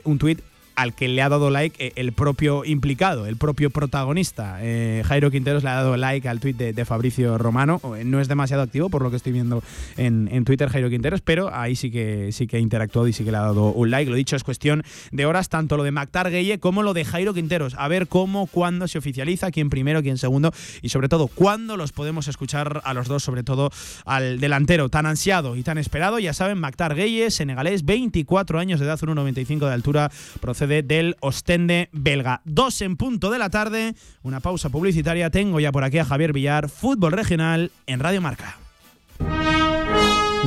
un 0.04 0.18
tuit 0.18 0.40
al 0.76 0.94
que 0.94 1.08
le 1.08 1.22
ha 1.22 1.28
dado 1.28 1.50
like 1.50 1.86
eh, 1.86 1.92
el 1.96 2.12
propio 2.12 2.64
implicado, 2.64 3.26
el 3.26 3.36
propio 3.36 3.70
protagonista. 3.70 4.58
Eh, 4.60 5.02
Jairo 5.06 5.30
Quinteros 5.30 5.62
le 5.62 5.70
ha 5.70 5.74
dado 5.74 5.96
like 5.96 6.28
al 6.28 6.40
tuit 6.40 6.56
de, 6.56 6.84
Fabricio 6.84 7.38
Romano. 7.38 7.80
Eh, 7.96 8.04
No 8.04 8.20
es 8.20 8.28
demasiado 8.28 8.62
activo 8.62 8.90
por 8.90 9.02
lo 9.02 9.10
que 9.10 9.16
estoy 9.16 9.32
viendo 9.32 9.62
en, 9.96 10.28
en 10.32 10.44
Twitter 10.44 10.68
Jairo 10.68 10.90
Quinteros, 10.90 11.20
pero 11.20 11.54
ahí 11.54 11.76
sí 11.76 11.90
que 11.90 12.30
sí 12.32 12.46
que 12.46 12.56
ha 12.56 12.60
interactuado 12.60 13.08
y 13.08 13.12
sí 13.12 13.24
que 13.24 13.30
le 13.30 13.36
ha 13.36 13.42
dado 13.42 13.72
un 13.72 13.90
like. 13.90 14.10
Lo 14.10 14.16
dicho, 14.16 14.36
es 14.36 14.44
cuestión 14.44 14.82
de 15.10 15.26
horas, 15.26 15.48
tanto 15.48 15.76
lo 15.76 15.82
de 15.82 15.92
Mactar 15.92 16.30
Gueye 16.30 16.58
como 16.58 16.82
lo 16.82 16.94
de 16.94 17.04
Jairo 17.04 17.34
Quinteros. 17.34 17.74
A 17.78 17.88
ver 17.88 18.08
cómo, 18.08 18.46
cuándo 18.46 18.88
se 18.88 18.98
oficializa, 18.98 19.50
quién 19.50 19.70
primero, 19.70 20.02
quién 20.02 20.18
segundo 20.18 20.52
y 20.80 20.88
sobre 20.88 21.08
todo 21.08 21.28
cuándo 21.28 21.76
los 21.76 21.92
podemos 21.92 22.28
escuchar 22.28 22.80
a 22.84 22.94
los 22.94 23.08
dos, 23.08 23.22
sobre 23.22 23.42
todo 23.42 23.70
al 24.04 24.40
delantero 24.40 24.88
tan 24.88 25.06
ansiado 25.06 25.56
y 25.56 25.62
tan 25.62 25.78
esperado. 25.78 26.18
Ya 26.18 26.32
saben, 26.32 26.58
Mactar 26.58 26.94
Gueye, 26.94 27.30
senegalés, 27.30 27.84
24 27.84 28.58
años 28.58 28.80
de 28.80 28.86
edad, 28.86 28.98
1,95 28.98 29.66
de 29.66 29.72
altura, 29.72 30.10
procede 30.40 30.61
del 30.66 31.16
Ostende 31.20 31.88
belga. 31.92 32.40
Dos 32.44 32.80
en 32.82 32.96
punto 32.96 33.30
de 33.30 33.38
la 33.38 33.50
tarde, 33.50 33.94
una 34.22 34.40
pausa 34.40 34.68
publicitaria. 34.68 35.30
Tengo 35.30 35.60
ya 35.60 35.72
por 35.72 35.84
aquí 35.84 35.98
a 35.98 36.04
Javier 36.04 36.32
Villar, 36.32 36.68
fútbol 36.68 37.12
regional 37.12 37.70
en 37.86 38.00
Radio 38.00 38.20
Marca. 38.20 38.58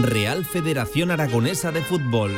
Real 0.02 0.46
Federación 0.46 1.12
Aragonesa 1.12 1.72
de 1.72 1.82
Fútbol. 1.82 2.32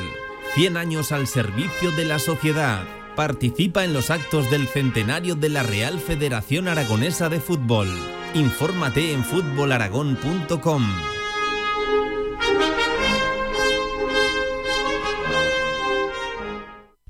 100 0.56 0.78
años 0.78 1.12
al 1.12 1.28
servicio 1.28 1.92
de 1.92 2.06
la 2.06 2.20
sociedad. 2.20 2.84
Participa 3.16 3.84
en 3.84 3.94
los 3.94 4.12
actos 4.12 4.50
del 4.52 4.68
centenario 4.68 5.36
de 5.36 5.50
la 5.50 5.64
Real 5.64 6.00
Federación 6.00 6.68
Aragonesa 6.68 7.30
de 7.30 7.40
Fútbol. 7.40 7.88
Infórmate 8.34 9.14
en 9.14 9.24
fútbolaragón.com. 9.24 11.17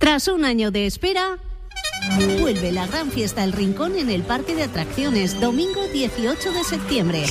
Tras 0.07 0.29
un 0.29 0.45
año 0.45 0.71
de 0.71 0.85
espera, 0.85 1.37
vuelve 2.39 2.71
la 2.71 2.87
gran 2.87 3.11
fiesta 3.11 3.43
El 3.43 3.51
Rincón 3.51 3.97
en 3.97 4.09
el 4.09 4.23
Parque 4.23 4.55
de 4.55 4.63
Atracciones, 4.63 5.37
domingo 5.41 5.81
18 5.91 6.53
de 6.53 6.63
septiembre. 6.63 7.23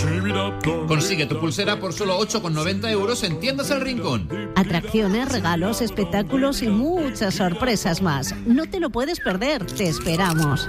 Consigue 0.86 1.24
tu 1.24 1.40
pulsera 1.40 1.80
por 1.80 1.94
solo 1.94 2.20
8,90 2.20 2.90
euros 2.90 3.22
en 3.22 3.40
Tiendas 3.40 3.70
El 3.70 3.80
Rincón. 3.80 4.28
Atracciones, 4.56 5.32
regalos, 5.32 5.80
espectáculos 5.80 6.60
y 6.60 6.68
muchas 6.68 7.36
sorpresas 7.36 8.02
más. 8.02 8.34
No 8.44 8.66
te 8.68 8.78
lo 8.78 8.90
puedes 8.90 9.20
perder, 9.20 9.64
te 9.64 9.88
esperamos. 9.88 10.68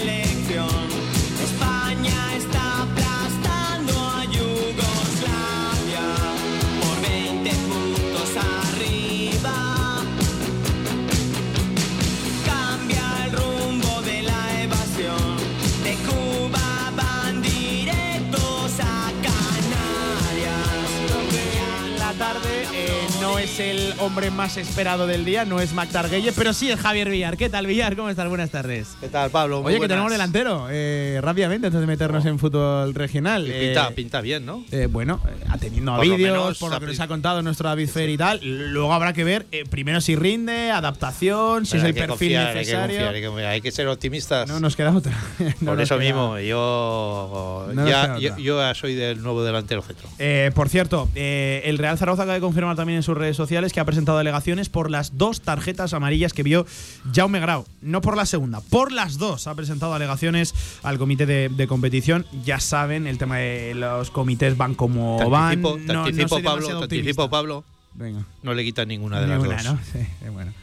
Es 23.41 23.59
el 23.59 23.93
hombre 23.99 24.29
más 24.29 24.57
esperado 24.57 25.07
del 25.07 25.25
día, 25.25 25.45
no 25.45 25.59
es 25.61 25.73
Mactar 25.73 26.09
Gueye, 26.09 26.31
pero 26.31 26.53
sí 26.53 26.69
es 26.69 26.79
Javier 26.79 27.09
Villar. 27.09 27.37
¿Qué 27.37 27.49
tal, 27.49 27.65
Villar? 27.65 27.95
¿Cómo 27.95 28.09
estás? 28.09 28.29
Buenas 28.29 28.51
tardes. 28.51 28.89
¿Qué 28.99 29.07
tal, 29.09 29.31
Pablo? 29.31 29.61
Muy 29.61 29.71
Oye, 29.73 29.81
que 29.81 29.87
tenemos 29.87 30.11
delantero, 30.11 30.67
eh, 30.69 31.19
rápidamente, 31.23 31.67
antes 31.67 31.81
de 31.81 31.87
meternos 31.87 32.25
en 32.25 32.37
fútbol 32.37 32.93
regional. 32.93 33.47
Y 33.47 33.51
pinta, 33.51 33.87
Eh, 33.87 33.91
pinta 33.95 34.21
bien, 34.21 34.45
¿no? 34.45 34.63
eh, 34.71 34.87
bueno, 34.91 35.19
eh, 35.27 35.43
atendiendo 35.49 35.93
a 35.93 36.01
vídeos, 36.01 36.59
por 36.59 36.71
lo 36.71 36.79
que 36.79 36.85
nos 36.87 36.99
ha 36.99 37.07
contado 37.07 37.41
nuestro 37.41 37.67
David 37.69 37.89
Fer 37.89 38.09
y 38.09 38.17
tal. 38.17 38.39
Luego 38.43 38.93
habrá 38.93 39.13
que 39.13 39.23
ver, 39.23 39.47
eh, 39.51 39.63
primero 39.69 40.01
si 40.01 40.15
rinde, 40.15 40.69
adaptación, 40.71 41.65
si 41.65 41.71
Pero 41.77 41.83
es 41.83 41.89
el 41.89 41.93
perfil 41.95 42.09
confiar, 42.09 42.47
hay 42.47 42.53
que 42.53 42.59
necesario. 42.59 42.85
confiar, 42.95 43.15
hay 43.15 43.21
que 43.21 43.27
confiar, 43.27 43.47
hay 43.51 43.61
que 43.61 43.71
ser 43.71 43.87
optimistas. 43.87 44.47
No 44.47 44.59
nos 44.59 44.75
queda 44.75 44.91
otra. 44.95 45.13
No 45.61 45.71
Por 45.71 45.81
eso 45.81 45.97
queda- 45.97 46.05
mismo, 46.05 46.39
yo, 46.39 47.67
No 47.73 47.87
ya, 47.87 48.17
yo, 48.37 48.73
soy 48.75 48.93
del 48.95 49.21
nuevo 49.23 49.43
delantero 49.43 49.81
centro. 49.81 50.07
Eh, 50.19 50.51
por 50.53 50.69
cierto, 50.69 51.09
eh, 51.15 51.61
el 51.65 51.77
Real 51.77 51.97
Zaragoza 51.97 52.23
acaba 52.23 52.35
de 52.35 52.41
confirmar 52.41 52.75
también 52.75 52.97
en 52.97 53.03
sus 53.03 53.17
redes 53.17 53.30
sociales 53.37 53.73
que 53.73 53.79
ha 53.79 53.85
presentado 53.85 54.17
alegaciones 54.17 54.69
por 54.69 54.89
las 54.91 55.17
dos 55.17 55.41
tarjetas 55.41 55.93
amarillas 55.93 56.33
que 56.33 56.43
vio 56.43 56.65
Jaume 57.13 57.39
Grau. 57.39 57.65
No 57.81 58.01
por 58.01 58.17
la 58.17 58.25
segunda, 58.25 58.61
por 58.61 58.91
las 58.91 59.17
dos 59.17 59.47
ha 59.47 59.55
presentado 59.55 59.93
alegaciones 59.93 60.53
al 60.83 60.97
comité 60.97 61.25
de, 61.25 61.49
de 61.49 61.67
competición. 61.67 62.25
Ya 62.45 62.59
saben, 62.59 63.07
el 63.07 63.17
tema 63.17 63.37
de 63.37 63.73
los 63.75 64.11
comités 64.11 64.57
van 64.57 64.75
como 64.75 65.17
Te 65.19 65.25
van. 65.25 65.43
anticipo, 65.43 65.75
te 65.75 65.93
No- 65.93 66.03
anticipo, 66.05 66.29
Pablo, 66.35 66.51
demasiado 66.51 66.79
te 66.79 66.85
optimista. 66.85 67.09
anticipo, 67.09 67.29
Pablo. 67.29 67.63
Venga. 67.93 68.25
No 68.43 68.53
le 68.53 68.63
quitan 68.63 68.87
ninguna 68.87 69.19
de 69.19 69.27
las 69.27 69.43
dos. 69.43 69.63
¿no? 69.65 69.79
Sí, 69.93 70.29
bueno. 70.31 70.53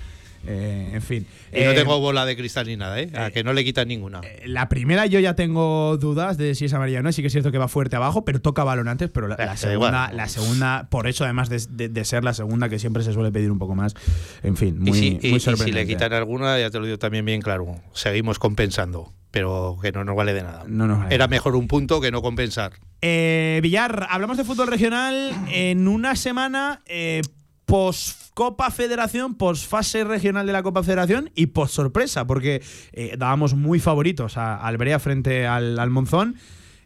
Eh, 0.46 0.90
en 0.94 1.02
fin. 1.02 1.26
Y 1.52 1.60
no 1.64 1.72
Eh, 1.72 1.74
tengo 1.74 1.98
bola 2.00 2.24
de 2.24 2.36
cristal 2.36 2.66
ni 2.66 2.76
nada, 2.76 2.98
¿eh? 3.00 3.10
A 3.14 3.30
que 3.30 3.42
no 3.44 3.52
le 3.52 3.64
quitan 3.64 3.88
ninguna. 3.88 4.20
La 4.46 4.68
primera 4.68 5.04
yo 5.06 5.18
ya 5.20 5.34
tengo 5.34 5.96
dudas 5.98 6.38
de 6.38 6.54
si 6.54 6.64
es 6.66 6.72
amarilla 6.72 7.00
o 7.00 7.02
no, 7.02 7.12
sí 7.12 7.20
que 7.22 7.26
es 7.26 7.32
cierto 7.32 7.50
que 7.52 7.58
va 7.58 7.68
fuerte 7.68 7.96
abajo, 7.96 8.24
pero 8.24 8.40
toca 8.40 8.64
balón 8.64 8.88
antes, 8.88 9.10
pero 9.10 9.28
la, 9.28 9.36
la 9.36 9.46
da 9.46 9.56
segunda, 9.56 10.12
la 10.12 10.28
segunda, 10.28 10.88
por 10.90 11.06
eso 11.06 11.24
además 11.24 11.48
de, 11.48 11.60
de- 11.70 11.88
de 11.88 12.04
ser 12.04 12.24
la 12.24 12.32
segunda 12.34 12.68
que 12.68 12.78
siempre 12.78 13.02
se 13.02 13.12
suele 13.12 13.30
pedir 13.32 13.50
un 13.50 13.58
poco 13.58 13.74
más, 13.74 13.94
en 14.42 14.56
fin, 14.56 14.78
muy, 14.78 14.90
y, 14.90 14.94
si, 14.94 15.06
y- 15.06 15.10
muy 15.30 15.36
y 15.36 15.40
si 15.40 15.40
sorprendente. 15.40 15.80
le 15.80 15.86
quitan 15.86 16.12
alguna, 16.12 16.58
ya 16.58 16.70
te 16.70 16.78
lo 16.78 16.84
digo 16.86 16.98
también 16.98 17.24
bien 17.24 17.42
claro, 17.42 17.80
seguimos 17.92 18.38
compensando, 18.38 19.12
pero 19.30 19.76
que 19.82 19.92
no 19.92 20.04
nos 20.04 20.16
vale 20.16 20.32
de 20.34 20.42
nada. 20.42 20.64
No 20.66 20.86
vale. 20.98 21.14
Era 21.14 21.28
mejor 21.28 21.56
un 21.56 21.68
punto 21.68 22.00
que 22.00 22.10
no 22.10 22.22
compensar. 22.22 22.72
Eh, 23.02 23.60
Villar, 23.62 24.06
hablamos 24.10 24.36
de 24.38 24.44
fútbol 24.44 24.66
regional 24.68 25.32
en 25.52 25.86
una 25.88 26.16
semana 26.16 26.82
eh, 26.86 27.20
post 27.68 28.32
Copa 28.32 28.70
Federación, 28.70 29.34
post 29.34 29.68
fase 29.68 30.02
regional 30.02 30.46
de 30.46 30.54
la 30.54 30.62
Copa 30.62 30.82
Federación 30.82 31.30
y 31.34 31.48
post 31.48 31.74
sorpresa, 31.74 32.26
porque 32.26 32.62
eh, 32.92 33.14
dábamos 33.18 33.54
muy 33.54 33.78
favoritos 33.78 34.38
a, 34.38 34.56
al 34.56 34.78
Brea 34.78 34.98
frente 34.98 35.46
al, 35.46 35.78
al 35.78 35.90
Monzón. 35.90 36.36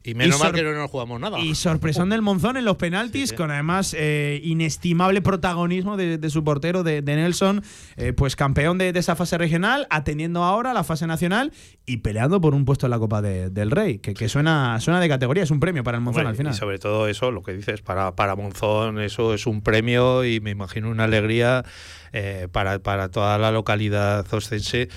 Y 0.04 0.14
menos 0.14 0.38
mal 0.40 0.48
sor- 0.48 0.56
que 0.56 0.62
no 0.64 0.72
nos 0.72 0.90
jugamos 0.90 1.20
nada. 1.20 1.38
Y 1.38 1.54
sorpresón 1.54 2.08
del 2.10 2.22
Monzón 2.22 2.56
en 2.56 2.64
los 2.64 2.76
penaltis, 2.76 3.32
con 3.32 3.50
además 3.50 3.94
eh, 3.98 4.40
inestimable 4.42 5.22
protagonismo 5.22 5.96
de, 5.96 6.18
de 6.18 6.30
su 6.30 6.42
portero, 6.42 6.82
de, 6.82 7.02
de 7.02 7.16
Nelson, 7.16 7.62
eh, 7.96 8.12
pues 8.12 8.34
campeón 8.34 8.78
de, 8.78 8.92
de 8.92 8.98
esa 8.98 9.14
fase 9.16 9.38
regional, 9.38 9.86
atendiendo 9.90 10.42
ahora 10.44 10.72
la 10.72 10.82
fase 10.84 11.06
nacional 11.06 11.52
y 11.86 11.98
peleando 11.98 12.40
por 12.40 12.54
un 12.54 12.64
puesto 12.64 12.86
en 12.86 12.90
la 12.90 12.98
Copa 12.98 13.22
de- 13.22 13.50
del 13.50 13.70
Rey, 13.70 13.98
que, 13.98 14.14
que 14.14 14.28
suena, 14.28 14.80
suena 14.80 14.98
de 15.00 15.08
categoría, 15.08 15.42
es 15.44 15.50
un 15.50 15.60
premio 15.60 15.84
para 15.84 15.98
el 15.98 16.02
Monzón 16.04 16.26
al 16.26 16.36
final. 16.36 16.52
Y 16.52 16.56
sobre 16.56 16.78
todo 16.78 17.06
eso, 17.08 17.30
lo 17.30 17.42
que 17.42 17.52
dices, 17.52 17.80
para, 17.82 18.16
para 18.16 18.34
Monzón, 18.34 19.00
eso 19.00 19.34
es 19.34 19.46
un 19.46 19.62
premio 19.62 20.24
y 20.24 20.40
me 20.40 20.50
imagino 20.50 20.90
una 20.90 21.04
alegría 21.04 21.64
eh, 22.12 22.48
para, 22.50 22.78
para 22.80 23.08
toda 23.08 23.38
la 23.38 23.50
localidad 23.52 24.26
ostense, 24.34 24.88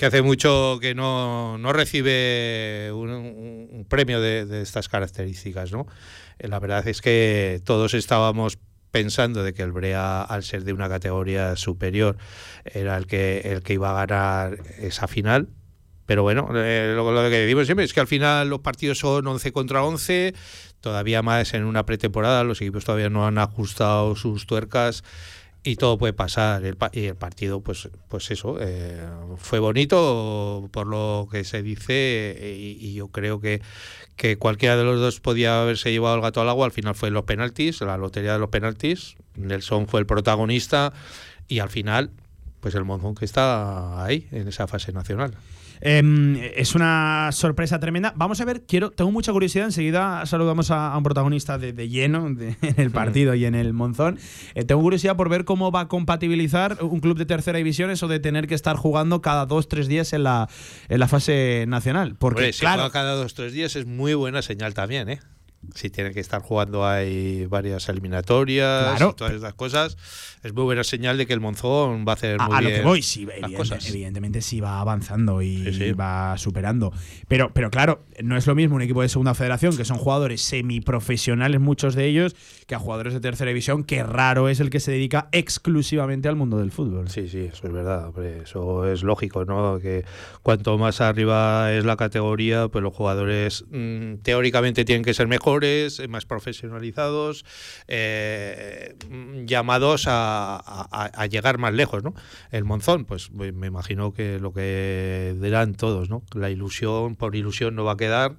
que 0.00 0.06
hace 0.06 0.22
mucho 0.22 0.78
que 0.80 0.94
no, 0.94 1.58
no 1.58 1.74
recibe 1.74 2.90
un, 2.90 3.84
premio 3.86 4.18
de, 4.18 4.62
estas 4.62 4.88
características. 4.88 5.72
¿no? 5.72 5.86
Eh, 6.38 6.48
La 6.48 6.58
verdad 6.58 6.88
es 6.88 7.02
que 7.02 7.60
todos 7.64 7.92
estábamos 7.92 8.58
pensando 8.90 9.42
de 9.42 9.52
que 9.52 9.62
el 9.62 9.72
Brea, 9.72 10.22
al 10.22 10.42
ser 10.42 10.64
de 10.64 10.72
una 10.72 10.88
categoría 10.88 11.54
superior, 11.56 12.16
era 12.64 12.96
el 12.96 13.06
que, 13.06 13.42
el 13.44 13.62
que 13.62 13.74
iba 13.74 13.90
a 13.90 14.06
ganar 14.06 14.56
esa 14.78 15.06
final. 15.06 15.50
Pero 16.06 16.22
bueno, 16.22 16.48
eh, 16.54 16.94
lo, 16.96 17.12
lo 17.12 17.28
que 17.28 17.36
decimos 17.36 17.66
siempre 17.66 17.84
es 17.84 17.92
que 17.92 18.00
al 18.00 18.06
final 18.06 18.48
los 18.48 18.60
partidos 18.60 18.98
son 18.98 19.26
11 19.26 19.52
contra 19.52 19.84
11, 19.84 20.34
todavía 20.80 21.20
más 21.20 21.52
en 21.52 21.64
una 21.64 21.84
pretemporada, 21.84 22.42
los 22.42 22.62
equipos 22.62 22.86
todavía 22.86 23.10
no 23.10 23.26
han 23.26 23.36
ajustado 23.36 24.16
sus 24.16 24.46
tuercas 24.46 25.04
y 25.62 25.76
todo 25.76 25.98
puede 25.98 26.12
pasar. 26.12 26.64
El, 26.64 26.76
y 26.92 27.04
el 27.06 27.16
partido, 27.16 27.60
pues, 27.60 27.88
pues 28.08 28.30
eso, 28.30 28.56
eh, 28.60 29.00
fue 29.36 29.58
bonito 29.58 30.68
por 30.72 30.86
lo 30.86 31.28
que 31.30 31.44
se 31.44 31.62
dice 31.62 31.92
eh, 31.92 32.56
y, 32.58 32.86
y 32.86 32.94
yo 32.94 33.08
creo 33.08 33.40
que, 33.40 33.60
que 34.16 34.36
cualquiera 34.36 34.76
de 34.76 34.84
los 34.84 35.00
dos 35.00 35.20
podía 35.20 35.62
haberse 35.62 35.90
llevado 35.90 36.16
el 36.16 36.22
gato 36.22 36.40
al 36.40 36.48
agua. 36.48 36.66
Al 36.66 36.72
final 36.72 36.94
fue 36.94 37.10
los 37.10 37.24
penaltis, 37.24 37.80
la 37.80 37.96
lotería 37.96 38.32
de 38.34 38.38
los 38.38 38.50
penaltis. 38.50 39.16
Nelson 39.36 39.86
fue 39.86 40.00
el 40.00 40.06
protagonista 40.06 40.92
y 41.48 41.58
al 41.58 41.68
final, 41.68 42.10
pues 42.60 42.74
el 42.74 42.84
Monzón 42.84 43.14
que 43.14 43.24
está 43.24 44.04
ahí, 44.04 44.28
en 44.32 44.48
esa 44.48 44.66
fase 44.66 44.92
nacional. 44.92 45.34
Em, 45.82 46.36
es 46.56 46.74
una 46.74 47.30
sorpresa 47.32 47.80
tremenda. 47.80 48.12
Vamos 48.16 48.40
a 48.40 48.44
ver, 48.44 48.62
quiero, 48.66 48.90
tengo 48.90 49.10
mucha 49.10 49.32
curiosidad. 49.32 49.64
Enseguida 49.66 50.24
saludamos 50.26 50.70
a, 50.70 50.92
a 50.92 50.96
un 50.98 51.02
protagonista 51.02 51.56
de, 51.58 51.72
de 51.72 51.88
lleno 51.88 52.28
de- 52.34 52.56
en 52.62 52.74
el 52.78 52.90
partido 52.90 53.34
y 53.34 53.44
en 53.46 53.54
el 53.54 53.72
Monzón. 53.72 54.18
Eh, 54.54 54.64
tengo 54.64 54.82
curiosidad 54.82 55.16
por 55.16 55.28
ver 55.28 55.44
cómo 55.44 55.70
va 55.72 55.80
a 55.80 55.88
compatibilizar 55.88 56.78
un 56.82 57.00
club 57.00 57.16
de 57.16 57.26
tercera 57.26 57.58
división 57.58 57.90
eso 57.90 58.08
de 58.08 58.20
tener 58.20 58.46
que 58.46 58.54
estar 58.54 58.76
jugando 58.76 59.22
cada 59.22 59.46
dos, 59.46 59.68
tres 59.68 59.88
días 59.88 60.12
en 60.12 60.24
la, 60.24 60.48
en 60.88 61.00
la 61.00 61.08
fase 61.08 61.64
nacional. 61.66 62.14
Porque, 62.18 62.40
Hombre, 62.40 62.52
si 62.52 62.60
claro, 62.60 62.82
juega 62.82 62.92
cada 62.92 63.14
dos 63.14 63.34
tres 63.34 63.52
días 63.52 63.74
es 63.76 63.86
muy 63.86 64.14
buena 64.14 64.42
señal 64.42 64.74
también, 64.74 65.08
¿eh? 65.08 65.20
Si 65.74 65.90
tienen 65.90 66.14
que 66.14 66.20
estar 66.20 66.40
jugando 66.40 66.86
hay 66.86 67.44
varias 67.46 67.88
eliminatorias 67.88 68.96
Claro. 68.96 69.10
y 69.12 69.16
todas 69.16 69.34
esas 69.34 69.54
cosas, 69.54 69.96
es 70.42 70.52
muy 70.54 70.64
buena 70.64 70.84
señal 70.84 71.18
de 71.18 71.26
que 71.26 71.32
el 71.34 71.40
Monzón 71.40 72.04
va 72.08 72.12
a 72.12 72.14
hacer 72.14 72.40
a, 72.40 72.46
muy 72.46 72.56
a 72.56 72.60
lo 72.62 72.68
bien 72.68 72.80
que 72.80 72.86
voy, 72.86 73.02
sí, 73.02 73.26
las 73.26 73.36
evidente- 73.36 73.56
cosas. 73.56 73.88
evidentemente 73.88 74.40
sí 74.40 74.60
va 74.60 74.80
avanzando 74.80 75.42
y 75.42 75.64
Sí, 75.64 75.72
sí. 75.74 75.92
va 75.92 76.36
superando. 76.38 76.92
Pero, 77.28 77.52
pero 77.52 77.70
claro, 77.70 78.04
no 78.22 78.36
es 78.36 78.46
lo 78.46 78.54
mismo 78.54 78.76
un 78.76 78.82
equipo 78.82 79.02
de 79.02 79.08
segunda 79.10 79.34
federación, 79.34 79.76
que 79.76 79.84
son 79.84 79.98
jugadores 79.98 80.40
semiprofesionales, 80.42 81.60
muchos 81.60 81.94
de 81.94 82.06
ellos, 82.06 82.34
que 82.66 82.74
a 82.74 82.78
jugadores 82.78 83.12
de 83.12 83.20
tercera 83.20 83.48
división, 83.48 83.84
que 83.84 84.02
raro 84.02 84.48
es 84.48 84.60
el 84.60 84.70
que 84.70 84.80
se 84.80 84.92
dedica 84.92 85.28
exclusivamente 85.32 86.28
al 86.28 86.36
mundo 86.36 86.58
del 86.58 86.72
fútbol. 86.72 87.08
Sí, 87.10 87.28
sí, 87.28 87.40
eso 87.52 87.66
es 87.66 87.72
verdad, 87.72 88.08
hombre, 88.08 88.42
eso 88.44 88.90
es 88.90 89.02
lógico, 89.02 89.44
¿no? 89.44 89.78
Que 89.78 90.04
cuanto 90.42 90.78
más 90.78 91.00
arriba 91.00 91.72
es 91.72 91.84
la 91.84 91.96
categoría, 91.96 92.68
pues 92.68 92.82
los 92.82 92.94
jugadores 92.94 93.64
mm, 93.70 94.14
teóricamente 94.22 94.84
tienen 94.84 95.04
que 95.04 95.14
ser 95.14 95.28
mejores, 95.50 95.98
eh, 95.98 96.06
más 96.08 96.24
profesionalizados, 96.26 97.44
eh, 97.88 98.94
llamados 99.44 100.04
a, 100.06 100.56
a- 100.64 101.10
a 101.12 101.26
llegar 101.26 101.58
más 101.58 101.74
lejos, 101.74 102.02
¿no? 102.04 102.14
El 102.52 102.64
Monzón, 102.64 103.04
pues 103.04 103.30
me 103.32 103.50
me 103.52 103.66
imagino 103.66 104.12
que 104.12 104.38
lo 104.38 104.52
que 104.52 105.34
dirán 105.40 105.74
todos, 105.74 106.08
¿no? 106.08 106.22
La 106.34 106.50
ilusión, 106.50 107.16
por 107.16 107.34
ilusión 107.34 107.74
no 107.74 107.84
va 107.84 107.92
a 107.92 107.96
quedar 107.96 108.36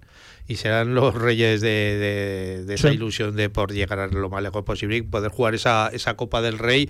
y 0.47 0.55
serán 0.55 0.95
los 0.95 1.13
reyes 1.13 1.61
de, 1.61 1.67
de- 1.69 2.65
de 2.65 2.73
esa 2.73 2.89
Sí. 2.89 2.95
ilusión 2.95 3.35
de 3.35 3.49
por 3.49 3.71
llegar 3.73 3.99
a 3.99 4.07
lo 4.07 4.29
más 4.29 4.41
lejos 4.41 4.63
posible 4.63 4.97
y 4.97 5.01
poder 5.01 5.31
jugar 5.31 5.53
esa, 5.55 5.89
esa 5.93 6.15
Copa 6.15 6.41
del 6.41 6.57
Rey 6.57 6.89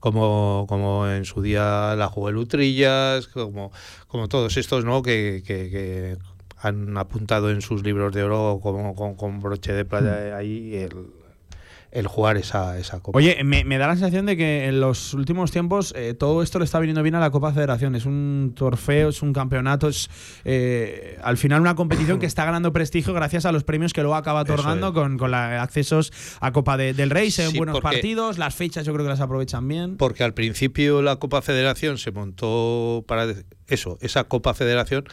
como, 0.00 0.66
como 0.68 1.06
en 1.08 1.24
su 1.24 1.42
día 1.42 1.94
la 1.96 2.08
jugó 2.08 2.28
el 2.28 2.36
Utrillas, 2.36 3.28
como, 3.28 3.70
como 4.08 4.26
todos 4.28 4.56
estos, 4.56 4.84
¿no? 4.84 5.00
Que, 5.02 5.42
que- 5.46 5.70
que 5.70 6.16
han 6.62 6.96
apuntado 6.96 7.50
en 7.50 7.60
sus 7.60 7.82
libros 7.82 8.12
de 8.14 8.22
oro 8.22 8.60
como 8.62 8.94
con, 8.94 9.14
con 9.16 9.40
broche 9.40 9.72
de 9.72 9.84
plata 9.84 10.36
ahí 10.36 10.74
el, 10.76 10.92
el 11.90 12.06
jugar 12.06 12.38
esa, 12.38 12.78
esa 12.78 13.00
Copa. 13.00 13.18
Oye, 13.18 13.44
me, 13.44 13.64
me 13.64 13.76
da 13.76 13.86
la 13.86 13.94
sensación 13.96 14.24
de 14.24 14.34
que 14.36 14.66
en 14.66 14.80
los 14.80 15.12
últimos 15.12 15.50
tiempos 15.50 15.92
eh, 15.94 16.14
todo 16.14 16.42
esto 16.42 16.58
le 16.58 16.64
está 16.64 16.78
viniendo 16.80 17.02
bien 17.02 17.14
a 17.16 17.20
la 17.20 17.30
Copa 17.30 17.52
Federación. 17.52 17.94
Es 17.96 18.06
un 18.06 18.54
trofeo, 18.56 19.10
es 19.10 19.20
un 19.20 19.34
campeonato, 19.34 19.88
es 19.88 20.08
eh, 20.46 21.18
al 21.22 21.36
final 21.36 21.60
una 21.60 21.74
competición 21.74 22.18
que 22.18 22.24
está 22.24 22.46
ganando 22.46 22.72
prestigio 22.72 23.12
gracias 23.12 23.44
a 23.44 23.52
los 23.52 23.62
premios 23.64 23.92
que 23.92 24.00
luego 24.00 24.14
acaba 24.14 24.40
otorgando 24.40 24.88
es. 24.88 24.94
con, 24.94 25.18
con 25.18 25.30
la- 25.32 25.62
accesos 25.62 26.12
a 26.40 26.50
Copa 26.52 26.78
de- 26.78 26.94
del 26.94 27.10
Rey. 27.10 27.30
Se 27.30 27.42
ven 27.42 27.50
Sí, 27.50 27.58
buenos 27.58 27.74
porque- 27.74 27.96
partidos, 27.96 28.38
las 28.38 28.54
fechas 28.54 28.86
yo 28.86 28.94
creo 28.94 29.04
que 29.04 29.10
las 29.10 29.20
aprovechan 29.20 29.68
bien. 29.68 29.96
Porque 29.98 30.24
al 30.24 30.32
principio 30.32 31.02
la 31.02 31.16
Copa 31.16 31.42
Federación 31.42 31.98
se 31.98 32.10
montó 32.10 33.04
para 33.06 33.26
eso, 33.66 33.98
esa 34.00 34.24
Copa 34.24 34.54
Federación 34.54 35.04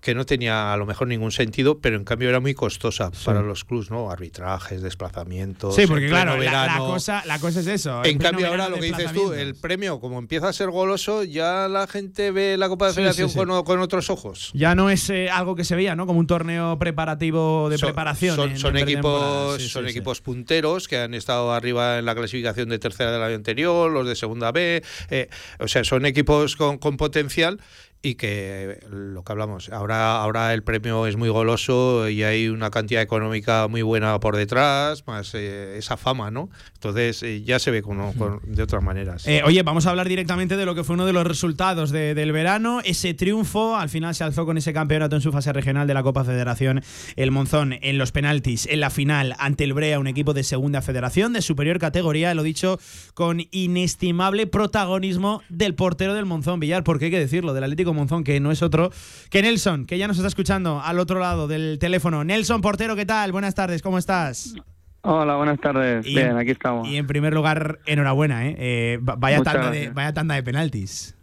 que 0.00 0.14
no 0.14 0.24
tenía 0.26 0.72
a 0.72 0.76
lo 0.76 0.86
mejor 0.86 1.08
ningún 1.08 1.32
sentido, 1.32 1.78
pero 1.80 1.96
en 1.96 2.04
cambio 2.04 2.28
era 2.28 2.38
muy 2.38 2.54
costosa 2.54 3.10
para 3.24 3.42
los 3.42 3.64
clubes, 3.64 3.90
¿no? 3.90 4.10
Arbitrajes, 4.10 4.82
desplazamientos. 4.82 5.74
Sí, 5.74 5.86
porque 5.86 6.06
claro, 6.08 6.36
la, 6.36 6.76
cosa, 6.78 7.22
la 7.26 7.38
cosa 7.38 7.60
es 7.60 7.66
eso. 7.66 8.04
En 8.04 8.18
cambio, 8.18 8.46
ahora 8.48 8.68
lo 8.68 8.76
que 8.76 8.86
dices 8.86 9.12
tú, 9.12 9.32
el 9.32 9.54
premio, 9.54 9.98
como 10.00 10.18
empieza 10.18 10.48
a 10.48 10.52
ser 10.52 10.70
goloso, 10.70 11.24
ya 11.24 11.66
la 11.68 11.86
gente 11.86 12.30
ve 12.30 12.56
la 12.56 12.68
Copa 12.68 12.86
de 12.86 12.92
Sí, 12.92 12.96
Federación 12.96 13.30
sí. 13.30 13.36
Con, 13.38 13.64
con 13.64 13.80
otros 13.80 14.10
ojos. 14.10 14.50
Ya 14.54 14.74
no 14.74 14.90
es 14.90 15.08
eh, 15.10 15.28
algo 15.30 15.56
que 15.56 15.64
se 15.64 15.74
veía, 15.74 15.96
¿no? 15.96 16.06
Como 16.06 16.20
un 16.20 16.26
torneo 16.26 16.78
preparativo 16.78 17.68
de 17.70 17.78
Son- 17.78 17.88
preparación. 17.88 18.56
Son, 18.58 18.76
equipos, 18.76 19.62
son 19.62 19.86
equipos 19.88 20.20
punteros 20.20 20.88
que 20.88 20.98
han 20.98 21.14
estado 21.14 21.52
arriba 21.52 21.98
en 21.98 22.04
la 22.04 22.14
clasificación 22.14 22.68
de 22.68 22.78
tercera 22.78 23.10
del 23.12 23.22
año 23.22 23.34
anterior, 23.36 23.90
los 23.90 24.06
de 24.06 24.14
segunda 24.14 24.52
B. 24.52 24.82
eh, 25.10 25.28
o 25.58 25.68
sea, 25.68 25.84
son 25.84 26.06
equipos 26.06 26.54
con, 26.56 26.78
con 26.78 26.96
potencial 26.96 27.60
y 28.02 28.14
que 28.14 28.78
lo 28.90 29.24
que 29.24 29.32
hablamos, 29.32 29.68
ahora, 29.70 30.20
ahora 30.22 30.54
el 30.54 30.62
premio 30.62 31.06
es 31.08 31.16
muy 31.16 31.28
goloso 31.28 32.08
y 32.08 32.22
hay 32.22 32.48
una 32.48 32.70
cantidad 32.70 33.02
económica 33.02 33.66
muy 33.68 33.82
buena 33.82 34.20
por 34.20 34.36
detrás, 34.36 35.04
más 35.06 35.34
eh, 35.34 35.76
esa 35.76 35.96
fama, 35.96 36.30
¿no? 36.30 36.48
Entonces 36.74 37.22
eh, 37.24 37.42
ya 37.42 37.58
se 37.58 37.70
ve 37.72 37.82
con- 37.82 38.12
con- 38.12 38.40
de 38.44 38.62
otras 38.62 38.82
maneras. 38.82 39.26
Eh, 39.26 39.42
oye, 39.44 39.62
vamos 39.64 39.86
a 39.86 39.90
hablar 39.90 40.08
directamente 40.08 40.56
de 40.56 40.64
lo 40.66 40.74
que 40.76 40.84
fue 40.84 40.94
uno 40.94 41.04
de 41.06 41.12
los 41.12 41.26
resultados 41.26 41.90
de- 41.90 42.14
del 42.14 42.30
verano. 42.30 42.80
Ese 42.84 43.12
triunfo, 43.14 43.76
al 43.76 43.88
final 43.88 44.14
se 44.14 44.22
alzó 44.22 44.46
con 44.46 44.56
ese 44.56 44.72
campeonato 44.72 45.16
en 45.16 45.22
su 45.22 45.32
fase 45.32 45.52
regional 45.52 45.88
de 45.88 45.94
la 45.94 46.02
Copa 46.04 46.22
Federación. 46.24 46.82
El 47.16 47.32
Monzón 47.32 47.74
en 47.82 47.98
los 47.98 48.12
penaltis, 48.12 48.66
en 48.66 48.80
la 48.80 48.90
final 48.90 49.34
ante 49.38 49.64
el 49.64 49.72
Brea, 49.72 49.98
un 49.98 50.06
equipo 50.06 50.32
de 50.32 50.44
segunda 50.44 50.80
federación, 50.80 51.32
de 51.32 51.42
superior 51.42 51.78
categoría, 51.80 52.34
lo 52.34 52.44
dicho, 52.44 52.78
con 53.14 53.40
inestimable 53.50 54.46
protagonismo 54.46 55.42
del 55.48 55.74
portero 55.74 56.14
del 56.14 56.26
Monzón, 56.26 56.60
Villar, 56.60 56.84
porque 56.84 57.06
hay 57.06 57.10
que 57.10 57.18
decirlo, 57.18 57.52
del 57.52 57.64
Atlético 57.64 57.85
Monzón, 57.94 58.24
que 58.24 58.38
no 58.40 58.50
es 58.50 58.62
otro 58.62 58.90
que 59.30 59.42
Nelson, 59.42 59.86
que 59.86 59.98
ya 59.98 60.06
nos 60.08 60.16
está 60.16 60.28
escuchando 60.28 60.80
al 60.82 60.98
otro 60.98 61.18
lado 61.20 61.48
del 61.48 61.78
teléfono. 61.78 62.24
Nelson, 62.24 62.60
portero, 62.60 62.96
¿qué 62.96 63.06
tal? 63.06 63.32
Buenas 63.32 63.54
tardes, 63.54 63.82
¿cómo 63.82 63.98
estás? 63.98 64.54
Hola, 65.02 65.36
buenas 65.36 65.60
tardes. 65.60 66.04
Y- 66.06 66.14
Bien, 66.16 66.36
aquí 66.36 66.50
estamos. 66.50 66.88
Y 66.88 66.96
en 66.96 67.06
primer 67.06 67.32
lugar, 67.32 67.78
enhorabuena, 67.86 68.46
¿eh? 68.48 68.56
Eh, 68.58 68.98
va- 68.98 69.14
vaya, 69.16 69.40
tanda 69.42 69.70
de, 69.70 69.90
vaya 69.90 70.12
tanda 70.12 70.34
de 70.34 70.42
penaltis. 70.42 71.14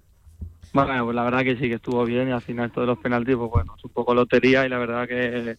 Bueno, 0.72 1.03
pues 1.05 1.16
la 1.16 1.24
verdad 1.24 1.43
que 1.43 1.53
sí, 1.55 1.68
que 1.70 1.76
estuvo 1.76 2.03
bien 2.05 2.30
y 2.30 2.32
al 2.32 2.41
final 2.41 2.72
todos 2.72 2.88
los 2.88 2.97
penaltis, 2.97 3.36
pues 3.36 3.49
bueno, 3.51 3.76
es 3.78 3.84
un 3.84 3.91
poco 3.91 4.16
lotería 4.16 4.66
y 4.66 4.70
la 4.70 4.78
verdad 4.80 5.07
que, 5.07 5.57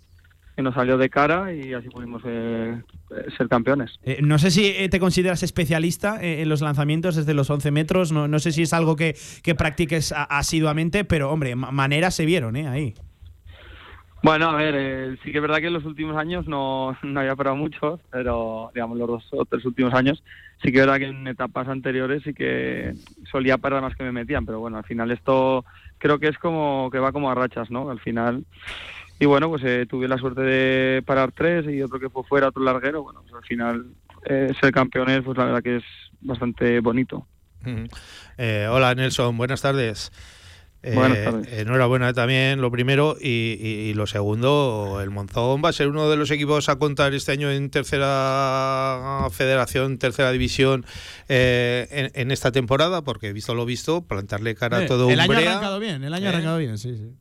que 0.56 0.62
nos 0.62 0.74
salió 0.74 0.96
de 0.98 1.10
cara 1.10 1.52
y 1.52 1.72
así 1.74 1.88
pudimos 1.88 2.22
eh, 2.24 2.80
ser 3.36 3.48
campeones. 3.48 3.98
Eh, 4.02 4.20
no 4.22 4.38
sé 4.38 4.50
si 4.50 4.66
eh, 4.66 4.88
te 4.88 5.00
consideras 5.00 5.42
especialista 5.42 6.22
eh, 6.22 6.42
en 6.42 6.48
los 6.48 6.60
lanzamientos 6.60 7.16
desde 7.16 7.34
los 7.34 7.50
11 7.50 7.70
metros, 7.70 8.12
no, 8.12 8.28
no 8.28 8.38
sé 8.38 8.52
si 8.52 8.62
es 8.62 8.72
algo 8.72 8.96
que, 8.96 9.16
que 9.42 9.54
practiques 9.54 10.14
asiduamente, 10.16 11.04
pero 11.04 11.30
hombre, 11.30 11.56
ma- 11.56 11.70
maneras 11.72 12.14
se 12.14 12.24
vieron 12.26 12.56
¿eh? 12.56 12.68
ahí. 12.68 12.94
Bueno, 14.22 14.48
a 14.48 14.56
ver, 14.56 14.74
eh, 14.78 15.16
sí 15.22 15.32
que 15.32 15.38
es 15.38 15.42
verdad 15.42 15.58
que 15.58 15.66
en 15.66 15.74
los 15.74 15.84
últimos 15.84 16.16
años 16.16 16.46
no, 16.46 16.96
no 17.02 17.20
había 17.20 17.36
parado 17.36 17.56
mucho, 17.56 18.00
pero 18.10 18.70
digamos 18.74 18.96
los 18.96 19.08
dos 19.08 19.24
o 19.32 19.44
tres 19.44 19.64
últimos 19.66 19.92
años 19.92 20.22
sí 20.62 20.72
que 20.72 20.78
es 20.78 20.86
verdad 20.86 20.98
que 20.98 21.06
en 21.08 21.26
etapas 21.26 21.68
anteriores 21.68 22.22
sí 22.22 22.32
que 22.32 22.94
solía 23.30 23.58
parar 23.58 23.82
más 23.82 23.94
que 23.96 24.04
me 24.04 24.12
metían, 24.12 24.46
pero 24.46 24.60
bueno, 24.60 24.78
al 24.78 24.84
final 24.84 25.10
esto 25.10 25.64
creo 25.98 26.18
que 26.18 26.28
es 26.28 26.38
como 26.38 26.88
que 26.90 26.98
va 27.00 27.12
como 27.12 27.30
a 27.30 27.34
rachas, 27.34 27.70
¿no? 27.70 27.90
Al 27.90 28.00
final. 28.00 28.44
Y 29.20 29.26
bueno, 29.26 29.48
pues 29.48 29.62
eh, 29.64 29.86
tuve 29.88 30.08
la 30.08 30.18
suerte 30.18 30.40
de 30.42 31.02
parar 31.02 31.32
tres 31.32 31.66
y 31.72 31.80
otro 31.82 32.00
que 32.00 32.10
fue 32.10 32.24
fuera, 32.24 32.48
otro 32.48 32.62
larguero. 32.62 33.02
Bueno, 33.04 33.22
pues 33.22 33.34
al 33.34 33.44
final 33.44 33.86
eh, 34.28 34.52
ser 34.60 34.72
campeones, 34.72 35.22
pues 35.24 35.38
la 35.38 35.44
verdad 35.44 35.62
que 35.62 35.76
es 35.76 35.84
bastante 36.20 36.80
bonito. 36.80 37.26
Eh, 38.36 38.66
hola 38.70 38.94
Nelson, 38.94 39.36
buenas 39.36 39.62
tardes. 39.62 40.10
Eh, 40.82 40.94
Buenas 40.94 41.24
tardes. 41.24 41.50
Enhorabuena 41.60 42.12
también, 42.12 42.60
lo 42.60 42.70
primero. 42.70 43.16
Y, 43.18 43.56
y- 43.58 43.88
y 43.88 43.94
lo 43.94 44.06
segundo, 44.06 44.98
el 45.02 45.08
Monzón 45.10 45.62
va 45.64 45.70
a 45.70 45.72
ser 45.72 45.88
uno 45.88 46.10
de 46.10 46.16
los 46.18 46.30
equipos 46.30 46.68
a 46.68 46.76
contar 46.76 47.14
este 47.14 47.32
año 47.32 47.50
en 47.50 47.70
tercera 47.70 49.26
federación, 49.30 49.96
tercera 49.98 50.30
división 50.30 50.84
eh, 51.30 51.86
en, 51.90 52.10
en 52.20 52.30
esta 52.30 52.52
temporada, 52.52 53.02
porque 53.02 53.32
visto 53.32 53.54
lo 53.54 53.64
visto, 53.64 54.02
plantarle 54.06 54.54
cara 54.54 54.78
a 54.78 54.82
Eh, 54.82 54.86
todo 54.86 55.08
el 55.08 55.20
año 55.20 55.32
ha 55.32 55.36
Umbrea. 55.36 55.50
arrancado 55.52 55.80
bien, 55.80 56.04
el 56.04 56.12
año 56.12 56.26
ha 56.26 56.28
¿eh? 56.28 56.32
arrancado 56.34 56.58
bien, 56.58 56.76
sí, 56.76 56.94
sí. 56.96 57.14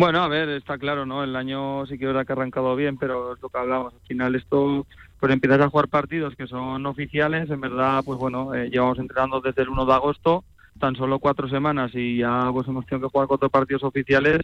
Bueno, 0.00 0.22
a 0.22 0.28
ver, 0.28 0.48
está 0.48 0.78
claro, 0.78 1.04
¿no? 1.04 1.22
El 1.22 1.36
año 1.36 1.84
sí 1.84 1.98
que 1.98 2.06
verdad 2.06 2.24
que 2.24 2.32
ha 2.32 2.36
arrancado 2.36 2.74
bien, 2.74 2.96
pero 2.96 3.34
es 3.34 3.42
lo 3.42 3.50
que 3.50 3.58
hablamos. 3.58 3.92
Al 3.92 4.00
final 4.08 4.34
esto, 4.34 4.86
pues 5.18 5.30
empiezas 5.30 5.60
a 5.60 5.68
jugar 5.68 5.88
partidos 5.88 6.34
que 6.36 6.46
son 6.46 6.86
oficiales. 6.86 7.50
En 7.50 7.60
verdad, 7.60 8.00
pues 8.02 8.18
bueno, 8.18 8.54
eh, 8.54 8.70
llevamos 8.70 8.98
entrenando 8.98 9.42
desde 9.42 9.60
el 9.60 9.68
1 9.68 9.84
de 9.84 9.92
agosto, 9.92 10.44
tan 10.78 10.96
solo 10.96 11.18
cuatro 11.18 11.50
semanas 11.50 11.90
y 11.92 12.16
ya 12.16 12.48
pues 12.50 12.66
hemos 12.66 12.86
tenido 12.86 13.08
que 13.08 13.12
jugar 13.12 13.28
cuatro 13.28 13.50
partidos 13.50 13.84
oficiales. 13.84 14.40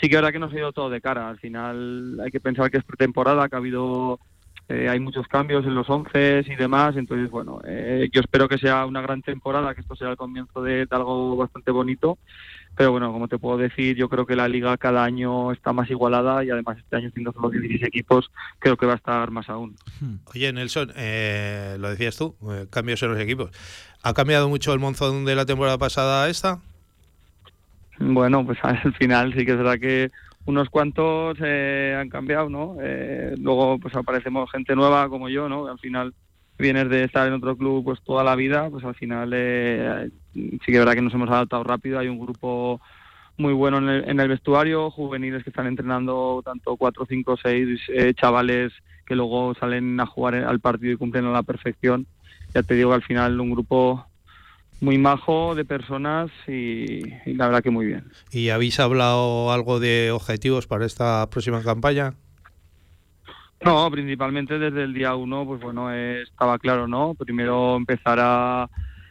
Sí 0.00 0.08
que 0.08 0.14
verdad 0.14 0.30
que 0.30 0.38
nos 0.38 0.52
ha 0.52 0.58
ido 0.58 0.72
todo 0.72 0.88
de 0.88 1.00
cara. 1.00 1.28
Al 1.28 1.40
final 1.40 2.20
hay 2.24 2.30
que 2.30 2.38
pensar 2.38 2.70
que 2.70 2.78
es 2.78 2.84
pretemporada, 2.84 3.48
que 3.48 3.56
ha 3.56 3.58
habido 3.58 4.20
eh, 4.68 4.88
hay 4.88 4.98
muchos 4.98 5.26
cambios 5.28 5.66
en 5.66 5.74
los 5.74 5.90
once 5.90 6.42
y 6.46 6.54
demás, 6.54 6.96
entonces 6.96 7.30
bueno, 7.30 7.60
eh, 7.66 8.08
yo 8.10 8.22
espero 8.22 8.48
que 8.48 8.56
sea 8.56 8.86
una 8.86 9.02
gran 9.02 9.20
temporada, 9.20 9.74
que 9.74 9.82
esto 9.82 9.94
sea 9.94 10.08
el 10.08 10.16
comienzo 10.16 10.62
de 10.62 10.86
algo 10.88 11.36
bastante 11.36 11.70
bonito, 11.70 12.16
pero 12.76 12.92
bueno, 12.92 13.12
como 13.12 13.28
te 13.28 13.38
puedo 13.38 13.56
decir, 13.56 13.96
yo 13.96 14.08
creo 14.08 14.26
que 14.26 14.36
la 14.36 14.48
liga 14.48 14.76
cada 14.76 15.04
año 15.04 15.52
está 15.52 15.72
más 15.72 15.88
igualada 15.90 16.44
y 16.44 16.50
además 16.50 16.78
este 16.78 16.96
año 16.96 17.10
siendo 17.10 17.32
solo 17.32 17.50
16 17.50 17.82
equipos, 17.82 18.30
creo 18.58 18.76
que 18.76 18.86
va 18.86 18.94
a 18.94 18.96
estar 18.96 19.30
más 19.30 19.48
aún. 19.48 19.76
Oye, 20.34 20.52
Nelson, 20.52 20.92
eh, 20.96 21.76
lo 21.78 21.90
decías 21.90 22.16
tú, 22.16 22.34
eh, 22.50 22.66
cambios 22.70 23.02
en 23.02 23.10
los 23.12 23.20
equipos. 23.20 23.50
¿Ha 24.02 24.12
cambiado 24.12 24.48
mucho 24.48 24.72
el 24.72 24.80
Monzón 24.80 25.24
de 25.24 25.34
la 25.34 25.46
temporada 25.46 25.78
pasada 25.78 26.24
a 26.24 26.28
esta? 26.28 26.60
Bueno, 27.98 28.44
pues 28.44 28.58
al 28.62 28.94
final 28.94 29.34
sí 29.36 29.44
que 29.44 29.52
es 29.52 29.58
verdad 29.58 29.78
que 29.78 30.10
unos 30.46 30.68
cuantos 30.68 31.38
eh, 31.42 31.96
han 31.98 32.08
cambiado, 32.10 32.50
¿no? 32.50 32.76
Eh, 32.80 33.34
luego 33.38 33.78
pues 33.78 33.94
aparecemos 33.94 34.50
gente 34.50 34.76
nueva 34.76 35.08
como 35.08 35.28
yo, 35.28 35.48
¿no? 35.48 35.66
Al 35.66 35.78
final 35.78 36.12
vienes 36.58 36.88
de 36.88 37.04
estar 37.04 37.26
en 37.26 37.34
otro 37.34 37.56
club 37.56 37.84
pues 37.84 38.00
toda 38.02 38.24
la 38.24 38.36
vida, 38.36 38.68
pues 38.70 38.84
al 38.84 38.94
final 38.94 39.30
eh, 39.34 40.10
sí 40.34 40.58
que 40.66 40.72
es 40.72 40.78
verdad 40.78 40.94
que 40.94 41.02
nos 41.02 41.14
hemos 41.14 41.30
adaptado 41.30 41.64
rápido, 41.64 41.98
hay 41.98 42.08
un 42.08 42.20
grupo 42.20 42.80
muy 43.36 43.52
bueno 43.52 43.78
en 43.78 43.88
el, 43.88 44.08
en 44.08 44.20
el 44.20 44.28
vestuario, 44.28 44.90
juveniles 44.90 45.42
que 45.42 45.50
están 45.50 45.66
entrenando 45.66 46.42
tanto 46.44 46.76
cuatro, 46.76 47.04
cinco, 47.08 47.36
seis 47.42 47.80
eh, 47.88 48.14
chavales 48.14 48.72
que 49.06 49.16
luego 49.16 49.54
salen 49.54 49.98
a 50.00 50.06
jugar 50.06 50.36
al 50.36 50.60
partido 50.60 50.92
y 50.92 50.96
cumplen 50.96 51.26
a 51.26 51.32
la 51.32 51.42
perfección. 51.42 52.06
Ya 52.54 52.62
te 52.62 52.74
digo, 52.74 52.92
al 52.92 53.02
final 53.02 53.40
un 53.40 53.50
grupo 53.50 54.06
muy 54.80 54.98
majo 54.98 55.54
de 55.54 55.64
personas 55.64 56.30
y 56.46 57.00
la 57.26 57.46
verdad 57.46 57.62
que 57.62 57.70
muy 57.70 57.86
bien. 57.86 58.04
¿Y 58.30 58.50
habéis 58.50 58.80
hablado 58.80 59.52
algo 59.52 59.80
de 59.80 60.10
objetivos 60.10 60.66
para 60.66 60.86
esta 60.86 61.28
próxima 61.30 61.62
campaña? 61.62 62.14
No, 63.60 63.90
principalmente 63.90 64.58
desde 64.58 64.82
el 64.84 64.92
día 64.92 65.14
uno, 65.14 65.46
pues 65.46 65.60
bueno, 65.62 65.90
eh, 65.92 66.22
estaba 66.22 66.58
claro, 66.58 66.86
¿no? 66.86 67.14
Primero 67.14 67.76
empezar 67.76 68.18
a 68.20 68.68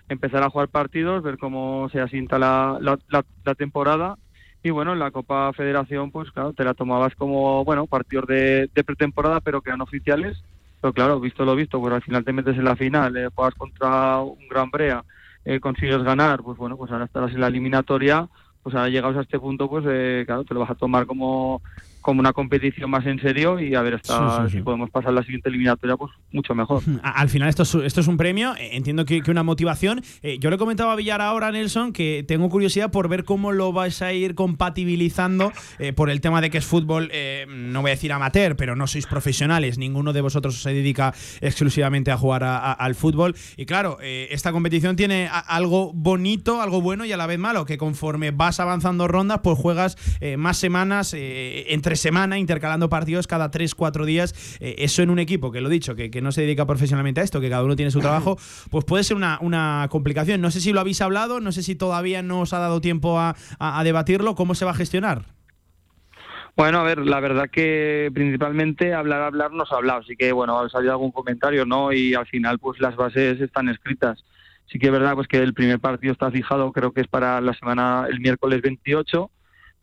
empezar 0.08 0.44
a 0.44 0.50
jugar 0.50 0.70
partidos, 0.70 1.24
ver 1.24 1.38
cómo 1.39 1.89
se 1.89 2.00
asienta 2.00 2.38
la, 2.38 2.78
la, 2.80 3.00
la- 3.08 3.26
la 3.44 3.56
temporada 3.56 4.16
y 4.62 4.70
bueno, 4.70 4.94
en 4.94 5.00
la 5.00 5.10
Copa 5.12 5.52
Federación, 5.54 6.12
pues 6.12 6.32
claro, 6.32 6.54
te 6.54 6.64
la 6.64 6.74
tomabas 6.76 7.16
como, 7.16 7.66
bueno, 7.66 7.88
partidos 7.88 8.28
de, 8.28 8.70
pretemporada, 8.86 9.41
pero 9.41 9.62
que 9.62 9.70
eran 9.72 9.82
oficiales. 9.82 10.44
Pero 10.80 10.94
claro, 10.94 11.20
visto 11.20 11.46
lo 11.46 11.56
visto, 11.56 11.80
pues 11.82 11.94
al 11.94 12.04
final 12.04 12.24
te 12.26 12.34
metes 12.34 12.56
en 12.58 12.66
la 12.66 12.76
final, 12.76 13.16
eh, 13.18 13.30
juegas 13.34 13.56
contra 13.56 14.20
un 14.22 14.48
Gran 14.50 14.70
Brea, 14.70 15.04
eh, 15.46 15.60
consigues 15.60 16.04
ganar, 16.04 16.41
pues 16.44 16.58
bueno, 16.58 16.78
pues 16.78 16.91
ahora 16.91 17.06
estarás 17.06 17.32
en 17.34 17.41
la 17.41 17.48
eliminatoria, 17.48 18.28
pues 18.62 18.76
ahora 18.76 18.89
llegados 18.89 19.18
a 19.18 19.22
este 19.22 19.39
punto, 19.39 19.70
pues 19.70 19.86
eh, 19.88 20.24
claro, 20.28 20.44
te 20.46 20.54
lo 20.54 20.60
vas 20.60 20.70
a 20.72 20.76
tomar 20.76 21.06
como, 21.08 21.62
como 22.04 22.20
una 22.20 22.34
competición 22.34 22.91
más 22.91 23.04
en 23.08 23.20
serio 23.20 23.60
y 23.60 23.74
a 23.74 23.82
ver 23.82 23.95
hasta 23.95 24.14
Sí, 24.14 24.24
sí, 24.45 24.51
sí. 24.51 24.58
si 24.58 24.64
podemos 24.64 24.91
pasar 24.91 25.14
la 25.14 25.24
siguiente 25.24 25.49
eliminatoria, 25.49 25.97
pues 25.97 26.12
mucho 26.32 26.54
mejor. 26.54 26.84
Al 27.04 27.30
final 27.30 27.49
esto 27.49 27.64
es, 27.64 27.74
esto 27.74 28.01
es 28.01 28.08
un 28.08 28.18
premio, 28.18 28.56
eh, 28.58 28.70
entiendo 28.74 29.06
que, 29.06 29.22
que 29.22 29.32
una 29.32 29.41
motivación. 29.41 30.04
Eh, 30.22 30.38
yo 30.39 30.51
le 30.51 30.58
comentaba 30.60 30.93
a 30.93 30.95
Villar 30.95 31.22
ahora, 31.22 31.51
Nelson, 31.51 31.91
que 31.93 32.24
tengo 32.28 32.49
curiosidad 32.49 32.91
por 32.91 33.08
ver 33.10 33.24
cómo 33.24 33.51
lo 33.51 33.74
vais 33.74 34.01
a 34.04 34.14
ir 34.14 34.36
compatibilizando 34.36 35.51
eh, 35.80 35.93
por 35.93 36.10
el 36.10 36.20
tema 36.22 36.41
de 36.41 36.49
que 36.49 36.58
es 36.58 36.66
fútbol, 36.66 37.10
eh, 37.14 37.45
no 37.49 37.82
voy 37.82 37.91
a 37.91 37.93
decir 37.95 38.12
amateur, 38.12 38.56
pero 38.56 38.76
no 38.76 38.86
sois 38.88 39.06
profesionales, 39.08 39.78
ninguno 39.78 40.14
de 40.14 40.22
vosotros 40.22 40.62
se 40.62 40.74
dedica 40.74 41.14
exclusivamente 41.41 42.12
a 42.12 42.18
jugar 42.18 42.43
a- 42.43 42.58
a- 42.58 42.74
al 42.74 42.95
fútbol. 42.95 43.36
Y 43.58 43.66
claro, 43.66 43.97
esta 44.01 44.51
competición 44.51 44.95
tiene 44.95 45.28
a- 45.28 45.39
algo 45.39 45.93
bonito, 45.93 46.62
algo 46.62 46.82
bueno 46.82 47.06
y 47.06 47.12
a 47.14 47.18
la 47.18 47.28
vez 47.28 47.39
malo, 47.39 47.66
que 47.66 47.78
conforme 47.78 48.32
vas 48.32 48.60
avanzando 48.60 49.08
rondas, 49.08 49.39
pues 49.43 49.58
juegas 49.58 49.95
más 50.38 50.58
semanas 50.58 51.14
eh, 51.14 51.66
entre 51.94 52.02
semana, 52.02 52.39
intercalando 52.39 52.89
partidos 52.89 53.28
cada 53.28 53.52
3-4 53.52 54.06
días. 54.06 54.58
Eh, 54.60 54.76
eso 54.80 55.04
en 55.04 55.10
un 55.12 55.20
equipo, 55.20 55.52
que 55.52 55.62
lo 55.62 55.70
he 55.70 55.72
dicho, 55.72 55.96
que, 55.96 56.10
que 56.10 56.22
no 56.22 56.32
se 56.32 56.41
dedica 56.41 56.66
profesionalmente 56.66 57.22
a 57.22 57.24
esto, 57.24 57.39
que 57.39 57.50
cada 57.50 57.64
uno 57.64 57.76
tiene 57.76 57.91
su 57.91 58.00
trabajo, 58.00 58.38
pues 58.72 58.84
puede 58.84 59.04
ser 59.04 59.16
una, 59.16 59.38
una 59.41 59.88
complicación. 59.91 60.41
No 60.41 60.50
sé 60.50 60.60
si 60.60 60.74
lo 60.74 60.80
habéis 60.80 61.02
hablado, 61.02 61.39
no 61.39 61.52
sé 61.52 61.62
si 61.62 61.76
todavía 61.76 62.24
no 62.24 62.41
os 62.41 62.54
ha 62.54 62.60
dado 62.60 62.82
tiempo 62.82 63.20
a, 63.20 63.36
a- 63.60 63.80
a 63.80 63.84
debatirlo, 63.84 64.34
¿cómo 64.36 64.56
se 64.56 64.66
va 64.66 64.72
a 64.72 64.76
gestionar? 64.76 65.26
Bueno, 66.56 66.80
a 66.80 66.84
ver, 66.84 67.00
la 67.00 67.20
verdad 67.20 67.50
que 67.52 68.10
principalmente 68.14 68.94
hablar, 68.94 69.22
hablar 69.22 69.52
nos 69.52 69.72
ha 69.72 69.76
hablado, 69.78 70.00
así 70.02 70.16
que 70.16 70.32
bueno, 70.32 70.60
ha 70.60 70.70
salido 70.70 70.91
algún 70.94 71.12
comentario, 71.12 71.66
¿no? 71.66 71.91
Y 71.94 72.14
al 72.16 72.26
final 72.28 72.60
pues 72.60 72.80
las 72.80 72.96
bases 72.96 73.39
están 73.41 73.70
escritas. 73.70 74.24
Sí 74.68 74.80
que 74.80 74.88
es 74.88 74.91
verdad 74.91 75.14
pues 75.16 75.28
que 75.28 75.38
el 75.38 75.54
primer 75.54 75.80
partido 75.80 76.14
está 76.14 76.32
fijado, 76.32 76.72
creo 76.72 76.91
que 76.91 77.02
es 77.02 77.08
para 77.08 77.41
la 77.41 77.54
semana, 77.54 78.06
el 78.10 78.20
miércoles 78.20 78.62
28 78.62 79.30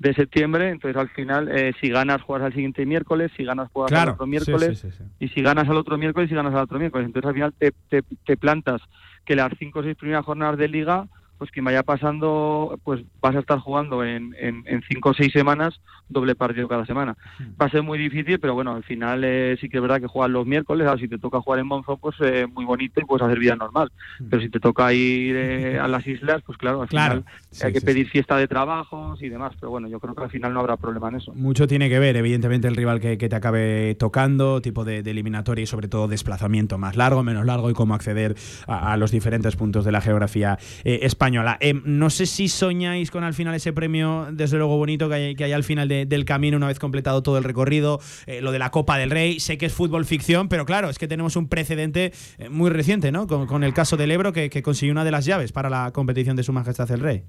de 0.00 0.14
septiembre, 0.14 0.70
entonces 0.70 0.98
al 0.98 1.10
final 1.10 1.48
eh, 1.50 1.72
si 1.78 1.90
ganas 1.90 2.22
juegas 2.22 2.46
al 2.46 2.54
siguiente 2.54 2.86
miércoles, 2.86 3.30
si 3.36 3.44
ganas 3.44 3.70
juegas 3.70 3.90
Claro, 3.90 4.10
al 4.12 4.14
otro 4.14 4.26
miércoles 4.26 4.78
sí, 4.80 4.90
sí, 4.90 4.96
sí. 4.96 5.04
y 5.20 5.28
si 5.28 5.42
ganas 5.42 5.68
al 5.68 5.76
otro 5.76 5.98
miércoles 5.98 6.32
y 6.32 6.34
ganas 6.34 6.54
al 6.54 6.62
otro 6.62 6.78
miércoles, 6.78 7.06
entonces 7.06 7.28
al 7.28 7.34
final 7.34 7.52
te, 7.58 7.72
te, 7.90 8.02
te 8.24 8.36
plantas 8.38 8.80
que 9.26 9.36
las 9.36 9.52
cinco 9.58 9.80
o 9.80 9.82
seis 9.82 9.96
primeras 9.96 10.24
jornadas 10.24 10.56
de 10.56 10.68
liga 10.68 11.06
pues 11.40 11.50
que 11.50 11.62
vaya 11.62 11.82
pasando, 11.82 12.78
pues 12.84 13.00
vas 13.22 13.34
a 13.34 13.38
estar 13.38 13.58
jugando 13.60 14.04
en, 14.04 14.34
en, 14.38 14.62
en 14.66 14.82
cinco 14.86 15.08
o 15.08 15.14
seis 15.14 15.32
semanas 15.32 15.80
doble 16.10 16.34
partido 16.34 16.68
cada 16.68 16.84
semana. 16.84 17.16
Va 17.60 17.64
a 17.66 17.70
ser 17.70 17.82
muy 17.82 17.96
difícil, 17.96 18.38
pero 18.40 18.52
bueno, 18.52 18.74
al 18.74 18.82
final 18.84 19.22
eh, 19.24 19.56
sí 19.58 19.68
que 19.70 19.78
es 19.78 19.82
verdad 19.82 20.00
que 20.02 20.06
juegas 20.06 20.30
los 20.30 20.44
miércoles, 20.46 20.86
ahora 20.86 21.00
si 21.00 21.08
te 21.08 21.18
toca 21.18 21.40
jugar 21.40 21.60
en 21.60 21.66
Monzón, 21.68 21.96
pues 21.98 22.16
eh, 22.20 22.46
muy 22.52 22.66
bonito 22.66 23.00
y 23.00 23.04
puedes 23.06 23.24
hacer 23.26 23.38
vida 23.38 23.56
normal. 23.56 23.90
Pero 24.28 24.42
si 24.42 24.50
te 24.50 24.60
toca 24.60 24.92
ir 24.92 25.34
eh, 25.34 25.78
a 25.78 25.88
las 25.88 26.06
islas, 26.06 26.42
pues 26.44 26.58
claro, 26.58 26.82
al 26.82 26.88
Claro. 26.88 27.22
final 27.22 27.34
Sí, 27.52 27.64
hay 27.66 27.72
que 27.72 27.80
sí, 27.80 27.86
pedir 27.86 28.08
fiesta 28.08 28.36
de 28.36 28.46
trabajos 28.48 29.22
y 29.22 29.28
demás, 29.30 29.52
pero 29.58 29.70
bueno, 29.70 29.88
yo 29.88 29.98
creo 29.98 30.14
que 30.14 30.24
al 30.24 30.30
final 30.30 30.52
no 30.52 30.60
habrá 30.60 30.76
problema 30.76 31.08
en 31.08 31.16
eso. 31.16 31.32
Mucho 31.34 31.66
tiene 31.66 31.88
que 31.88 31.98
ver, 31.98 32.16
evidentemente, 32.16 32.68
el 32.68 32.76
rival 32.76 33.00
que, 33.00 33.16
que 33.16 33.28
te 33.30 33.36
acabe 33.36 33.94
tocando, 33.98 34.60
tipo 34.60 34.84
de, 34.84 35.02
de 35.02 35.10
eliminatoria 35.12 35.62
y 35.62 35.66
sobre 35.66 35.88
todo 35.88 36.06
desplazamiento 36.06 36.76
más 36.76 36.96
largo, 36.96 37.22
menos 37.22 37.46
largo 37.46 37.70
y 37.70 37.74
cómo 37.74 37.94
acceder 37.94 38.34
a, 38.66 38.92
a 38.92 38.96
los 38.98 39.10
diferentes 39.10 39.56
puntos 39.56 39.84
de 39.84 39.92
la 39.92 40.00
geografía 40.00 40.58
eh, 40.84 41.00
española. 41.30 41.56
Eh, 41.60 41.80
no 41.84 42.10
sé 42.10 42.26
si 42.26 42.48
soñáis 42.48 43.10
con 43.10 43.22
al 43.24 43.34
final 43.34 43.54
ese 43.54 43.72
premio, 43.72 44.28
desde 44.32 44.56
luego 44.58 44.76
bonito, 44.76 45.08
que 45.08 45.36
hay, 45.38 45.52
al 45.52 45.62
final 45.64 45.88
de- 45.88 46.04
del 46.06 46.24
camino 46.24 46.56
una 46.56 46.66
vez 46.66 46.78
completado 46.78 47.22
todo 47.22 47.38
el 47.38 47.44
recorrido, 47.44 48.00
eh, 48.26 48.40
lo 48.40 48.50
de 48.52 48.58
la 48.58 48.70
Copa 48.70 48.98
del 48.98 49.10
Rey. 49.10 49.38
Sé 49.38 49.56
que 49.56 49.66
es 49.66 49.72
fútbol 49.72 50.04
ficción, 50.04 50.48
pero 50.48 50.66
claro, 50.66 50.90
es 50.90 50.98
que 50.98 51.06
tenemos 51.06 51.36
un 51.36 51.48
precedente 51.48 52.12
eh, 52.38 52.48
muy 52.48 52.70
reciente, 52.70 53.12
¿no? 53.12 53.26
Con, 53.26 53.46
con 53.46 53.62
el 53.62 53.72
caso 53.72 53.96
del 53.96 54.10
Ebro, 54.10 54.32
que, 54.32 54.50
que 54.50 54.62
consiguió 54.62 54.92
una 54.92 55.04
de 55.04 55.12
las 55.12 55.24
llaves 55.24 55.52
para 55.52 55.70
la 55.70 55.92
competición 55.92 56.36
de 56.36 56.42
Su 56.42 56.52
Majestad 56.52 56.90
el 56.90 57.00
Rey. 57.00 57.22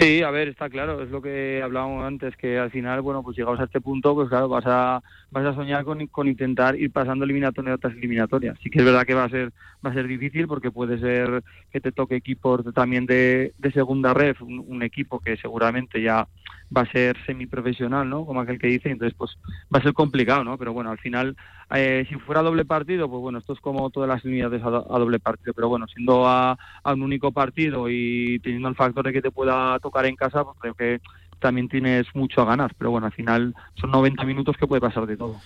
Sí, 0.00 0.22
a 0.22 0.30
ver, 0.30 0.48
está 0.48 0.70
claro, 0.70 1.02
es 1.02 1.10
lo 1.10 1.20
que 1.20 1.60
hablábamos 1.62 2.04
antes, 2.04 2.34
que 2.36 2.58
al 2.58 2.70
final, 2.70 3.02
bueno, 3.02 3.22
pues 3.22 3.36
llegados 3.36 3.60
a 3.60 3.64
este 3.64 3.80
punto, 3.80 4.14
pues 4.14 4.28
claro, 4.28 4.48
vas 4.48 4.64
a 4.66 5.02
vas 5.30 5.44
a 5.44 5.54
soñar 5.54 5.84
con, 5.84 6.28
intentar 6.28 6.76
ir 6.76 6.90
pasando 6.90 7.24
eliminatoria 7.24 7.76
tras 7.76 7.92
eliminatoria. 7.94 8.54
Sí 8.62 8.70
que 8.70 8.78
es 8.78 8.84
verdad 8.84 9.04
que 9.04 9.14
va 9.14 9.24
a 9.24 9.28
ser 9.28 9.52
va 9.84 9.90
a 9.90 9.94
ser 9.94 10.06
difícil 10.06 10.48
porque 10.48 10.70
puede 10.70 10.98
ser 10.98 11.42
que 11.70 11.80
te 11.80 11.92
toque 11.92 12.16
equipos 12.16 12.62
también 12.74 13.04
de, 13.04 13.52
de 13.58 13.72
segunda 13.72 14.14
red, 14.14 14.36
un, 14.40 14.64
un 14.66 14.82
equipo 14.82 15.20
que 15.20 15.36
seguramente 15.36 16.00
ya 16.00 16.26
va 16.74 16.82
a 16.82 16.90
ser 16.92 17.16
semiprofesional, 17.26 18.08
¿no? 18.08 18.24
Como 18.24 18.40
aquel 18.40 18.58
que 18.58 18.66
dice, 18.68 18.90
entonces 18.90 19.14
pues 19.18 19.32
va 19.74 19.78
a 19.78 19.82
ser 19.82 19.92
complicado, 19.92 20.42
¿no? 20.44 20.56
Pero 20.58 20.72
bueno, 20.72 20.90
al 20.90 20.98
final, 20.98 21.36
eh, 21.74 22.06
si 22.08 22.14
fuera 22.16 22.42
doble 22.42 22.64
partido, 22.64 23.08
pues 23.10 23.20
bueno, 23.20 23.38
esto 23.38 23.52
es 23.52 23.60
como 23.60 23.90
todas 23.90 24.08
las 24.08 24.24
unidades 24.24 24.62
a, 24.62 24.70
do- 24.70 24.94
a 24.94 24.98
doble 24.98 25.18
partido, 25.20 25.52
pero 25.54 25.68
bueno, 25.68 25.86
siendo 25.88 26.26
a, 26.26 26.52
a 26.82 26.92
un 26.92 27.02
único 27.02 27.32
partido 27.32 27.88
y 27.90 28.38
teniendo 28.42 28.68
el 28.68 28.74
factor 28.76 29.04
de 29.04 29.12
que 29.12 29.22
te 29.22 29.30
pueda 29.30 29.78
tocar 29.80 30.06
en 30.06 30.16
casa, 30.16 30.44
pues 30.44 30.56
creo 30.60 30.74
que 30.74 31.00
también 31.38 31.68
tienes 31.68 32.06
mucho 32.14 32.40
a 32.42 32.44
ganar, 32.44 32.72
pero 32.78 32.90
bueno, 32.92 33.06
al 33.06 33.12
final 33.12 33.54
son 33.80 33.90
90 33.90 34.24
minutos 34.24 34.56
que 34.56 34.66
puede 34.66 34.80
pasar 34.80 35.06
de 35.06 35.16
todo. 35.16 35.40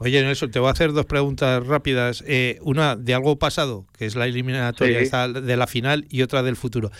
Oye, 0.00 0.22
Nelson, 0.22 0.50
te 0.52 0.60
voy 0.60 0.68
a 0.68 0.72
hacer 0.72 0.92
dos 0.92 1.06
preguntas 1.06 1.66
rápidas. 1.66 2.22
Eh, 2.28 2.58
una 2.62 2.94
de 2.94 3.14
algo 3.14 3.36
pasado, 3.38 3.84
que 3.96 4.06
es 4.06 4.14
la 4.14 4.26
eliminatoria 4.26 5.04
Sí. 5.04 5.10
de 5.42 5.56
la 5.56 5.66
final, 5.66 6.06
y 6.08 6.22
otra 6.22 6.44
del 6.44 6.54
futuro. 6.54 6.90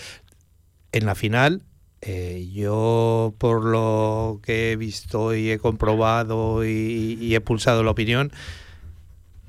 En 0.90 1.06
la 1.06 1.14
final, 1.14 1.62
eh, 2.00 2.48
yo 2.52 3.34
por 3.38 3.64
lo 3.64 4.40
que 4.42 4.72
he 4.72 4.76
visto 4.76 5.34
y 5.34 5.50
he 5.50 5.58
comprobado 5.58 6.64
y, 6.64 7.18
y 7.20 7.34
he 7.34 7.40
pulsado 7.40 7.82
la 7.82 7.90
opinión, 7.90 8.32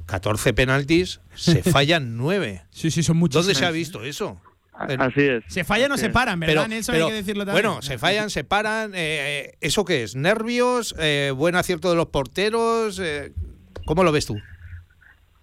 14 0.05 0.53
penaltis, 0.53 1.21
se 1.35 1.61
fallan 1.71 2.17
9. 2.17 2.63
Sí, 2.71 2.91
sí, 2.91 3.03
son 3.03 3.17
muchos. 3.17 3.45
¿Dónde 3.45 3.57
se 3.57 3.65
ha 3.65 3.71
visto 3.71 4.03
eso? 4.03 4.41
Así 4.73 5.21
es. 5.21 5.43
Se 5.47 5.65
fallan 5.65 5.91
o 5.91 5.97
se 5.97 6.09
paran, 6.09 6.39
¿verdad, 6.39 6.67
Nelson? 6.69 6.95
Hay 6.95 7.05
que 7.07 7.13
decirlo 7.13 7.45
también. 7.45 7.65
Bueno, 7.65 7.81
se 7.81 7.97
fallan, 7.97 8.29
se 8.29 8.45
paran. 8.45 8.93
eh, 8.95 8.97
eh, 9.49 9.57
¿Eso 9.59 9.83
qué 9.83 10.03
es? 10.03 10.15
¿Nervios? 10.15 10.95
Eh, 10.97 11.33
¿Buen 11.35 11.55
acierto 11.55 11.89
de 11.89 11.97
los 11.97 12.05
porteros? 12.07 12.97
Eh, 13.03 13.33
¿Cómo 13.85 14.03
lo 14.05 14.11
ves 14.13 14.25
tú? 14.25 14.37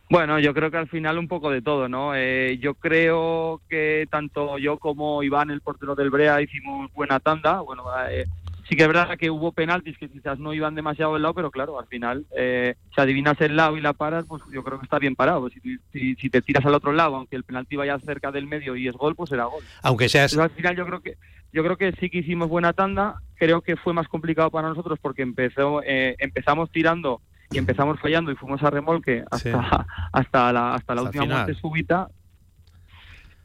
Bueno, 0.09 0.39
yo 0.39 0.55
creo 0.55 0.71
que 0.71 0.77
al 0.77 0.89
final 0.89 1.19
un 1.19 1.27
poco 1.27 1.51
de 1.51 1.63
todo, 1.63 1.89
¿no? 1.89 2.15
Eh, 2.15 2.59
yo 2.61 2.75
creo 2.75 3.61
que 3.69 4.07
tanto 4.11 4.57
yo 4.59 4.79
como 4.79 5.23
Iván, 5.23 5.51
el 5.51 5.61
portero 5.61 5.97
del 5.97 6.11
Brea, 6.11 6.41
hicimos 6.41 6.93
buena 6.93 7.19
tanda. 7.19 7.61
Bueno, 7.61 7.85
eh, 8.09 8.25
sí 8.69 8.77
que 8.77 8.83
es 8.83 8.89
verdad 8.89 9.19
que 9.19 9.31
hubo 9.31 9.51
penaltis 9.51 9.99
que 9.99 10.09
quizás 10.09 10.39
no 10.39 10.55
iban 10.55 10.77
demasiado 10.77 11.15
del 11.15 11.23
lado, 11.23 11.35
pero 11.35 11.51
claro, 11.51 11.81
al 11.81 11.87
final, 11.87 12.25
eh, 12.37 12.77
si 12.95 13.01
adivinas 13.01 13.41
el 13.41 13.57
lado 13.57 13.77
y 13.77 13.81
la 13.81 13.95
paras, 13.95 14.25
pues 14.29 14.43
yo 14.53 14.63
creo 14.63 14.79
que 14.79 14.85
está 14.85 15.01
bien 15.01 15.17
parado. 15.17 15.49
Si, 15.51 15.61
si, 15.93 16.15
si 16.15 16.31
te 16.31 16.41
tiras 16.41 16.65
al 16.65 16.75
otro 16.75 16.93
lado, 16.93 17.17
aunque 17.17 17.35
el 17.35 17.45
penalti 17.45 17.75
vaya 17.75 17.99
cerca 17.99 18.31
del 18.31 18.47
medio 18.47 18.77
y 18.77 18.87
es 18.87 18.95
gol, 18.95 19.17
pues 19.17 19.31
será 19.31 19.47
gol. 19.47 19.65
Aunque 19.83 20.09
seas... 20.09 20.33
Entonces, 20.33 20.53
al 20.53 20.57
final 20.57 20.77
yo 20.77 20.87
creo 20.87 21.01
que 21.01 21.17
yo 21.53 21.65
creo 21.65 21.77
que 21.77 21.93
sí 21.93 22.11
que 22.11 22.19
hicimos 22.19 22.49
buena 22.49 22.75
tanda. 22.75 23.23
Creo 23.37 23.63
que 23.63 23.77
fue 23.77 23.93
más 23.93 24.09
complicado 24.09 24.51
para 24.51 24.69
nosotros 24.69 24.99
porque 25.01 25.23
empezó 25.23 25.83
eh, 25.83 26.15
empezamos 26.19 26.71
tirando 26.71 27.23
y 27.51 27.59
empezamos 27.59 27.99
fallando 28.01 28.31
y 28.33 28.37
fuimos 28.37 28.63
a 28.63 28.71
remolque 28.71 29.25
hasta 29.31 29.87
hasta 30.13 30.53
la 30.53 30.75
hasta 30.75 30.95
la 30.95 31.01
Hasta 31.03 31.03
última 31.03 31.23
final. 31.25 31.39
muerte 31.45 31.61
súbita. 31.61 32.09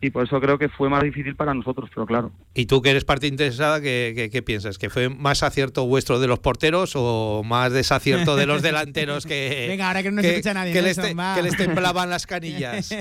Y 0.04 0.10
por 0.10 0.24
eso 0.26 0.42
creo 0.42 0.58
que 0.58 0.68
fue 0.68 0.90
más 0.90 1.04
difícil 1.04 1.36
para 1.36 1.54
nosotros, 1.54 1.88
pero 1.94 2.08
claro. 2.08 2.32
Y 2.56 2.66
tú 2.66 2.82
que 2.82 2.90
eres 2.90 3.06
parte 3.06 3.28
interesada, 3.28 3.80
¿qué, 3.82 4.14
qué, 4.16 4.32
qué 4.32 4.42
piensas? 4.42 4.80
¿Que 4.80 4.90
fue 4.90 5.10
más 5.10 5.44
acierto 5.44 5.86
vuestro 5.86 6.20
de 6.20 6.26
los 6.26 6.40
porteros 6.40 6.94
o 6.96 7.44
más 7.46 7.72
desacierto 7.72 8.36
de 8.36 8.48
los 8.48 8.62
delanteros 8.64 9.28
que, 9.28 9.68
Venga, 9.70 9.90
ahora 9.90 10.02
que 10.02 10.10
no 10.10 10.16
nos 10.16 10.26
escucha 10.26 10.56
nadie, 10.56 10.74
que 10.74 10.82
les, 10.82 10.98
te- 10.98 11.16
que 11.36 11.42
les 11.44 11.56
temblaban 11.56 12.10
las 12.10 12.26
canillas? 12.26 12.98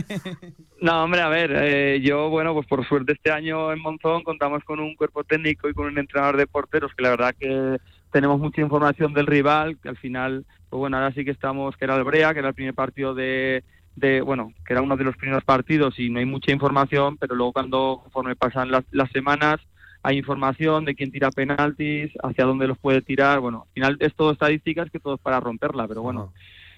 No, 0.82 1.04
hombre, 1.04 1.22
a 1.22 1.28
ver, 1.30 1.52
eh, 1.56 2.00
yo, 2.02 2.28
bueno, 2.28 2.52
pues 2.52 2.66
por 2.66 2.86
suerte 2.86 3.14
este 3.14 3.30
año 3.30 3.72
en 3.72 3.80
Monzón 3.80 4.22
contamos 4.22 4.62
con 4.64 4.78
un 4.78 4.94
cuerpo 4.94 5.24
técnico 5.24 5.70
y 5.70 5.72
con 5.72 5.86
un 5.86 5.96
entrenador 5.96 6.36
de 6.36 6.46
porteros 6.46 6.92
que 6.94 7.02
la 7.02 7.08
verdad 7.10 7.34
que 7.40 7.78
tenemos 8.12 8.38
mucha 8.38 8.60
información 8.60 9.14
del 9.14 9.26
rival, 9.26 9.78
que 9.82 9.88
al 9.88 9.96
final, 9.96 10.44
pues 10.70 10.78
bueno, 10.78 10.96
ahora 10.96 11.12
sí 11.12 11.24
que 11.24 11.32
estamos, 11.32 11.76
que 11.76 11.84
era 11.84 11.96
el 11.96 12.04
Brea, 12.04 12.32
que 12.32 12.38
era 12.38 12.48
el 12.48 12.54
primer 12.54 12.74
partido 12.74 13.12
de, 13.12 13.64
de 13.96 14.20
bueno, 14.20 14.52
que 14.64 14.72
era 14.72 14.82
uno 14.82 14.96
de 14.96 15.04
los 15.04 15.16
primeros 15.16 15.44
partidos 15.44 15.98
y 15.98 16.08
no 16.10 16.20
hay 16.20 16.26
mucha 16.26 16.52
información, 16.52 17.16
pero 17.18 17.34
luego 17.34 17.52
cuando, 17.52 18.00
conforme 18.04 18.36
pasan 18.36 18.70
las, 18.70 18.84
las 18.92 19.10
semanas, 19.10 19.60
hay 20.02 20.16
información 20.16 20.84
de 20.84 20.94
quién 20.94 21.10
tira 21.10 21.30
penaltis, 21.30 22.12
hacia 22.22 22.44
dónde 22.44 22.68
los 22.68 22.78
puede 22.78 23.02
tirar, 23.02 23.40
bueno, 23.40 23.66
al 23.66 23.72
final 23.74 23.96
es 24.00 24.14
todo 24.14 24.30
estadísticas 24.30 24.90
que 24.90 25.00
todo 25.00 25.16
es 25.16 25.20
para 25.20 25.40
romperla, 25.40 25.88
pero 25.88 26.02
bueno, 26.02 26.32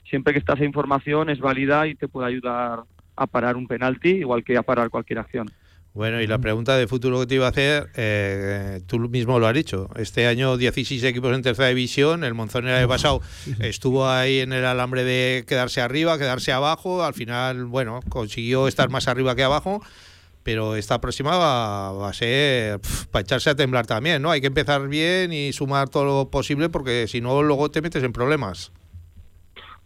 siempre 0.09 0.33
que 0.33 0.39
está 0.39 0.55
esa 0.55 0.65
información 0.65 1.29
es 1.29 1.39
válida 1.39 1.87
y 1.87 1.95
te 1.95 2.09
puede 2.09 2.29
ayudar 2.29 2.85
a 3.15 3.27
parar 3.27 3.57
un 3.57 3.69
penalti, 3.69 4.09
igual 4.09 4.43
que 4.43 4.57
a 4.57 4.63
parar 4.63 4.89
cualquier 4.89 5.19
acción. 5.19 5.51
Bueno, 5.95 6.23
y 6.23 6.27
la 6.27 6.39
pregunta 6.39 6.75
de 6.79 6.87
futuro 6.87 7.21
que 7.21 7.27
te 7.27 7.35
iba 7.35 7.45
a 7.45 7.51
hacer, 7.51 7.91
eh, 7.97 8.81
tú 8.87 8.99
mismo 8.99 9.39
lo 9.39 9.47
has 9.47 9.53
dicho. 9.53 9.91
Este 9.97 10.27
año 10.27 10.57
16 10.57 11.05
equipos 11.05 11.35
en 11.35 11.43
tercera 11.43 11.69
división, 11.69 12.25
el 12.25 12.33
Monzón 12.33 12.67
el 12.67 12.75
año 12.75 12.89
pasado 12.89 13.21
estuvo 13.61 14.09
ahí 14.09 14.41
en 14.41 14.55
el 14.55 14.65
alambre 14.65 15.05
de 15.05 15.45
quedarse 15.47 15.83
arriba, 15.83 16.17
quedarse 16.17 16.51
abajo, 16.51 17.05
al 17.05 17.13
final, 17.13 17.67
bueno, 17.67 18.01
consiguió 18.09 18.69
estar 18.69 18.89
más 18.89 19.07
arriba 19.07 19.37
que 19.37 19.43
abajo, 19.43 19.83
pero 20.43 20.77
esta 20.77 20.99
próxima 20.99 21.37
va, 21.37 21.93
va 21.93 22.09
a 22.09 22.13
ser 22.15 22.81
pf, 22.81 23.09
para 23.09 23.23
echarse 23.23 23.51
a 23.51 23.55
temblar 23.55 23.87
también, 23.87 24.23
¿no? 24.23 24.31
Hay 24.31 24.41
que 24.41 24.47
empezar 24.47 24.89
bien 24.89 25.31
y 25.31 25.53
sumar 25.53 25.91
todo 25.91 26.05
lo 26.05 26.31
posible 26.31 26.71
porque 26.71 27.07
si 27.07 27.21
no 27.21 27.43
luego 27.43 27.71
te 27.71 27.83
metes 27.83 28.03
en 28.03 28.15
problemas. 28.15 28.73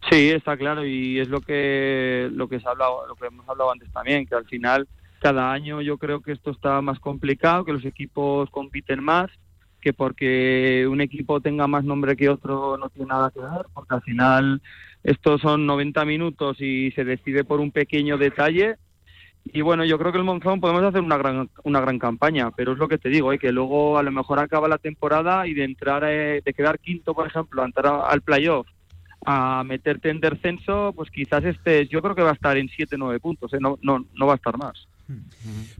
Sí, 0.08 0.30
está 0.30 0.56
claro 0.56 0.86
y 0.86 1.18
es 1.18 1.28
lo 1.28 1.40
que 1.40 2.28
lo 2.30 2.48
que 2.48 2.60
se 2.60 2.68
ha 2.68 2.70
hablado, 2.70 3.08
lo 3.08 3.16
que 3.16 3.26
hemos 3.26 3.48
hablado 3.48 3.72
antes 3.72 3.90
también, 3.92 4.24
que 4.24 4.36
al 4.36 4.44
final 4.44 4.86
cada 5.20 5.52
año 5.52 5.80
yo 5.82 5.98
creo 5.98 6.20
que 6.20 6.32
esto 6.32 6.50
está 6.50 6.80
más 6.80 6.98
complicado, 7.00 7.64
que 7.64 7.72
los 7.72 7.84
equipos 7.84 8.50
compiten 8.50 9.02
más, 9.02 9.30
que 9.80 9.92
porque 9.92 10.86
un 10.90 11.00
equipo 11.00 11.40
tenga 11.40 11.66
más 11.66 11.84
nombre 11.84 12.16
que 12.16 12.28
otro 12.28 12.76
no 12.76 12.88
tiene 12.88 13.08
nada 13.08 13.30
que 13.30 13.40
ver, 13.40 13.66
porque 13.72 13.94
al 13.94 14.02
final 14.02 14.62
estos 15.04 15.40
son 15.40 15.66
90 15.66 16.04
minutos 16.04 16.60
y 16.60 16.90
se 16.92 17.04
decide 17.04 17.44
por 17.44 17.60
un 17.60 17.70
pequeño 17.70 18.18
detalle. 18.18 18.76
Y 19.44 19.60
bueno, 19.60 19.84
yo 19.84 19.96
creo 19.96 20.10
que 20.10 20.18
el 20.18 20.24
Monzón 20.24 20.60
podemos 20.60 20.82
hacer 20.82 21.00
una 21.00 21.16
gran 21.16 21.48
una 21.62 21.80
gran 21.80 22.00
campaña, 22.00 22.50
pero 22.50 22.72
es 22.72 22.78
lo 22.78 22.88
que 22.88 22.98
te 22.98 23.08
digo, 23.08 23.32
¿eh? 23.32 23.38
que 23.38 23.52
luego 23.52 23.96
a 23.96 24.02
lo 24.02 24.10
mejor 24.10 24.40
acaba 24.40 24.66
la 24.66 24.78
temporada 24.78 25.46
y 25.46 25.54
de 25.54 25.62
entrar 25.62 26.02
eh, 26.04 26.42
de 26.44 26.52
quedar 26.52 26.80
quinto, 26.80 27.14
por 27.14 27.28
ejemplo, 27.28 27.62
a 27.62 27.66
entrar 27.66 28.02
al 28.08 28.22
playoff 28.22 28.66
a 29.24 29.64
meterte 29.64 30.10
en 30.10 30.20
descenso, 30.20 30.92
pues 30.94 31.10
quizás 31.10 31.44
este, 31.44 31.88
yo 31.88 32.00
creo 32.00 32.14
que 32.14 32.22
va 32.22 32.30
a 32.30 32.34
estar 32.34 32.56
en 32.56 32.68
7 32.68 32.96
9 32.96 33.18
puntos, 33.18 33.52
¿eh? 33.52 33.58
no, 33.60 33.76
no, 33.82 34.04
no 34.14 34.26
va 34.26 34.34
a 34.34 34.36
estar 34.36 34.56
más. 34.56 34.86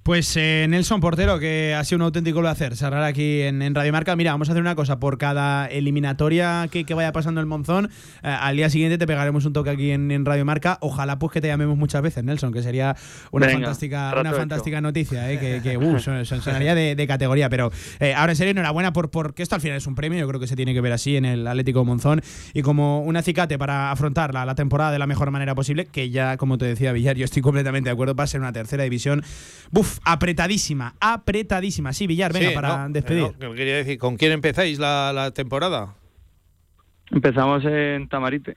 Pues 0.03 0.37
eh, 0.37 0.67
Nelson 0.69 1.01
Portero, 1.01 1.39
que 1.39 1.75
ha 1.75 1.83
sido 1.85 1.97
un 1.97 2.03
auténtico 2.03 2.41
placer 2.41 2.77
cerrar 2.77 3.03
aquí 3.03 3.43
en, 3.43 3.61
en 3.63 3.75
Radio 3.75 3.93
Marca. 3.93 4.15
Mira, 4.15 4.31
vamos 4.33 4.49
a 4.49 4.53
hacer 4.53 4.61
una 4.63 4.75
cosa. 4.75 5.01
Por 5.01 5.19
cada 5.19 5.67
eliminatoria 5.67 6.69
que, 6.71 6.85
que 6.85 6.95
vaya 6.95 7.13
pasando 7.13 7.41
el 7.41 7.47
Monzón, 7.47 7.87
eh, 8.23 8.29
al 8.29 8.57
día 8.57 8.71
siguiente 8.71 8.99
te 8.99 9.07
pegaremos 9.07 9.45
un 9.45 9.53
toque 9.53 9.71
aquí 9.71 9.91
en, 9.91 10.11
en 10.11 10.25
Radio 10.25 10.45
Marca. 10.45 10.79
Ojalá 10.81 11.19
pues 11.19 11.33
que 11.33 11.41
te 11.41 11.49
llamemos 11.49 11.77
muchas 11.77 12.03
veces, 12.03 12.23
Nelson, 12.25 12.53
que 12.53 12.63
sería 12.63 12.97
una 13.33 13.47
Venga, 13.47 13.59
fantástica, 13.61 14.15
una 14.21 14.33
fantástica 14.33 14.81
noticia, 14.81 15.31
eh, 15.33 15.39
que, 15.41 15.61
que 15.63 15.77
uh, 15.77 15.99
son- 15.99 16.25
son- 16.25 16.41
sonaría 16.43 16.75
de, 16.75 16.95
de 16.95 17.07
categoría. 17.07 17.49
Pero 17.49 17.73
eh, 18.01 18.15
ahora 18.15 18.33
en 18.33 18.37
serio, 18.37 18.53
enhorabuena 18.53 18.93
por 18.93 19.11
porque 19.11 19.43
esto 19.43 19.55
al 19.55 19.61
final 19.61 19.77
es 19.79 19.87
un 19.87 19.95
premio. 19.95 20.19
Yo 20.21 20.29
creo 20.29 20.41
que 20.41 20.47
se 20.47 20.57
tiene 20.57 20.73
que 20.75 20.81
ver 20.81 20.93
así 20.93 21.17
en 21.17 21.25
el 21.25 21.47
Atlético 21.47 21.85
Monzón 21.85 22.23
y 22.55 22.63
como 22.63 23.01
un 23.03 23.17
acicate 23.17 23.59
para 23.59 23.91
afrontar 23.91 24.33
la, 24.35 24.45
la 24.47 24.55
temporada 24.55 24.93
de 24.93 24.99
la 24.99 25.07
mejor 25.07 25.31
manera 25.31 25.55
posible, 25.55 25.87
que 25.87 26.11
ya, 26.11 26.37
como 26.37 26.59
te 26.59 26.67
decía 26.67 26.93
Villar, 26.93 27.17
yo 27.17 27.25
estoy 27.25 27.43
completamente 27.43 27.89
de 27.89 27.93
acuerdo, 27.93 28.15
va 28.15 28.25
a 28.25 28.27
ser 28.27 28.41
una 28.41 28.53
tercera 28.53 28.85
división. 28.85 29.16
Buf, 29.71 29.99
apretadísima, 30.05 30.95
apretadísima. 31.01 31.93
Sí, 31.93 32.07
Villar, 32.07 32.33
venga, 32.33 32.49
Sí, 32.51 32.55
para 32.55 32.87
no, 32.89 32.93
despedir. 32.93 33.23
no, 33.23 33.33
que 33.51 33.55
quería 33.57 33.77
decir, 33.77 33.99
¿con 33.99 34.17
quién 34.17 34.33
empezáis 34.33 34.79
la, 34.79 35.13
la 35.13 35.31
temporada? 35.33 35.95
Empezamos 37.11 37.65
en 37.65 38.09
Tamarite. 38.09 38.57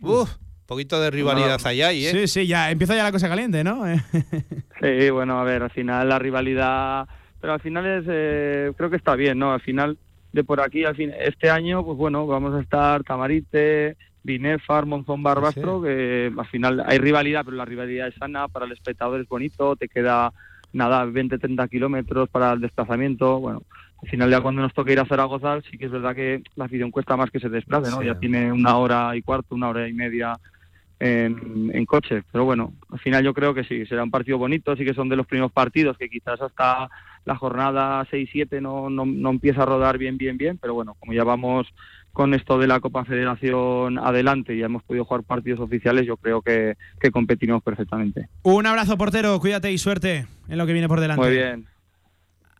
Uf, 0.00 0.30
poquito 0.66 1.00
de 1.00 1.10
rivalidad 1.10 1.58
allá 1.64 1.88
ahí, 1.88 2.06
¿eh? 2.06 2.10
Sí, 2.12 2.28
sí, 2.28 2.46
ya 2.46 2.70
empieza 2.70 2.94
ya 2.94 3.02
la 3.04 3.12
cosa 3.12 3.28
caliente, 3.28 3.64
¿no? 3.64 3.84
Sí, 4.80 5.10
bueno, 5.10 5.40
a 5.40 5.44
ver, 5.44 5.62
al 5.64 5.70
final 5.70 6.08
la 6.08 6.20
rivalidad, 6.20 7.08
pero 7.40 7.52
al 7.54 7.60
final 7.60 7.84
es, 7.84 8.04
eh, 8.08 8.72
creo 8.76 8.88
que 8.90 8.96
está 8.96 9.16
bien, 9.16 9.36
¿no? 9.36 9.52
Al 9.52 9.60
final 9.60 9.98
de 10.32 10.44
por 10.44 10.60
aquí, 10.60 10.84
al 10.84 10.94
fin, 10.94 11.10
este 11.18 11.50
año, 11.50 11.84
pues 11.84 11.98
bueno, 11.98 12.24
vamos 12.28 12.54
a 12.54 12.60
estar 12.60 13.02
Tamarite, 13.02 13.96
Binefar, 14.28 14.84
Monzón, 14.84 15.22
Barbastro, 15.22 15.80
que 15.80 16.30
al 16.36 16.46
final 16.48 16.84
hay 16.86 16.98
rivalidad, 16.98 17.46
pero 17.46 17.56
la 17.56 17.64
rivalidad 17.64 18.08
es 18.08 18.14
sana, 18.16 18.46
para 18.46 18.66
el 18.66 18.72
espectador 18.72 19.18
es 19.18 19.26
bonito, 19.26 19.74
te 19.74 19.88
queda 19.88 20.34
nada, 20.74 21.06
20, 21.06 21.38
30 21.38 21.66
kilómetros 21.68 22.28
para 22.28 22.52
el 22.52 22.60
desplazamiento, 22.60 23.40
bueno, 23.40 23.62
al 24.02 24.08
final 24.10 24.30
ya 24.30 24.42
cuando 24.42 24.60
nos 24.60 24.74
toca 24.74 24.92
ir 24.92 25.00
a 25.00 25.06
Zaragoza, 25.06 25.62
sí 25.62 25.78
que 25.78 25.86
es 25.86 25.90
verdad 25.90 26.14
que 26.14 26.42
la 26.56 26.66
afición 26.66 26.90
cuesta 26.90 27.16
más 27.16 27.30
que 27.30 27.40
se 27.40 27.48
desplace, 27.48 27.90
¿no? 27.90 28.00
Sí. 28.00 28.06
Ya 28.06 28.18
tiene 28.18 28.52
una 28.52 28.76
hora 28.76 29.16
y 29.16 29.22
cuarto, 29.22 29.54
una 29.54 29.70
hora 29.70 29.88
y 29.88 29.94
media 29.94 30.38
en, 31.00 31.70
en 31.72 31.86
coche. 31.86 32.22
Pero 32.30 32.44
bueno, 32.44 32.74
al 32.90 32.98
final 32.98 33.24
yo 33.24 33.32
creo 33.32 33.54
que 33.54 33.64
sí, 33.64 33.86
será 33.86 34.04
un 34.04 34.10
partido 34.10 34.36
bonito, 34.36 34.76
sí 34.76 34.84
que 34.84 34.94
son 34.94 35.08
de 35.08 35.16
los 35.16 35.26
primeros 35.26 35.52
partidos 35.52 35.96
que 35.96 36.10
quizás 36.10 36.40
hasta 36.40 36.88
la 37.24 37.36
jornada 37.36 38.06
6-7 38.10 38.60
no, 38.60 38.90
no, 38.90 39.06
no 39.06 39.30
empieza 39.30 39.62
a 39.62 39.66
rodar 39.66 39.96
bien, 39.98 40.18
bien, 40.18 40.36
bien, 40.36 40.58
pero 40.58 40.74
bueno, 40.74 40.96
como 41.00 41.14
ya 41.14 41.24
vamos 41.24 41.66
con 42.18 42.34
esto 42.34 42.58
de 42.58 42.66
la 42.66 42.80
Copa 42.80 43.04
Federación 43.04 43.96
adelante 43.96 44.52
y 44.52 44.58
ya 44.58 44.66
hemos 44.66 44.82
podido 44.82 45.04
jugar 45.04 45.22
partidos 45.22 45.60
oficiales, 45.60 46.04
yo 46.04 46.16
creo 46.16 46.42
que, 46.42 46.74
que 46.98 47.12
competiremos 47.12 47.62
perfectamente. 47.62 48.28
Un 48.42 48.66
abrazo, 48.66 48.98
portero, 48.98 49.38
cuídate 49.38 49.70
y 49.70 49.78
suerte 49.78 50.26
en 50.48 50.58
lo 50.58 50.66
que 50.66 50.72
viene 50.72 50.88
por 50.88 50.98
delante. 50.98 51.24
Muy 51.24 51.30
bien. 51.30 51.68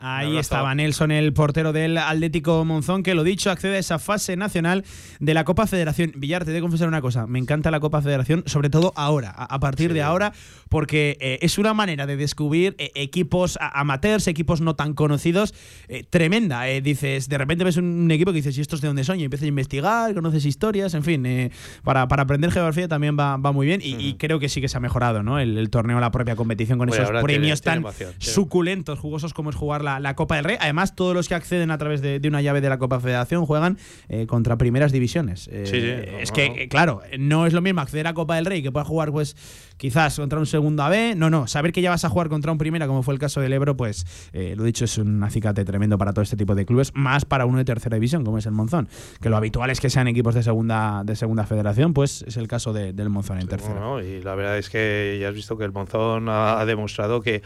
Ahí 0.01 0.37
estaba 0.39 0.75
Nelson, 0.75 1.11
el 1.11 1.33
portero 1.33 1.73
del 1.73 1.99
Atlético 1.99 2.65
Monzón, 2.65 3.03
que 3.03 3.15
lo 3.15 3.25
dicho, 3.25 3.51
accede 3.51 3.77
a 3.77 3.79
esa 3.79 3.99
fase 3.99 4.37
nacional 4.37 4.85
de 5.19 5.35
la 5.35 5.45
Copa 5.45 5.66
Federación. 5.66 6.12
Villar, 6.16 6.45
te 6.45 6.53
de 6.53 6.61
confesar 6.61 6.87
una 6.89 7.01
cosa, 7.01 7.27
me 7.27 7.39
encanta 7.39 7.70
la 7.70 7.81
Copa 7.81 8.01
Federación, 8.01 8.45
sobre 8.47 8.70
todo 8.70 8.93
ahora, 8.97 9.31
a, 9.31 9.59
partir 9.59 9.93
de 9.93 10.03
ahora, 10.03 10.33
porque 10.69 11.16
eh, 11.20 11.39
es 11.43 11.59
una 11.59 11.75
manera 11.75 12.07
de 12.07 12.16
descubrir 12.16 12.77
eh, 12.79 12.93
equipos 12.95 13.59
amateurs, 13.61 14.29
equipos 14.29 14.61
no 14.61 14.77
tan 14.77 14.95
conocidos, 14.95 15.53
eh, 15.89 16.05
tremenda. 16.09 16.62
dices, 16.65 17.29
de 17.29 17.39
repente 17.39 17.65
ves 17.65 17.77
un, 17.77 18.09
equipo 18.11 18.31
que 18.31 18.37
dices, 18.37 18.57
¿y 18.57 18.61
estos 18.61 18.81
de 18.81 18.87
dónde 18.89 19.03
son? 19.05 19.19
Y 19.19 19.25
empiezas 19.25 19.45
a 19.45 19.49
investigar, 19.49 20.15
conoces 20.15 20.45
historias, 20.45 20.95
en 20.95 21.03
fin, 21.03 21.51
para, 21.83 22.07
para 22.07 22.23
aprender 22.23 22.51
geografía 22.53 22.87
también 22.87 23.16
va, 23.19 23.37
va 23.37 23.53
muy 23.53 23.66
bien 23.66 23.81
y, 23.83 23.95
y 23.97 24.15
creo 24.15 24.39
que 24.39 24.49
sí 24.49 24.61
que 24.61 24.69
se 24.69 24.77
ha 24.77 24.81
mejorado, 24.81 25.23
¿no? 25.23 25.39
El, 25.41 25.59
el 25.59 25.70
torneo, 25.70 25.99
la 25.99 26.11
propia 26.11 26.37
competición 26.37 26.79
con 26.79 26.89
esos 26.89 27.05
tiene- 27.07 27.23
premios 27.23 27.61
tiene 27.62 27.75
tan 27.75 27.79
emoción, 27.79 28.12
tiene- 28.19 28.35
suculentos, 28.35 28.99
jugosos 28.99 29.35
como 29.35 29.51
es 29.51 29.57
jugar 29.57 29.83
la, 29.83 29.88
la 30.01 30.15
Copa 30.15 30.36
del 30.36 30.44
Rey. 30.44 30.56
Además, 30.60 30.94
todos 30.94 31.15
los 31.15 31.28
que 31.28 31.35
acceden 31.35 31.70
a 31.70 31.78
través 31.78 32.01
de, 32.02 32.20
de 32.20 32.28
una 32.28 32.43
llave 32.43 32.60
de 32.60 32.69
la 32.69 32.78
Copa 32.78 33.01
Federación 33.01 33.47
juegan 33.47 33.78
eh, 34.09 34.27
contra 34.27 34.56
primeras 34.59 34.93
divisiones. 34.93 35.48
Eh, 35.51 35.65
Sí, 35.66 35.81
sí, 35.81 35.86
es 36.20 36.31
no, 36.31 36.35
que, 36.36 36.48
no. 36.51 36.56
eh, 36.56 36.69
claro, 36.69 37.01
no 37.19 37.47
es 37.47 37.52
lo 37.52 37.60
mismo 37.62 37.81
acceder 37.81 38.06
a 38.06 38.15
Copa 38.15 38.36
del 38.36 38.44
Rey 38.47 38.62
que 38.62 38.70
puedas 38.73 38.86
jugar, 38.89 39.10
pues, 39.12 39.36
quizás 39.77 40.16
contra 40.16 40.39
un 40.39 40.47
segundo 40.47 40.82
AB. 40.82 41.15
No, 41.16 41.31
no, 41.31 41.47
saber 41.47 41.73
que 41.73 41.81
ya 41.82 41.90
vas 41.90 42.05
a 42.05 42.09
jugar 42.09 42.28
contra 42.28 42.52
un 42.52 42.59
primera, 42.59 42.86
como 42.86 43.02
fue 43.02 43.15
el 43.15 43.20
caso 43.20 43.40
del 43.40 43.52
Ebro, 43.52 43.77
pues, 43.77 44.06
eh, 44.32 44.55
lo 44.56 44.65
dicho, 44.65 44.85
es 44.85 44.98
un 44.98 45.23
acicate 45.23 45.65
tremendo 45.65 45.97
para 45.98 46.12
todo 46.12 46.23
este 46.23 46.36
tipo 46.36 46.55
de 46.55 46.66
clubes, 46.66 46.93
más 46.94 47.24
para 47.24 47.47
uno 47.47 47.59
de 47.59 47.65
tercera 47.65 47.94
división, 47.94 48.24
como 48.24 48.39
es 48.39 48.47
el 48.47 48.52
Monzón. 48.52 48.89
Que 49.20 49.28
lo 49.31 49.36
habitual 49.36 49.70
es 49.70 49.81
que 49.81 49.90
sean 49.90 50.09
equipos 50.09 50.35
de 50.35 50.43
segunda, 50.43 51.02
de 51.05 51.15
segunda 51.16 51.44
federación, 51.47 51.94
pues 51.94 52.23
es 52.27 52.36
el 52.36 52.48
caso 52.48 52.73
de- 52.73 52.93
del 52.93 53.09
Monzón 53.10 53.39
en 53.40 53.47
tercera. 53.48 53.74
Bueno, 53.74 54.01
y 54.02 54.20
la 54.23 54.35
verdad 54.35 54.59
es 54.59 54.69
que 54.70 55.19
ya 55.20 55.28
has 55.28 55.35
visto 55.35 55.56
que 55.56 55.65
el 55.65 55.73
Monzón 55.73 56.28
ha, 56.28 56.59
ha 56.60 56.66
demostrado 56.66 57.20
que, 57.20 57.43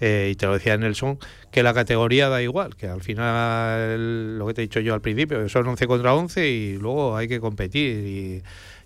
eh, 0.00 0.28
y 0.32 0.34
te 0.34 0.46
lo 0.46 0.54
decía 0.54 0.76
Nelson, 0.76 1.18
que 1.50 1.62
la 1.62 1.74
categoría 1.74 2.28
da 2.28 2.42
igual, 2.42 2.76
que 2.76 2.88
al 2.88 3.02
final, 3.02 4.38
lo 4.38 4.46
que 4.46 4.54
te 4.54 4.62
he 4.62 4.66
dicho 4.66 4.80
yo 4.80 4.94
al 4.94 5.00
principio, 5.00 5.48
son 5.48 5.66
11 5.66 5.86
contra 5.86 6.14
11 6.14 6.48
y 6.48 6.76
luego 6.78 7.16
hay 7.16 7.28
que 7.28 7.40
competir. 7.40 8.06
Y, 8.06 8.42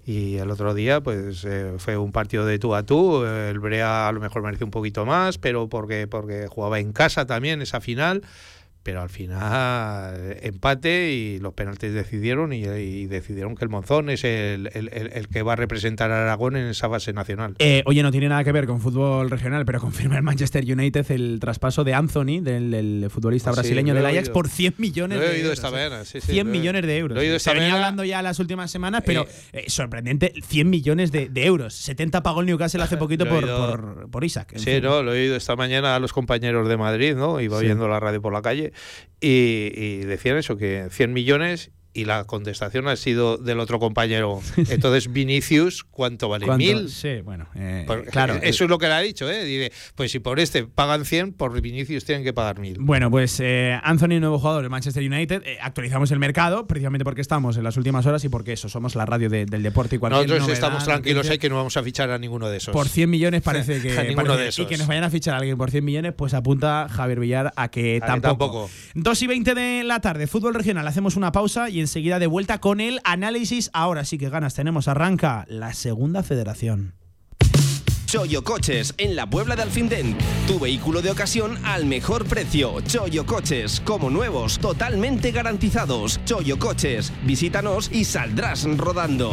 y 0.09 0.39
el 0.39 0.51
otro 0.51 0.73
día, 0.73 1.03
pues 1.03 1.45
eh, 1.45 1.75
fue 1.77 1.99
un 1.99 2.13
partido 2.13 2.47
de 2.47 2.59
tú 2.59 2.75
a 2.75 2.83
tú. 2.83 3.27
El 3.27 3.59
Brea 3.59 4.09
a 4.09 4.13
lo 4.13 4.21
mejor 4.21 4.43
mereció 4.43 4.65
un 4.65 4.71
poquito 4.71 5.05
más, 5.05 5.37
pero 5.37 5.69
porque, 5.69 6.07
porque 6.07 6.47
jugaba 6.47 6.79
en 6.79 6.93
casa 6.93 7.27
también 7.27 7.61
esa 7.61 7.83
final. 7.83 8.23
Pero 8.89 9.03
al 9.03 9.11
final 9.11 10.15
eh, 10.17 10.41
empate 10.45 11.13
y 11.13 11.39
los 11.41 11.53
penaltis 11.53 11.93
decidieron 11.93 12.55
y, 12.55 12.65
y 12.65 13.07
decidieron 13.07 13.55
que 13.55 13.63
el 13.67 13.69
Monzón 13.69 14.09
es 14.09 14.25
el, 14.25 14.71
el- 14.73 14.89
el- 14.95 15.11
el 15.13 15.29
que 15.29 15.43
va 15.43 15.53
a 15.53 15.57
representar 15.57 16.11
a 16.11 16.23
Aragón 16.23 16.57
en 16.57 16.69
esa 16.69 16.89
fase 16.89 17.13
nacional. 17.13 17.55
Eh, 17.59 17.83
oye, 17.85 18.03
no 18.03 18.11
tiene 18.11 18.31
nada 18.31 18.45
que 18.45 18.53
ver 18.53 18.67
con 18.67 18.81
fútbol 18.81 19.29
regional, 19.29 19.67
pero 19.67 19.79
confirma 19.79 20.17
el 20.17 20.23
Manchester 20.23 20.65
United 20.65 21.05
el 21.11 21.39
traspaso 21.39 21.85
de 21.85 21.93
Anthony, 21.93 22.41
del, 22.41 22.71
del 22.71 23.07
futbolista 23.11 23.51
Ah, 23.51 23.53
brasileño 23.53 23.93
del 23.93 24.07
Ajax, 24.07 24.21
oído. 24.29 24.33
por 24.33 24.49
100 24.49 24.75
millones 24.79 25.19
Lo 25.19 25.25
he 25.25 25.27
de 25.29 25.33
oído 25.35 25.45
euros. 25.51 25.59
esta 25.59 25.69
eh. 25.69 25.73
mañana, 25.73 26.05
sí, 26.07 26.21
sí, 26.23 26.33
100 26.33 26.47
lo 26.47 26.51
he- 26.55 26.59
millones 26.59 26.83
de 26.87 26.97
euros. 26.97 27.15
lo 27.15 27.21
he 27.21 27.25
oído 27.27 27.39
Se 27.39 27.53
venía 27.53 27.75
hablando 27.75 28.05
ya 28.05 28.23
las 28.23 28.39
últimas 28.39 28.71
semanas, 28.71 29.03
pero 29.05 29.27
eh, 29.53 29.65
sorprendente, 29.69 30.33
100 30.47 30.71
millones 30.71 31.13
de, 31.13 31.29
de 31.29 31.45
euros. 31.45 31.75
70 31.75 32.23
pagó 32.23 32.41
el 32.41 32.47
Newcastle 32.47 32.83
hace 32.83 32.97
poquito 32.97 33.29
por, 33.29 33.47
por, 33.47 34.11
por 34.11 34.25
Isaac. 34.25 34.55
Sí, 34.57 34.65
fin. 34.65 34.83
no, 34.83 35.03
lo 35.03 35.15
he 35.15 35.21
oído 35.25 35.37
esta 35.37 35.57
mañana 35.57 35.95
a 35.95 36.01
los 36.01 36.15
compañeros 36.15 36.67
de 36.69 36.77
Madrid, 36.79 37.15
¿no? 37.15 37.39
Iba 37.43 37.59
oyendo 37.59 37.87
la 37.87 38.01
radio 38.01 38.23
por 38.23 38.33
la 38.33 38.41
calle 38.41 38.73
y, 39.21 39.73
y 39.75 39.99
decían 40.05 40.37
eso, 40.37 40.57
que 40.57 40.89
100 40.91 41.13
millones 41.13 41.71
y 42.01 42.05
la 42.05 42.25
contestación 42.25 42.87
ha 42.89 42.97
sido 42.97 43.37
del 43.39 43.61
otro 43.61 43.79
compañero. 43.79 44.41
Entonces, 44.69 45.13
Vinicius, 45.13 45.85
¿cuánto 45.85 46.29
vale? 46.29 46.47
¿Cuánto? 46.47 46.65
¿Mil? 46.65 46.89
Sí, 46.89 47.21
bueno, 47.25 47.47
eh, 47.55 47.85
Por- 47.87 48.05
claro. 48.07 48.35
Eso 48.43 48.65
es 48.65 48.71
lo 48.71 48.79
que 48.79 48.87
le 48.87 48.93
ha 48.95 49.01
dicho, 49.01 49.31
¿eh? 49.31 49.45
Dice, 49.45 49.73
pues 49.95 50.11
si 50.13 50.19
por 50.19 50.41
este 50.41 50.65
pagan 50.67 51.05
100, 51.05 51.33
por 51.33 51.61
Vinicius 51.61 52.05
tienen 52.05 52.25
que 52.25 52.33
pagar 52.33 52.59
1000. 52.61 52.79
Bueno, 52.81 53.11
pues 53.11 53.39
eh, 53.41 53.79
Anthony, 53.83 54.21
nuevo 54.21 54.39
jugador 54.39 54.63
del 54.63 54.71
Manchester 54.71 55.03
United. 55.03 55.43
eh, 55.45 55.59
actualizamos 55.61 56.11
el 56.11 56.19
mercado, 56.19 56.67
precisamente 56.67 57.05
porque 57.05 57.21
estamos 57.21 57.57
en 57.57 57.65
las 57.65 57.77
últimas 57.77 58.07
horas 58.07 58.25
y 58.25 58.29
porque 58.29 58.53
eso, 58.53 58.69
somos 58.69 58.95
la 58.95 59.05
radio 59.07 59.29
de- 59.29 59.47
del 59.47 59.63
deporte 59.63 59.97
y 59.97 59.99
cualquier 59.99 60.23
Nosotros 60.23 60.43
novedad, 60.43 60.55
estamos 60.55 60.85
tranquilos, 60.85 61.29
hay 61.31 61.39
que 61.39 61.49
no 61.49 61.57
vamos 61.57 61.77
a 61.77 61.83
fichar 61.83 62.11
a 62.11 62.19
ninguno 62.19 62.49
de 62.49 62.59
esos. 62.59 62.73
Por 62.73 62.89
100 62.89 63.11
millones 63.11 63.43
parece 63.43 63.81
que. 63.83 63.99
A 63.99 64.03
ninguno 64.05 64.29
parece- 64.29 64.43
de 64.43 64.49
esos. 64.51 64.65
Y 64.65 64.69
que 64.69 64.77
nos 64.77 64.87
vayan 64.87 65.05
a 65.05 65.11
fichar 65.11 65.35
a 65.35 65.39
alguien 65.39 65.57
por 65.59 65.71
100 65.71 65.85
millones, 65.85 66.13
pues 66.17 66.35
apunta 66.35 66.87
Javier 66.91 67.21
Villar 67.21 67.53
a 67.57 67.69
que 67.71 67.99
A 68.03 68.07
tampoco. 68.07 68.29
tampoco. 68.29 68.71
2 68.95 69.23
y 69.23 69.27
20 69.27 69.55
de 69.55 69.85
la 69.85 70.01
tarde, 70.01 70.27
fútbol 70.27 70.55
regional. 70.55 70.87
Hacemos 70.87 71.17
una 71.17 71.33
pausa 71.33 71.71
y 71.71 71.81
enseguida 71.89 72.19
de 72.19 72.27
vuelta 72.27 72.59
con 72.59 72.81
el 72.81 73.01
análisis. 73.03 73.71
Ahora 73.73 74.05
sí 74.05 74.19
que 74.19 74.29
ganas 74.29 74.55
tenemos. 74.55 74.89
Arranca 74.89 75.47
la 75.49 75.73
segunda 75.73 76.23
federación. 76.23 76.95
Choyo 78.05 78.43
Coches, 78.43 78.95
en 78.97 79.17
la 79.17 79.29
Puebla 79.29 79.55
de 79.55 79.63
Alfindén. 79.63 80.17
Tu 80.47 80.59
vehículo 80.59 81.03
de 81.03 81.11
ocasión 81.11 81.59
al 81.65 81.85
mejor 81.85 82.25
precio. 82.25 82.81
Choyo 82.83 83.27
Coches, 83.27 83.81
como 83.81 84.09
nuevos, 84.09 84.59
totalmente 84.59 85.31
garantizados. 85.31 86.19
Choyo 86.25 86.59
Coches, 86.59 87.13
visítanos 87.25 87.91
y 87.93 88.05
saldrás 88.05 88.65
rodando. 88.79 89.33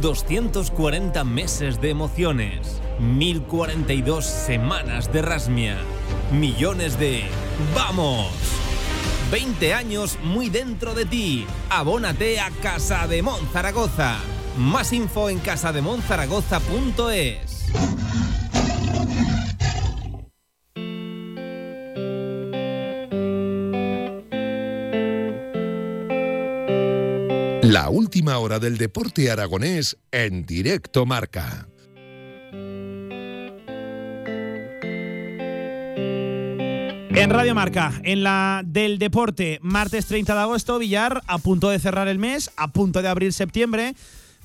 240 0.00 1.24
meses 1.24 1.80
de 1.80 1.90
emociones, 1.90 2.80
1042 3.00 4.24
semanas 4.24 5.12
de 5.12 5.22
rasmia, 5.22 5.76
millones 6.30 6.96
de 6.98 7.24
¡Vamos! 7.74 8.28
20 9.30 9.74
años 9.74 10.18
muy 10.22 10.48
dentro 10.48 10.94
de 10.94 11.04
ti. 11.04 11.46
Abónate 11.68 12.40
a 12.40 12.50
Casa 12.62 13.06
de 13.06 13.20
Mon 13.22 13.46
Zaragoza. 13.52 14.16
Más 14.56 14.90
info 14.92 15.28
en 15.28 15.38
casademonzaragoza.es. 15.38 17.47
La 27.70 27.90
última 27.90 28.38
hora 28.38 28.58
del 28.58 28.78
deporte 28.78 29.30
aragonés 29.30 29.98
en 30.10 30.46
directo 30.46 31.04
marca. 31.04 31.68
En 37.10 37.28
Radio 37.28 37.54
Marca, 37.54 38.00
en 38.04 38.22
la 38.22 38.62
del 38.64 38.98
deporte, 38.98 39.58
martes 39.60 40.06
30 40.06 40.34
de 40.34 40.40
agosto, 40.40 40.78
Villar 40.78 41.20
a 41.26 41.36
punto 41.36 41.68
de 41.68 41.78
cerrar 41.78 42.08
el 42.08 42.18
mes, 42.18 42.50
a 42.56 42.68
punto 42.68 43.02
de 43.02 43.08
abrir 43.08 43.34
septiembre. 43.34 43.94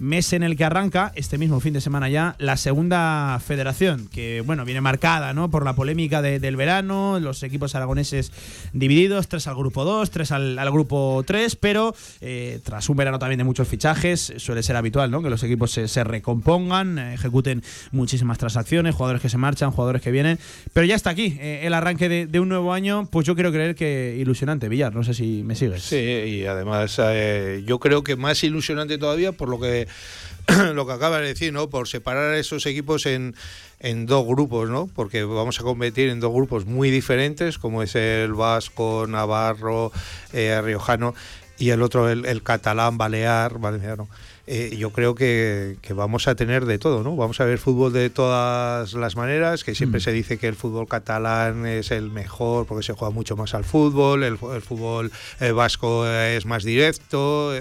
Mes 0.04 0.34
en 0.34 0.44
el 0.44 0.58
que 0.58 0.66
arranca, 0.66 1.14
este 1.16 1.38
mismo 1.38 1.62
fin 1.62 1.72
de 1.72 1.80
semana 1.80 2.10
ya, 2.10 2.36
la 2.38 2.58
segunda 2.58 3.40
federación, 3.40 4.10
que 4.10 4.44
bueno, 4.46 4.66
viene 4.66 4.82
marcada 4.82 5.34
¿no? 5.34 5.50
por 5.50 5.64
la 5.64 5.76
polémica 5.76 6.22
de- 6.22 6.42
del 6.42 6.58
verano, 6.58 7.22
los 7.22 7.42
equipos 7.42 7.74
aragoneses 7.74 8.34
divididos, 8.74 9.30
tres 9.30 9.48
al 9.48 9.56
grupo 9.56 9.86
2, 9.86 10.12
tres 10.12 10.34
al, 10.34 10.58
grupo 10.74 11.24
3, 11.26 11.56
pero 11.56 11.96
eh, 12.20 12.60
tras 12.66 12.90
un 12.90 12.98
verano 12.98 13.18
también 13.18 13.38
de 13.38 13.46
muchos 13.46 13.66
fichajes, 13.70 14.34
suele 14.40 14.62
ser 14.62 14.76
habitual 14.76 15.10
¿no? 15.10 15.24
que 15.24 15.30
los 15.30 15.42
equipos 15.42 15.72
se, 15.72 16.04
recompongan, 16.04 17.00
ejecuten 17.00 17.64
muchísimas 17.92 18.38
transacciones, 18.38 18.96
jugadores 18.96 19.22
que 19.22 19.30
se 19.30 19.38
marchan, 19.38 19.72
jugadores 19.72 20.02
que 20.02 20.12
vienen, 20.12 20.38
pero 20.74 20.86
ya 20.86 20.96
está 20.96 21.12
aquí 21.12 21.38
eh, 21.40 21.62
el 21.64 21.74
arranque 21.74 22.10
de, 22.10 22.28
de 22.28 22.40
un 22.42 22.50
nuevo 22.50 22.74
año, 22.74 23.08
pues 23.10 23.26
yo 23.26 23.36
quiero 23.36 23.54
creer 23.54 23.74
que 23.74 24.18
ilusionante, 24.20 24.68
Villar, 24.68 24.94
no 24.94 25.06
sé 25.06 25.14
si 25.14 25.44
me 25.44 25.56
sigues. 25.56 25.82
Sí, 25.84 25.96
y 25.96 26.46
además 26.46 27.00
eh, 27.02 27.64
yo 27.66 27.80
creo 27.80 28.04
que 28.04 28.18
más 28.18 28.44
ilusionante 28.44 28.98
todavía 28.98 29.32
por 29.32 29.48
lo 29.48 29.62
que 29.62 29.88
lo 30.74 30.86
que 30.86 30.94
acaba 30.94 31.20
de 31.20 31.28
decir, 31.28 31.54
¿no? 31.54 31.70
Por 31.70 31.88
separar 31.88 32.34
esos 32.36 32.66
equipos 32.66 33.06
en, 33.06 33.36
en 33.80 34.06
dos 34.06 34.26
grupos, 34.26 34.70
¿no? 34.70 34.88
Porque 34.88 35.24
vamos 35.24 35.60
a 35.60 35.64
competir 35.64 36.10
en 36.10 36.20
dos 36.20 36.34
grupos 36.34 36.66
muy 36.66 36.90
diferentes, 36.90 37.58
como 37.58 37.82
es 37.84 37.96
el 37.96 38.34
vasco, 38.34 39.06
navarro, 39.08 39.92
eh, 40.34 40.60
riojano 40.62 41.14
y 41.58 41.70
el 41.70 41.82
otro 41.82 42.10
el, 42.10 42.26
el 42.26 42.44
catalán, 42.44 42.98
balear, 42.98 43.60
valenciano. 43.60 44.10
Eh, 44.46 44.76
yo 44.78 44.90
creo 44.90 45.16
que, 45.16 45.78
que 45.82 45.94
vamos 45.94 46.28
a 46.28 46.36
tener 46.36 46.66
de 46.66 46.78
todo, 46.78 47.02
¿no? 47.02 47.16
Vamos 47.16 47.40
a 47.40 47.46
ver 47.46 47.60
fútbol 47.60 47.94
de 47.94 48.10
todas 48.10 48.94
las 48.94 49.16
maneras, 49.16 49.64
que 49.64 49.74
siempre 49.74 50.00
Mm. 50.00 50.04
se 50.04 50.12
dice 50.12 50.38
que 50.38 50.50
el 50.50 50.56
fútbol 50.56 50.86
catalán 50.86 51.66
es 51.66 51.92
el 51.92 52.12
mejor 52.12 52.66
porque 52.66 52.84
se 52.84 52.92
juega 52.92 53.14
mucho 53.14 53.38
más 53.38 53.54
al 53.54 53.64
fútbol, 53.64 54.24
el 54.24 54.38
fútbol 54.38 55.14
eh, 55.40 55.54
vasco 55.54 56.06
eh, 56.06 56.36
es 56.36 56.46
más 56.46 56.66
directo. 56.66 57.54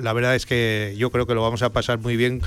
La 0.00 0.12
verdad 0.12 0.34
es 0.34 0.46
que 0.46 0.94
yo 0.96 1.10
creo 1.10 1.26
que 1.26 1.34
lo 1.34 1.42
vamos 1.42 1.62
a 1.62 1.70
pasar 1.70 1.98
muy 1.98 2.16
bien 2.16 2.40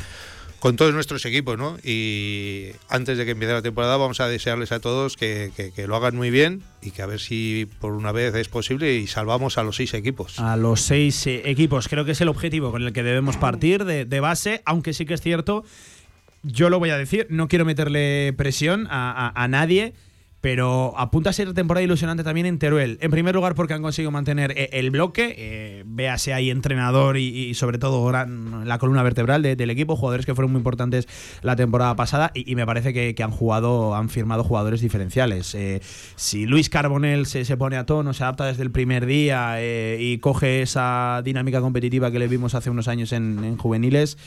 con 0.60 0.78
todos 0.78 0.94
nuestros 0.96 1.24
equipos, 1.26 1.58
¿no? 1.60 1.78
Y 1.84 2.70
antes 2.90 3.18
de 3.20 3.26
que 3.26 3.32
empiece 3.32 3.54
la 3.54 3.62
temporada 3.62 3.98
vamos 3.98 4.20
a 4.20 4.28
desearles 4.28 4.72
a 4.72 4.80
todos 4.80 5.16
que, 5.16 5.52
que- 5.76 5.86
lo 5.88 5.96
hagan 5.96 6.16
muy 6.16 6.32
bien 6.32 6.64
y 6.82 6.90
que 6.92 7.04
a 7.04 7.06
ver 7.06 7.20
si 7.20 7.68
por 7.80 7.92
una 7.94 8.12
vez 8.12 8.34
es 8.34 8.48
posible 8.48 8.96
y 8.96 9.06
salvamos 9.06 9.60
a 9.60 9.64
los 9.64 9.76
seis 9.76 9.94
equipos. 9.94 10.40
A 10.40 10.58
los 10.58 10.82
seis 10.82 11.28
eh, 11.28 11.44
equipos. 11.46 11.88
Creo 11.88 12.04
que 12.04 12.12
es 12.14 12.22
el 12.22 12.30
objetivo 12.30 12.72
con 12.72 12.82
el 12.82 12.94
que 12.94 13.04
debemos 13.04 13.38
partir 13.38 13.86
de, 13.86 14.06
de 14.06 14.20
base, 14.22 14.64
aunque 14.66 14.94
sí 14.94 15.06
que 15.06 15.14
es 15.14 15.22
cierto, 15.22 15.64
yo 16.42 16.70
lo 16.72 16.80
voy 16.80 16.90
a 16.90 16.98
decir, 16.98 17.28
no 17.30 17.48
quiero 17.48 17.66
meterle 17.66 18.34
presión 18.36 18.88
a- 18.90 19.32
a 19.36 19.48
nadie. 19.48 19.94
Pero 20.46 20.94
apunta 20.96 21.32
a 21.32 21.34
ser 21.34 21.52
temporada 21.56 21.84
ilusionante 21.84 22.24
también 22.24 22.46
en 22.46 22.60
Teruel. 22.60 23.00
En 23.02 23.10
primer 23.10 23.34
lugar, 23.34 23.56
porque 23.56 23.74
han 23.74 23.82
conseguido 23.82 24.12
mantener 24.12 24.52
eh, 24.56 24.70
el 24.74 24.92
bloque. 24.92 25.34
eh, 25.36 25.84
véase 25.88 26.36
ahí 26.36 26.52
entrenador 26.52 27.18
y, 27.18 27.56
sobre 27.56 27.80
todo 27.80 28.12
la 28.12 28.78
columna 28.78 29.02
vertebral 29.02 29.42
de- 29.42 29.56
del 29.56 29.72
equipo. 29.72 29.96
Jugadores 29.96 30.24
que 30.28 30.36
fueron 30.36 30.52
muy 30.52 30.60
importantes 30.60 31.08
la 31.42 31.56
temporada 31.56 31.96
pasada. 31.96 32.30
Y, 32.36 32.54
me 32.54 32.64
parece 32.64 32.94
que, 32.94 33.24
han 33.24 33.32
jugado, 33.32 33.96
han 33.96 34.08
firmado 34.10 34.44
jugadores 34.44 34.82
diferenciales. 34.82 35.56
Eh, 35.56 35.82
si 36.16 36.46
Luis 36.46 36.70
Carbonell 36.70 37.26
se, 37.26 37.44
se 37.44 37.58
pone 37.58 37.78
a 37.78 37.88
tono, 37.88 38.14
se 38.14 38.22
adapta 38.22 38.46
desde 38.46 38.62
el 38.62 38.70
primer 38.70 39.08
día 39.08 39.56
eh, 39.58 39.98
y 40.00 40.20
coge 40.20 40.62
esa 40.62 41.24
dinámica 41.26 41.60
competitiva 41.60 42.12
que 42.12 42.20
le 42.20 42.28
vimos 42.28 42.54
hace 42.54 42.70
unos 42.70 42.88
años 42.88 43.14
en, 43.14 43.44
en 43.44 43.58
juveniles 43.58 44.20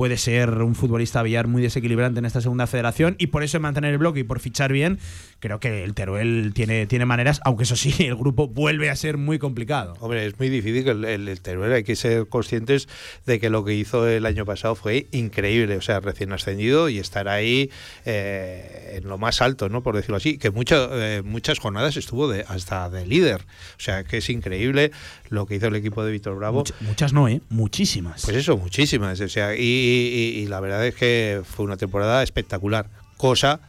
puede 0.00 0.16
ser 0.16 0.48
un 0.62 0.74
futbolista 0.74 1.22
billar 1.22 1.46
muy 1.46 1.60
desequilibrante 1.60 2.20
en 2.20 2.24
esta 2.24 2.40
segunda 2.40 2.66
federación 2.66 3.16
y 3.18 3.26
por 3.26 3.42
eso 3.42 3.58
en 3.58 3.64
mantener 3.64 3.92
el 3.92 3.98
bloque 3.98 4.20
y 4.20 4.24
por 4.24 4.40
fichar 4.40 4.72
bien, 4.72 4.98
creo 5.40 5.60
que 5.60 5.84
el 5.84 5.92
Teruel 5.92 6.52
tiene, 6.54 6.86
tiene 6.86 7.04
maneras, 7.04 7.38
aunque 7.44 7.64
eso 7.64 7.76
sí, 7.76 7.94
el 8.06 8.16
grupo 8.16 8.48
vuelve 8.48 8.88
a 8.88 8.96
ser 8.96 9.18
muy 9.18 9.38
complicado. 9.38 9.92
Hombre, 10.00 10.24
es 10.24 10.38
muy 10.38 10.48
difícil 10.48 10.88
el, 10.88 11.04
el, 11.04 11.28
el 11.28 11.40
Teruel, 11.42 11.74
hay 11.74 11.84
que 11.84 11.96
ser 11.96 12.26
conscientes 12.28 12.88
de 13.26 13.38
que 13.40 13.50
lo 13.50 13.62
que 13.62 13.74
hizo 13.74 14.08
el 14.08 14.24
año 14.24 14.46
pasado 14.46 14.74
fue 14.74 15.06
increíble, 15.12 15.76
o 15.76 15.82
sea, 15.82 16.00
recién 16.00 16.32
ascendido 16.32 16.88
y 16.88 16.98
estar 16.98 17.28
ahí 17.28 17.68
eh, 18.06 18.94
en 19.02 19.06
lo 19.06 19.18
más 19.18 19.42
alto, 19.42 19.68
¿no? 19.68 19.82
Por 19.82 19.96
decirlo 19.96 20.16
así, 20.16 20.38
que 20.38 20.50
mucho, 20.50 20.88
eh, 20.98 21.20
muchas 21.22 21.58
jornadas 21.58 21.98
estuvo 21.98 22.26
de, 22.26 22.46
hasta 22.48 22.88
de 22.88 23.06
líder, 23.06 23.42
o 23.42 23.80
sea, 23.82 24.04
que 24.04 24.16
es 24.16 24.30
increíble 24.30 24.92
lo 25.28 25.44
que 25.44 25.56
hizo 25.56 25.66
el 25.66 25.74
equipo 25.76 26.02
de 26.02 26.12
Víctor 26.12 26.36
Bravo. 26.38 26.64
Much- 26.64 26.72
muchas 26.80 27.12
no, 27.12 27.28
¿eh? 27.28 27.42
Muchísimas. 27.50 28.22
Pues 28.24 28.38
eso, 28.38 28.56
muchísimas. 28.56 29.20
O 29.20 29.28
sea, 29.28 29.54
y, 29.54 29.89
y- 29.90 30.46
la 30.46 30.60
verdad 30.60 30.86
es 30.86 30.94
que 30.94 31.42
fue 31.44 31.64
una 31.64 31.76
temporada 31.76 32.22
espectacular. 32.22 32.88
Cosa 33.16 33.60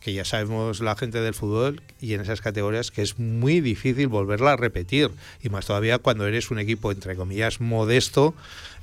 que 0.00 0.12
ya 0.12 0.24
sabemos 0.24 0.80
la 0.80 0.94
gente 0.94 1.20
del 1.20 1.34
fútbol 1.34 1.82
y 2.00 2.14
en 2.14 2.20
esas 2.20 2.40
categorías 2.40 2.92
que 2.92 3.02
es 3.02 3.18
muy 3.18 3.60
difícil 3.60 4.06
volverla 4.06 4.52
a 4.52 4.56
repetir. 4.56 5.10
Y 5.42 5.48
más 5.48 5.66
todavía 5.66 5.98
cuando 5.98 6.26
eres 6.26 6.50
un 6.52 6.58
equipo, 6.60 6.92
entre 6.92 7.16
comillas, 7.16 7.60
modesto, 7.60 8.34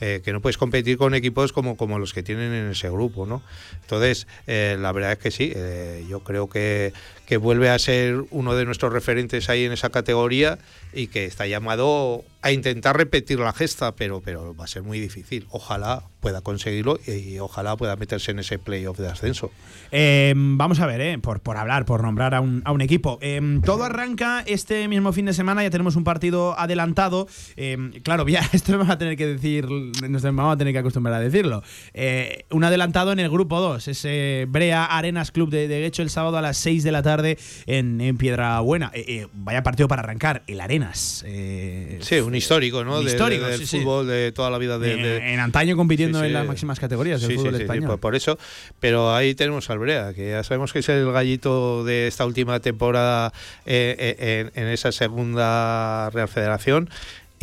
eh, 0.05 0.19
que 0.21 0.33
no 0.33 0.41
puedes 0.41 0.57
competir 0.57 0.97
con 0.97 1.15
equipos 1.15 1.53
como, 1.53 1.77
como 1.77 1.97
los 1.97 2.13
que 2.13 2.23
tienen 2.23 2.51
en 2.51 2.71
ese 2.71 2.89
grupo, 2.89 3.25
¿no? 3.25 3.41
Entonces, 3.83 4.27
eh, 4.47 4.75
la 4.77 4.91
verdad 4.91 5.13
es 5.13 5.17
que 5.17 5.31
sí, 5.31 5.53
eh, 5.55 6.05
yo 6.09 6.25
creo 6.25 6.49
que, 6.49 6.91
que 7.25 7.37
vuelve 7.37 7.69
a 7.69 7.79
ser 7.79 8.25
uno 8.29 8.53
de 8.53 8.65
nuestros 8.65 8.91
referentes 8.91 9.49
ahí 9.49 9.63
en 9.63 9.71
esa 9.71 9.91
categoría 9.91 10.59
y 10.91 11.07
que 11.07 11.23
está 11.23 11.47
llamado 11.47 12.25
a 12.41 12.51
intentar 12.51 12.97
repetir 12.97 13.39
la 13.39 13.53
gesta, 13.53 13.95
pero, 13.95 14.19
pero 14.19 14.53
va 14.53 14.65
a 14.65 14.67
ser 14.67 14.83
muy 14.83 14.99
difícil. 14.99 15.47
Ojalá 15.49 16.03
pueda 16.19 16.41
conseguirlo 16.41 16.99
y, 17.07 17.39
ojalá 17.39 17.77
pueda 17.77 17.95
meterse 17.95 18.31
en 18.31 18.39
ese 18.39 18.59
playoff 18.59 18.97
de 18.97 19.07
ascenso. 19.07 19.51
Eh, 19.91 20.33
vamos 20.35 20.81
a 20.81 20.85
ver, 20.85 21.19
por, 21.21 21.39
por 21.39 21.57
hablar, 21.57 21.85
por 21.85 22.01
nombrar 22.01 22.35
a 22.35 22.41
un, 22.41 22.61
a 22.65 22.73
un 22.73 22.81
equipo. 22.81 23.17
Eh, 23.21 23.59
todo 23.65 23.85
arranca 23.85 24.43
este 24.45 24.87
mismo 24.89 25.13
fin 25.13 25.25
de 25.25 25.33
semana, 25.33 25.63
ya 25.63 25.69
tenemos 25.69 25.95
un 25.95 26.03
partido 26.03 26.59
adelantado. 26.59 27.27
Eh, 27.55 28.01
claro, 28.03 28.27
ya 28.27 28.41
esto 28.51 28.73
me 28.73 28.79
vamos 28.79 28.93
a 28.93 28.97
tener 28.97 29.15
que 29.15 29.27
decir, 29.27 29.65
nos 30.09 30.21
vamos 30.23 30.53
a 30.53 30.57
tener 30.57 30.73
que 30.73 30.79
acostumbrar 30.79 31.15
a 31.15 31.19
decirlo. 31.19 31.63
Eh, 31.93 32.45
un 32.51 32.63
adelantado 32.63 33.11
en 33.11 33.19
el 33.19 33.29
grupo 33.29 33.59
2, 33.59 33.87
ese 33.87 34.45
Brea 34.49 34.85
Arenas 34.85 35.31
Club 35.31 35.49
de, 35.49 35.67
de 35.67 35.79
Guecho 35.81 36.01
el 36.01 36.09
sábado 36.09 36.37
a 36.37 36.41
las 36.41 36.57
6 36.57 36.83
de 36.83 36.91
la 36.91 37.03
tarde 37.03 37.37
en, 37.65 38.01
en 38.01 38.17
Piedrabuena. 38.17 38.91
Eh, 38.93 39.05
eh, 39.07 39.27
vaya 39.33 39.63
partido 39.63 39.87
para 39.87 40.01
arrancar, 40.01 40.43
el 40.47 40.61
Arenas. 40.61 41.23
Eh, 41.27 41.99
Sí, 42.01 42.15
un 42.15 42.35
histórico, 42.35 42.83
¿no? 42.83 42.93
Un 42.99 42.99
De- 42.99 43.05
de- 43.05 43.11
histórico, 43.11 43.45
del 43.45 43.59
sí, 43.59 43.65
sí. 43.67 43.79
fútbol 43.79 44.07
de 44.07 44.31
toda 44.31 44.49
la 44.49 44.57
vida 44.57 44.77
de, 44.79 45.33
en 45.33 45.39
antaño 45.39 45.75
compitiendo 45.75 46.19
Sí, 46.19 46.25
en 46.27 46.33
las 46.33 46.45
máximas 46.45 46.79
categorías 46.79 47.21
del 47.21 47.35
fútbol 47.35 47.55
español. 47.55 47.99
por, 47.99 48.15
eso. 48.15 48.37
Pero 48.79 49.13
ahí 49.15 49.35
tenemos 49.35 49.69
al 49.69 49.79
Brea, 49.79 50.13
que 50.13 50.29
ya 50.31 50.43
sabemos 50.43 50.73
que 50.73 50.79
es 50.79 50.89
el 50.89 51.11
gallito 51.11 51.83
de 51.83 52.07
esta 52.07 52.25
última 52.25 52.59
temporada 52.59 53.31
en, 53.65 54.51
en 54.55 54.67
esa 54.67 54.91
segunda 54.91 56.09
Real 56.11 56.27
Federación 56.27 56.89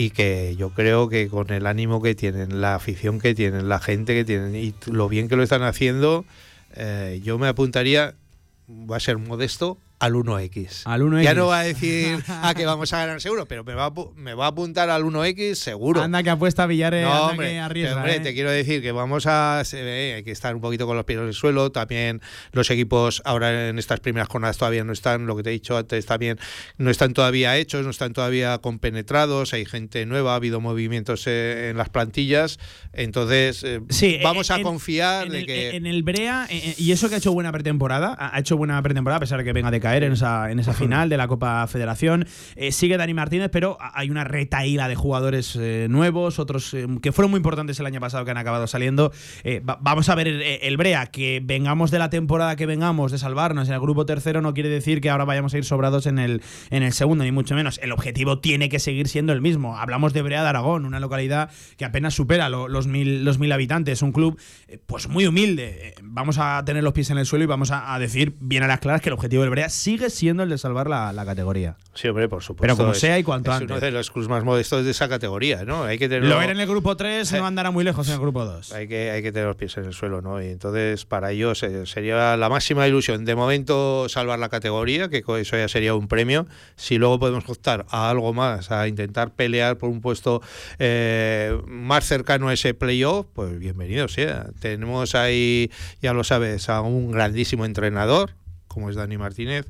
y 0.00 0.08
que 0.08 0.56
yo 0.56 0.70
creo 0.70 1.10
que 1.10 1.28
con 1.28 1.50
el 1.52 1.66
ánimo 1.66 2.00
que 2.00 2.14
tienen, 2.14 2.62
la 2.62 2.74
afición 2.74 3.20
que 3.20 3.34
tienen, 3.34 3.68
la 3.68 3.80
gente 3.80 4.14
que 4.14 4.24
tienen 4.24 4.56
y 4.56 4.74
lo 4.86 5.10
bien 5.10 5.28
que 5.28 5.36
lo 5.36 5.42
están 5.42 5.62
haciendo, 5.62 6.24
eh, 6.74 7.20
yo 7.22 7.38
me 7.38 7.48
apuntaría, 7.48 8.14
va 8.66 8.96
a 8.96 9.00
ser 9.00 9.18
modesto, 9.18 9.76
al 10.00 10.14
1X. 10.14 10.82
Al 10.86 11.02
1X. 11.02 11.22
Ya 11.22 11.34
no 11.34 11.46
va 11.46 11.60
a 11.60 11.62
decir 11.62 12.18
a 12.26 12.54
que 12.54 12.66
vamos 12.66 12.92
a 12.92 12.98
ganar 12.98 13.20
seguro, 13.20 13.46
pero 13.46 13.62
me 13.64 13.74
va 13.74 13.86
a, 13.86 13.92
me 14.16 14.34
va 14.34 14.46
a 14.46 14.48
apuntar 14.48 14.90
al 14.90 15.04
1X 15.04 15.54
seguro. 15.54 16.02
Anda 16.02 16.22
que 16.22 16.30
apuesta 16.30 16.66
Villares, 16.66 17.04
No, 17.04 17.12
anda 17.12 17.26
hombre, 17.28 17.50
que 17.50 17.58
arriesga. 17.58 17.96
hombre, 17.96 18.16
eh. 18.16 18.20
te 18.20 18.34
quiero 18.34 18.50
decir 18.50 18.82
que 18.82 18.92
vamos 18.92 19.26
a. 19.26 19.62
ve, 19.72 20.14
hay 20.16 20.24
que 20.24 20.30
estar 20.32 20.54
un 20.54 20.60
poquito 20.60 20.86
con 20.86 20.96
los 20.96 21.04
pies 21.04 21.18
en 21.20 21.26
el 21.26 21.34
suelo. 21.34 21.70
También 21.70 22.20
los 22.52 22.70
equipos 22.70 23.22
ahora 23.24 23.68
en 23.68 23.78
estas 23.78 24.00
primeras 24.00 24.28
jornadas 24.28 24.56
todavía 24.56 24.82
no 24.84 24.92
están, 24.92 25.26
lo 25.26 25.36
que 25.36 25.42
te 25.42 25.50
he 25.50 25.52
dicho 25.52 25.76
antes 25.76 26.06
también, 26.06 26.38
no 26.78 26.90
están 26.90 27.12
todavía 27.12 27.56
hechos, 27.58 27.84
no 27.84 27.90
están 27.90 28.12
todavía 28.12 28.58
compenetrados. 28.58 29.52
Hay 29.52 29.66
gente 29.66 30.06
nueva, 30.06 30.32
ha 30.32 30.36
habido 30.36 30.60
movimientos 30.60 31.26
eh, 31.26 31.68
en 31.70 31.76
las 31.76 31.90
plantillas. 31.90 32.58
Entonces, 32.94 33.62
eh, 33.64 33.80
Sí, 33.90 34.18
vamos 34.22 34.50
en- 34.50 34.60
a 34.60 34.62
confiar 34.62 35.26
en 35.26 35.32
de 35.32 35.38
el, 35.40 35.46
que. 35.46 35.76
en 35.76 35.86
el 35.86 36.02
Brea, 36.02 36.46
eh, 36.50 36.62
eh, 36.70 36.74
y 36.78 36.92
eso 36.92 37.08
que 37.08 37.16
ha 37.16 37.18
hecho 37.18 37.32
buena 37.32 37.52
pretemporada, 37.52 38.14
ha 38.18 38.34
ha 38.34 38.38
hecho 38.40 38.56
buena 38.56 38.80
pretemporada 38.82 39.18
a 39.18 39.20
pesar 39.20 39.38
de 39.38 39.44
que 39.44 39.52
venga 39.52 39.70
de 39.70 39.80
caer 39.90 40.04
en 40.04 40.12
esa, 40.12 40.50
en 40.50 40.60
esa 40.60 40.72
final 40.72 41.08
de 41.08 41.16
la 41.16 41.26
Copa 41.26 41.66
Federación. 41.66 42.26
Eh, 42.56 42.70
sigue 42.72 42.96
Dani 42.96 43.12
Martínez, 43.14 43.50
pero 43.52 43.76
hay 43.80 44.08
una 44.10 44.22
retaíla 44.24 44.86
de 44.88 44.94
jugadores 44.94 45.56
eh, 45.60 45.86
nuevos, 45.90 46.38
otros 46.38 46.72
eh, 46.74 46.86
que 47.02 47.10
fueron 47.12 47.30
muy 47.32 47.38
importantes 47.38 47.78
el 47.80 47.86
año 47.86 47.98
pasado 48.00 48.24
que 48.24 48.30
han 48.30 48.36
acabado 48.36 48.66
saliendo. 48.66 49.12
Va- 49.68 49.78
vamos 49.80 50.08
a 50.08 50.14
ver 50.14 50.28
el, 50.28 50.42
el 50.42 50.76
Brea, 50.76 51.06
que 51.06 51.40
vengamos 51.42 51.90
de 51.90 51.98
la 51.98 52.08
temporada 52.10 52.54
que 52.56 52.66
vengamos 52.66 53.10
de 53.12 53.18
salvarnos 53.18 53.68
en 53.68 53.74
el 53.74 53.80
grupo 53.80 54.06
tercero 54.06 54.40
no 54.42 54.54
quiere 54.54 54.68
decir 54.68 55.00
que 55.00 55.10
ahora 55.10 55.24
vayamos 55.24 55.52
a 55.54 55.58
ir 55.58 55.64
sobrados 55.64 56.06
en 56.06 56.18
el, 56.18 56.42
en 56.70 56.82
el 56.82 56.92
segundo, 56.92 57.24
ni 57.24 57.32
mucho 57.32 57.54
menos. 57.54 57.78
El 57.82 57.90
objetivo 57.92 58.38
tiene 58.38 58.68
que 58.68 58.78
seguir 58.78 59.08
siendo 59.08 59.32
el 59.32 59.40
mismo. 59.40 59.76
Hablamos 59.76 60.12
de 60.12 60.22
Brea 60.22 60.42
de 60.42 60.48
Aragón, 60.48 60.84
una 60.84 61.00
localidad 61.00 61.50
que 61.76 61.84
apenas 61.84 62.14
supera 62.14 62.48
lo- 62.48 62.68
los, 62.68 62.86
mil, 62.86 63.24
los 63.24 63.38
mil 63.38 63.50
habitantes, 63.52 64.02
un 64.02 64.12
club 64.12 64.38
pues 64.86 65.08
muy 65.08 65.26
humilde. 65.26 65.94
Vamos 66.02 66.38
a 66.38 66.62
tener 66.64 66.84
los 66.84 66.92
pies 66.92 67.10
en 67.10 67.18
el 67.18 67.26
suelo 67.26 67.44
y 67.44 67.48
vamos 67.48 67.70
a, 67.70 67.92
a 67.94 67.98
decir 67.98 68.36
bien 68.40 68.62
a 68.62 68.66
las 68.68 68.78
claras 68.80 69.00
que 69.00 69.08
el 69.08 69.14
objetivo 69.14 69.42
del 69.42 69.50
Brea 69.50 69.68
sigue 69.80 70.10
siendo 70.10 70.42
el 70.42 70.50
de 70.50 70.58
salvar 70.58 70.88
la, 70.88 71.12
la 71.12 71.24
categoría. 71.24 71.76
Sí, 71.94 72.08
hombre, 72.08 72.28
por 72.28 72.42
supuesto. 72.42 72.62
Pero 72.62 72.76
como 72.76 72.92
es- 72.92 72.98
sea 73.00 73.18
y 73.18 73.22
cuanto 73.24 73.50
es 73.50 73.56
antes. 73.56 73.70
uno 73.70 73.80
de 73.80 73.90
los 73.90 74.10
clubes 74.10 74.28
más 74.28 74.44
modestos 74.44 74.84
de 74.84 74.90
esa 74.90 75.08
categoría, 75.08 75.64
¿no? 75.64 75.84
Hay 75.84 75.98
que 75.98 76.08
tenerlo- 76.08 76.28
Lo 76.28 76.40
era 76.42 76.52
en 76.52 76.60
el 76.60 76.66
grupo 76.68 76.96
3, 76.96 77.32
no 77.32 77.46
andará 77.46 77.70
muy 77.70 77.82
lejos 77.84 78.06
en 78.08 78.14
el 78.14 78.20
grupo 78.20 78.44
2. 78.44 78.72
Hay 78.72 78.86
que, 78.88 79.10
hay 79.10 79.22
que 79.22 79.32
tener 79.32 79.48
los 79.48 79.56
pies 79.56 79.76
en 79.76 79.84
el 79.86 79.92
suelo, 79.92 80.20
¿no? 80.22 80.40
Y 80.42 80.46
entonces 80.48 81.04
para 81.04 81.32
ellos 81.32 81.62
eh, 81.62 81.86
sería 81.86 82.36
la 82.36 82.48
máxima 82.48 82.86
ilusión. 82.86 83.24
De 83.24 83.34
momento 83.34 84.08
salvar 84.08 84.38
la 84.38 84.48
categoría, 84.48 85.08
que 85.08 85.24
eso 85.26 85.56
ya 85.56 85.68
sería 85.68 85.94
un 85.94 86.06
premio. 86.08 86.46
Si 86.76 86.98
luego 86.98 87.18
podemos 87.18 87.48
optar 87.48 87.86
a 87.90 88.10
algo 88.10 88.32
más, 88.32 88.70
a 88.70 88.86
intentar 88.88 89.32
pelear 89.32 89.76
por 89.78 89.90
un 89.90 90.00
puesto 90.00 90.40
eh, 90.78 91.58
más 91.66 92.04
cercano 92.04 92.48
a 92.48 92.52
ese 92.54 92.74
playoff, 92.74 93.26
pues 93.32 93.58
bienvenido 93.58 94.08
sea. 94.08 94.46
Tenemos 94.60 95.14
ahí, 95.14 95.70
ya 96.00 96.12
lo 96.12 96.24
sabes, 96.24 96.68
a 96.68 96.80
un 96.80 97.10
grandísimo 97.12 97.64
entrenador, 97.64 98.32
como 98.70 98.88
es 98.88 98.96
Dani 98.96 99.18
Martínez. 99.18 99.66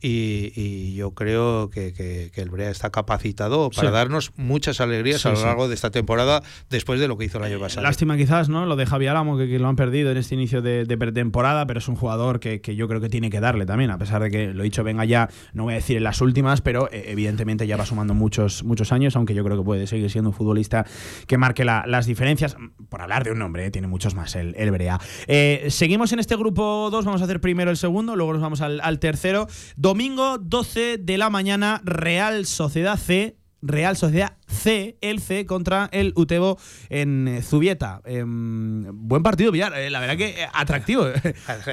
Y, 0.00 0.52
y 0.54 0.94
yo 0.94 1.12
creo 1.12 1.70
que, 1.70 1.92
que- 1.92 2.30
que 2.34 2.40
el 2.42 2.50
Brea 2.50 2.70
está 2.70 2.90
capacitado 2.90 3.70
para 3.70 3.88
Sí. 3.88 3.92
darnos 3.94 4.32
muchas 4.36 4.80
alegrías 4.80 5.22
Sí, 5.22 5.28
a 5.28 5.30
lo 5.32 5.36
sí. 5.38 5.44
largo 5.44 5.68
de 5.68 5.74
esta 5.74 5.90
temporada 5.90 6.42
después 6.68 7.00
de 7.00 7.08
lo 7.08 7.16
que 7.16 7.24
hizo 7.24 7.38
el 7.38 7.44
año 7.44 7.58
pasado. 7.58 7.82
Lástima 7.82 8.16
quizás, 8.16 8.48
¿no? 8.48 8.66
Lo 8.66 8.76
de 8.76 8.84
Javi 8.86 9.06
Álamo, 9.06 9.38
que, 9.38 9.48
que 9.48 9.58
lo 9.58 9.68
han 9.68 9.76
perdido 9.76 10.10
en 10.10 10.18
este 10.18 10.34
inicio 10.34 10.60
de, 10.62 10.84
de 10.84 10.98
pretemporada, 10.98 11.66
pero 11.66 11.78
es 11.78 11.88
un 11.88 11.96
jugador 11.96 12.40
que, 12.40 12.60
que 12.60 12.76
yo 12.76 12.88
creo 12.88 13.00
que 13.00 13.08
tiene 13.08 13.30
que 13.30 13.40
darle 13.40 13.64
también, 13.66 13.90
a 13.90 13.98
pesar 13.98 14.22
de 14.22 14.30
que 14.30 14.52
lo 14.52 14.62
dicho, 14.62 14.84
venga 14.84 15.04
ya, 15.04 15.28
no 15.54 15.64
voy 15.64 15.72
a 15.72 15.76
decir 15.76 15.96
en 15.96 16.04
las 16.04 16.20
últimas, 16.20 16.60
pero 16.60 16.90
eh, 16.92 17.04
evidentemente 17.08 17.66
ya 17.66 17.76
va 17.76 17.86
sumando 17.86 18.12
muchos, 18.14 18.64
muchos 18.64 18.92
años, 18.92 19.16
aunque 19.16 19.34
yo 19.34 19.44
creo 19.44 19.56
que 19.56 19.64
puede 19.64 19.86
seguir 19.86 20.10
siendo 20.10 20.30
un 20.30 20.34
futbolista 20.36 20.84
que 21.26 21.38
marque 21.38 21.64
la- 21.64 21.84
las 21.86 22.06
diferencias. 22.06 22.56
Por 22.88 23.00
hablar 23.02 23.24
de 23.24 23.32
un 23.32 23.38
nombre, 23.38 23.64
eh, 23.66 23.70
tiene 23.70 23.88
muchos 23.88 24.14
más 24.14 24.36
el, 24.36 24.54
el 24.58 24.70
Brea. 24.70 25.00
Eh, 25.26 25.66
seguimos 25.70 26.12
en 26.12 26.18
este 26.18 26.36
grupo 26.36 26.88
2, 26.90 27.04
vamos 27.04 27.20
a 27.22 27.24
hacer 27.24 27.40
primero 27.40 27.70
el 27.70 27.76
segundo, 27.76 28.14
luego 28.16 28.32
nos 28.34 28.42
vamos 28.42 28.60
al, 28.60 28.80
al 28.82 28.98
tercero. 28.98 29.46
Domingo 29.90 30.38
12 30.38 30.98
de 30.98 31.16
la 31.16 31.30
mañana, 31.30 31.80
Real 31.84 32.44
Sociedad 32.44 32.98
C. 32.98 33.36
Real 33.62 33.96
Sociedad 33.96 34.32
C, 34.48 34.96
el 35.00 35.20
C 35.20 35.46
contra 35.46 35.88
el 35.92 36.12
Utebo 36.16 36.58
en 36.88 37.28
eh, 37.28 37.40
Zubieta. 37.40 38.02
Em, 38.04 38.84
buen 38.92 39.22
partido, 39.22 39.52
Villar. 39.52 39.72
eh, 39.78 39.88
la 39.90 40.00
verdad 40.00 40.16
que 40.16 40.42
eh, 40.42 40.48
atractivo. 40.52 41.04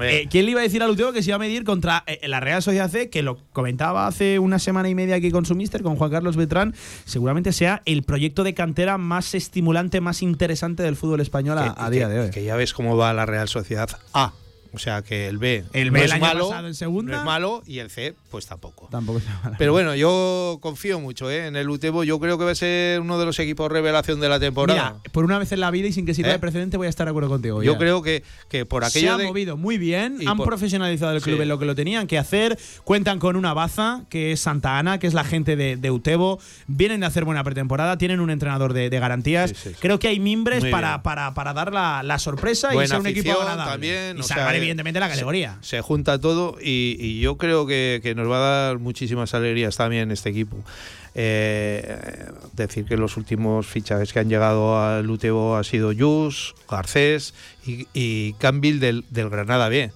Eh, 0.00 0.28
¿Quién 0.30 0.46
le 0.46 0.52
iba 0.52 0.60
a 0.60 0.62
decir 0.62 0.82
al 0.82 0.88
Utebo 0.92 1.12
que 1.12 1.22
se 1.22 1.28
iba 1.28 1.36
a 1.36 1.38
medir 1.40 1.64
contra 1.64 2.04
la 2.22 2.40
Real 2.40 2.62
Sociedad 2.62 2.88
C, 2.90 3.10
que 3.10 3.22
lo 3.22 3.36
comentaba 3.52 4.06
hace 4.06 4.38
una 4.38 4.58
semana 4.58 4.88
y 4.88 4.94
media 4.94 5.16
aquí 5.16 5.30
con 5.30 5.44
su 5.44 5.54
mister, 5.54 5.82
con 5.82 5.96
Juan 5.96 6.10
Carlos 6.10 6.36
Betrán, 6.36 6.74
seguramente 7.04 7.52
sea 7.52 7.82
el 7.84 8.02
proyecto 8.02 8.44
de 8.44 8.54
cantera 8.54 8.96
más 8.96 9.34
estimulante, 9.34 10.00
más 10.00 10.22
interesante 10.22 10.82
del 10.84 10.96
fútbol 10.96 11.20
español 11.20 11.58
a, 11.58 11.74
Que- 11.74 11.82
a 11.82 11.84
que- 11.84 11.90
día 11.96 12.08
de 12.08 12.20
hoy. 12.20 12.30
Que 12.30 12.44
ya 12.44 12.56
ves 12.56 12.72
cómo 12.72 12.96
va 12.96 13.12
la 13.12 13.26
Real 13.26 13.46
Sociedad 13.48 13.90
A. 14.14 14.32
O 14.72 14.78
sea 14.78 15.02
que 15.02 15.28
el 15.28 15.38
B, 15.38 15.64
El 15.72 15.88
no 15.88 15.92
B 15.94 16.04
el 16.04 16.12
es 16.12 16.20
malo, 16.20 16.48
pasado 16.48 16.68
en 16.68 16.74
segunda. 16.74 17.12
no 17.12 17.18
es 17.18 17.24
malo 17.24 17.62
y 17.66 17.78
el 17.78 17.90
C 17.90 18.14
pues 18.30 18.46
tampoco. 18.46 18.88
Tampoco 18.90 19.20
Pero 19.58 19.72
bueno, 19.72 19.94
yo 19.94 20.58
confío 20.60 21.00
mucho 21.00 21.30
¿eh? 21.30 21.46
en 21.46 21.56
el 21.56 21.68
Utebo. 21.68 22.04
Yo 22.04 22.18
creo 22.20 22.38
que 22.38 22.44
va 22.44 22.50
a 22.50 22.54
ser 22.54 23.00
uno 23.00 23.18
de 23.18 23.24
los 23.26 23.38
equipos 23.38 23.70
revelación 23.72 24.20
de 24.20 24.28
la 24.28 24.38
temporada. 24.38 24.94
Mira, 24.98 25.12
por 25.12 25.24
una 25.24 25.38
vez 25.38 25.50
en 25.52 25.60
la 25.60 25.70
vida 25.70 25.88
y 25.88 25.92
sin 25.92 26.04
que 26.06 26.14
sirva 26.14 26.30
¿Eh? 26.30 26.34
de 26.34 26.38
precedente 26.38 26.76
voy 26.76 26.86
a 26.86 26.90
estar 26.90 27.06
de 27.06 27.10
acuerdo 27.10 27.28
contigo. 27.28 27.62
yo 27.62 27.78
creo 27.78 28.02
que, 28.02 28.22
que 28.48 28.66
por 28.66 28.84
se 28.84 28.98
aquello 28.98 29.14
ha 29.14 29.16
de 29.18 29.26
movido 29.26 29.56
muy 29.56 29.78
bien, 29.78 30.18
han 30.28 30.36
por- 30.36 30.46
profesionalizado 30.46 31.12
el 31.16 31.22
club 31.22 31.36
Sí. 31.36 31.42
en 31.42 31.48
lo 31.48 31.58
que 31.58 31.64
lo 31.64 31.74
tenían 31.74 32.06
que 32.06 32.18
hacer, 32.18 32.58
cuentan 32.84 33.18
con 33.18 33.36
una 33.36 33.54
baza, 33.54 34.02
que 34.10 34.32
es 34.32 34.40
Santa 34.40 34.78
Ana, 34.78 34.98
que 34.98 35.06
es 35.06 35.14
la 35.14 35.24
gente 35.24 35.56
de, 35.56 35.76
de 35.76 35.90
Utebo, 35.90 36.38
vienen 36.66 37.00
de 37.00 37.06
hacer 37.06 37.24
buena 37.24 37.42
pretemporada, 37.44 37.96
tienen 37.98 38.20
un 38.20 38.30
entrenador 38.30 38.72
de, 38.72 38.90
de 38.90 38.98
garantías, 39.00 39.52
creo 39.80 39.98
que 39.98 40.08
hay 40.08 40.20
mimbres 40.20 40.64
para, 40.66 41.02
para, 41.02 41.34
para 41.34 41.52
dar 41.54 41.72
la, 41.72 42.02
la 42.02 42.18
sorpresa 42.18 42.74
y 42.74 42.86
ser 42.86 43.00
un 43.00 43.06
equipo 43.06 43.30
afición 43.30 43.48
agradable. 43.48 43.72
también, 43.72 44.16
y 44.16 44.20
o 44.20 44.22
sea, 44.22 44.36
evidentemente 44.58 45.00
la 45.00 45.08
categoría. 45.08 45.58
Se, 45.60 45.80
junta 45.80 46.18
todo 46.20 46.56
y, 46.60 46.96
y 46.98 47.20
yo 47.20 47.36
creo 47.36 47.66
que, 47.66 48.00
que 48.02 48.14
nos 48.14 48.30
va 48.30 48.36
a 48.36 48.66
dar 48.66 48.78
muchísimas 48.78 49.34
alegrías 49.34 49.76
también 49.76 50.10
este 50.10 50.30
equipo. 50.30 50.56
Eh, 51.14 52.30
decir 52.52 52.84
que 52.84 52.96
los 52.96 53.16
últimos 53.16 53.66
fichajes 53.66 54.12
que 54.12 54.20
han 54.20 54.28
llegado 54.28 54.80
al 54.80 55.10
Utebo 55.10 55.56
ha 55.56 55.64
sido 55.64 55.92
Jus, 55.96 56.54
Garcés 56.70 57.34
y, 57.66 57.88
y 57.92 58.34
Campbell 58.34 58.78
del, 58.78 59.04
del 59.10 59.28
Granada 59.28 59.68
B. 59.68 59.90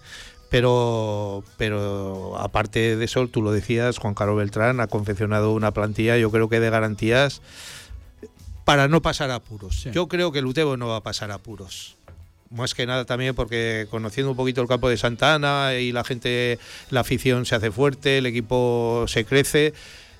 Pero, 0.51 1.45
pero 1.57 2.37
aparte 2.39 2.97
de 2.97 3.05
eso, 3.05 3.27
tú 3.29 3.41
lo 3.41 3.53
decías, 3.53 3.99
Juan 3.99 4.15
Carlos 4.15 4.37
Beltrán 4.37 4.81
ha 4.81 4.87
confeccionado 4.87 5.53
una 5.53 5.71
plantilla, 5.71 6.19
yo 6.19 6.31
creo 6.31 6.49
que 6.49 6.61
de 6.61 6.69
garantías 6.69 7.41
para 8.65 8.89
no 8.89 9.01
pasar 9.03 9.31
apuros. 9.31 9.85
Yo 9.93 10.09
creo 10.09 10.31
que 10.33 10.41
el 10.41 10.47
Utebo 10.47 10.77
no 10.77 10.89
va 10.89 10.97
a 10.97 11.03
pasar 11.03 11.31
apuros. 11.31 11.97
Más 12.55 12.75
que 12.75 12.87
nada 12.87 13.05
también 13.05 13.35
porque 13.35 13.87
conociendo 13.91 14.31
un 14.31 14.37
poquito 14.37 14.61
el 14.63 14.69
campo 14.69 14.89
de 14.89 14.97
Santa 14.97 15.35
Ana 15.35 15.75
y 15.75 15.93
la 15.93 16.05
gente, 16.05 16.59
la 16.91 17.01
afición 17.01 17.47
se 17.47 17.55
hace 17.55 17.71
fuerte, 17.71 18.19
el 18.19 18.27
equipo 18.27 19.05
se 19.09 19.25
crece 19.25 19.73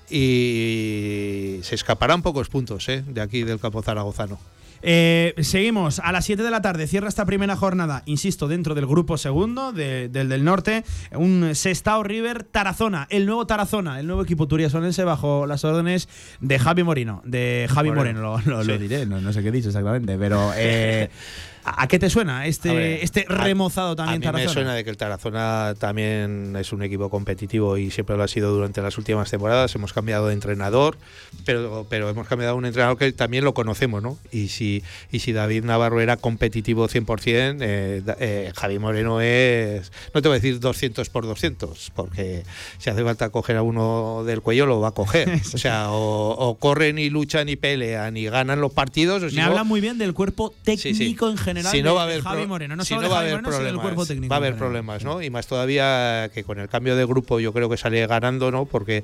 y 0.09 1.59
se 1.63 1.75
escaparán 1.75 2.21
pocos 2.21 2.49
puntos 2.49 2.87
¿eh? 2.89 3.03
de 3.07 3.21
aquí 3.21 3.43
del 3.43 3.59
campo 3.59 3.81
zaragozano. 3.81 4.39
Eh, 4.85 5.33
seguimos 5.41 5.99
a 5.99 6.11
las 6.11 6.25
7 6.25 6.43
de 6.43 6.51
la 6.51 6.61
tarde. 6.61 6.87
Cierra 6.87 7.07
esta 7.07 7.25
primera 7.25 7.55
jornada, 7.55 8.03
insisto, 8.05 8.49
dentro 8.49 8.75
del 8.75 8.85
grupo 8.85 9.17
segundo 9.17 9.71
de- 9.71 10.09
del 10.09 10.27
del 10.27 10.43
norte. 10.43 10.83
Un 11.13 11.55
Sestao 11.55 12.03
River 12.03 12.43
Tarazona, 12.43 13.07
el 13.09 13.25
nuevo 13.25 13.47
Tarazona, 13.47 13.97
el 14.01 14.07
nuevo 14.07 14.23
equipo 14.23 14.45
turiasonense 14.45 15.05
bajo 15.05 15.45
las 15.45 15.63
órdenes 15.63 16.09
de 16.41 16.59
Javi 16.59 16.83
Moreno. 16.83 17.21
De 17.23 17.65
Javi 17.73 17.91
Moreno, 17.91 18.21
Moreno. 18.23 18.41
lo, 18.45 18.57
lo- 18.57 18.63
lo 18.65 18.73
Sí. 18.73 18.79
diré, 18.81 19.05
no, 19.05 19.21
no 19.21 19.31
sé 19.31 19.41
qué 19.41 19.47
he 19.49 19.51
dicho 19.53 19.69
exactamente, 19.69 20.17
pero. 20.17 20.51
eh, 20.57 21.09
¿A 21.65 21.87
qué 21.87 21.97
te 21.97 22.09
suena 22.09 22.45
este, 22.45 22.73
ver, 22.73 22.99
este 23.03 23.25
remozado 23.29 23.95
también 23.95 24.15
a 24.15 24.19
mí 24.19 24.23
Tarazona? 24.23 24.45
me 24.49 24.53
suena 24.53 24.73
de 24.75 24.83
que 24.83 24.89
el 24.89 24.97
Tarazona 24.97 25.73
también 25.79 26.55
es 26.59 26.73
un 26.73 26.83
equipo 26.83 27.09
competitivo 27.09 27.77
y 27.77 27.89
siempre 27.89 28.17
lo 28.17 28.23
ha 28.23 28.27
sido 28.27 28.51
durante 28.53 28.81
las 28.81 28.97
últimas 28.97 29.29
temporadas. 29.31 29.73
Hemos 29.75 29.93
cambiado 29.93 30.27
de 30.27 30.33
entrenador, 30.33 30.97
pero, 31.45 31.85
pero 31.89 32.09
hemos 32.09 32.27
cambiado 32.27 32.53
a 32.53 32.57
un 32.57 32.65
entrenador 32.65 32.97
que 32.97 33.11
también 33.13 33.45
lo 33.45 33.53
conocemos, 33.53 34.03
¿no? 34.03 34.17
Y 34.31 34.49
si, 34.49 34.83
y 35.11 35.19
si 35.19 35.31
David 35.31 35.63
Navarro 35.63 36.01
era 36.01 36.17
competitivo 36.17 36.89
100%, 36.89 37.57
eh, 37.61 38.01
eh, 38.19 38.51
Javi 38.55 38.79
Moreno 38.79 39.21
es, 39.21 39.91
no 40.13 40.21
te 40.21 40.27
voy 40.27 40.35
a 40.35 40.39
decir 40.41 40.59
200 40.59 41.09
por 41.09 41.23
200, 41.25 41.91
porque 41.95 42.43
si 42.77 42.89
hace 42.89 43.03
falta 43.05 43.29
coger 43.29 43.55
a 43.55 43.61
uno 43.63 44.23
del 44.25 44.41
cuello 44.41 44.65
lo 44.65 44.81
va 44.81 44.89
a 44.89 44.91
coger. 44.91 45.29
o 45.53 45.57
sea, 45.57 45.91
o, 45.91 46.31
o 46.31 46.55
corren 46.55 46.99
y 46.99 47.09
luchan 47.09 47.47
y 47.47 47.55
pelean 47.55 48.17
y 48.17 48.25
ganan 48.25 48.59
los 48.59 48.73
partidos. 48.73 49.23
O 49.23 49.29
si 49.29 49.37
Me 49.37 49.43
no- 49.43 49.47
habla 49.47 49.63
muy 49.63 49.79
bien 49.79 49.97
del 49.97 50.13
cuerpo 50.13 50.53
técnico 50.63 51.29
en 51.29 51.37
general 51.37 51.52
si 51.61 51.83
no 51.83 51.95
va 51.95 52.01
a 52.01 52.03
haber 52.05 52.21
Javi 52.21 52.47
Moreno. 52.47 52.75
No 52.75 52.83
si 52.83 52.93
solo 52.93 53.03
no 53.03 53.09
va 53.09 53.17
Javi 53.17 53.29
sino 53.29 53.41
del 53.41 53.51
problemas, 53.51 53.81
cuerpo 53.81 54.05
técnico. 54.05 54.31
va 54.31 54.35
a 54.35 54.37
haber 54.37 54.53
general. 54.53 54.67
problemas, 54.69 55.03
¿no? 55.03 55.21
Y 55.21 55.29
más 55.29 55.47
todavía 55.47 56.29
que 56.33 56.43
con 56.43 56.59
el 56.59 56.69
cambio 56.69 56.95
de 56.95 57.05
grupo 57.05 57.39
yo 57.39 57.53
creo 57.53 57.69
que 57.69 57.77
sale 57.77 58.05
ganando, 58.07 58.51
¿no? 58.51 58.65
Porque 58.65 59.03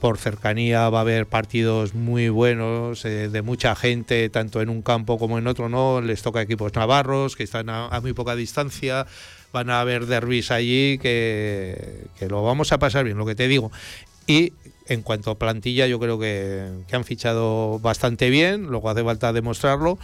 por 0.00 0.18
cercanía 0.18 0.88
va 0.90 0.98
a 0.98 1.00
haber 1.02 1.26
partidos 1.26 1.94
muy 1.94 2.28
buenos 2.28 3.04
eh, 3.04 3.28
de 3.28 3.42
mucha 3.42 3.74
gente, 3.74 4.28
tanto 4.30 4.60
en 4.60 4.68
un 4.68 4.82
campo 4.82 5.18
como 5.18 5.38
en 5.38 5.46
otro, 5.46 5.68
¿no? 5.68 6.00
Les 6.00 6.22
toca 6.22 6.40
equipos 6.40 6.72
navarros 6.74 7.34
que 7.36 7.42
están 7.42 7.68
a, 7.68 7.88
a 7.88 8.00
muy 8.00 8.12
poca 8.12 8.36
distancia. 8.36 9.06
Van 9.52 9.70
a 9.70 9.80
haber 9.80 10.06
derbis 10.06 10.50
allí 10.50 10.98
que, 10.98 12.04
que 12.18 12.28
lo 12.28 12.42
vamos 12.42 12.70
a 12.72 12.78
pasar 12.78 13.04
bien, 13.04 13.16
lo 13.16 13.24
que 13.24 13.34
te 13.34 13.48
digo. 13.48 13.72
Y 14.26 14.52
en 14.88 15.02
cuanto 15.02 15.30
a 15.30 15.38
plantilla, 15.38 15.86
yo 15.86 15.98
creo 15.98 16.18
que, 16.18 16.66
que 16.86 16.96
han 16.96 17.04
fichado 17.04 17.78
bastante 17.78 18.30
bien, 18.30 18.64
luego 18.66 18.90
hace 18.90 19.04
falta 19.04 19.32
demostrarlo. 19.32 19.98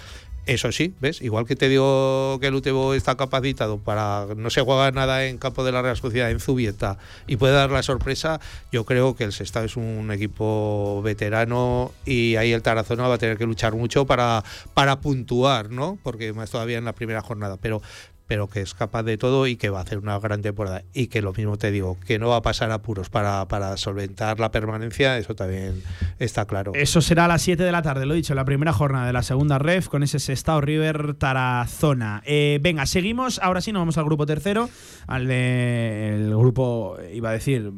Eso 0.47 0.73
sí, 0.73 0.93
¿ves? 1.01 1.23
Igual 1.23 1.47
que 1.47 1.57
te 1.57 1.71
digo 1.71 2.39
que 2.39 2.49
el 2.49 2.55
Utebo 2.55 2.93
está 2.93 3.17
capacitado 3.17 3.79
para 3.79 4.27
no 4.37 4.51
se 4.51 4.61
juega 4.61 4.91
nada 4.91 5.25
en 5.25 5.39
campo 5.39 5.65
de 5.65 5.73
la 5.73 5.81
Real 5.81 5.97
Sociedad 5.97 6.31
en 6.31 6.39
Zubieta 6.39 6.99
y 7.27 7.37
puede 7.37 7.55
dar 7.55 7.71
la 7.71 7.83
sorpresa, 7.83 8.41
yo 8.71 8.85
creo 8.85 9.17
que 9.17 9.25
el 9.25 9.33
Sestao 9.33 9.65
es 9.65 9.77
un 9.77 10.11
equipo 10.13 11.01
veterano 11.03 11.93
y 12.05 12.37
ahí 12.37 12.53
el 12.53 12.61
Tarazona 12.61 13.09
va 13.09 13.15
a 13.15 13.19
tener 13.19 13.39
que 13.39 13.47
luchar 13.47 13.75
mucho 13.75 14.05
para, 14.05 14.45
para 14.75 15.01
puntuar, 15.01 15.71
¿no? 15.71 15.99
Porque 16.03 16.35
más 16.35 16.51
todavía 16.51 16.77
en 16.77 16.85
la 16.85 16.93
primera 16.93 17.23
jornada, 17.23 17.57
pero 17.57 17.81
pero 18.27 18.49
que 18.49 18.61
es 18.61 18.75
capaz 18.75 19.03
de 19.03 19.19
todo 19.19 19.47
y 19.47 19.57
que 19.57 19.71
va 19.71 19.81
a 19.81 19.83
hacer 19.83 19.99
una 19.99 20.19
gran 20.19 20.43
temporada. 20.43 20.83
Y 20.93 21.09
que 21.09 21.23
lo 21.23 21.33
mismo 21.33 21.59
te 21.59 21.71
digo, 21.71 21.99
que 22.07 22.19
no 22.19 22.29
va 22.29 22.37
a 22.37 22.43
pasar 22.43 22.71
apuros 22.71 23.11
para, 23.11 23.47
para 23.49 23.77
solventar 23.77 24.41
la 24.41 24.51
permanencia, 24.51 25.19
eso 25.19 25.35
también 25.35 25.83
está 26.19 26.47
claro. 26.47 26.73
Eso 26.75 27.01
será 27.01 27.27
a 27.27 27.29
las 27.29 27.43
7 27.43 27.63
de 27.63 27.73
la 27.73 27.83
tarde, 27.83 28.07
lo 28.07 28.15
he 28.15 28.17
dicho, 28.17 28.35
la 28.35 28.45
primera 28.45 28.73
jornada 28.73 29.07
de 29.07 29.13
la 29.13 29.23
segunda 29.23 29.59
ref 29.59 29.89
con 29.89 30.03
ese 30.03 30.19
Sestao 30.19 30.61
River 30.61 31.15
Tarazona. 31.15 32.23
Eh, 32.25 32.59
venga, 32.63 32.87
seguimos. 32.87 33.39
Ahora 33.41 33.61
sí, 33.61 33.73
nos 33.73 33.81
vamos 33.81 33.99
al 33.99 34.05
grupo 34.05 34.27
tercero, 34.27 34.71
al 35.07 35.27
de 35.27 36.15
el 36.15 36.31
grupo, 36.37 36.97
iba 37.13 37.31
a 37.31 37.33
decir, 37.33 37.73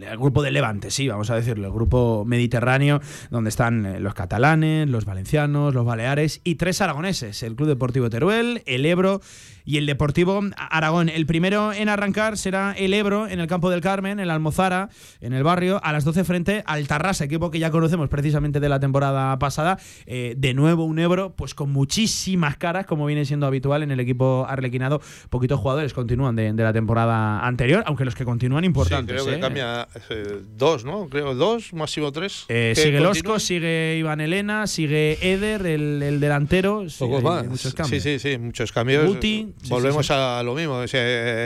el 0.00 0.18
grupo 0.18 0.42
de 0.42 0.50
Levante, 0.50 0.90
sí, 0.90 1.08
vamos 1.08 1.30
a 1.30 1.34
decirlo, 1.34 1.66
el 1.66 1.72
grupo 1.72 2.24
mediterráneo, 2.24 3.00
donde 3.30 3.50
están 3.50 3.84
eh, 3.84 4.00
los 4.00 4.14
catalanes, 4.14 4.88
los 4.88 5.04
valencianos, 5.04 5.74
los 5.74 5.84
baleares 5.84 6.40
y 6.44 6.54
tres 6.54 6.80
aragoneses, 6.80 7.42
el 7.42 7.56
Club 7.56 7.68
Deportivo 7.68 8.10
Teruel, 8.10 8.62
el 8.66 8.86
Ebro 8.86 9.20
y 9.68 9.76
el 9.76 9.84
Deportivo 9.84 10.40
Aragón. 10.56 11.10
El 11.10 11.26
primero 11.26 11.74
en 11.74 11.90
arrancar 11.90 12.38
será 12.38 12.72
el 12.78 12.94
Ebro 12.94 13.26
en 13.28 13.38
el 13.38 13.46
campo 13.48 13.68
del 13.68 13.82
Carmen, 13.82 14.18
en 14.18 14.26
la 14.28 14.32
Almozara, 14.34 14.88
en 15.20 15.34
el 15.34 15.42
barrio, 15.42 15.78
a 15.84 15.92
las 15.92 16.04
12 16.06 16.24
frente 16.24 16.62
al 16.66 16.86
Tarrasa, 16.88 17.24
equipo 17.24 17.50
que 17.50 17.58
ya 17.58 17.70
conocemos 17.70 18.08
precisamente 18.08 18.60
de 18.60 18.68
la 18.70 18.80
temporada 18.80 19.38
pasada. 19.38 19.78
Eh, 20.06 20.34
de 20.38 20.54
nuevo 20.54 20.84
un 20.84 20.98
Ebro, 20.98 21.34
pues 21.36 21.54
con 21.54 21.70
muchísimas 21.70 22.56
caras, 22.56 22.86
como 22.86 23.04
viene 23.04 23.26
siendo 23.26 23.46
habitual 23.46 23.82
en 23.82 23.90
el 23.90 24.00
equipo 24.00 24.46
arlequinado. 24.48 25.02
Poquitos 25.28 25.60
jugadores 25.60 25.92
continúan 25.92 26.34
de, 26.34 26.50
de 26.54 26.62
la 26.62 26.72
temporada 26.72 27.46
anterior, 27.46 27.82
aunque 27.86 28.06
los 28.06 28.14
que 28.14 28.24
continúan 28.24 28.62
Sí, 28.62 28.66
importantes. 28.68 29.14
creo 29.22 29.26
que 29.26 29.34
¿eh? 29.34 29.40
cambia 29.40 29.86
eh, 30.08 30.40
dos, 30.56 30.86
¿no? 30.86 31.08
Creo 31.10 31.34
dos, 31.34 31.74
máximo 31.74 32.10
tres. 32.10 32.46
Sigue 32.48 32.74
continúan. 32.74 33.02
Losco, 33.02 33.38
sigue 33.38 33.96
Iván 33.98 34.22
Elena, 34.22 34.66
sigue 34.66 35.18
Eder, 35.20 35.66
el, 35.66 36.02
el 36.02 36.20
delantero. 36.20 36.88
Sí, 36.88 36.96
Pocos 37.00 37.18
hay- 37.18 37.22
más. 37.24 37.46
muchos 37.48 37.74
cambios. 37.74 38.02
Sí, 38.02 38.18
sí, 38.18 38.30
sí, 38.32 38.38
muchos 38.38 38.72
cambios. 38.72 39.06
Guti, 39.06 39.52
sí, 39.62 39.68
Volvemos 39.70 40.06
sí, 40.06 40.12
sí. 40.12 40.18
a 40.18 40.42
lo 40.42 40.54
mismo, 40.54 40.82
ese, 40.82 40.98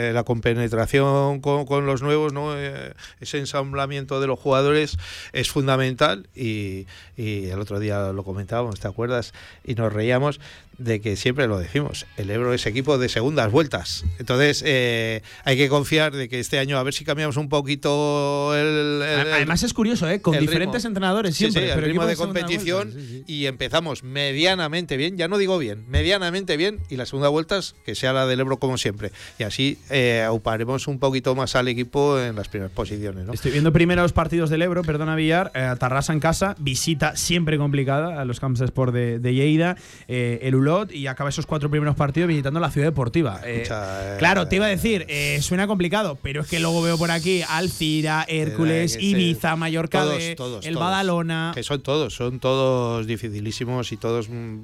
eh, 0.09 0.13
la 0.13 0.23
compenetración 0.23 1.39
con, 1.41 1.65
con 1.65 1.85
los 1.85 2.01
nuevos, 2.01 2.33
¿no? 2.33 2.57
Eh, 2.57 2.93
ese 3.19 3.39
ensamblamiento 3.39 4.19
de 4.19 4.27
los 4.27 4.39
jugadores 4.39 4.97
es 5.31 5.49
fundamental 5.49 6.27
y, 6.35 6.87
y 7.17 7.45
el 7.45 7.59
otro 7.59 7.79
día 7.79 8.11
lo 8.11 8.23
comentábamos, 8.23 8.79
¿te 8.79 8.87
acuerdas? 8.87 9.33
Y 9.63 9.75
nos 9.75 9.91
reíamos 9.91 10.39
de 10.77 11.01
que 11.01 11.15
siempre 11.15 11.47
lo 11.47 11.59
decimos, 11.59 12.05
el 12.17 12.29
Ebro 12.29 12.53
es 12.53 12.65
equipo 12.65 12.97
de 12.97 13.09
segundas 13.09 13.51
vueltas. 13.51 14.05
Entonces 14.19 14.63
eh, 14.65 15.21
hay 15.43 15.57
que 15.57 15.69
confiar 15.69 16.13
de 16.13 16.29
que 16.29 16.39
este 16.39 16.59
año 16.59 16.77
a 16.77 16.83
ver 16.83 16.93
si 16.93 17.05
cambiamos 17.05 17.37
un 17.37 17.49
poquito 17.49 18.55
el... 18.55 19.01
Además 19.33 19.63
es 19.63 19.73
curioso, 19.73 20.09
¿eh? 20.09 20.21
Con 20.21 20.37
diferentes 20.39 20.81
ritmo. 20.81 20.89
entrenadores 20.89 21.35
siempre. 21.35 21.63
sí, 21.63 21.69
el 21.69 21.75
pero 21.75 21.87
ritmo 21.87 22.05
de 22.05 22.15
competición 22.15 22.91
vuelta, 22.91 23.31
y 23.31 23.45
empezamos 23.45 24.03
medianamente 24.03 24.97
bien, 24.97 25.17
ya 25.17 25.27
no 25.27 25.37
digo 25.37 25.57
bien, 25.57 25.85
medianamente 25.87 26.57
bien 26.57 26.79
y 26.89 26.97
la 26.97 27.05
segunda 27.05 27.29
vuelta 27.29 27.57
es 27.57 27.75
que 27.85 27.95
sea 27.95 28.13
la 28.13 28.25
del 28.25 28.39
Ebro 28.39 28.57
como 28.57 28.77
siempre. 28.77 29.11
Y 29.39 29.43
así 29.43 29.77
eh, 29.89 30.23
auparemos 30.25 30.87
un 30.87 30.99
poquito 30.99 31.35
más 31.35 31.55
al 31.55 31.67
equipo 31.67 32.19
en 32.19 32.35
las 32.35 32.47
primeras 32.47 32.73
posiciones. 32.73 33.25
¿no? 33.25 33.33
Estoy 33.33 33.51
viendo 33.51 33.71
primeros 33.71 34.13
partidos 34.13 34.49
del 34.49 34.61
Ebro, 34.61 34.83
perdona 34.83 35.15
Villar, 35.15 35.51
eh, 35.53 35.73
Tarrasa 35.79 36.13
en 36.13 36.19
casa, 36.19 36.55
visita 36.59 37.15
siempre 37.15 37.57
complicada 37.57 38.21
a 38.21 38.25
los 38.25 38.39
Camps 38.39 38.59
de 38.59 38.65
Sport 38.65 38.93
de, 38.93 39.19
de 39.19 39.33
Lleida, 39.33 39.77
eh, 40.07 40.39
el 40.43 40.55
Y 40.91 41.07
acaba 41.07 41.29
esos 41.29 41.45
cuatro 41.45 41.69
primeros 41.69 41.95
partidos 41.95 42.27
visitando 42.27 42.59
la 42.59 42.71
ciudad 42.71 42.87
deportiva. 42.87 43.41
Eh, 43.43 43.61
Escucha, 43.61 44.15
eh, 44.15 44.17
claro, 44.17 44.47
te 44.47 44.55
iba 44.57 44.65
a 44.65 44.69
decir, 44.69 45.05
eh, 45.09 45.39
suena 45.41 45.67
complicado, 45.67 46.17
pero 46.21 46.41
es 46.41 46.47
que 46.47 46.59
luego 46.59 46.81
veo 46.81 46.97
por 46.97 47.11
aquí 47.11 47.41
Alcira, 47.47 48.25
Hércules, 48.27 48.97
Ibiza, 48.99 49.55
Mallorca, 49.55 50.01
todos, 50.01 50.23
el 50.23 50.35
todos. 50.35 50.73
Badalona. 50.73 51.51
Que 51.53 51.63
son 51.63 51.81
todos, 51.81 52.13
son 52.15 52.39
todos 52.39 53.05
dificilísimos 53.07 53.91
y 53.91 53.97
todos. 53.97 54.29
mm. 54.29 54.63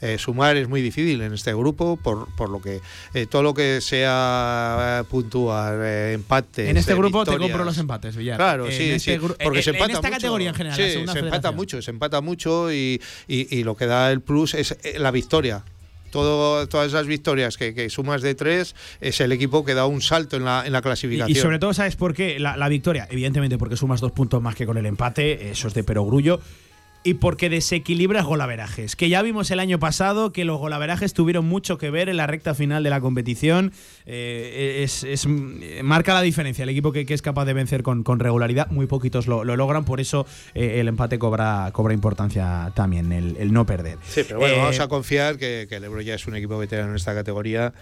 Eh, 0.00 0.16
sumar 0.18 0.56
es 0.56 0.68
muy 0.68 0.80
difícil 0.80 1.20
en 1.22 1.32
este 1.34 1.52
grupo 1.54 1.96
por, 1.96 2.32
por 2.36 2.50
lo 2.50 2.60
que 2.60 2.80
eh, 3.14 3.26
todo 3.26 3.42
lo 3.42 3.52
que 3.54 3.80
sea 3.80 5.00
eh, 5.00 5.04
puntuar, 5.10 5.78
eh, 5.82 6.12
empates. 6.12 6.68
En 6.68 6.76
este 6.76 6.94
grupo 6.94 7.24
te 7.24 7.30
victorias. 7.32 7.50
compro 7.50 7.64
los 7.64 7.78
empates, 7.78 8.16
Villar. 8.16 8.36
Claro, 8.36 8.66
En 8.66 8.72
sí, 8.72 8.90
este 8.90 9.14
sí, 9.14 9.18
porque 9.18 9.58
en- 9.58 9.62
se 9.64 9.70
en 9.70 9.76
empata 9.76 9.92
esta 9.94 10.08
mucho. 10.08 10.16
categoría 10.18 10.48
en 10.50 10.54
general, 10.54 10.76
Sí, 10.78 10.92
se 11.12 11.18
empata 11.18 11.50
mucho, 11.52 11.82
se 11.82 11.90
empata 11.90 12.20
mucho 12.20 12.72
y, 12.72 13.00
y- 13.26 13.58
y 13.58 13.64
lo 13.64 13.76
que 13.76 13.86
da 13.86 14.12
el 14.12 14.20
plus 14.20 14.54
es 14.54 14.76
la 14.98 15.10
victoria. 15.10 15.64
Todo, 16.10 16.66
todas 16.68 16.86
esas 16.88 17.06
victorias 17.06 17.58
que, 17.58 17.74
que 17.74 17.90
sumas 17.90 18.22
de 18.22 18.34
tres 18.34 18.74
es 19.02 19.20
el 19.20 19.30
equipo 19.30 19.62
que 19.64 19.74
da 19.74 19.84
un 19.84 20.00
salto 20.00 20.36
en 20.38 20.44
la, 20.44 20.62
en 20.64 20.72
la 20.72 20.78
Y, 20.78 20.82
clasificación. 20.82 21.36
y 21.36 21.40
sobre 21.40 21.58
todo, 21.58 21.74
¿sabes 21.74 21.96
por 21.96 22.14
qué? 22.14 22.38
La, 22.38 22.56
la 22.56 22.68
victoria, 22.70 23.06
evidentemente, 23.10 23.58
porque 23.58 23.76
sumas 23.76 24.00
dos 24.00 24.12
puntos 24.12 24.40
más 24.40 24.54
que 24.54 24.64
con 24.64 24.78
el 24.78 24.86
empate, 24.86 25.50
eso 25.50 25.68
es 25.68 25.74
de 25.74 25.84
perogrullo. 25.84 26.40
Y 27.04 27.14
porque 27.14 27.48
desequilibras 27.48 28.26
golaverajes. 28.26 28.96
Que 28.96 29.08
ya 29.08 29.22
vimos 29.22 29.50
el 29.50 29.60
año 29.60 29.78
pasado 29.78 30.32
que 30.32 30.44
los 30.44 30.58
golaverajes 30.58 31.14
tuvieron 31.14 31.46
mucho 31.46 31.78
que 31.78 31.90
ver 31.90 32.08
en 32.08 32.16
la 32.18 32.26
recta 32.26 32.54
final 32.54 32.82
de 32.82 32.90
la 32.90 33.00
competición. 33.00 33.72
Eh, 34.04 34.80
es, 34.84 35.04
es- 35.04 35.26
marca 35.82 36.12
la 36.12 36.22
diferencia. 36.22 36.64
El 36.64 36.68
equipo 36.68 36.92
que, 36.92 37.06
que 37.06 37.14
es 37.14 37.22
capaz 37.22 37.44
de 37.46 37.54
vencer 37.54 37.82
con, 37.82 38.02
con 38.02 38.18
regularidad, 38.18 38.68
muy 38.70 38.86
poquitos 38.86 39.26
lo, 39.26 39.44
lo 39.44 39.56
logran. 39.56 39.84
Por 39.84 40.00
eso 40.00 40.26
eh, 40.54 40.80
el 40.80 40.88
empate 40.88 41.18
cobra, 41.18 41.70
cobra 41.72 41.94
importancia 41.94 42.72
también, 42.74 43.12
el, 43.12 43.36
el 43.38 43.52
no 43.52 43.64
perder. 43.64 43.96
Sí, 44.06 44.22
pero 44.26 44.40
bueno, 44.40 44.56
Eh, 44.56 44.58
vamos 44.58 44.80
a 44.80 44.88
confiar 44.88 45.38
que, 45.38 45.66
que 45.68 45.76
el 45.76 45.84
Ebro 45.84 46.00
ya 46.00 46.14
es 46.14 46.26
un 46.26 46.34
equipo 46.34 46.58
veterano 46.58 46.90
en 46.90 46.96
esta 46.96 47.14
categoría. 47.14 47.72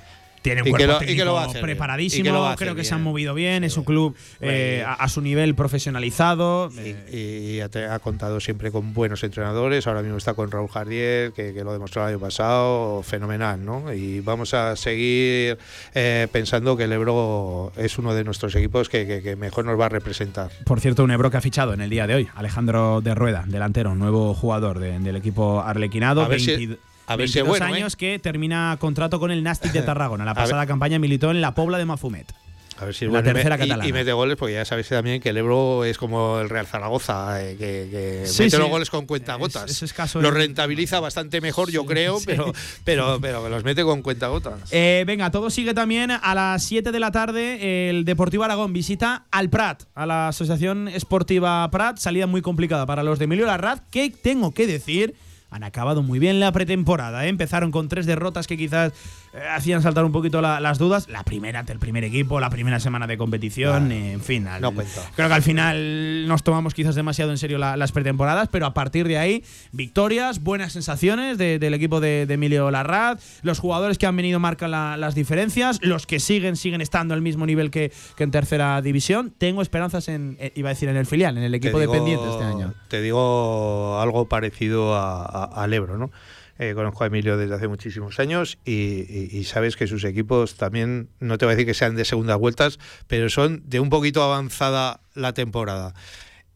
Tiene 0.46 0.62
un 0.62 0.68
cuerpo 0.70 0.86
lo- 0.92 0.98
técnico 0.98 1.24
preparadísimo, 1.60 2.24
que 2.50 2.56
creo 2.56 2.74
que 2.74 2.84
se 2.84 2.94
han 2.94 3.02
movido 3.02 3.34
bien, 3.34 3.64
es 3.64 3.76
un 3.76 3.84
club 3.84 4.14
eh, 4.40 4.82
a, 4.86 4.94
a 4.94 5.08
su 5.08 5.20
nivel 5.20 5.54
profesionalizado. 5.54 6.70
y 7.12 7.60
ha, 7.60 7.98
contado 7.98 8.40
siempre 8.40 8.70
con 8.70 8.94
buenos 8.94 9.22
entrenadores. 9.24 9.86
Ahora 9.86 10.02
mismo 10.02 10.16
está 10.18 10.34
con 10.34 10.50
Raúl 10.50 10.68
Jardier, 10.68 11.32
que, 11.32 11.52
que 11.52 11.64
lo 11.64 11.72
demostró 11.72 12.02
el 12.02 12.08
año 12.14 12.20
pasado, 12.20 13.02
fenomenal, 13.02 13.64
¿no? 13.64 13.92
Y 13.92 14.20
vamos 14.20 14.54
a 14.54 14.76
seguir 14.76 15.58
eh, 15.94 16.28
pensando 16.32 16.76
que 16.76 16.84
el 16.84 16.92
Ebro 16.92 17.72
es 17.76 17.98
uno 17.98 18.14
de 18.14 18.24
nuestros 18.24 18.54
equipos 18.54 18.88
que, 18.88 19.06
que- 19.06 19.22
que 19.22 19.36
mejor 19.36 19.64
nos 19.64 19.78
va 19.80 19.86
a 19.86 19.88
representar. 19.88 20.50
Por 20.64 20.80
cierto, 20.80 21.02
un 21.04 21.10
Ebro 21.10 21.30
que 21.30 21.36
ha 21.38 21.40
fichado 21.40 21.72
en 21.74 21.80
el 21.80 21.90
día 21.90 22.06
de 22.06 22.14
hoy, 22.14 22.28
Alejandro 22.34 23.00
de 23.00 23.14
Rueda, 23.14 23.44
delantero, 23.46 23.94
nuevo 23.94 24.34
jugador 24.34 24.78
de- 24.78 24.98
del 24.98 25.16
equipo 25.16 25.60
arlequinado, 25.62 26.22
A 26.22 26.28
ver 26.28 26.40
si- 26.40 26.54
20 26.66 26.78
a 27.06 27.16
ver 27.16 27.28
si 27.28 27.38
es 27.38 27.44
22 27.44 27.48
bueno, 27.60 27.66
¿eh? 27.74 27.78
años 27.78 27.96
que 27.96 28.18
termina 28.18 28.76
contrato 28.80 29.18
con 29.20 29.30
el 29.30 29.42
Nastic 29.42 29.72
de 29.72 29.82
Tarragona. 29.82 30.24
La 30.24 30.34
pasada 30.34 30.66
campaña 30.66 30.98
militó 30.98 31.30
en 31.30 31.40
la 31.40 31.54
Pobla 31.54 31.78
de 31.78 31.84
Mafumet. 31.86 32.32
A 32.78 32.84
ver 32.84 32.94
si 32.94 33.06
La 33.06 33.10
bueno 33.12 33.24
me- 33.28 33.32
tercera 33.32 33.56
y- 33.56 33.58
catalana. 33.60 33.88
Y, 33.88 33.92
mete 33.94 34.12
goles, 34.12 34.36
porque 34.36 34.52
ya 34.52 34.66
sabéis 34.66 34.90
también 34.90 35.18
que 35.22 35.30
el 35.30 35.38
Ebro 35.38 35.86
es 35.86 35.96
como 35.96 36.40
el 36.40 36.50
Real 36.50 36.66
Zaragoza, 36.66 37.42
eh, 37.42 37.56
que, 37.56 37.88
que 37.90 38.26
Sí, 38.26 38.42
mete 38.42 38.56
sí. 38.56 38.62
los 38.62 38.68
goles 38.68 38.90
con 38.90 39.06
cuentagotas. 39.06 39.70
Es- 39.70 39.82
es 39.82 39.94
los 39.96 40.14
en- 40.26 40.34
rentabiliza 40.34 41.00
bastante 41.00 41.40
mejor, 41.40 41.70
yo 41.70 41.86
creo, 41.86 42.18
pero, 42.26 42.52
pero, 42.84 43.18
pero 43.18 43.48
los 43.48 43.64
mete 43.64 43.82
con 43.82 44.02
cuentagotas. 44.02 44.60
Eh, 44.72 45.04
venga, 45.06 45.30
todo 45.30 45.48
sigue 45.48 45.72
también 45.72 46.10
a 46.10 46.34
las 46.34 46.64
7 46.64 46.92
de 46.92 47.00
la 47.00 47.10
tarde. 47.12 47.88
El 47.88 48.04
Deportivo 48.04 48.44
Aragón 48.44 48.74
visita 48.74 49.24
al 49.30 49.48
Prat, 49.48 49.84
a 49.94 50.04
la 50.04 50.28
Asociación 50.28 50.88
Esportiva 50.88 51.66
Prat. 51.70 51.96
Salida 51.96 52.26
muy 52.26 52.42
complicada 52.42 52.84
para 52.84 53.02
los 53.02 53.18
de 53.18 53.24
Emilio 53.24 53.46
Larraz, 53.46 53.80
que 53.90 54.10
tengo 54.10 54.52
que 54.52 54.66
decir. 54.66 55.14
Han 55.50 55.62
acabado 55.62 56.02
muy 56.02 56.18
bien 56.18 56.40
la 56.40 56.50
pretemporada. 56.52 57.24
¿eh? 57.24 57.28
Empezaron 57.28 57.70
con 57.70 57.88
tres 57.88 58.04
derrotas 58.04 58.46
que 58.46 58.56
quizás 58.56 58.92
eh, 59.32 59.38
hacían 59.54 59.80
saltar 59.80 60.04
un 60.04 60.12
poquito 60.12 60.40
la- 60.42 60.60
las 60.60 60.78
dudas. 60.78 61.08
La 61.08 61.22
primera 61.22 61.60
ante 61.60 61.72
el 61.72 61.78
primer 61.78 62.02
equipo, 62.04 62.40
la 62.40 62.50
primera 62.50 62.80
semana 62.80 63.06
de 63.06 63.16
competición, 63.16 63.92
en 63.92 64.20
fin. 64.20 64.48
al- 64.48 64.60
no 64.60 64.72
cuenta. 64.72 65.02
Creo 65.14 65.28
que 65.28 65.34
al 65.34 65.42
final 65.42 66.26
nos 66.26 66.42
tomamos 66.42 66.74
quizás 66.74 66.94
demasiado 66.94 67.30
en 67.30 67.38
serio 67.38 67.58
la- 67.58 67.76
las 67.76 67.92
pretemporadas, 67.92 68.48
pero 68.50 68.66
a 68.66 68.74
partir 68.74 69.06
de 69.06 69.18
ahí, 69.18 69.44
victorias, 69.72 70.42
buenas 70.42 70.72
sensaciones 70.72 71.38
de- 71.38 71.58
del 71.58 71.74
equipo 71.74 72.00
de, 72.00 72.26
de 72.26 72.34
Emilio 72.34 72.70
Larraz. 72.70 73.20
Los 73.42 73.58
jugadores 73.60 73.98
que 73.98 74.06
han 74.06 74.16
venido 74.16 74.40
marcan 74.40 74.70
la- 74.72 74.96
las 74.96 75.14
diferencias. 75.14 75.78
Los 75.82 76.06
que 76.06 76.18
siguen, 76.18 76.56
siguen 76.56 76.80
estando 76.80 77.14
al 77.14 77.22
mismo 77.22 77.46
nivel 77.46 77.70
que, 77.70 77.92
que 78.16 78.24
en 78.24 78.30
tercera 78.30 78.82
división. 78.82 79.32
Tengo 79.38 79.62
esperanzas 79.62 80.08
en, 80.08 80.36
eh, 80.40 80.52
iba 80.56 80.70
a 80.70 80.72
decir, 80.72 80.88
en 80.88 80.96
el 80.96 81.06
filial, 81.06 81.36
en 81.38 81.44
el 81.44 81.54
equipo 81.54 81.78
digo- 81.78 81.92
dependiente 81.92 82.28
este 82.30 82.44
año. 82.44 82.74
Te 82.88 83.00
digo 83.00 84.00
algo 84.00 84.28
parecido 84.28 84.94
a, 84.96 85.24
al 85.44 85.72
Ebro, 85.74 85.98
¿no? 85.98 86.10
Eh, 86.58 86.72
conozco 86.74 87.04
a 87.04 87.08
Emilio 87.08 87.36
desde 87.36 87.54
hace 87.54 87.68
muchísimos 87.68 88.18
años 88.18 88.58
y, 88.64 88.72
y- 88.72 89.28
y 89.30 89.44
sabes 89.44 89.76
que 89.76 89.86
sus 89.86 90.04
equipos 90.04 90.54
también, 90.56 91.10
no 91.20 91.36
te 91.36 91.44
voy 91.44 91.52
a 91.52 91.56
decir 91.56 91.66
que 91.66 91.74
sean 91.74 91.96
de 91.96 92.04
segundas 92.06 92.38
vueltas, 92.38 92.78
pero 93.06 93.28
son 93.28 93.62
de 93.66 93.78
un 93.80 93.90
poquito 93.90 94.22
avanzada 94.22 95.00
la 95.14 95.34
temporada. 95.34 95.92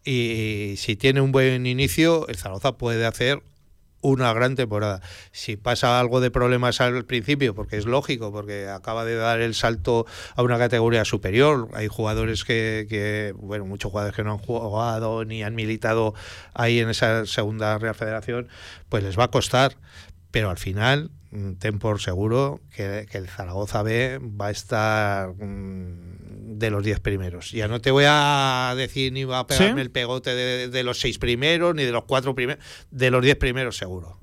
Y 0.05 0.75
si 0.79 0.97
tiene 0.97 1.21
un 1.21 1.33
buen 1.33 1.67
inicio, 1.67 2.27
el 2.29 2.37
Zaragoza 2.37 2.79
puede 2.79 3.05
hacer 3.05 3.43
una 4.01 4.33
gran 4.33 4.57
temporada. 4.57 5.01
Si 5.33 5.57
pasa 5.57 6.01
algo 6.01 6.21
de 6.21 6.31
problemas 6.31 6.81
al 6.81 7.05
principio, 7.05 7.55
porque 7.55 7.77
es 7.77 7.87
lógico, 7.87 8.33
porque 8.33 8.69
acaba 8.69 9.05
de 9.05 9.17
dar 9.17 9.41
el 9.41 9.55
salto 9.55 10.07
a 10.37 10.43
una 10.43 10.59
categoría 10.59 11.05
superior, 11.05 11.69
hay 11.75 11.89
jugadores 11.89 12.45
que, 12.45 12.87
que, 12.89 13.35
bueno, 13.37 13.67
muchos 13.67 13.91
jugadores 13.91 14.17
que 14.17 14.25
no 14.25 14.33
han 14.33 14.39
jugado 14.39 15.25
ni 15.25 15.43
han 15.43 15.55
militado 15.55 16.15
ahí 16.55 16.81
en 16.81 16.91
esa 16.91 17.27
segunda 17.27 17.79
Real 17.79 17.95
Federación, 17.95 18.49
pues 18.89 19.03
les 19.05 19.19
va 19.19 19.25
a 19.25 19.31
costar, 19.31 19.77
pero 20.31 20.51
al 20.51 20.59
final 20.59 21.11
mm, 21.31 21.55
ten 21.55 21.79
por 21.79 22.01
seguro 22.01 22.61
que, 22.75 23.07
que 23.11 23.19
el 23.19 23.29
Zaragoza 23.29 23.83
B 23.83 24.19
va 24.19 24.49
a 24.49 24.51
estar 24.51 25.35
mm, 25.35 26.59
de 26.59 26.71
los 26.71 26.85
10 26.85 27.01
primeros. 27.01 27.51
Ya 27.51 27.69
no 27.69 27.81
te 27.81 27.91
voy 27.91 28.05
a 28.07 28.75
decir 28.77 29.13
ni 29.13 29.25
va 29.25 29.41
a 29.41 29.47
pegarme 29.47 29.75
¿Sí? 29.75 29.81
el 29.81 29.91
pegote 29.91 30.35
de, 30.35 30.69
de 30.69 30.85
los 30.85 31.01
6 31.01 31.19
primeros 31.19 31.75
ni 31.75 31.85
de 31.85 31.93
los 31.93 32.05
4 32.05 32.35
primeros, 32.35 32.65
de 32.91 33.11
los 33.11 33.23
10 33.23 33.37
primeros 33.37 33.77
seguro. 33.77 34.20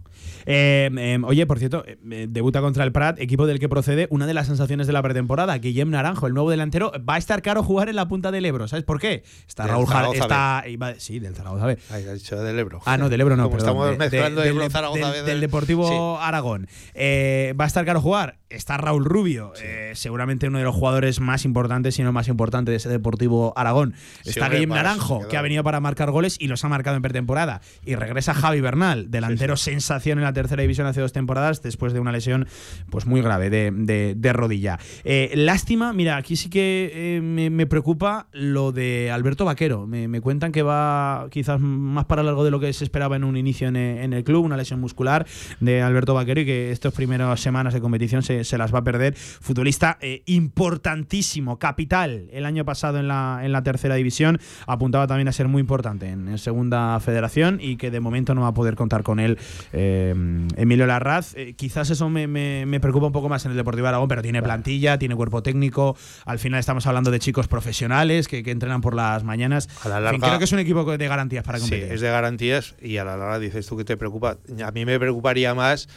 Eh, 0.50 0.90
eh, 0.98 1.20
oye, 1.26 1.46
por 1.46 1.60
cierto, 1.60 1.84
eh, 1.86 1.98
eh, 2.10 2.26
debuta 2.30 2.62
contra 2.62 2.86
el 2.86 2.94
Prat, 2.94 3.20
equipo 3.20 3.46
del 3.48 3.60
que 3.60 3.68
procede 3.68 4.08
una 4.12 4.26
de 4.26 4.34
las 4.34 4.48
sensaciones 4.48 4.88
de 4.88 4.94
la 4.94 5.02
pretemporada, 5.04 5.58
Guillem 5.58 5.90
Naranjo, 5.90 6.26
el 6.26 6.34
nuevo 6.34 6.50
delantero. 6.50 6.94
Va 7.08 7.16
a 7.16 7.18
estar 7.18 7.42
caro 7.42 7.64
jugar 7.64 7.90
en 7.90 7.98
la 7.98 8.08
punta 8.08 8.32
del 8.32 8.46
Ebro, 8.46 8.66
¿sabes 8.70 8.86
por 8.86 9.00
qué? 9.02 9.24
Está 9.46 9.64
Del 9.64 9.74
Raúl 9.74 9.88
Zaragoza 9.88 10.22
está, 10.24 10.64
iba- 10.70 10.96
sí, 11.00 11.20
del 11.20 11.36
Zaragoza 11.36 11.66
B. 11.66 11.78
Ha 11.90 11.98
dicho 12.14 12.42
del 12.42 12.58
Ebro. 12.60 12.80
Ah, 12.86 12.98
no, 12.98 13.10
del 13.10 13.20
Ebro 13.20 13.36
no, 13.36 13.44
Como 13.44 13.58
perdón, 13.58 13.68
estamos 13.70 13.92
de- 13.92 13.98
mezclando 13.98 14.42
de- 14.42 14.48
Ebro, 14.50 14.62
del- 14.64 14.72
Zaragoza 14.72 15.12
del, 15.12 15.24
B, 15.26 15.30
del 15.30 15.42
Deportivo 15.42 15.88
Sí. 16.18 16.24
Aragón. 16.26 16.68
Eh, 16.94 17.54
va 17.60 17.66
a 17.66 17.68
estar 17.68 17.84
caro 17.86 18.00
jugar. 18.00 18.40
Está 18.50 18.78
Raúl 18.78 19.04
Rubio, 19.04 19.52
eh, 19.62 19.92
seguramente 19.94 20.48
uno 20.48 20.58
de 20.58 20.64
los 20.64 20.74
jugadores 20.74 21.20
más 21.20 21.44
importantes, 21.44 21.96
si 21.96 22.04
no 22.04 22.14
más 22.14 22.30
importante 22.30 22.72
de 22.72 22.78
ese 22.78 22.88
Deportivo 22.88 23.52
Aragón. 23.58 23.94
Sí, 24.24 24.30
Está 24.30 24.48
Guillem 24.48 24.70
Naranjo, 24.70 25.28
que 25.28 25.36
ha 25.36 25.42
venido 25.42 25.64
para 25.66 25.82
marcar 25.82 26.12
goles 26.12 26.38
y 26.40 26.48
los 26.48 26.64
ha 26.64 26.70
marcado 26.70 26.96
en 26.96 27.02
pretemporada. 27.02 27.60
Y 27.86 27.96
regresa 27.96 28.34
Javi 28.34 28.62
Bernal, 28.62 29.12
delantero 29.12 29.58
sensación 29.58 30.18
en 30.20 30.24
la 30.24 30.32
tercera 30.32 30.62
división 30.62 30.88
hace 30.88 31.02
dos 31.02 31.12
temporadas, 31.12 31.62
después 31.62 31.92
de 31.92 32.00
una 32.00 32.14
lesión 32.14 32.48
pues 32.90 33.06
muy 33.06 33.22
grave 33.22 33.50
de, 33.50 33.72
de- 33.72 34.14
de 34.16 34.34
rodilla. 34.34 34.80
Eh, 35.04 35.32
lástima, 35.36 35.92
mira, 35.92 36.16
aquí 36.16 36.38
sí 36.38 36.50
que 36.50 36.92
eh, 36.94 37.22
me, 37.22 37.50
me 37.50 37.66
preocupa 37.68 38.28
lo 38.32 38.72
de 38.72 39.12
Alberto 39.12 39.44
Vaquero. 39.44 39.88
Me, 39.88 40.08
me 40.08 40.22
cuentan 40.22 40.54
que 40.54 40.62
va 40.64 41.28
quizás 41.32 41.60
más 41.60 42.06
para 42.06 42.24
largo 42.24 42.46
de 42.46 42.52
lo 42.52 42.62
que 42.62 42.72
se 42.72 42.86
esperaba 42.86 43.18
en 43.18 43.26
un 43.26 43.36
inicio 43.36 43.68
en 43.68 43.76
el, 43.76 43.98
en 43.98 44.14
el 44.14 44.24
club, 44.24 44.46
una 44.46 44.56
lesión 44.56 44.80
muscular 44.80 45.26
de 45.60 45.82
Alberto 45.82 46.14
Vaquero 46.14 46.40
y 46.40 46.46
que 46.46 46.72
estas 46.72 46.94
primeras 46.94 47.40
semanas 47.42 47.74
de 47.74 47.82
competición 47.82 48.24
se, 48.24 48.37
se 48.44 48.58
las 48.58 48.74
va 48.74 48.80
a 48.80 48.84
perder. 48.84 49.16
Futbolista 49.16 49.98
eh, 50.02 50.24
importantísimo, 50.26 51.60
capital 51.60 52.28
el 52.32 52.46
año 52.46 52.66
pasado 52.66 53.00
en 53.00 53.08
la, 53.08 53.42
en 53.44 53.52
la 53.52 53.64
tercera 53.64 53.96
división, 53.96 54.40
apuntaba 54.66 55.08
también 55.08 55.28
a 55.28 55.32
ser 55.32 55.48
muy 55.48 55.60
importante 55.60 56.08
en, 56.10 56.28
en 56.28 56.38
segunda 56.38 57.00
federación 57.00 57.60
y 57.62 57.78
que 57.78 57.92
de 57.92 58.00
momento 58.00 58.36
no 58.36 58.42
va 58.42 58.48
a 58.50 58.54
poder 58.54 58.76
contar 58.76 59.04
con 59.04 59.20
él 59.20 59.38
eh, 59.74 60.14
Emilio 60.56 60.86
Larraz. 60.88 61.34
Eh, 61.36 61.54
quizás 61.56 61.90
eso 61.90 62.10
me, 62.10 62.28
me- 62.28 62.66
me 62.66 62.80
preocupa 62.80 63.08
un 63.08 63.14
poco 63.14 63.30
más 63.30 63.46
en 63.46 63.52
el 63.52 63.58
Deportivo 63.58 63.88
Aragón, 63.88 64.08
pero 64.08 64.22
tiene 64.22 64.42
plantilla, 64.42 64.98
tiene 64.98 65.16
cuerpo 65.16 65.42
técnico. 65.44 65.96
Al 66.26 66.40
final 66.40 66.60
estamos 66.60 66.86
hablando 66.88 67.12
de 67.12 67.20
chicos 67.20 67.48
profesionales 67.48 68.28
que, 68.28 68.44
que 68.44 68.52
entrenan 68.52 68.82
por 68.82 68.94
las 68.96 69.24
mañanas. 69.24 69.68
A 69.84 69.90
la 69.90 69.98
En 69.98 70.04
fin, 70.04 70.22
larga- 70.22 70.28
creo 70.28 70.40
que 70.40 70.46
es 70.46 70.52
un 70.52 70.60
equipo 70.60 70.98
de 70.98 71.08
garantías 71.08 71.44
para 71.44 71.58
Sí, 71.60 71.64
competir. 71.64 71.92
es 71.94 72.02
de 72.02 72.10
garantías 72.10 72.76
y 72.82 72.98
a 72.98 73.04
la 73.06 73.18
larga 73.18 73.40
dices 73.40 73.66
tú 73.68 73.78
que 73.78 73.84
te 73.86 73.98
preocupa. 73.98 74.38
A 74.66 74.72
mí 74.72 74.86
me 74.86 75.00
preocuparía 75.00 75.54
más 75.56 75.88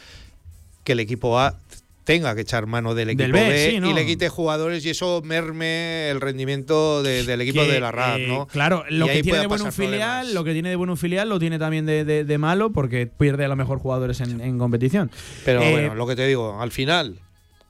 que 0.84 0.92
el 0.92 1.00
equipo 1.00 1.38
A 1.38 1.54
tenga 2.14 2.34
que 2.34 2.40
echar 2.40 2.66
mano 2.66 2.94
del 2.94 3.10
equipo 3.10 3.22
Del 3.22 3.32
B, 3.32 3.48
B, 3.48 3.70
sí, 3.72 3.80
¿no? 3.80 3.90
y 3.90 3.94
le 3.94 4.04
quite 4.06 4.28
jugadores 4.28 4.84
y 4.84 4.90
eso 4.90 5.22
merme 5.24 6.10
el 6.10 6.20
rendimiento 6.20 7.02
de- 7.02 7.24
del 7.24 7.40
equipo 7.42 7.62
Que, 7.62 7.72
de 7.72 7.80
la 7.80 7.92
RAD, 7.92 8.18
eh, 8.20 8.26
¿no? 8.28 8.46
Claro, 8.46 8.84
lo 8.90 9.06
que 9.06 9.22
tiene 9.22 9.38
de 9.40 9.46
bueno 9.46 9.64
un 9.64 9.72
filial, 9.72 9.90
problemas. 10.22 10.34
lo 10.34 10.44
que 10.44 10.52
tiene 10.52 10.68
de 10.70 10.76
bueno 10.76 10.92
un 10.94 10.98
filial 10.98 11.28
lo 11.28 11.38
tiene 11.38 11.58
también 11.58 11.86
de, 11.86 12.04
de- 12.04 12.24
de 12.24 12.38
malo 12.38 12.70
porque 12.72 13.06
pierde 13.06 13.44
a 13.44 13.48
lo 13.48 13.56
mejor 13.56 13.78
jugadores 13.78 14.20
en, 14.20 14.40
en 14.40 14.58
competición. 14.58 15.10
Pero 15.44 15.62
Eh, 15.62 15.70
bueno, 15.70 15.94
lo 15.94 16.06
que 16.06 16.16
te 16.16 16.26
digo, 16.26 16.60
al 16.60 16.70
final 16.72 17.18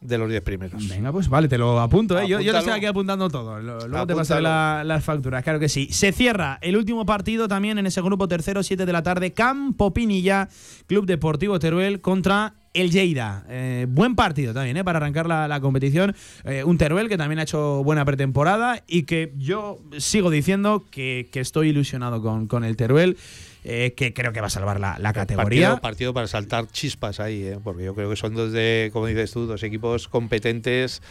de 0.01 0.17
los 0.17 0.31
10 0.31 0.41
primeros. 0.41 0.89
Venga, 0.89 1.13
pues 1.13 1.29
vale, 1.29 1.47
te 1.47 1.59
lo 1.59 1.79
apunto, 1.79 2.19
¿eh? 2.19 2.27
Yo, 2.27 2.41
yo 2.41 2.53
te 2.53 2.59
estoy 2.61 2.73
aquí 2.73 2.87
apuntando 2.87 3.29
todo. 3.29 3.61
Luego 3.61 3.81
te 3.81 3.85
Apúntalo. 3.97 4.17
pasaré 4.17 4.41
la- 4.41 4.83
las 4.83 5.05
facturas, 5.05 5.45
claro 5.45 5.61
que 5.61 5.69
sí. 5.69 5.89
Se 5.93 6.13
cierra 6.13 6.59
el 6.63 6.79
último 6.79 7.05
partido 7.05 7.49
también 7.49 7.77
en 7.79 7.85
ese 7.87 8.01
grupo 8.01 8.27
tercero, 8.27 8.63
7 8.63 8.87
de 8.87 8.93
la 8.95 9.03
tarde. 9.03 9.33
Campo 9.35 9.93
Pinilla, 9.93 10.49
Club 10.87 11.05
Deportivo 11.05 11.59
Teruel 11.59 12.01
contra 12.01 12.55
el 12.73 12.91
Lleida. 12.91 13.45
Eh, 13.49 13.87
buen 13.89 14.15
partido 14.15 14.55
también, 14.55 14.77
¿eh? 14.77 14.85
Para 14.85 14.99
arrancar 14.99 15.27
la, 15.27 15.49
la 15.49 15.61
competición. 15.61 16.15
Eh, 16.45 16.63
un 16.65 16.79
Teruel 16.79 17.09
que 17.09 17.17
también 17.19 17.39
ha 17.41 17.43
hecho 17.43 17.83
buena 17.83 18.05
pretemporada 18.05 18.83
y 18.87 19.03
que 19.05 19.33
yo 19.37 19.79
sigo 19.99 20.31
diciendo 20.31 20.85
que, 20.91 21.29
que 21.33 21.41
estoy 21.41 21.71
ilusionado 21.71 22.23
con, 22.23 22.47
con 22.47 22.63
el 22.65 22.77
Teruel. 22.77 23.17
eh, 23.65 23.93
que 23.97 24.15
creo 24.15 24.33
que 24.33 24.41
va 24.41 24.47
a 24.47 24.51
salvar 24.51 24.81
la, 24.81 24.99
la 24.99 25.13
categoría. 25.13 25.69
Partido, 25.73 25.81
partido 25.83 26.15
para 26.15 26.27
saltar 26.29 26.67
chispas 26.69 27.21
ahí, 27.21 27.51
porque 27.63 27.85
yo 27.85 27.95
creo 27.95 28.09
que 28.09 28.17
son 28.17 28.35
dos 28.35 28.53
de, 28.53 28.89
como 28.93 29.07
dices 29.07 29.33
tú, 29.33 29.47
dos 29.47 29.63
equipos 29.63 30.09
competentes 30.09 31.03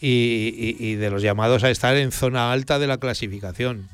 y, 0.00 0.76
y- 0.80 0.84
y 0.84 0.94
de 0.96 1.10
los 1.10 1.22
llamados 1.22 1.62
a 1.62 1.70
estar 1.70 1.96
en 1.96 2.10
zona 2.10 2.50
alta 2.52 2.78
de 2.78 2.86
la 2.86 2.98
clasificación. 2.98 3.88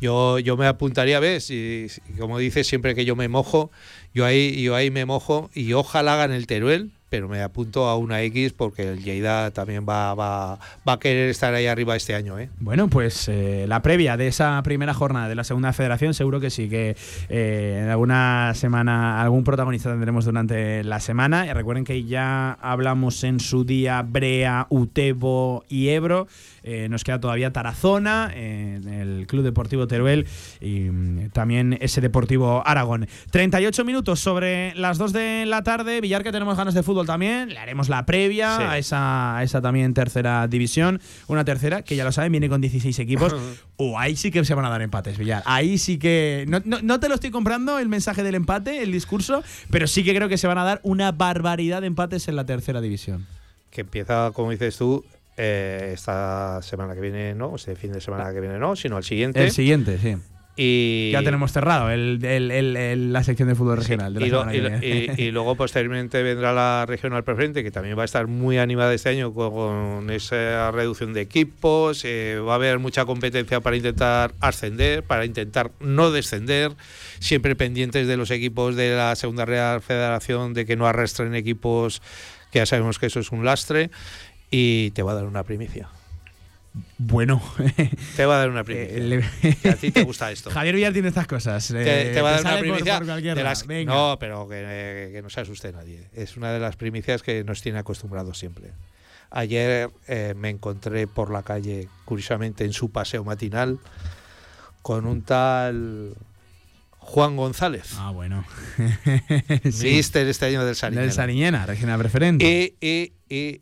Yo, 0.00 0.38
yo 0.40 0.56
me 0.58 0.66
apuntaría, 0.66 1.20
ves, 1.20 1.50
y, 1.50 1.86
y 2.08 2.18
como 2.18 2.38
dices, 2.38 2.66
siempre 2.66 2.94
que 2.94 3.04
yo 3.06 3.16
me 3.16 3.28
mojo, 3.28 3.70
yo 4.16 4.24
ahí, 4.24 4.62
yo 4.62 4.74
ahí 4.74 4.90
me 4.90 5.04
mojo 5.04 5.50
y 5.52 5.74
ojalá 5.74 6.14
hagan 6.14 6.32
el 6.32 6.46
Teruel, 6.46 6.90
pero 7.10 7.28
me 7.28 7.42
apunto 7.42 7.84
a 7.86 7.98
una 7.98 8.22
X 8.22 8.54
porque 8.54 8.88
el 8.88 9.04
Lleida 9.04 9.50
también 9.50 9.84
va, 9.86 10.14
va, 10.14 10.58
va 10.88 10.92
a 10.94 10.98
querer 10.98 11.28
estar 11.28 11.52
ahí 11.52 11.66
arriba 11.66 11.94
este 11.96 12.14
año. 12.14 12.38
¿eh? 12.38 12.48
Bueno, 12.58 12.88
pues 12.88 13.28
eh, 13.28 13.66
la 13.68 13.82
previa 13.82 14.16
de 14.16 14.28
esa 14.28 14.62
primera 14.62 14.94
jornada 14.94 15.28
de 15.28 15.34
la 15.34 15.44
segunda 15.44 15.74
federación, 15.74 16.14
seguro 16.14 16.40
que 16.40 16.48
sí, 16.48 16.70
que 16.70 16.96
eh, 17.28 17.80
en 17.82 17.90
alguna 17.90 18.52
semana 18.54 19.20
algún 19.20 19.44
protagonista 19.44 19.90
tendremos 19.90 20.24
durante 20.24 20.82
la 20.82 20.98
semana. 20.98 21.46
Y 21.46 21.52
recuerden 21.52 21.84
que 21.84 22.04
ya 22.04 22.52
hablamos 22.52 23.22
en 23.22 23.38
su 23.38 23.66
día 23.66 24.00
Brea, 24.00 24.66
Utebo 24.70 25.66
y 25.68 25.90
Ebro. 25.90 26.26
Eh, 26.68 26.88
nos 26.90 27.04
queda 27.04 27.20
todavía 27.20 27.52
Tarazona, 27.52 28.32
eh, 28.34 28.80
el 28.84 29.26
Club 29.28 29.44
Deportivo 29.44 29.86
Teruel 29.86 30.26
y 30.60 30.80
mm, 30.90 31.30
también 31.30 31.78
ese 31.80 32.00
Deportivo 32.00 32.62
Aragón. 32.66 33.06
38 33.30 33.84
minutos 33.84 34.18
sobre 34.18 34.74
las 34.74 34.98
2 34.98 35.12
de 35.12 35.44
la 35.46 35.62
tarde. 35.62 36.00
Villar, 36.00 36.24
que 36.24 36.32
tenemos 36.32 36.56
ganas 36.56 36.74
de 36.74 36.82
fútbol 36.82 37.06
también. 37.06 37.50
Le 37.50 37.58
haremos 37.60 37.88
la 37.88 38.04
previa 38.04 38.56
Sí. 38.56 38.62
a, 38.64 38.78
esa, 38.78 39.36
a 39.38 39.42
esa 39.44 39.60
también 39.62 39.94
tercera 39.94 40.48
división. 40.48 41.00
Una 41.28 41.44
tercera 41.44 41.82
que 41.82 41.94
ya 41.94 42.02
lo 42.04 42.10
saben, 42.10 42.32
viene 42.32 42.48
con 42.48 42.60
16 42.60 42.98
equipos. 42.98 43.34
O 43.78 43.98
ahí 43.98 44.16
sí 44.16 44.30
que 44.30 44.42
se 44.42 44.54
van 44.54 44.64
a 44.64 44.70
dar 44.70 44.80
empates, 44.80 45.18
Villar. 45.18 45.42
Ahí 45.44 45.76
sí 45.76 45.98
que. 45.98 46.46
No, 46.48 46.62
no- 46.64 46.80
no 46.82 46.98
te 46.98 47.10
lo 47.10 47.14
estoy 47.14 47.30
comprando 47.30 47.78
el 47.78 47.90
mensaje 47.90 48.22
del 48.22 48.34
empate, 48.34 48.82
el 48.82 48.90
discurso, 48.90 49.44
pero 49.70 49.86
sí 49.86 50.02
que 50.02 50.14
creo 50.14 50.30
que 50.30 50.38
se 50.38 50.46
van 50.46 50.56
a 50.56 50.64
dar 50.64 50.80
una 50.82 51.12
barbaridad 51.12 51.82
de 51.82 51.88
empates 51.88 52.26
en 52.28 52.36
la 52.36 52.46
tercera 52.46 52.80
división. 52.80 53.26
que 53.70 53.82
empieza, 53.82 54.30
como 54.32 54.50
dices 54.50 54.78
tú, 54.78 55.04
eh, 55.36 55.90
esta 55.94 56.60
semana 56.62 56.94
que 56.94 57.00
viene 57.00 57.34
no, 57.34 57.56
este 57.56 57.76
fin 57.76 57.92
de 57.92 58.00
semana 58.00 58.32
que 58.32 58.40
viene 58.40 58.58
no, 58.58 58.76
sino 58.76 58.96
al 58.96 59.04
siguiente. 59.04 59.42
El 59.44 59.50
siguiente, 59.50 59.98
sí. 59.98 60.16
Y 60.58 61.10
Ya 61.12 61.22
tenemos 61.22 61.52
cerrado 61.52 61.90
el, 61.90 62.18
el- 62.24 62.50
el- 62.50 63.12
la 63.12 63.22
sección 63.22 63.46
de 63.46 63.54
fútbol 63.54 63.76
regional. 63.76 64.14
de 64.14 64.20
la 64.20 64.26
y, 64.26 64.30
lo- 64.30 64.78
y 64.82 65.10
y- 65.18 65.22
y 65.24 65.30
luego 65.30 65.54
posteriormente 65.54 66.22
vendrá 66.22 66.54
la 66.54 66.86
regional 66.88 67.24
preferente, 67.24 67.62
que 67.62 67.70
también 67.70 67.98
va 67.98 68.02
a 68.02 68.04
estar 68.06 68.26
muy 68.26 68.56
animada 68.56 68.94
este 68.94 69.10
año 69.10 69.34
con, 69.34 69.50
con 69.52 70.08
esa 70.10 70.70
reducción 70.70 71.12
de 71.12 71.20
equipos. 71.20 72.02
eh, 72.06 72.38
va 72.38 72.52
a 72.52 72.54
haber 72.54 72.78
mucha 72.78 73.04
competencia 73.04 73.60
para 73.60 73.76
intentar 73.76 74.32
ascender, 74.40 75.02
para 75.02 75.26
intentar 75.26 75.72
no 75.80 76.10
descender, 76.10 76.72
siempre 77.18 77.54
pendientes 77.54 78.06
de 78.08 78.16
los 78.16 78.30
equipos 78.30 78.76
de 78.76 78.96
la 78.96 79.14
Segunda 79.14 79.44
Real 79.44 79.82
Federación, 79.82 80.54
de 80.54 80.64
que 80.64 80.74
no 80.76 80.86
arrastren 80.86 81.34
equipos, 81.34 82.00
que 82.50 82.60
ya 82.60 82.64
sabemos 82.66 82.98
que 82.98 83.06
eso 83.06 83.20
es 83.20 83.30
un 83.30 83.44
lastre. 83.44 83.90
Y 84.50 84.90
te 84.92 85.02
va 85.02 85.12
a 85.12 85.14
dar 85.16 85.24
una 85.24 85.42
primicia. 85.42 85.88
Bueno, 86.98 87.42
Te 88.16 88.26
va 88.26 88.36
a 88.36 88.38
dar 88.40 88.50
una 88.50 88.62
primicia. 88.62 89.30
Que 89.62 89.68
a 89.70 89.76
ti 89.76 89.90
te 89.90 90.02
gusta 90.04 90.30
esto. 90.30 90.50
Javier 90.52 90.74
Villar 90.74 90.92
tiene 90.92 91.08
estas 91.08 91.26
cosas. 91.26 91.66
Te, 91.68 92.10
eh, 92.10 92.12
te 92.14 92.20
va 92.20 92.28
a 92.28 92.32
dar 92.32 92.40
una 92.42 92.50
por- 92.50 92.60
primicia. 92.60 92.98
por 92.98 93.06
de 93.06 93.22
lado. 93.34 93.42
las- 93.42 93.66
no, 93.86 94.16
pero 94.20 94.46
que, 94.48 95.10
que 95.12 95.22
no 95.22 95.30
se 95.30 95.40
asuste 95.40 95.72
nadie. 95.72 96.08
Es 96.14 96.36
una 96.36 96.52
de 96.52 96.60
las 96.60 96.76
primicias 96.76 97.22
que 97.22 97.44
nos 97.44 97.62
tiene 97.62 97.78
acostumbrados 97.78 98.38
siempre. 98.38 98.72
Ayer 99.30 99.90
eh, 100.06 100.34
me 100.36 100.50
encontré 100.50 101.06
por 101.06 101.30
la 101.32 101.42
calle, 101.42 101.88
curiosamente, 102.04 102.64
en 102.64 102.72
su 102.74 102.90
paseo 102.90 103.24
matinal, 103.24 103.78
con 104.82 105.06
un 105.06 105.22
tal 105.22 106.14
Juan 106.98 107.36
González. 107.36 107.94
Ah, 107.96 108.10
bueno. 108.10 108.44
Mister 109.64 110.26
este 110.28 110.46
año 110.46 110.64
del 110.64 110.76
Sariñena. 110.76 111.02
Del 111.02 111.12
Sariñena, 111.12 111.66
regional 111.66 111.98
preferente. 111.98 112.76
Y, 112.80 112.86
y- 112.86 113.12
y 113.34 113.60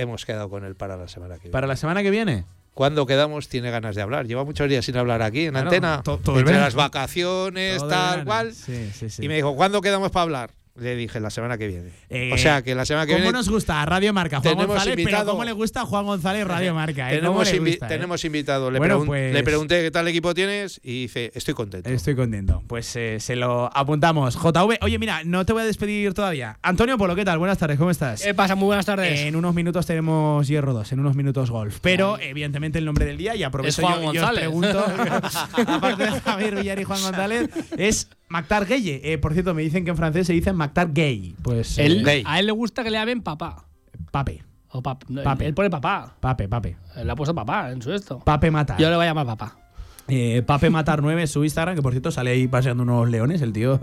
hemos 0.00 0.24
quedado 0.26 0.48
con 0.50 0.64
él 0.64 0.74
para 0.76 0.96
la 0.96 1.08
semana 1.08 1.34
que 1.36 1.42
viene. 1.42 1.52
Para 1.52 1.66
la 1.66 1.76
semana 1.76 2.02
que 2.02 2.10
viene. 2.10 2.44
Cuando 2.74 3.04
quedamos 3.04 3.48
tiene 3.48 3.70
ganas 3.70 3.94
de 3.96 4.02
hablar. 4.02 4.26
Lleva 4.26 4.44
muchos 4.44 4.68
días 4.68 4.84
sin 4.84 4.96
hablar 4.96 5.22
aquí 5.22 5.46
en 5.46 5.50
Claro, 5.52 5.66
antena. 5.68 6.02
to- 6.02 6.18
todo 6.18 6.38
entre 6.38 6.58
las 6.58 6.74
vacaciones, 6.74 7.78
Todo 7.78 7.88
tal 7.88 8.10
verano. 8.10 8.24
cual. 8.26 8.54
Sí, 8.54 8.90
sí, 8.94 9.10
sí. 9.10 9.24
Y 9.24 9.28
me 9.28 9.34
dijo, 9.36 9.54
¿cuándo 9.56 9.80
quedamos 9.80 10.10
para 10.10 10.22
hablar? 10.22 10.50
Le 10.80 10.96
dije, 10.96 11.20
la 11.20 11.28
semana 11.30 11.58
que 11.58 11.68
viene. 11.68 11.90
Eh, 12.08 12.30
o 12.32 12.38
sea, 12.38 12.62
que 12.62 12.74
la 12.74 12.84
semana 12.86 13.04
que 13.06 13.12
¿Cómo 13.12 13.22
viene. 13.24 13.36
nos 13.36 13.48
gusta 13.50 13.84
Radio 13.84 14.12
Marca 14.14 14.40
Juan 14.40 14.54
tenemos 14.54 14.66
González? 14.76 14.96
Pero 15.04 15.24
¿cómo 15.26 15.44
le 15.44 15.52
gusta 15.52 15.82
a 15.82 15.84
Juan 15.86 16.06
González 16.06 16.46
Radio 16.46 16.74
Marca? 16.74 17.12
eh? 17.12 17.20
¿Cómo 17.20 17.42
tenemos, 17.42 17.52
le 17.52 17.60
invi- 17.60 17.70
gusta, 17.72 17.86
eh? 17.86 17.88
tenemos 17.90 18.24
invitado. 18.24 18.70
Le, 18.70 18.78
Bueno, 18.78 19.00
pregun- 19.02 19.06
pues- 19.06 19.34
le 19.34 19.42
pregunté 19.42 19.82
qué 19.82 19.90
tal 19.90 20.08
equipo 20.08 20.32
tienes 20.32 20.80
y 20.82 21.02
dice, 21.02 21.30
estoy 21.34 21.52
contento. 21.54 21.90
Estoy 21.90 22.16
contento. 22.16 22.62
Pues 22.66 22.96
eh, 22.96 23.18
se 23.20 23.36
lo 23.36 23.70
apuntamos. 23.76 24.36
JV, 24.36 24.78
oye, 24.80 24.98
mira, 24.98 25.20
no 25.24 25.44
te 25.44 25.52
voy 25.52 25.62
a 25.62 25.66
despedir 25.66 26.14
todavía. 26.14 26.58
Antonio 26.62 26.96
Polo, 26.96 27.14
¿qué 27.14 27.24
tal? 27.24 27.38
Buenas 27.38 27.58
tardes, 27.58 27.78
¿cómo 27.78 27.90
estás? 27.90 28.22
¿Qué 28.22 28.32
pasa? 28.34 28.54
Muy 28.54 28.66
buenas 28.66 28.86
tardes. 28.86 29.20
En 29.20 29.36
unos 29.36 29.54
minutos 29.54 29.84
tenemos 29.86 30.48
Hierro 30.48 30.72
2, 30.72 30.92
en 30.92 31.00
unos 31.00 31.14
minutos 31.14 31.50
golf. 31.50 31.78
Pero, 31.82 32.18
evidentemente, 32.18 32.78
el 32.78 32.86
nombre 32.86 33.04
del 33.04 33.18
día, 33.18 33.36
y 33.36 33.42
aprovecho 33.42 33.82
Es 33.82 33.86
Juan 33.86 34.00
yo, 34.02 34.14
y 34.14 34.18
os 34.18 34.24
González. 34.24 34.40
pregunto, 34.40 34.84
aparte 35.66 36.04
de 36.04 36.20
Javier 36.20 36.54
Villar 36.56 36.80
y 36.80 36.84
Juan 36.84 37.02
González, 37.02 37.50
es 37.76 38.08
Mactar 38.30 38.64
Gueye. 38.64 39.00
Eh, 39.12 39.18
por 39.18 39.32
cierto, 39.32 39.54
me 39.54 39.62
dicen 39.62 39.84
que 39.84 39.90
en 39.90 39.96
francés 39.96 40.26
se 40.26 40.32
dice 40.32 40.52
Mactar 40.52 40.92
Gay. 40.92 41.34
Pues. 41.42 41.76
eh, 41.78 41.86
Él- 41.86 42.22
A 42.24 42.38
él 42.38 42.46
le 42.46 42.52
gusta 42.52 42.82
que 42.84 42.90
le 42.90 42.96
llamen 42.96 43.22
papá. 43.22 43.64
Pape. 44.12 44.44
O 44.68 44.80
pap- 44.80 45.04
no, 45.08 45.22
Pape. 45.24 45.46
Él 45.46 45.52
pone 45.54 45.68
papá. 45.68 46.14
Pape, 46.20 46.48
pape. 46.48 46.76
Él 46.94 47.06
le 47.06 47.12
ha 47.12 47.16
puesto 47.16 47.34
papá 47.34 47.72
en 47.72 47.82
su 47.82 47.92
esto. 47.92 48.20
Pape 48.20 48.52
Matar. 48.52 48.78
Yo 48.78 48.88
le 48.88 48.94
voy 48.94 49.04
a 49.04 49.08
llamar 49.08 49.26
papá. 49.26 49.56
Eh, 50.10 50.42
Pape 50.44 50.70
Matar 50.70 51.02
9 51.02 51.22
es 51.22 51.30
su 51.30 51.44
Instagram, 51.44 51.76
que 51.76 51.82
por 51.82 51.92
cierto 51.92 52.10
sale 52.10 52.32
ahí 52.32 52.48
paseando 52.48 52.82
unos 52.82 53.08
leones. 53.08 53.40
El 53.42 53.52
tío, 53.52 53.78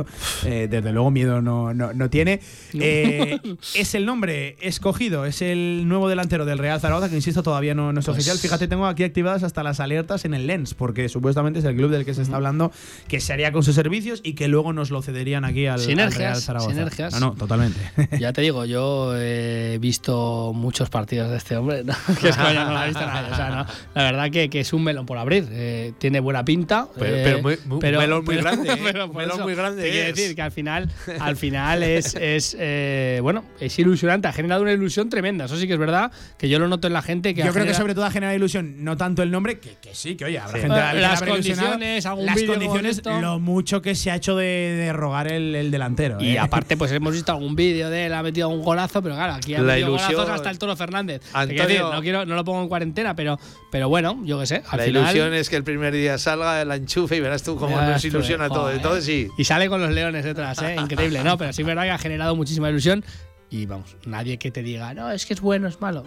eh, 0.46 0.68
desde 0.70 0.92
luego, 0.92 1.10
miedo 1.12 1.42
no, 1.42 1.74
no, 1.74 1.94
no 1.94 2.10
tiene. 2.10 2.42
Eh, 2.74 3.40
es 3.76 3.96
el 3.96 4.06
nombre 4.06 4.58
escogido, 4.62 5.26
es 5.26 5.42
el 5.42 5.88
nuevo 5.88 6.10
delantero 6.10 6.46
del 6.46 6.58
Real 6.58 6.80
Zaragoza, 6.80 7.10
que 7.10 7.16
insisto, 7.16 7.44
todavía 7.44 7.74
no, 7.74 7.94
no 7.94 8.00
es 8.00 8.06
Pues- 8.06 8.18
oficial. 8.18 8.38
Fíjate, 8.38 8.68
tengo 8.68 8.86
aquí 8.88 9.04
activadas 9.04 9.44
hasta 9.44 9.64
las 9.64 9.80
alertas 9.80 10.26
en 10.26 10.34
el 10.34 10.48
Lens, 10.48 10.74
porque 10.74 11.10
supuestamente 11.10 11.60
es 11.60 11.66
el 11.66 11.76
club 11.76 11.92
del 11.92 12.06
que 12.06 12.14
se 12.14 12.22
está 12.22 12.36
hablando 12.36 12.72
que 13.08 13.20
se 13.20 13.34
haría 13.34 13.52
con 13.52 13.64
sus 13.64 13.76
servicios 13.76 14.22
y 14.24 14.34
que 14.34 14.48
luego 14.48 14.74
nos 14.74 14.92
lo 14.92 15.02
cederían 15.02 15.46
aquí 15.46 15.68
al, 15.68 15.84
Real 15.84 16.36
Zaragoza. 16.38 16.70
sinergias. 16.72 17.14
No, 17.14 17.20
no, 17.20 17.32
totalmente. 17.34 17.80
Ya 18.20 18.34
te 18.34 18.42
digo, 18.42 18.66
yo 18.66 19.16
he 19.16 19.78
visto 19.80 20.52
muchos 20.54 20.90
partidos 20.90 21.30
de 21.30 21.38
este 21.38 21.56
hombre. 21.56 21.84
¿no? 21.84 21.94
que 22.22 22.30
es 22.30 22.36
coña, 22.36 22.66
no 22.66 22.72
lo 22.72 22.78
ha 22.80 22.86
visto 22.86 23.06
nadie. 23.06 23.32
O 23.32 23.36
sea, 23.36 23.50
no. 23.50 23.66
La 23.96 24.04
verdad 24.04 24.32
que, 24.32 24.50
que 24.50 24.60
es 24.60 24.74
un 24.74 24.84
melón 24.84 25.06
por 25.06 25.18
abrir. 25.18 25.48
Eh, 25.52 25.94
tiene 26.18 26.24
buena 26.24 26.44
pinta. 26.44 26.88
Pero- 26.98 27.16
eh, 27.16 27.22
pero 27.24 27.42
muy- 27.42 27.58
muy- 27.66 27.78
un 27.90 27.98
melón 27.98 28.26
muy 28.26 28.36
grande, 28.38 28.74
¿eh? 28.74 28.78
pero 28.84 29.08
melón 29.10 29.36
eso 29.36 29.44
muy 29.44 29.56
grande 29.56 29.84
te 29.84 29.90
quiero 29.92 30.10
es. 30.10 30.16
decir 30.16 30.36
que 30.36 30.42
al 30.42 30.52
final, 30.52 30.90
al 31.20 31.36
final 31.38 31.84
es, 31.84 32.16
es 32.16 32.56
eh, 32.60 33.20
bueno, 33.22 33.44
es 33.60 33.78
ilusionante. 33.80 34.28
Ha 34.28 34.34
generado 34.34 34.62
una 34.64 34.72
ilusión 34.74 35.10
tremenda. 35.10 35.46
Eso 35.46 35.58
sí 35.58 35.68
que 35.68 35.74
es 35.74 35.80
verdad 35.80 36.12
que 36.38 36.50
yo 36.50 36.60
lo 36.60 36.68
noto 36.68 36.88
en 36.88 36.94
la 36.94 37.02
gente 37.02 37.34
que 37.36 37.44
Yo 37.44 37.54
creo 37.54 37.66
que 37.66 37.74
sobre 37.74 37.94
todo 37.94 38.06
ha 38.06 38.12
generado 38.12 38.36
ilusión, 38.36 38.84
no 38.84 38.98
tanto 38.98 39.22
el 39.24 39.32
nombre, 39.32 39.60
que, 39.60 39.76
que 39.82 39.94
sí, 39.94 40.16
que 40.16 40.26
oye, 40.26 40.40
habrá 40.40 40.58
Sí. 40.58 40.62
gente 40.62 40.76
que 40.94 41.00
Las 41.02 41.22
condiciones, 41.22 42.06
algún 42.06 42.26
las 42.26 42.42
condiciones, 42.44 43.02
lo 43.06 43.40
mucho 43.40 43.82
que 43.82 43.96
se 43.96 44.10
ha 44.12 44.16
hecho 44.16 44.36
de, 44.36 44.46
de 44.46 44.94
rogar 44.94 45.32
el, 45.32 45.54
el 45.56 45.72
delantero. 45.72 46.18
Y 46.22 46.32
¿eh? 46.36 46.40
aparte, 46.40 46.78
pues 46.78 46.92
hemos 46.98 47.14
visto 47.14 47.32
algún 47.32 47.56
vídeo 47.56 47.90
de 47.90 48.08
él, 48.08 48.14
ha 48.14 48.24
metido 48.24 48.50
un 48.50 48.64
golazo, 48.64 49.02
pero 49.02 49.16
claro, 49.16 49.34
aquí 49.34 49.54
ha 49.56 49.60
La 49.62 49.74
metido 49.74 49.90
ilusión- 49.90 50.14
golazos 50.16 50.30
hasta 50.36 50.50
el 50.50 50.58
Toro 50.60 50.76
Fernández. 50.76 51.22
Antonio- 51.34 51.64
decir, 51.68 51.82
no, 51.82 52.02
quiero, 52.02 52.26
no 52.26 52.36
lo 52.36 52.44
pongo 52.44 52.62
en 52.62 52.68
cuarentena, 52.70 53.16
pero, 53.16 53.38
pero 53.72 53.90
bueno, 53.90 54.20
yo 54.24 54.40
qué 54.40 54.46
sé. 54.46 54.64
Al 54.70 54.80
la 54.80 54.84
final, 54.86 55.04
ilusión 55.04 55.34
es 55.34 55.50
que 55.50 55.56
el 55.58 55.64
primer 55.64 55.94
día 55.98 56.18
salga 56.18 56.62
el 56.62 56.72
enchufe 56.72 57.18
y 57.18 57.20
verás 57.20 57.44
tú 57.44 57.56
cómo 57.58 57.80
nos 57.82 58.04
ilusiona 58.06 58.48
todo. 58.48 58.62
joder. 58.64 58.78
Entonces 58.78 59.04
sí. 59.06 59.28
Y 59.38 59.44
sale 59.44 59.68
con 59.70 59.82
los 59.82 59.92
leones 59.92 60.24
detrás, 60.24 60.62
¿eh? 60.62 60.76
Increíble, 60.80 61.24
¿no? 61.24 61.38
Pero 61.38 61.52
sí 61.54 61.62
es 61.64 61.68
verdad 61.68 61.84
que 61.84 61.92
ha 61.92 61.98
generado 61.98 62.36
muchísima 62.36 62.70
ilusión. 62.70 63.04
Y 63.50 63.66
vamos, 63.66 63.96
nadie 64.06 64.38
que 64.38 64.52
te 64.52 64.62
diga, 64.62 64.94
no, 64.94 65.10
es 65.12 65.26
que 65.26 65.34
es 65.34 65.40
bueno, 65.42 65.68
es 65.70 65.80
malo. 65.80 66.04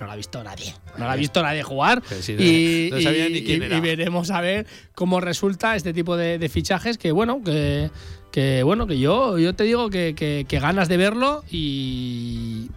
No 0.00 0.06
lo 0.06 0.12
ha 0.12 0.16
visto 0.16 0.42
nadie. 0.42 0.74
No 0.98 1.04
lo 1.04 1.10
ha 1.10 1.16
visto 1.16 1.40
nadie 1.42 1.62
jugar. 1.62 2.02
Y, 2.38 2.88
no 2.92 3.00
sabía 3.00 3.28
y- 3.28 3.32
ni 3.32 3.42
quién 3.44 3.62
y- 3.62 3.66
era. 3.66 3.76
y 3.76 3.80
veremos 3.80 4.30
a 4.30 4.40
ver 4.40 4.66
cómo 4.94 5.20
resulta 5.20 5.76
este 5.76 5.92
tipo 5.94 6.16
de, 6.16 6.38
de 6.38 6.48
fichajes 6.48 6.98
que, 6.98 7.12
bueno, 7.12 7.40
que, 7.44 7.88
que 8.32 8.62
bueno, 8.64 8.86
que 8.88 8.98
yo, 8.98 9.38
yo 9.38 9.54
te 9.54 9.64
digo 9.64 9.90
que, 9.90 10.14
que- 10.16 10.44
que 10.48 10.58
ganas 10.58 10.88
de 10.88 10.96
verlo 10.96 11.44
y 11.50 12.68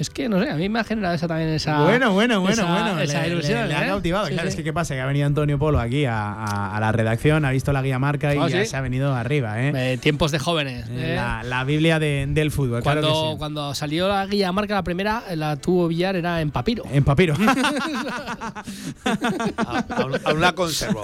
Es 0.00 0.08
que, 0.10 0.28
no 0.28 0.42
sé, 0.42 0.48
a 0.50 0.54
mí 0.56 0.68
me 0.70 0.80
ha 0.80 0.84
generado 0.84 1.14
esa 1.14 1.28
también 1.28 1.50
esa. 1.50 1.82
Bueno, 1.82 2.12
bueno, 2.12 2.40
bueno, 2.40 2.54
esa- 2.62 2.72
bueno. 2.72 2.98
Esa 3.00 3.22
le, 3.22 3.28
ilusión. 3.28 3.60
le- 3.62 3.68
le 3.68 3.74
ha 3.74 3.84
¿eh? 3.84 3.88
cautivado. 3.88 4.26
Sí, 4.26 4.32
claro, 4.32 4.48
sí. 4.48 4.52
es 4.52 4.56
que 4.56 4.64
¿qué 4.64 4.72
pasa? 4.72 4.94
Que 4.94 5.00
ha 5.02 5.06
venido 5.06 5.26
Antonio 5.26 5.58
Polo 5.58 5.78
aquí 5.78 6.06
a, 6.06 6.32
a- 6.32 6.76
a 6.76 6.80
la 6.80 6.90
redacción, 6.90 7.44
ha 7.44 7.50
visto 7.50 7.72
la 7.72 7.82
guía 7.82 7.98
marca 7.98 8.34
y 8.34 8.38
Ah, 8.38 8.48
ya 8.48 8.64
¿sí? 8.64 8.70
se 8.70 8.76
ha 8.76 8.80
venido 8.80 9.14
arriba, 9.14 9.60
¿eh? 9.62 9.92
Eh, 9.92 9.98
tiempos 9.98 10.32
de 10.32 10.38
jóvenes. 10.38 10.86
¿eh? 10.90 11.12
La, 11.16 11.42
la 11.42 11.64
Biblia 11.64 11.98
de- 11.98 12.26
del 12.30 12.50
fútbol, 12.50 12.82
Cuando, 12.82 13.02
claro 13.02 13.24
que 13.26 13.30
sí. 13.32 13.38
cuando 13.38 13.74
salió 13.74 14.08
la 14.08 14.24
guía 14.26 14.50
marca, 14.52 14.74
la 14.74 14.82
primera, 14.84 15.22
la 15.36 15.56
tuvo 15.56 15.86
Villar, 15.88 16.16
era 16.16 16.40
en 16.40 16.50
papiro. 16.50 16.84
En 16.90 17.04
papiro. 17.04 17.34
Aún 20.24 20.40
la 20.40 20.54
conservo. 20.54 21.02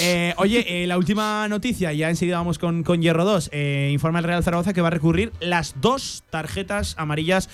Eh, 0.00 0.34
oye, 0.36 0.84
eh, 0.84 0.86
la 0.86 0.98
última 0.98 1.48
noticia, 1.48 1.92
ya 1.92 2.10
enseguida 2.10 2.36
vamos 2.38 2.58
con, 2.58 2.82
con 2.82 3.00
Hierro 3.02 3.24
2. 3.24 3.50
Eh, 3.52 3.90
informa 3.92 4.18
el 4.18 4.24
Real 4.24 4.42
Zaragoza 4.44 4.72
que 4.72 4.80
va 4.80 4.88
a 4.88 4.90
recurrir 4.90 5.32
las 5.40 5.74
dos 5.80 6.22
tarjetas 6.30 6.94
amarillas 6.98 7.48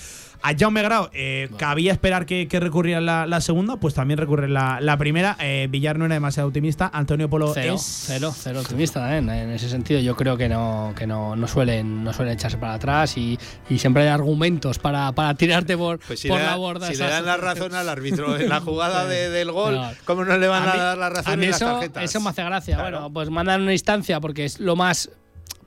a 0.46 0.54
Jaume 0.56 0.82
Grau. 0.82 1.08
Eh, 1.14 1.48
cabía 1.56 1.90
esperar 1.90 2.26
que, 2.26 2.46
que 2.48 2.60
recurrieran 2.60 3.06
la, 3.06 3.26
la 3.26 3.40
segunda, 3.40 3.76
pues 3.76 3.94
también 3.94 4.18
recurre 4.18 4.48
la, 4.48 4.78
la 4.80 4.96
primera. 4.98 5.36
Eh, 5.40 5.68
Villar 5.70 5.98
no 5.98 6.04
era 6.04 6.14
demasiado 6.14 6.48
optimista. 6.48 6.90
Antonio 6.92 7.30
Polo 7.30 7.52
Cero, 7.54 7.74
es. 7.76 7.82
cero, 8.06 8.30
cero 8.36 8.60
optimista 8.60 9.14
¿eh? 9.14 9.18
en, 9.18 9.30
en 9.30 9.50
ese 9.50 9.68
sentido. 9.70 10.00
Yo 10.00 10.14
creo 10.16 10.36
que 10.36 10.48
no, 10.50 10.92
que 10.96 11.06
no, 11.06 11.34
no 11.34 11.48
suelen, 11.48 12.04
no 12.04 12.12
suelen 12.12 12.34
echarse 12.34 12.58
para 12.58 12.74
atrás 12.74 13.16
y, 13.16 13.38
y 13.70 13.78
siempre 13.78 14.02
hay 14.02 14.08
argumentos 14.10 14.78
para, 14.78 15.12
para 15.12 15.34
tirarte 15.34 15.76
por, 15.78 15.98
Pues 16.00 16.20
si, 16.20 16.28
por 16.28 16.36
le, 16.38 16.44
la 16.44 16.50
da- 16.50 16.56
borda. 16.56 16.88
si 16.88 16.96
le 16.96 17.08
dan 17.08 17.24
la 17.24 17.38
razón 17.38 17.74
al 17.74 17.88
árbitro 17.88 18.36
en 18.38 18.50
la 18.50 18.60
jugada 18.60 19.04
de- 19.06 19.30
del 19.30 19.50
gol, 19.50 19.76
No. 19.76 19.90
¿cómo 20.04 20.24
no 20.26 20.36
le 20.36 20.46
van 20.46 20.68
a, 20.68 20.72
mí- 20.74 20.78
dar 20.78 20.98
la 20.98 21.08
razón 21.08 21.32
a 21.32 21.36
mí 21.36 21.44
en 21.46 21.50
las 21.52 21.60
tarjetas? 21.60 22.04
eso 22.04 22.20
me 22.20 22.28
hace 22.30 22.44
gracia. 22.44 22.80
Bueno, 22.82 23.10
pues 23.12 23.30
mandan 23.30 23.62
una 23.62 23.72
instancia 23.72 24.20
porque 24.20 24.44
es 24.44 24.60
lo 24.60 24.76
más 24.76 25.10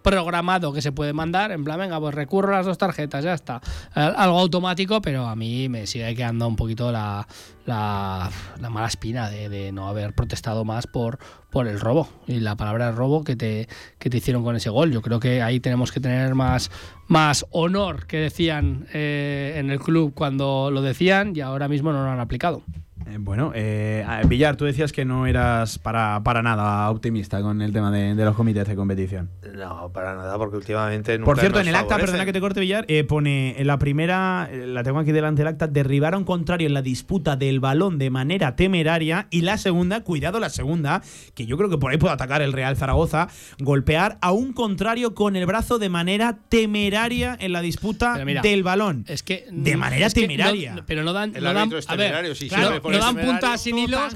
programado 0.07 0.71
que 0.71 0.81
se 0.81 0.93
puede 0.93 1.11
mandar. 1.11 1.51
En 1.51 1.65
plan, 1.65 1.77
venga, 1.77 1.99
pues 1.99 2.15
recurro 2.15 2.53
a 2.53 2.57
las 2.57 2.65
dos 2.65 2.77
tarjetas, 2.77 3.25
ya 3.25 3.33
está. 3.33 3.59
Eh, 3.93 4.13
Algo 4.15 4.39
automático, 4.39 5.01
pero 5.01 5.27
a 5.27 5.35
mí 5.35 5.67
me 5.67 5.85
sigue 5.85 6.15
quedando 6.15 6.47
un 6.47 6.55
poquito 6.55 6.93
la, 6.93 7.27
la, 7.65 8.29
la 8.61 8.69
mala 8.69 8.87
espina 8.87 9.29
de, 9.29 9.71
no 9.73 9.89
haber 9.89 10.13
protestado 10.13 10.63
más 10.63 10.87
por, 10.87 11.19
por 11.49 11.67
el 11.67 11.79
robo. 11.79 12.07
Y 12.25 12.39
la 12.39 12.55
palabra 12.55 12.91
robo 12.93 13.25
que 13.25 13.35
te, 13.35 13.67
que 13.99 14.09
te 14.09 14.17
hicieron 14.17 14.43
con 14.43 14.55
ese 14.55 14.69
gol. 14.69 14.91
Yo 14.91 15.01
creo 15.01 15.19
que 15.19 15.41
ahí 15.41 15.59
tenemos 15.59 15.91
que 15.91 15.99
tener 15.99 16.35
más, 16.35 16.71
más 17.07 17.45
honor 17.51 18.07
que 18.07 18.17
decían 18.17 18.87
eh, 18.93 19.55
en 19.57 19.69
el 19.71 19.79
club 19.79 20.13
cuando 20.13 20.71
lo 20.71 20.81
decían 20.81 21.33
y 21.35 21.41
ahora 21.41 21.67
mismo 21.67 21.91
no 21.91 22.05
lo 22.05 22.09
han 22.09 22.21
aplicado. 22.21 22.63
Eh, 23.05 23.17
bueno, 23.19 23.51
eh, 23.55 24.05
Villar, 24.27 24.57
tú 24.57 24.65
decías 24.65 24.91
que 24.91 25.05
no 25.05 25.27
eras 25.27 25.79
para, 25.79 26.21
para 26.23 26.41
nada 26.41 26.89
optimista 26.89 27.41
con 27.41 27.61
el 27.61 27.71
tema 27.71 27.89
de, 27.91 28.15
de 28.15 28.25
los 28.25 28.35
comités 28.35 28.67
de 28.67 28.75
competición. 28.75 29.29
No, 29.55 29.89
para 29.93 30.15
nada, 30.15 30.37
porque 30.37 30.57
últimamente 30.57 31.17
nunca 31.17 31.25
Por 31.31 31.39
cierto, 31.39 31.59
nos 31.59 31.67
en 31.67 31.69
el 31.69 31.75
acta, 31.75 31.89
favorecen. 31.89 32.05
perdona 32.13 32.25
que 32.25 32.33
te 32.33 32.39
corte 32.41 32.59
Villar, 32.59 32.85
eh, 32.89 33.03
pone 33.05 33.55
en 33.61 33.67
la 33.67 33.77
primera, 33.79 34.49
eh, 34.51 34.65
la 34.67 34.83
tengo 34.83 34.99
aquí 34.99 35.11
delante 35.13 35.41
del 35.41 35.47
acta, 35.47 35.67
derribar 35.67 36.15
a 36.15 36.17
un 36.17 36.25
contrario 36.25 36.67
en 36.67 36.73
la 36.73 36.81
disputa 36.81 37.37
del 37.37 37.59
balón 37.61 37.97
de 37.97 38.09
manera 38.09 38.55
temeraria. 38.55 39.27
Y 39.29 39.41
la 39.41 39.57
segunda, 39.57 40.03
cuidado 40.03 40.39
la 40.39 40.49
segunda, 40.49 41.01
que 41.33 41.45
yo 41.45 41.55
creo 41.57 41.69
que 41.69 41.77
por 41.77 41.91
ahí 41.91 41.97
puede 41.97 42.13
atacar 42.13 42.41
el 42.41 42.51
Real 42.51 42.75
Zaragoza, 42.75 43.29
golpear 43.59 44.17
a 44.21 44.31
un 44.33 44.51
contrario 44.53 45.15
con 45.15 45.35
el 45.37 45.45
brazo 45.45 45.79
de 45.79 45.87
manera 45.89 46.39
temeraria 46.49 47.37
en 47.39 47.53
la 47.53 47.61
disputa 47.61 48.21
mira, 48.25 48.41
del 48.41 48.63
balón. 48.63 49.05
Es 49.07 49.23
que 49.23 49.45
de 49.49 49.77
manera 49.77 50.07
es 50.07 50.13
que 50.13 50.21
no- 50.21 50.27
temeraria. 50.27 50.83
pero 50.85 51.03
no 51.03 51.13
dan, 51.13 51.33
El 51.35 51.43
no 51.43 51.49
dan, 51.49 51.57
árbitro 51.57 51.79
es 51.79 51.89
a 51.89 51.95
ver, 51.95 52.07
temerario, 52.07 52.35
sí, 52.35 52.49
claro, 52.49 52.81
no 52.93 52.97
dan 52.99 53.15
temerario. 53.15 53.31
puntas 53.41 53.61
sin 53.61 53.77
hilos, 53.77 54.13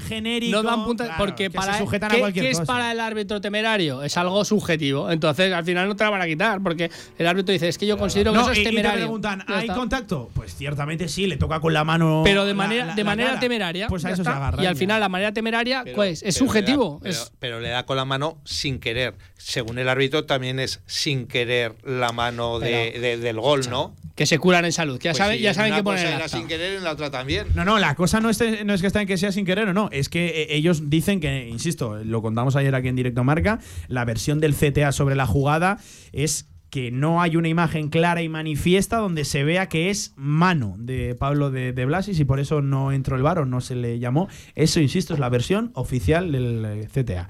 no 0.50 0.62
dan 0.62 0.84
puntas 0.84 1.06
claro, 1.08 1.18
porque 1.24 1.44
que 1.44 1.50
para 1.50 1.72
se 1.74 1.78
sujetan 1.80 2.10
a 2.10 2.14
¿qué, 2.14 2.20
cualquier 2.20 2.44
qué 2.46 2.50
es 2.52 2.60
para 2.60 2.92
el 2.92 3.00
árbitro 3.00 3.40
temerario? 3.40 4.02
Es 4.02 4.16
algo 4.16 4.44
subjetivo. 4.44 5.10
Entonces, 5.10 5.52
al 5.52 5.64
final 5.64 5.88
no 5.88 5.96
te 5.96 6.04
la 6.04 6.10
van 6.10 6.22
a 6.22 6.26
quitar 6.26 6.62
porque 6.62 6.90
el 7.18 7.26
árbitro 7.26 7.52
dice, 7.52 7.68
es 7.68 7.78
que 7.78 7.86
yo 7.86 7.98
considero 7.98 8.32
que 8.32 8.36
No, 8.38 8.42
eso 8.44 8.52
es 8.52 8.58
y- 8.58 8.60
y 8.60 8.64
te 8.64 8.70
temerario. 8.70 8.98
preguntan, 9.04 9.44
¿hay 9.48 9.66
contacto? 9.68 10.30
Pues 10.34 10.54
ciertamente 10.54 11.08
sí, 11.08 11.26
le 11.26 11.36
toca 11.36 11.60
con 11.60 11.72
la 11.72 11.84
mano. 11.84 12.22
Pero 12.24 12.44
de 12.44 12.54
manera, 12.54 12.86
la- 12.86 12.94
de 12.94 13.04
manera 13.04 13.28
cara. 13.30 13.40
temeraria. 13.40 13.88
Pues 13.88 14.04
a 14.04 14.10
eso 14.10 14.24
se 14.24 14.30
agarra. 14.30 14.62
Y 14.62 14.66
al 14.66 14.76
final, 14.76 15.00
la 15.00 15.08
manera 15.08 15.32
temeraria, 15.32 15.84
pues, 15.94 16.22
es 16.22 16.22
Pero 16.22 16.30
le 16.30 16.32
da- 16.32 16.38
subjetivo. 16.66 17.00
pero, 17.02 17.12
es, 17.14 17.32
pero 17.38 17.60
le 17.60 17.68
da 17.70 17.84
con 17.86 17.96
la 17.96 18.04
mano 18.04 18.38
sin 18.44 18.78
querer. 18.78 19.14
Según 19.36 19.78
el 19.78 19.88
árbitro, 19.88 20.24
también 20.24 20.60
es 20.60 20.80
sin 20.86 21.26
querer 21.26 21.74
la 21.84 22.12
mano 22.12 22.60
de- 22.60 22.90
Pero- 22.92 23.00
de- 23.02 23.16
del 23.18 23.40
gol, 23.40 23.62
¿no? 23.68 23.94
que 24.14 24.26
se 24.26 24.38
curan 24.38 24.64
en 24.66 24.72
salud. 24.72 24.98
Que 24.98 25.04
ya 25.06 25.10
Pues 25.12 25.18
saben, 25.18 25.36
si 25.38 25.42
ya 25.42 25.48
en 25.48 25.54
saben 25.54 25.74
qué 25.74 25.82
poner 25.82 26.28
sin 26.28 26.46
querer, 26.46 26.74
en 26.76 26.84
la 26.84 26.92
otra 26.92 27.10
también. 27.10 27.46
No, 27.54 27.64
no, 27.64 27.78
la 27.78 27.94
cosa 27.94 28.20
no 28.20 28.28
es, 28.28 28.38
no 28.64 28.74
es 28.74 28.80
que 28.80 28.86
está 28.86 29.00
en 29.00 29.08
que 29.08 29.16
sea 29.16 29.32
sin 29.32 29.44
querer 29.44 29.68
o 29.68 29.74
no, 29.74 29.88
es 29.92 30.08
que 30.08 30.42
eh, 30.42 30.46
ellos 30.50 30.90
dicen 30.90 31.20
que, 31.20 31.48
insisto, 31.48 32.02
lo 32.04 32.22
contamos 32.22 32.56
ayer 32.56 32.74
aquí 32.74 32.88
en 32.88 32.96
Directo 32.96 33.24
Marca, 33.24 33.58
la 33.88 34.04
versión 34.04 34.40
del 34.40 34.54
CTA 34.54 34.92
sobre 34.92 35.16
la 35.16 35.26
jugada 35.26 35.78
es 36.12 36.48
que 36.72 36.90
no 36.90 37.20
hay 37.20 37.36
una 37.36 37.48
imagen 37.48 37.90
clara 37.90 38.22
y 38.22 38.30
manifiesta 38.30 38.96
donde 38.96 39.26
se 39.26 39.44
vea 39.44 39.68
que 39.68 39.90
es 39.90 40.14
mano 40.16 40.74
de 40.78 41.14
Pablo 41.14 41.50
de, 41.50 41.72
Blasis 41.84 42.18
y 42.18 42.24
por 42.24 42.40
eso 42.40 42.62
no 42.62 42.92
entró 42.92 43.14
el 43.16 43.22
bar 43.22 43.40
o 43.40 43.44
no 43.44 43.60
se 43.60 43.74
le 43.74 43.98
llamó. 43.98 44.26
Eso, 44.54 44.80
insisto, 44.80 45.12
es 45.12 45.20
la 45.20 45.28
versión 45.28 45.70
oficial 45.74 46.32
del 46.32 46.64
eh, 46.64 46.88
CTA. 46.90 47.28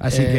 Así 0.00 0.22
Eh, 0.22 0.32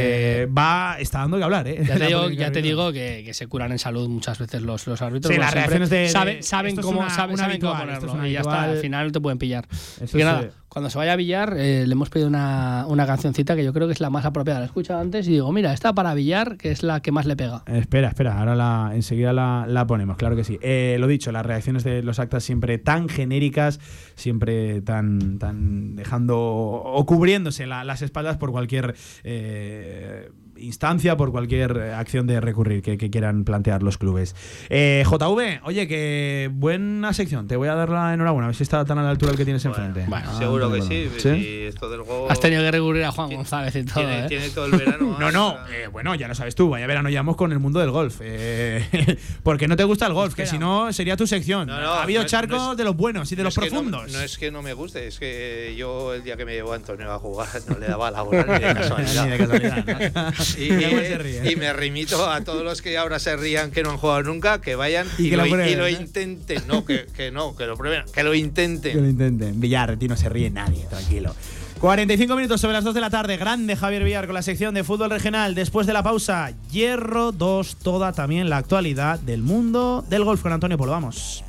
que 0.47 0.49
va, 0.51 0.97
está 0.99 1.19
dando 1.19 1.37
que 1.37 1.43
hablar, 1.43 1.67
¿eh? 1.67 1.77
Ya 1.87 1.93
te 1.97 2.05
digo, 2.07 2.19
polémica 2.21 2.41
ya 2.41 2.51
te 2.51 2.59
arbitral. 2.59 2.63
digo 2.63 2.91
que, 2.91 3.21
que 3.23 3.33
se 3.33 3.47
curan 3.47 3.71
en 3.71 3.79
salud 3.79 4.09
muchas 4.09 4.37
veces 4.39 4.61
los, 4.61 4.85
los 4.87 5.01
árbitros. 5.01 5.33
Sí, 5.33 5.39
las 5.39 5.53
reacciones 5.53 5.89
de- 5.89 5.97
de- 5.99 6.09
saben, 6.43 6.75
cómo, 6.75 6.99
una- 6.99 7.09
saben, 7.09 7.35
una 7.35 7.43
saben 7.43 7.61
cómo 7.61 7.73
habitual, 7.73 7.99
ponerlo. 7.99 8.27
Y 8.27 8.31
ya 8.33 8.39
está, 8.41 8.63
al 8.63 8.77
final 8.77 9.11
te 9.11 9.21
pueden 9.21 9.37
pillar. 9.37 9.67
Así 9.71 10.17
que 10.17 10.23
nada, 10.25 10.41
eh, 10.41 10.51
cuando 10.67 10.89
se 10.89 10.97
vaya 10.97 11.13
a 11.13 11.15
billar, 11.15 11.53
eh, 11.57 11.85
le 11.85 11.91
hemos 11.93 12.09
pedido 12.09 12.27
una, 12.29 12.85
una 12.87 13.05
cancioncita 13.05 13.55
que 13.55 13.63
yo 13.63 13.71
creo 13.73 13.87
que 13.87 13.93
es 13.93 13.99
la 13.99 14.09
más 14.09 14.25
apropiada. 14.25 14.59
La 14.61 14.65
he 14.65 14.67
escuchado 14.67 14.99
antes 14.99 15.27
y 15.27 15.31
digo, 15.31 15.51
mira, 15.51 15.73
esta 15.73 15.93
para 15.93 16.13
billar, 16.13 16.57
que 16.57 16.71
es 16.71 16.81
la 16.81 17.01
que 17.01 17.11
más 17.11 17.25
le 17.25 17.35
pega. 17.35 17.63
Eh, 17.67 17.77
Espera, 17.79 18.07
espera, 18.07 18.39
ahora 18.39 18.55
la, 18.55 18.91
enseguida 18.95 19.31
la, 19.33 19.65
la 19.67 19.85
ponemos, 19.85 20.17
claro 20.17 20.35
que 20.35 20.43
sí. 20.43 20.57
Eh, 20.61 20.95
lo 20.99 21.07
dicho, 21.07 21.31
las 21.31 21.45
reacciones 21.45 21.83
de 21.83 22.01
los 22.03 22.19
actas 22.19 22.43
siempre 22.43 22.77
tan 22.77 23.09
genéricas, 23.09 23.79
siempre 24.21 24.81
tan, 24.81 25.37
tan 25.39 25.95
dejando 25.95 26.39
o 26.39 27.05
cubriéndose 27.05 27.67
la- 27.67 27.83
las 27.83 28.01
espaldas 28.01 28.37
por 28.37 28.51
cualquier 28.51 28.95
eh, 29.23 30.29
instancia, 30.61 31.17
por 31.17 31.31
cualquier 31.31 31.77
acción 31.95 32.27
de 32.27 32.39
recurrir 32.41 32.81
que, 32.81 32.97
que 32.97 33.09
quieran 33.09 33.43
plantear 33.43 33.83
los 33.83 33.97
clubes. 33.97 34.35
Eh, 34.69 35.03
JV, 35.05 35.59
oye, 35.63 35.87
que 35.87 36.49
buena 36.53 37.13
sección, 37.13 37.47
te 37.47 37.55
voy 37.55 37.67
a 37.67 37.75
dar 37.75 37.89
la 37.89 38.13
enhorabuena, 38.13 38.45
a 38.45 38.49
ver 38.49 38.55
si 38.55 38.63
está 38.63 38.83
tan 38.85 38.97
a 38.97 39.03
la 39.03 39.09
altura 39.09 39.31
el 39.31 39.37
que 39.37 39.45
tienes 39.45 39.63
enfrente. 39.65 40.05
Ah, 40.11 40.35
Seguro 40.37 40.71
que 40.71 40.81
sí. 40.81 41.09
Si 41.19 41.61
esto 41.63 41.89
del 41.89 42.03
gol. 42.03 42.29
Has 42.31 42.39
tenido 42.39 42.61
que 42.63 42.71
recurrir 42.71 43.03
a 43.05 43.11
Juan 43.11 43.29
González 43.33 43.75
y 43.75 43.83
todo, 43.83 43.95
tiene, 43.95 44.25
¿eh? 44.25 44.27
tiene 44.27 44.49
todo 44.49 44.65
el 44.65 44.71
verano. 44.71 44.91
No, 45.21 45.31
no, 45.31 45.57
eh, 45.71 45.87
bueno, 45.91 46.15
ya 46.15 46.27
lo 46.27 46.33
sabes 46.35 46.55
tú, 46.55 46.69
vaya 46.69 46.87
verano 46.87 47.09
llevamos 47.09 47.35
con 47.35 47.51
el 47.51 47.59
mundo 47.59 47.79
del 47.79 47.91
golf. 47.91 48.19
eh, 48.23 49.17
porque 49.43 49.67
no 49.67 49.75
te 49.75 49.83
gusta 49.83 50.07
el 50.07 50.13
golf, 50.13 50.33
que 50.33 50.45
si 50.47 50.57
no 50.57 50.91
sería 50.93 51.15
tu 51.17 51.27
sección. 51.27 51.67
No, 51.67 51.79
no, 51.79 51.87
ha 51.93 52.03
habido 52.03 52.21
no 52.23 52.27
charcos 52.27 52.57
no 52.57 52.71
es- 52.71 52.77
de 52.77 52.83
los 52.83 52.95
buenos 52.95 53.31
y 53.31 53.35
de 53.35 53.43
no 53.43 53.47
los 53.47 53.55
profundos. 53.55 54.11
No, 54.11 54.19
es 54.21 54.37
que 54.37 54.51
no 54.51 54.61
me 54.61 54.73
guste, 54.73 55.07
es 55.07 55.19
que 55.19 55.75
yo 55.77 56.13
el 56.13 56.23
día 56.23 56.37
que 56.37 56.45
me 56.45 56.53
llevó 56.53 56.73
Antonio 56.73 57.11
a 57.11 57.19
jugar 57.19 57.47
no 57.67 57.77
le 57.77 57.87
daba 57.87 58.09
la 58.11 58.21
bola 58.21 58.43
ni 58.45 58.53
de 58.65 58.73
casualidad. 58.73 59.25
Ni 59.25 59.31
de 59.31 59.37
casualidad, 59.37 60.33
y, 60.57 61.55
me 61.55 61.73
remito 61.73 62.29
a 62.29 62.41
todos 62.43 62.63
los 62.63 62.81
que 62.81 62.97
ahora 62.97 63.19
se 63.19 63.35
rían 63.35 63.71
que 63.71 63.83
no 63.83 63.91
han 63.91 63.97
jugado 63.97 64.23
nunca, 64.23 64.61
que 64.61 64.75
vayan 64.75 65.07
Y 65.17 65.27
y, 65.27 65.29
que 65.29 65.37
lo, 65.37 65.43
prueben, 65.47 65.77
lo 65.77 65.89
intenten. 65.89 66.63
No, 66.67 66.85
que, 66.85 67.07
que 67.15 67.31
no, 67.31 67.55
que 67.55 67.65
lo 67.65 67.77
prueben, 67.77 68.03
que 68.13 68.23
lo 68.23 68.33
intenten. 68.33 68.93
Que 68.93 69.01
lo 69.01 69.09
intenten. 69.09 69.59
Villar, 69.59 69.97
ti 69.97 70.07
no 70.07 70.17
se 70.17 70.29
ríe 70.29 70.49
nadie, 70.49 70.85
tranquilo. 70.89 71.35
45 71.81 72.35
minutos 72.35 72.61
sobre 72.61 72.73
las 72.73 72.83
2 72.83 72.93
de 72.93 73.01
la 73.01 73.09
tarde. 73.09 73.37
Grande 73.37 73.75
Javier 73.75 74.03
Villar 74.03 74.27
con 74.27 74.35
la 74.35 74.43
sección 74.43 74.75
de 74.75 74.83
fútbol 74.83 75.09
regional. 75.09 75.55
Después 75.55 75.87
de 75.87 75.93
la 75.93 76.03
pausa, 76.03 76.51
Hierro 76.71 77.31
2, 77.31 77.77
toda 77.77 78.13
también 78.13 78.51
la 78.51 78.57
actualidad 78.57 79.19
del 79.19 79.41
mundo 79.41 80.05
del 80.07 80.23
golf 80.23 80.43
con 80.43 80.53
Antonio 80.53 80.77
Polo. 80.77 80.91
Vamos. 80.91 81.43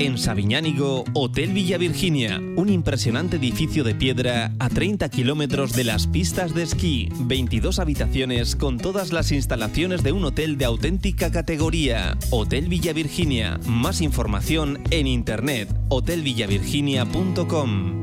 En 0.00 0.16
Sabiñánigo, 0.16 1.04
Hotel 1.12 1.52
Villa 1.52 1.76
Virginia, 1.76 2.40
un 2.54 2.68
impresionante 2.68 3.36
edificio 3.36 3.82
de 3.82 3.96
piedra 3.96 4.52
a 4.60 4.68
30 4.68 5.08
kilómetros 5.08 5.72
de 5.72 5.82
las 5.82 6.06
pistas 6.06 6.54
de 6.54 6.62
esquí, 6.62 7.08
22 7.18 7.80
habitaciones 7.80 8.54
con 8.54 8.78
todas 8.78 9.12
las 9.12 9.32
instalaciones 9.32 10.04
de 10.04 10.12
un 10.12 10.24
hotel 10.24 10.56
de 10.56 10.66
auténtica 10.66 11.32
categoría. 11.32 12.16
Hotel 12.30 12.68
Villa 12.68 12.92
Virginia, 12.92 13.58
más 13.66 14.00
información 14.00 14.78
en 14.90 15.08
internet, 15.08 15.68
hotelvillavirginia.com. 15.88 17.98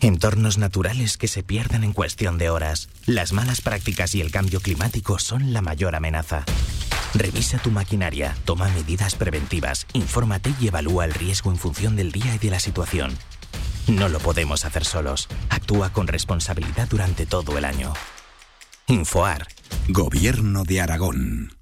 Entornos 0.00 0.56
naturales 0.56 1.18
que 1.18 1.28
se 1.28 1.42
pierden 1.42 1.84
en 1.84 1.92
cuestión 1.92 2.38
de 2.38 2.48
horas. 2.48 2.88
Las 3.04 3.34
malas 3.34 3.60
prácticas 3.60 4.14
y 4.14 4.22
el 4.22 4.30
cambio 4.30 4.60
climático 4.60 5.18
son 5.18 5.52
la 5.52 5.60
mayor 5.60 5.94
amenaza. 5.94 6.46
Revisa 7.14 7.58
tu 7.58 7.70
maquinaria, 7.70 8.36
toma 8.44 8.68
medidas 8.68 9.14
preventivas, 9.14 9.86
infórmate 9.92 10.52
y 10.60 10.68
evalúa 10.68 11.04
el 11.04 11.14
riesgo 11.14 11.50
en 11.50 11.56
función 11.56 11.96
del 11.96 12.12
día 12.12 12.34
y 12.34 12.38
de 12.38 12.50
la 12.50 12.60
situación. 12.60 13.16
No 13.88 14.08
lo 14.08 14.18
podemos 14.18 14.64
hacer 14.66 14.84
solos. 14.84 15.28
Actúa 15.48 15.90
con 15.90 16.06
responsabilidad 16.06 16.88
durante 16.88 17.24
todo 17.24 17.56
el 17.56 17.64
año. 17.64 17.94
Infoar. 18.86 19.46
Gobierno 19.88 20.64
de 20.64 20.80
Aragón. 20.82 21.57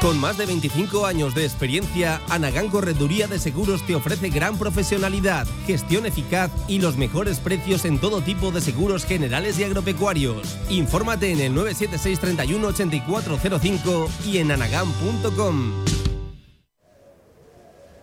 Con 0.00 0.18
más 0.18 0.38
de 0.38 0.46
25 0.46 1.04
años 1.04 1.34
de 1.34 1.44
experiencia, 1.44 2.22
Anagán 2.30 2.68
Correduría 2.70 3.26
de 3.26 3.38
Seguros 3.38 3.86
te 3.86 3.94
ofrece 3.94 4.30
gran 4.30 4.56
profesionalidad, 4.56 5.46
gestión 5.66 6.06
eficaz 6.06 6.50
y 6.68 6.80
los 6.80 6.96
mejores 6.96 7.38
precios 7.38 7.84
en 7.84 7.98
todo 7.98 8.22
tipo 8.22 8.50
de 8.50 8.62
seguros 8.62 9.04
generales 9.04 9.58
y 9.58 9.64
agropecuarios. 9.64 10.56
Infórmate 10.70 11.32
en 11.32 11.40
el 11.40 11.54
976 11.54 12.18
31 12.18 12.66
8405 12.68 14.08
y 14.26 14.38
en 14.38 14.52
anagán.com. 14.52 15.84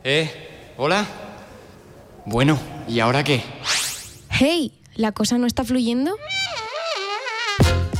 ¿Eh? 0.03 0.73
¿Hola? 0.77 1.03
Bueno, 2.27 2.59
¿y 2.87 2.99
ahora 2.99 3.23
qué? 3.23 3.41
Hey, 4.29 4.71
¿la 4.93 5.13
cosa 5.13 5.39
no 5.39 5.47
está 5.47 5.63
fluyendo? 5.63 6.15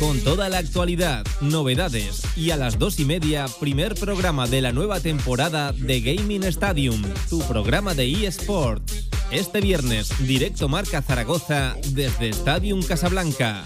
Con 0.00 0.20
toda 0.20 0.48
la 0.48 0.58
actualidad, 0.58 1.24
novedades 1.40 2.22
y 2.36 2.50
a 2.50 2.56
las 2.56 2.78
dos 2.78 2.98
y 2.98 3.04
media, 3.04 3.46
primer 3.60 3.94
programa 3.94 4.46
de 4.46 4.60
la 4.60 4.72
nueva 4.72 5.00
temporada 5.00 5.72
de 5.72 6.00
Gaming 6.00 6.44
Stadium, 6.44 7.02
tu 7.30 7.40
programa 7.40 7.94
de 7.94 8.26
eSport. 8.26 8.82
Este 9.30 9.60
viernes, 9.60 10.10
directo 10.26 10.68
Marca 10.68 11.00
Zaragoza 11.00 11.76
desde 11.88 12.28
Stadium 12.30 12.82
Casablanca. 12.82 13.64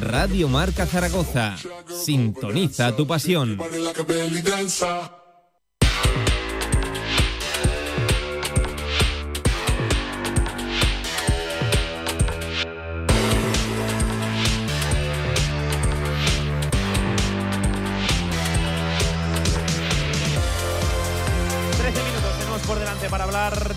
Radio 0.00 0.48
Marca 0.48 0.86
Zaragoza. 0.86 1.56
Sintoniza 1.88 2.94
tu 2.94 3.06
pasión. 3.06 3.58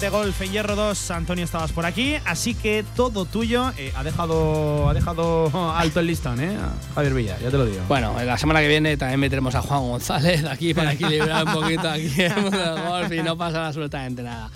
De 0.03 0.09
golf 0.09 0.41
en 0.41 0.51
Hierro 0.51 0.75
2. 0.75 1.11
Antonio, 1.11 1.45
estabas 1.45 1.71
por 1.71 1.85
aquí, 1.85 2.15
así 2.25 2.55
que 2.55 2.83
todo 2.93 3.23
tuyo. 3.23 3.71
Eh, 3.77 3.93
ha 3.95 4.03
dejado 4.03 4.89
ha 4.89 4.93
dejado 4.93 5.49
alto 5.75 6.01
el 6.01 6.07
listón, 6.07 6.41
¿eh? 6.41 6.57
Javier 6.93 7.13
Villa, 7.13 7.37
ya 7.41 7.49
te 7.49 7.57
lo 7.57 7.65
digo. 7.65 7.81
Bueno, 7.87 8.13
la 8.21 8.37
semana 8.37 8.59
que 8.59 8.67
viene 8.67 8.97
también 8.97 9.21
meteremos 9.21 9.55
a 9.55 9.61
Juan 9.61 9.79
González 9.79 10.43
aquí 10.43 10.73
para 10.73 10.91
equilibrar 10.91 11.47
un 11.47 11.53
poquito 11.53 11.87
aquí 11.87 12.11
el 12.17 12.81
golf 12.85 13.13
y 13.13 13.23
no 13.23 13.37
pasa 13.37 13.65
absolutamente 13.65 14.23
nada. 14.23 14.49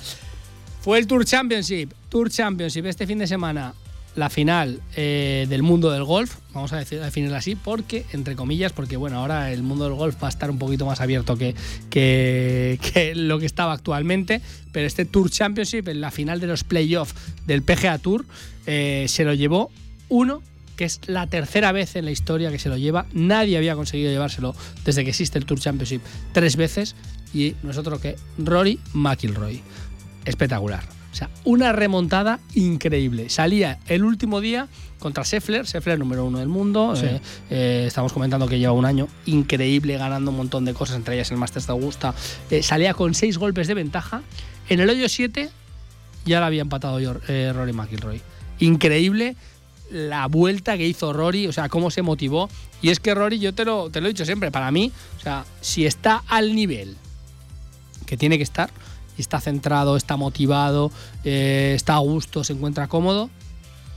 Fue 0.81 0.99
el 0.99 1.07
Tour 1.07 1.23
Championship, 1.23 1.93
Tour 2.09 2.29
Championship 2.29 2.85
este 2.85 3.07
fin 3.07 3.19
de 3.19 3.27
semana, 3.27 3.73
la 4.18 4.30
final 4.30 4.81
eh, 4.95 5.45
del 5.48 5.64
mundo 5.64 5.91
del 5.91 6.03
golf, 6.03 6.38
vamos 6.52 6.73
a 6.73 6.77
decir, 6.77 6.99
definirlo 6.99 7.38
así, 7.38 7.56
porque, 7.56 8.03
entre 8.14 8.35
comillas, 8.35 8.73
porque 8.73 8.98
bueno, 8.98 9.19
ahora 9.19 9.52
el 9.52 9.61
mundo 9.61 9.85
del 9.85 9.94
golf 9.94 10.22
va 10.22 10.27
a 10.27 10.30
estar 10.30 10.49
un 10.49 10.57
poquito 10.57 10.85
más 10.85 10.99
abierto 10.99 11.38
que 11.38 11.53
lo 13.15 13.39
que 13.39 13.45
estaba 13.45 13.73
actualmente, 13.73 14.41
pero 14.72 14.88
este 14.88 15.06
Tour 15.06 15.30
Championship, 15.30 15.88
en 15.88 16.02
la 16.02 16.11
final 16.11 16.39
de 16.39 16.48
los 16.48 16.64
playoffs 16.64 17.14
del 17.45 17.61
PGA 17.61 17.99
Tour, 17.99 18.26
eh, 18.65 19.06
se 19.07 19.23
lo 19.23 19.34
llevó 19.34 19.69
uno 20.10 20.41
que 20.76 20.85
es 20.85 20.99
la 21.07 21.27
tercera 21.27 21.72
vez 21.72 21.95
en 21.95 22.06
la 22.06 22.11
historia 22.11 22.52
que 22.52 22.60
se 22.60 22.69
lo 22.69 22.77
lleva. 22.77 23.07
Nadie 23.11 23.57
había 23.57 23.76
conseguido 23.76 24.11
llevárselo 24.11 24.56
desde 24.85 25.03
que 25.03 25.10
existe 25.10 25.39
el 25.39 25.45
Tour 25.45 25.60
Championship 25.60 26.02
tres 26.34 26.56
veces. 26.56 26.95
Y 27.34 27.56
nosotros 27.64 27.99
que 27.99 28.15
Rory 28.38 28.80
McIlroy. 28.94 29.61
Espectacular. 30.23 30.96
O 31.18 31.19
sea, 31.19 31.31
una 31.45 31.72
remontada 31.72 32.39
increíble. 32.53 33.31
Salía 33.31 33.80
el 33.88 34.03
último 34.03 34.39
día 34.39 34.68
contra 34.99 35.23
Scheffler, 35.23 35.65
Scheffler 35.65 35.98
número 35.98 36.23
uno 36.23 36.38
del 36.38 36.48
mundo. 36.48 36.95
Sí. 36.95 37.07
Eh, 37.07 37.22
eh, 37.49 37.85
estamos 37.88 38.14
comentando 38.14 38.48
que 38.48 38.60
lleva 38.60 38.73
un 38.73 38.85
año 38.85 39.07
increíble, 39.26 39.98
ganando 39.98 40.30
un 40.30 40.38
montón 40.38 40.64
de 40.64 40.76
cosas, 40.76 40.95
entre 40.95 41.15
ellas 41.15 41.31
el 41.31 41.38
Masters 41.38 41.65
de 41.65 41.72
Augusta. 41.72 42.14
Eh, 42.52 42.61
salía 42.61 42.94
con 42.94 43.15
seis 43.15 43.39
golpes 43.39 43.68
de 43.68 43.73
ventaja. 43.73 44.22
En 44.69 44.80
el 44.80 44.88
hoyo 44.91 45.10
7 45.10 45.49
ya 46.26 46.39
la 46.39 46.45
había 46.45 46.61
empatado 46.61 46.99
yo, 46.99 47.15
Rory 47.15 47.73
McIlroy. 47.73 48.22
Increíble 48.60 49.35
la 49.89 50.27
vuelta 50.27 50.77
que 50.77 50.85
hizo 50.85 51.14
Rory, 51.14 51.48
o 51.48 51.52
sea, 51.52 51.68
cómo 51.68 51.89
se 51.89 52.03
motivó. 52.03 52.48
Y 52.84 52.89
es 52.89 52.99
que 52.99 53.15
Rory, 53.15 53.39
yo 53.39 53.56
te 53.56 53.65
lo, 53.65 53.89
te 53.89 54.02
lo 54.02 54.07
he 54.07 54.10
dicho 54.10 54.26
siempre, 54.26 54.52
para 54.52 54.69
mí, 54.69 54.91
o 55.18 55.23
sea, 55.23 55.45
si 55.61 55.88
está 55.88 56.22
al 56.27 56.53
nivel 56.53 56.95
que 58.06 58.18
tiene 58.18 58.38
que 58.38 58.44
estar, 58.44 58.69
y 59.18 59.22
está 59.22 59.39
centrado, 59.41 59.98
está 59.98 60.15
motivado, 60.18 60.91
eh, 61.23 61.73
está 61.76 61.95
a 61.95 61.99
gusto, 61.99 62.44
se 62.44 62.53
encuentra 62.53 62.88
cómodo, 62.88 63.30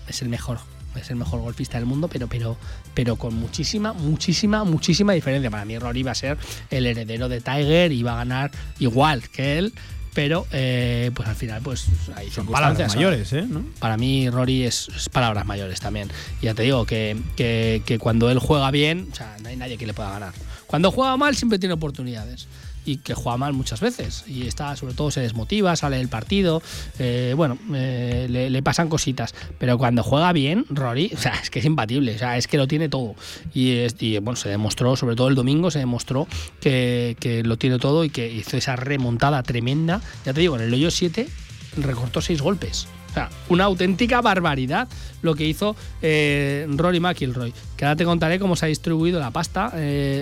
es 0.08 0.22
el 0.22 0.28
mejor. 0.28 0.58
Es 0.96 1.08
el 1.10 1.14
mejor 1.16 1.40
golfista 1.40 1.78
del 1.78 1.86
mundo, 1.86 2.08
pero, 2.08 2.26
pero, 2.26 2.56
pero 2.94 3.14
con 3.14 3.32
muchísima, 3.34 3.92
muchísima, 3.92 4.64
muchísima 4.64 5.12
diferencia. 5.12 5.48
Para 5.48 5.64
mí, 5.64 5.78
Rory 5.78 6.02
va 6.02 6.10
a 6.10 6.14
ser 6.16 6.36
el 6.68 6.84
heredero 6.84 7.28
de 7.28 7.40
Tiger 7.40 7.92
y 7.92 8.02
va 8.02 8.14
a 8.14 8.16
ganar 8.16 8.50
igual 8.80 9.28
que 9.28 9.56
él, 9.58 9.72
pero 10.14 10.48
eh, 10.50 11.12
pues 11.14 11.28
al 11.28 11.36
final, 11.36 11.62
pues 11.62 11.86
hay 12.16 12.28
Son 12.32 12.44
palabras 12.46 12.92
mayores, 12.96 13.32
¿eh? 13.34 13.46
¿No? 13.48 13.64
Para 13.78 13.96
mí, 13.96 14.28
Rory 14.30 14.64
es, 14.64 14.88
es 14.88 15.08
palabras 15.08 15.46
mayores 15.46 15.78
también. 15.78 16.10
Ya 16.42 16.54
te 16.54 16.62
digo 16.64 16.84
que, 16.86 17.16
que- 17.36 17.84
que 17.86 18.00
cuando 18.00 18.28
él 18.28 18.40
juega 18.40 18.68
bien, 18.72 19.10
o 19.12 19.14
sea, 19.14 19.36
no 19.44 19.48
hay 19.48 19.54
nadie 19.56 19.78
que 19.78 19.86
le 19.86 19.94
pueda 19.94 20.10
ganar. 20.10 20.32
Cuando 20.66 20.90
juega 20.90 21.16
mal, 21.16 21.36
siempre 21.36 21.60
tiene 21.60 21.74
oportunidades. 21.74 22.48
Y 22.86 22.96
que 22.98 23.14
juega 23.14 23.36
mal 23.36 23.52
muchas 23.52 23.80
veces. 23.80 24.24
Y 24.26 24.46
está, 24.46 24.74
sobre 24.74 24.94
todo, 24.94 25.10
se 25.10 25.20
desmotiva, 25.20 25.76
sale 25.76 25.98
del 25.98 26.08
partido. 26.08 26.62
eh, 26.98 27.34
bueno, 27.36 27.58
eh, 27.74 28.26
le, 28.50 28.62
pasan 28.62 28.88
cositas. 28.88 29.34
Pero 29.58 29.76
cuando 29.78 30.02
juega 30.02 30.32
bien, 30.32 30.64
Rory, 30.70 31.12
o 31.14 31.18
sea, 31.18 31.34
es 31.42 31.50
que 31.50 31.58
es 31.58 31.64
imbatible. 31.66 32.14
O 32.14 32.18
sea, 32.18 32.36
es 32.38 32.46
que 32.48 32.56
lo 32.56 32.66
tiene 32.66 32.88
todo. 32.88 33.14
Y, 33.52 33.72
es- 33.76 33.96
bueno, 34.22 34.36
se 34.36 34.48
demostró, 34.48 34.96
sobre 34.96 35.14
todo 35.14 35.28
el 35.28 35.34
domingo, 35.34 35.70
se 35.70 35.78
demostró 35.78 36.26
que, 36.60 37.16
que 37.20 37.42
lo 37.42 37.58
tiene 37.58 37.78
todo 37.78 38.02
y 38.04 38.10
que 38.10 38.32
hizo 38.32 38.56
esa 38.56 38.76
remontada 38.76 39.42
tremenda. 39.42 40.00
Ya 40.24 40.32
te 40.32 40.40
digo, 40.40 40.56
en 40.56 40.62
el 40.62 40.72
hoyo 40.74 40.90
7 40.90 41.28
recortó 41.76 42.20
seis 42.22 42.40
golpes. 42.40 42.88
O 43.10 43.12
sea, 43.12 43.28
una 43.48 43.64
auténtica 43.64 44.20
barbaridad 44.20 44.86
lo 45.22 45.34
que 45.34 45.44
hizo 45.44 45.74
eh, 46.00 46.66
Rory 46.70 47.00
McIlroy. 47.00 47.52
Que 47.76 47.84
ahora 47.84 47.96
te 47.96 48.04
contaré 48.04 48.38
cómo 48.38 48.54
se 48.56 48.66
ha 48.66 48.68
distribuido 48.68 49.18
la 49.18 49.32
pasta, 49.32 49.72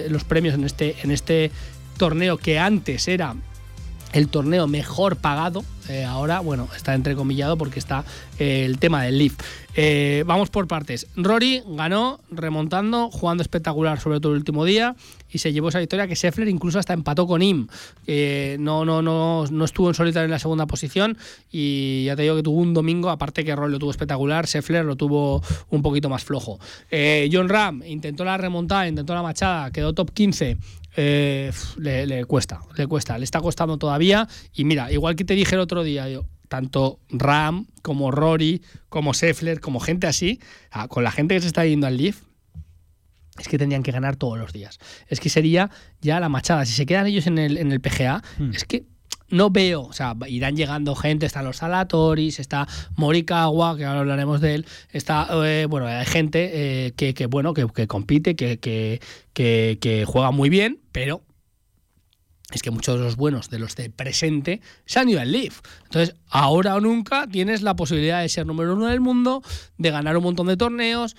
los 0.09 0.24
premios 0.24 0.55
en 0.55 0.64
este, 0.64 0.97
en 1.02 1.10
este 1.10 1.51
torneo 1.99 2.39
que 2.39 2.59
antes 2.59 3.09
era 3.09 3.37
el 4.12 4.29
torneo 4.29 4.66
mejor 4.66 5.16
pagado. 5.16 5.65
eh, 5.89 6.05
ahora, 6.05 6.41
bueno, 6.41 6.69
está 6.77 6.95
entrecomillado 6.95 7.57
porque 7.57 7.79
está 7.79 8.05
eh, 8.39 8.65
el 8.66 8.79
tema 8.79 9.03
del 9.03 9.16
Leaf. 9.19 9.35
Eh, 9.75 10.23
vamos 10.27 10.51
por 10.51 10.66
partes. 10.66 11.07
Rory 11.16 11.62
ganó 11.66 12.20
remontando, 12.31 13.11
jugando 13.11 13.43
espectacular, 13.43 13.99
sobre 13.99 14.20
todo 14.20 14.33
el 14.33 14.39
último 14.39 14.66
día, 14.66 14.97
y 15.31 15.39
se 15.39 15.53
llevó 15.53 15.70
esa 15.70 15.79
victoria 15.79 16.07
que 16.07 16.15
Scheffler 16.15 16.49
incluso 16.49 16.79
hasta 16.79 16.93
empató 16.93 17.27
con 17.27 17.41
Im. 17.41 17.69
No, 18.59 18.85
no, 18.85 19.01
no, 19.01 19.47
no 19.47 19.65
estuvo 19.65 19.89
en 19.89 19.95
solitario 19.95 20.27
en 20.27 20.31
la 20.31 20.39
segunda 20.39 20.66
posición 20.66 21.16
y 21.51 22.05
ya 22.05 22.16
te 22.16 22.23
digo 22.23 22.37
que 22.37 22.43
tuvo 22.43 22.61
un 22.61 22.75
domingo, 22.75 23.09
aparte 23.09 23.45
que 23.45 23.55
Rory 23.55 23.73
lo 23.73 23.79
tuvo 23.79 23.91
espectacular, 23.91 24.47
Scheffler 24.47 24.85
lo 24.85 24.97
tuvo 24.97 25.43
un 25.70 25.83
poquito 25.83 26.09
más 26.09 26.25
flojo. 26.25 26.59
John 27.33 27.49
Ram 27.49 27.83
intentó 27.87 28.25
la 28.25 28.37
remontada, 28.37 28.89
intentó 28.89 29.15
la 29.15 29.23
machada, 29.23 29.70
quedó 29.70 29.95
top 29.95 30.11
15. 30.12 30.59
Eh, 31.01 31.53
le, 31.77 32.09
le 32.09 32.25
cuesta, 32.25 32.61
le 32.77 32.89
cuesta, 32.89 33.16
le 33.19 33.25
está 33.25 33.41
costando 33.41 33.79
todavía. 33.79 34.27
Y 34.53 34.65
mira, 34.65 34.91
igual 34.91 35.15
que 35.15 35.25
te 35.25 35.35
dije 35.35 35.55
el 35.55 35.61
otro 35.61 35.85
día, 35.85 36.09
yo, 36.09 36.27
tanto 36.49 36.99
Ram 37.09 37.66
como 37.83 38.11
Rory, 38.11 38.62
como 38.89 39.15
Scheffler, 39.15 39.61
como 39.61 39.79
gente 39.79 40.09
así, 40.09 40.41
ah, 40.73 40.89
con 40.89 41.05
la 41.05 41.12
gente 41.12 41.37
que 41.37 41.43
se 41.43 41.47
está 41.47 41.65
yendo 41.65 41.87
al 41.87 41.99
Leaf, 41.99 42.23
es 43.39 43.47
que 43.47 43.59
tendrían 43.59 43.85
que 43.85 43.93
ganar 43.93 44.16
todos 44.16 44.39
los 44.39 44.53
días. 44.53 44.81
Es 45.07 45.20
que 45.20 45.29
sería 45.29 45.70
ya 46.01 46.19
la 46.19 46.29
machada. 46.29 46.66
Si 46.66 46.73
se 46.73 46.85
quedan 46.85 47.07
ellos 47.07 47.29
en 47.29 47.39
el, 47.39 47.59
en 47.59 47.70
el 47.70 47.81
PGA, 47.81 48.20
es 48.53 48.65
que 48.65 48.85
no 49.30 49.50
veo, 49.50 49.82
o 49.82 49.92
sea, 49.92 50.14
irán 50.26 50.56
llegando 50.56 50.94
gente, 50.94 51.26
están 51.26 51.44
los 51.44 51.59
Salatoris, 51.59 52.38
está 52.38 52.66
Morikawa, 52.96 53.76
que 53.76 53.84
ahora 53.84 54.00
hablaremos 54.00 54.40
de 54.40 54.56
él, 54.56 54.66
está, 54.92 55.28
eh, 55.44 55.66
bueno, 55.68 55.86
hay 55.86 56.06
gente 56.06 56.50
eh, 56.86 56.92
que, 56.92 57.14
que, 57.14 57.26
bueno, 57.26 57.55
que, 57.55 57.66
que 57.66 57.86
compite, 57.86 58.36
que, 58.36 58.59
que, 58.59 59.00
que, 59.34 60.05
juega 60.06 60.30
muy 60.30 60.48
bien, 60.48 60.80
pero 60.92 61.22
es 62.50 62.62
que 62.62 62.70
muchos 62.70 62.98
de 62.98 63.05
los 63.05 63.16
buenos, 63.16 63.50
de 63.50 63.59
los 63.59 63.76
de 63.76 63.90
presente, 63.90 64.62
se 64.86 64.98
han 64.98 65.09
ido 65.09 65.20
al 65.20 65.30
Leaf. 65.30 65.60
Entonces, 65.84 66.16
ahora 66.30 66.76
o 66.76 66.80
nunca 66.80 67.26
tienes 67.26 67.60
la 67.60 67.76
posibilidad 67.76 68.22
de 68.22 68.28
ser 68.30 68.46
número 68.46 68.74
uno 68.74 68.86
del 68.86 69.00
mundo, 69.00 69.42
de 69.76 69.90
ganar 69.90 70.16
un 70.16 70.22
montón 70.22 70.46
de 70.46 70.56
torneos. 70.56 71.14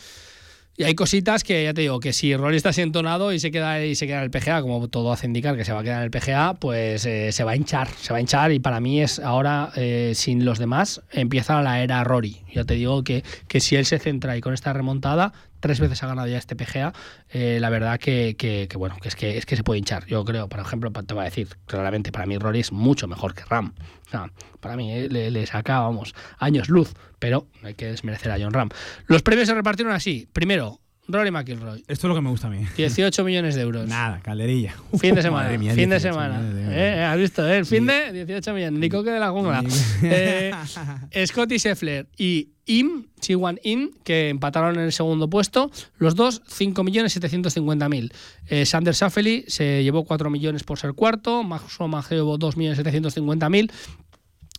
Y 0.79 0.85
hay 0.85 0.95
cositas 0.95 1.43
que 1.43 1.65
ya 1.65 1.73
te 1.73 1.81
digo 1.81 1.99
que 1.99 2.13
si 2.13 2.33
Rory 2.37 2.55
está 2.55 2.71
entonado 2.81 3.33
y 3.33 3.39
se 3.41 3.51
queda 3.51 3.83
y 3.83 3.95
se 3.95 4.07
queda 4.07 4.19
en 4.19 4.23
el 4.23 4.31
PGA, 4.31 4.61
como 4.61 4.87
todo 4.87 5.11
hace 5.11 5.27
indicar 5.27 5.57
que 5.57 5.65
se 5.65 5.73
va 5.73 5.81
a 5.81 5.83
quedar 5.83 5.97
en 5.97 6.03
el 6.05 6.09
PGA, 6.09 6.53
pues 6.53 7.05
eh, 7.05 7.33
se 7.33 7.43
va 7.43 7.51
a 7.51 7.57
hinchar, 7.57 7.89
se 7.89 8.13
va 8.13 8.17
a 8.19 8.21
hinchar 8.21 8.53
y 8.53 8.59
para 8.59 8.79
mí 8.79 9.01
es 9.01 9.19
ahora 9.19 9.73
eh, 9.75 10.13
sin 10.15 10.45
los 10.45 10.57
demás 10.57 11.01
empieza 11.11 11.61
la 11.61 11.83
era 11.83 12.05
Rory. 12.05 12.43
Ya 12.53 12.63
te 12.63 12.75
digo 12.75 13.03
que, 13.03 13.25
que 13.49 13.59
si 13.59 13.75
él 13.75 13.85
se 13.85 13.99
centra 13.99 14.37
y 14.37 14.39
con 14.39 14.53
esta 14.53 14.71
remontada 14.71 15.33
tres 15.59 15.79
veces 15.79 16.01
ha 16.03 16.07
ganado 16.07 16.27
ya 16.27 16.37
este 16.37 16.55
PGA, 16.55 16.93
eh, 17.29 17.57
la 17.59 17.69
verdad 17.69 17.99
que, 17.99 18.35
que- 18.37 18.67
que, 18.69 18.77
bueno 18.77 18.95
que 19.01 19.07
es 19.09 19.15
que 19.15 19.37
es 19.37 19.45
que 19.45 19.55
se 19.55 19.63
puede 19.63 19.79
hinchar. 19.79 20.05
Yo 20.05 20.23
creo, 20.25 20.47
por 20.49 20.59
ejemplo, 20.59 20.91
te 20.91 21.13
voy 21.13 21.21
a 21.21 21.25
decir 21.25 21.49
claramente 21.65 22.11
para 22.11 22.25
mí 22.25 22.37
Rory 22.37 22.59
es 22.61 22.71
mucho 22.71 23.07
mejor 23.07 23.33
que 23.33 23.43
Ram. 23.45 23.73
O 24.07 24.09
sea, 24.09 24.31
para 24.59 24.75
mí 24.75 24.91
eh, 24.91 25.07
le, 25.09 25.31
le 25.31 25.45
saca 25.45 25.79
vamos 25.79 26.13
años 26.37 26.69
luz, 26.69 26.93
pero 27.19 27.47
no 27.61 27.67
hay 27.67 27.75
que 27.75 27.85
desmerecer 27.87 28.31
a 28.31 28.37
John 28.39 28.53
Ram. 28.53 28.69
Los 29.07 29.21
premios 29.21 29.47
se 29.47 29.53
repartieron 29.53 29.93
así. 29.93 30.27
Primero, 30.33 30.79
Rory 31.11 31.31
McIlroy. 31.31 31.79
Esto 31.87 32.05
es 32.07 32.09
lo 32.09 32.13
que 32.15 32.21
me 32.21 32.29
gusta 32.29 32.47
a 32.47 32.49
mí. 32.51 32.65
18 32.77 33.23
millones 33.23 33.55
de 33.55 33.61
euros. 33.61 33.87
Nada, 33.89 34.19
calderilla. 34.21 34.75
Fin 34.99 35.15
de 35.15 35.21
semana. 35.23 35.49
Mía, 35.57 35.73
fin 35.73 35.89
de 35.89 35.95
18 35.95 36.13
semana. 36.13 36.37
millones 36.39 36.63
euros. 36.65 36.73
Eh, 36.77 37.03
¿Has 37.03 37.17
visto? 37.17 37.49
eh? 37.49 37.57
El 37.57 37.65
fin 37.65 37.85
de 37.87 38.13
18 38.13 38.53
millones. 38.53 38.79
Ni 38.79 38.89
coque 38.89 39.09
de 39.09 39.19
la 39.19 39.31
jungla. 39.31 39.63
Eh, 40.03 41.25
Scotty 41.25 41.57
Scheffler 41.57 42.07
y 42.17 42.49
Im, 42.65 43.07
Siwan 43.19 43.59
Im, 43.63 43.89
que 44.03 44.29
empataron 44.29 44.75
en 44.75 44.81
el 44.81 44.91
segundo 44.91 45.29
puesto. 45.29 45.71
Los 45.97 46.15
dos, 46.15 46.43
5.750.000. 46.45 48.11
Eh, 48.47 48.65
Sander 48.65 48.93
Saffeli 48.95 49.45
se 49.47 49.83
llevó 49.83 50.05
4 50.05 50.29
millones 50.29 50.63
por 50.63 50.77
ser 50.77 50.93
cuarto. 50.93 51.43
Max 51.43 51.79
Homa 51.79 52.03
se 52.03 52.15
llevó 52.15 52.37
2.750.000. 52.37 53.71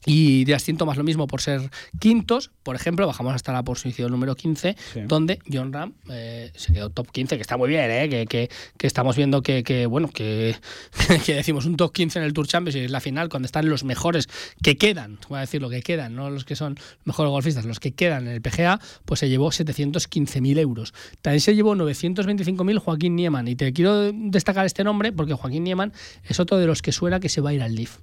Y 0.07 0.47
Justin 0.49 0.77
Thomas 0.79 0.97
lo 0.97 1.05
mismo 1.05 1.27
por 1.27 1.43
ser 1.43 1.71
quintos. 1.99 2.51
Por 2.63 2.75
ejemplo, 2.77 3.07
bajamos 3.07 3.35
hasta 3.35 3.53
la 3.53 3.63
posición 3.63 4.11
número 4.11 4.35
15, 4.35 4.75
donde 5.07 5.39
John 5.53 5.73
Ram 5.73 5.93
eh, 6.11 6.51
se 6.55 6.73
quedó 6.73 6.89
top 6.91 7.11
15, 7.11 7.37
que 7.37 7.43
está 7.43 7.57
muy 7.59 7.69
bien, 7.69 7.91
¿eh? 7.91 8.09
que, 8.09 8.27
que- 8.27 8.51
que 8.79 8.87
estamos 8.87 9.17
viendo 9.17 9.43
que, 9.43 9.63
que, 9.63 9.85
bueno, 9.87 10.09
que, 10.09 10.57
que 11.27 11.35
decimos 11.35 11.67
un 11.67 11.77
top 11.77 11.93
15 11.93 12.19
en 12.19 12.25
el 12.25 12.33
Tour 12.33 12.47
Champions 12.49 12.77
y 12.77 12.81
es 12.81 12.91
la 12.91 13.01
final, 13.01 13.29
cuando 13.29 13.47
están 13.47 13.69
los 13.69 13.85
mejores 13.85 14.29
que 14.63 14.77
quedan, 14.77 15.19
voy 15.29 15.39
a 15.39 15.41
decir 15.43 15.61
lo 15.61 15.69
que 15.69 15.83
quedan, 15.83 16.15
no 16.15 16.31
los 16.31 16.45
que 16.45 16.57
son 16.57 16.79
mejores 17.05 17.31
golfistas, 17.31 17.65
los 17.67 17.79
que 17.81 17.93
quedan 17.93 18.27
en 18.27 18.33
el 18.35 18.41
PGA, 18.43 18.81
pues 19.05 19.21
se 19.21 19.29
llevó 19.29 19.51
715.000 19.51 20.59
euros. 20.59 20.95
También 21.23 21.41
se 21.41 21.55
llevó 21.55 21.75
925.000 21.75 22.79
Joaquín 22.79 23.17
Nieman. 23.17 23.49
Y 23.49 23.57
te 23.57 23.73
quiero 23.73 24.13
destacar 24.13 24.65
este 24.67 24.83
nombre 24.85 25.13
porque 25.13 25.35
Joaquín 25.35 25.65
Nieman 25.65 25.93
es 26.25 26.41
otro 26.41 26.57
de 26.59 26.67
los 26.67 26.83
que 26.83 26.93
suena 26.93 27.21
que 27.21 27.29
se 27.29 27.41
va 27.41 27.51
a 27.51 27.53
ir 27.55 27.63
al 27.63 27.75
Leaf 27.75 27.99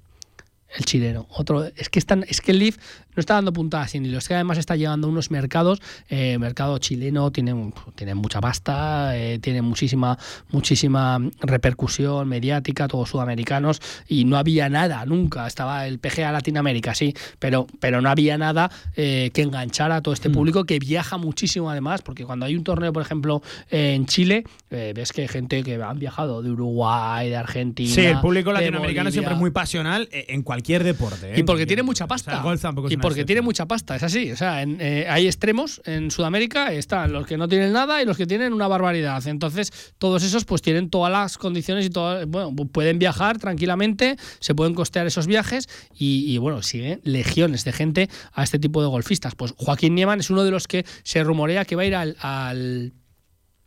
el 0.76 0.84
chileno. 0.84 1.26
Otro, 1.30 1.64
es 1.64 1.88
que 1.88 1.98
están, 1.98 2.24
es 2.28 2.40
que 2.40 2.52
el 2.52 2.58
Leaf 2.58 2.76
no 3.16 3.20
está 3.20 3.34
dando 3.34 3.52
puntadas 3.52 3.90
sin 3.90 4.04
hilos, 4.04 4.24
es 4.24 4.28
que 4.28 4.34
además 4.34 4.58
está 4.58 4.76
llegando 4.76 5.08
a 5.08 5.10
unos 5.10 5.30
mercados, 5.30 5.80
eh, 6.08 6.38
mercado 6.38 6.78
chileno 6.78 7.32
tiene, 7.32 7.72
tiene 7.94 8.14
mucha 8.14 8.40
pasta, 8.40 9.16
eh, 9.16 9.38
tiene 9.40 9.60
muchísima, 9.62 10.16
muchísima 10.50 11.18
repercusión 11.40 12.28
mediática, 12.28 12.86
todos 12.86 13.08
sudamericanos, 13.08 13.80
y 14.06 14.24
no 14.24 14.36
había 14.36 14.68
nada, 14.68 15.04
nunca. 15.04 15.46
Estaba 15.46 15.86
el 15.86 15.98
PGA 15.98 16.30
Latinoamérica, 16.30 16.94
sí, 16.94 17.14
pero, 17.38 17.66
pero 17.80 18.00
no 18.00 18.08
había 18.08 18.38
nada 18.38 18.70
eh, 18.94 19.30
que 19.32 19.42
enganchara 19.42 19.96
a 19.96 20.02
todo 20.02 20.14
este 20.14 20.30
público 20.30 20.64
que 20.64 20.78
viaja 20.78 21.16
muchísimo 21.18 21.70
además, 21.70 22.02
porque 22.02 22.24
cuando 22.24 22.46
hay 22.46 22.54
un 22.56 22.64
torneo, 22.64 22.92
por 22.92 23.02
ejemplo, 23.02 23.42
en 23.70 24.06
Chile, 24.06 24.44
eh, 24.70 24.92
ves 24.94 25.12
que 25.12 25.22
hay 25.22 25.28
gente 25.28 25.62
que 25.62 25.82
han 25.82 25.98
viajado 25.98 26.42
de 26.42 26.50
Uruguay, 26.50 27.30
de 27.30 27.36
Argentina. 27.36 27.92
Sí, 27.92 28.02
el 28.02 28.20
público 28.20 28.52
latinoamericano 28.52 29.10
siempre 29.10 29.34
es 29.34 29.40
muy 29.40 29.50
pasional 29.50 30.08
eh, 30.12 30.26
en 30.28 30.42
cualquier 30.42 30.57
deporte. 30.62 31.34
¿eh? 31.34 31.38
Y 31.38 31.42
porque 31.42 31.62
En 31.62 31.68
tiene 31.68 31.82
cualquier 31.82 31.84
mucha 31.84 32.04
deporte. 32.04 32.22
O 32.22 32.24
sea, 32.24 32.32
pasta. 32.32 32.36
el 32.36 32.42
golf 32.42 32.62
tampoco 32.62 32.88
es 32.88 32.92
y 32.92 32.96
porque 32.96 33.06
excepción. 33.20 33.26
tiene 33.26 33.42
mucha 33.42 33.66
pasta, 33.66 33.96
es 33.96 34.02
así. 34.02 34.30
O 34.32 34.36
sea, 34.36 34.62
en, 34.62 34.78
eh, 34.80 35.06
hay 35.08 35.26
extremos 35.26 35.80
en 35.84 36.10
Sudamérica, 36.10 36.72
están 36.72 37.12
los 37.12 37.26
que 37.26 37.36
no 37.36 37.48
tienen 37.48 37.72
nada 37.72 38.02
y 38.02 38.06
los 38.06 38.16
que 38.16 38.26
tienen 38.26 38.52
una 38.52 38.68
barbaridad. 38.68 39.26
Entonces, 39.26 39.72
todos 39.98 40.22
esos 40.22 40.44
pues 40.44 40.62
tienen 40.62 40.90
todas 40.90 41.12
las 41.12 41.38
condiciones 41.38 41.86
y 41.86 41.90
todo, 41.90 42.26
bueno, 42.26 42.50
pu- 42.52 42.70
pueden 42.70 42.98
viajar 42.98 43.38
tranquilamente, 43.38 44.16
se 44.40 44.54
pueden 44.54 44.74
costear 44.74 45.06
esos 45.06 45.26
viajes 45.26 45.68
y, 45.94 46.24
y, 46.32 46.38
bueno, 46.38 46.62
siguen 46.62 47.00
legiones 47.04 47.64
de 47.64 47.72
gente 47.72 48.08
a 48.32 48.42
este 48.44 48.58
tipo 48.58 48.82
de 48.82 48.88
golfistas. 48.88 49.34
Pues 49.34 49.54
Joaquín 49.56 49.94
Nieman 49.94 50.20
es 50.20 50.30
uno 50.30 50.44
de 50.44 50.50
los 50.50 50.66
que 50.66 50.84
se 51.02 51.22
rumorea 51.24 51.64
que 51.64 51.76
va 51.76 51.82
a 51.82 51.86
ir 51.86 51.94
al, 51.94 52.16
al 52.20 52.92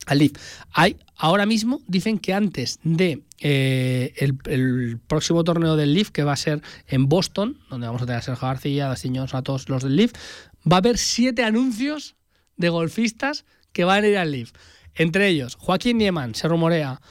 al 0.06 0.20
Leaf. 0.20 0.32
Hay, 0.72 0.98
ahora 1.16 1.46
mismo 1.46 1.82
dicen 1.88 2.20
que 2.20 2.34
antes 2.34 2.80
de 2.84 3.24
eh, 3.40 4.14
el, 4.18 5.00
próximo 5.00 5.44
torneo 5.44 5.76
del 5.76 5.94
Leaf, 5.94 6.10
que 6.10 6.24
va 6.24 6.34
a 6.34 6.38
ser 6.38 6.62
en 6.88 7.08
Boston, 7.08 7.60
donde 7.70 7.88
vamos 7.88 8.02
a 8.02 8.06
tener 8.06 8.20
a 8.20 8.22
Sergio 8.22 8.48
García, 8.48 8.92
a 8.92 8.96
Johnson, 8.96 9.40
a 9.40 9.44
todos 9.44 9.70
los 9.70 9.84
del 9.84 9.96
Leaf, 9.96 10.14
va 10.70 10.78
a 10.78 10.80
haber 10.80 10.98
siete 10.98 11.44
anuncios 11.44 12.16
de 12.58 12.70
golfistas 12.70 13.46
que 13.72 13.84
van 13.84 14.04
a 14.04 14.08
ir 14.08 14.18
al 14.18 14.32
Leaf. 14.32 14.52
Entre 14.96 15.28
ellos, 15.28 15.56
Joaquín 15.56 15.98
Nieman, 15.98 16.36
se 16.36 16.48
rumorea, 16.48 17.02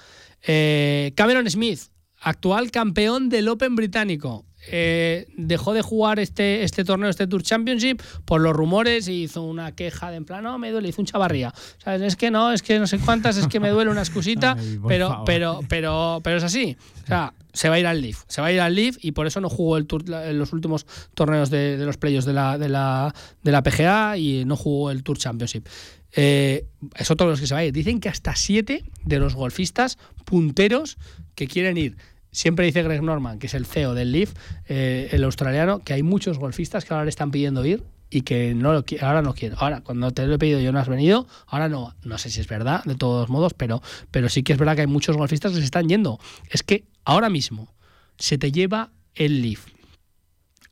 eh, 0.42 1.12
Cameron 1.16 1.48
Smith, 1.50 1.80
actual 2.20 2.70
campeón 2.70 3.28
del 3.28 3.48
Open 3.48 3.74
británico. 3.76 4.44
Eh, 4.68 5.26
dejó 5.36 5.72
de 5.72 5.82
jugar 5.82 6.18
este, 6.18 6.64
este 6.64 6.84
torneo, 6.84 7.08
este 7.10 7.26
Tour 7.26 7.42
Championship, 7.42 8.02
por 8.24 8.40
los 8.40 8.52
rumores 8.52 9.08
y 9.08 9.24
hizo 9.24 9.42
una 9.42 9.74
queja 9.74 10.10
de 10.10 10.16
en 10.16 10.24
plan, 10.24 10.44
no, 10.44 10.58
me 10.58 10.70
duele, 10.70 10.88
hizo 10.88 11.02
un 11.02 11.06
chavarría. 11.06 11.52
¿Sabes? 11.78 12.02
Es 12.02 12.16
que 12.16 12.30
no, 12.30 12.52
es 12.52 12.62
que 12.62 12.78
no 12.78 12.86
sé 12.86 12.98
cuántas, 12.98 13.36
es 13.36 13.46
que 13.46 13.60
me 13.60 13.70
duele 13.70 13.90
una 13.90 14.00
excusita, 14.00 14.52
Ay, 14.58 14.78
pero, 14.86 15.08
favor. 15.08 15.24
pero, 15.24 15.60
pero, 15.68 16.20
pero 16.22 16.36
es 16.36 16.44
así. 16.44 16.76
O 17.04 17.06
sea, 17.06 17.32
se 17.52 17.68
va 17.68 17.76
a 17.76 17.78
ir 17.80 17.86
al 17.86 18.00
Leaf, 18.00 18.22
se 18.28 18.40
va 18.40 18.48
a 18.48 18.52
ir 18.52 18.60
al 18.60 18.74
Leaf 18.74 18.96
y 19.00 19.12
por 19.12 19.26
eso 19.26 19.40
no 19.40 19.48
jugó 19.48 19.76
el 19.76 19.86
tour, 19.86 20.08
los 20.08 20.52
últimos 20.52 20.86
torneos 21.14 21.50
de, 21.50 21.76
de 21.76 21.84
los 21.84 21.96
playoffs 21.96 22.26
de 22.26 22.32
la, 22.32 22.58
de, 22.58 22.68
la, 22.68 23.14
de 23.42 23.52
la 23.52 23.62
PGA 23.62 24.16
y 24.18 24.44
no 24.44 24.56
jugó 24.56 24.90
el 24.90 25.02
Tour 25.02 25.18
Championship. 25.18 25.66
Eh, 26.12 26.66
es 26.96 27.10
otro 27.10 27.26
de 27.26 27.32
los 27.32 27.40
que 27.40 27.46
se 27.46 27.54
va 27.54 27.60
a 27.60 27.64
ir. 27.64 27.72
Dicen 27.72 28.00
que 28.00 28.08
hasta 28.08 28.34
siete 28.34 28.84
de 29.04 29.18
los 29.18 29.34
golfistas 29.34 29.98
punteros 30.24 30.98
que 31.34 31.46
quieren 31.46 31.76
ir. 31.76 31.96
Siempre 32.32 32.66
dice 32.66 32.82
Greg 32.82 33.02
Norman, 33.02 33.38
que 33.38 33.46
es 33.46 33.54
el 33.54 33.66
CEO 33.66 33.94
del 33.94 34.12
Leaf, 34.12 34.32
eh, 34.68 35.08
el 35.12 35.24
australiano, 35.24 35.80
que 35.80 35.92
hay 35.92 36.02
muchos 36.02 36.38
golfistas 36.38 36.84
que 36.84 36.94
ahora 36.94 37.04
le 37.04 37.10
están 37.10 37.30
pidiendo 37.30 37.64
ir 37.64 37.82
y 38.10 38.22
que 38.22 38.54
no 38.54 38.70
ahora 38.70 39.22
no 39.22 39.34
quieren. 39.34 39.56
Ahora, 39.60 39.82
cuando 39.82 40.10
te 40.10 40.26
lo 40.26 40.34
he 40.34 40.38
pedido 40.38 40.60
yo 40.60 40.72
no 40.72 40.80
has 40.80 40.88
venido, 40.88 41.26
ahora 41.46 41.68
no. 41.68 41.94
No 42.02 42.18
sé 42.18 42.30
si 42.30 42.40
es 42.40 42.48
verdad, 42.48 42.82
de 42.84 42.96
todos 42.96 43.28
modos, 43.28 43.54
pero, 43.54 43.82
pero 44.10 44.28
sí 44.28 44.42
que 44.42 44.52
es 44.52 44.58
verdad 44.58 44.74
que 44.74 44.82
hay 44.82 44.86
muchos 44.86 45.16
golfistas 45.16 45.52
que 45.52 45.58
se 45.58 45.64
están 45.64 45.88
yendo. 45.88 46.18
Es 46.48 46.62
que 46.62 46.84
ahora 47.04 47.30
mismo 47.30 47.74
se 48.18 48.36
te 48.36 48.52
lleva 48.52 48.90
el 49.14 49.42
Leaf 49.42 49.66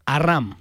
a 0.04 0.18
Ram 0.18 0.56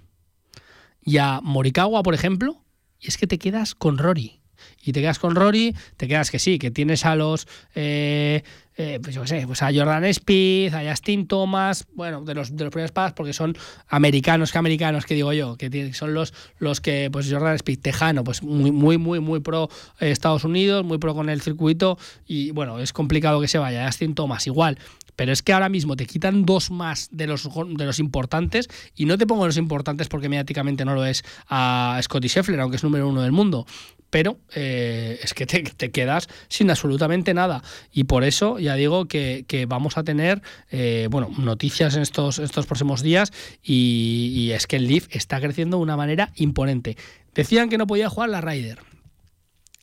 y 1.02 1.18
a 1.18 1.40
Morikawa, 1.42 2.04
por 2.04 2.14
ejemplo, 2.14 2.64
y 3.00 3.08
es 3.08 3.18
que 3.18 3.28
te 3.28 3.40
quedas 3.40 3.76
con 3.76 3.98
Rory. 3.98 4.42
Y 4.84 4.92
te 4.92 5.02
quedas 5.02 5.20
con 5.20 5.36
Rory, 5.36 5.76
te 5.98 6.08
quedas 6.08 6.32
que 6.32 6.40
sí, 6.40 6.60
que 6.60 6.72
tienes 6.72 7.06
a 7.06 7.16
los, 7.16 7.48
eh, 7.76 8.44
eh, 8.78 9.00
pues 9.02 9.16
yo 9.16 9.22
qué 9.22 9.28
sé, 9.28 9.48
pues 9.48 9.62
a 9.64 9.74
Jordan 9.74 10.14
Spieth, 10.14 10.74
a 10.74 10.90
Justin 10.90 11.28
Thomas, 11.28 11.88
bueno, 11.94 12.22
de 12.22 12.36
los, 12.36 12.56
de 12.56 12.64
los 12.64 12.72
primeros 12.72 12.92
pagas 12.92 13.14
porque 13.14 13.34
son 13.34 13.58
americanos 13.88 14.52
que 14.52 14.58
americanos, 14.58 15.06
que 15.06 15.16
digo 15.16 15.34
yo, 15.34 15.58
que 15.58 15.94
son 15.94 16.14
los, 16.14 16.34
los 16.60 16.80
que, 16.80 17.10
pues 17.12 17.32
Jordan 17.32 17.58
Spieth, 17.58 17.82
tejano, 17.82 18.24
pues 18.24 18.44
muy, 18.44 18.72
muy, 18.72 18.98
muy, 18.98 19.20
muy 19.20 19.40
pro 19.40 19.70
eh, 20.00 20.12
Estados 20.12 20.44
Unidos, 20.44 20.86
muy 20.86 21.00
pro 21.00 21.16
con 21.16 21.30
el 21.30 21.42
circuito 21.42 21.98
y 22.28 22.52
bueno, 22.52 22.80
es 22.80 22.94
complicado 22.94 23.42
que 23.42 23.48
se 23.48 23.58
vaya. 23.58 23.86
Justin 23.88 24.16
Thomas 24.16 24.48
igual. 24.48 24.78
Pero 25.18 25.32
es 25.32 25.42
que 25.42 25.52
ahora 25.52 25.68
mismo 25.68 25.96
te 25.96 26.06
quitan 26.06 26.46
dos 26.46 26.70
más 26.70 27.10
de 27.12 27.26
los, 27.26 27.50
de 27.52 27.86
los 27.86 28.00
importantes 28.00 28.70
y 28.96 29.06
no 29.06 29.18
te 29.18 29.26
pongo 29.26 29.48
los 29.48 29.58
importantes 29.58 30.08
porque 30.08 30.30
mediáticamente 30.30 30.86
no 30.86 30.94
lo 30.94 31.04
es 31.06 31.26
a 31.50 32.00
Scotty 32.04 32.30
Scheffler, 32.30 32.60
aunque 32.60 32.78
es 32.78 32.84
número 32.84 33.10
uno 33.10 33.24
del 33.24 33.32
mundo. 33.32 33.66
Pero 34.12 34.38
eh, 34.54 35.20
es 35.22 35.34
que 35.34 35.48
te, 35.48 35.64
te 35.64 35.92
quedas 35.92 36.30
sin 36.50 36.70
absolutamente 36.70 37.34
nada. 37.34 37.64
Y 37.92 38.04
por 38.04 38.24
eso 38.24 38.60
ya 38.68 38.76
digo 38.76 39.08
que, 39.08 39.66
vamos 39.68 39.98
a 39.98 40.04
tener 40.04 40.42
eh, 40.70 41.08
bueno, 41.10 41.30
noticias 41.38 41.96
en 41.96 42.02
estos, 42.02 42.40
próximos 42.68 43.02
días 43.02 43.32
y, 43.64 44.52
es 44.54 44.68
que 44.68 44.76
el 44.76 44.88
Leaf 44.88 45.08
está 45.12 45.40
creciendo 45.40 45.78
de 45.78 45.84
una 45.84 45.98
manera 45.98 46.32
imponente. 46.36 46.98
Decían 47.34 47.70
que 47.70 47.78
no 47.78 47.88
podía 47.88 48.10
jugar 48.10 48.30
la 48.30 48.42
Ryder. 48.42 48.80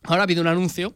Ahora 0.03 0.23
ha 0.23 0.25
habido 0.25 0.43
un 0.43 0.49
anuncio 0.49 0.95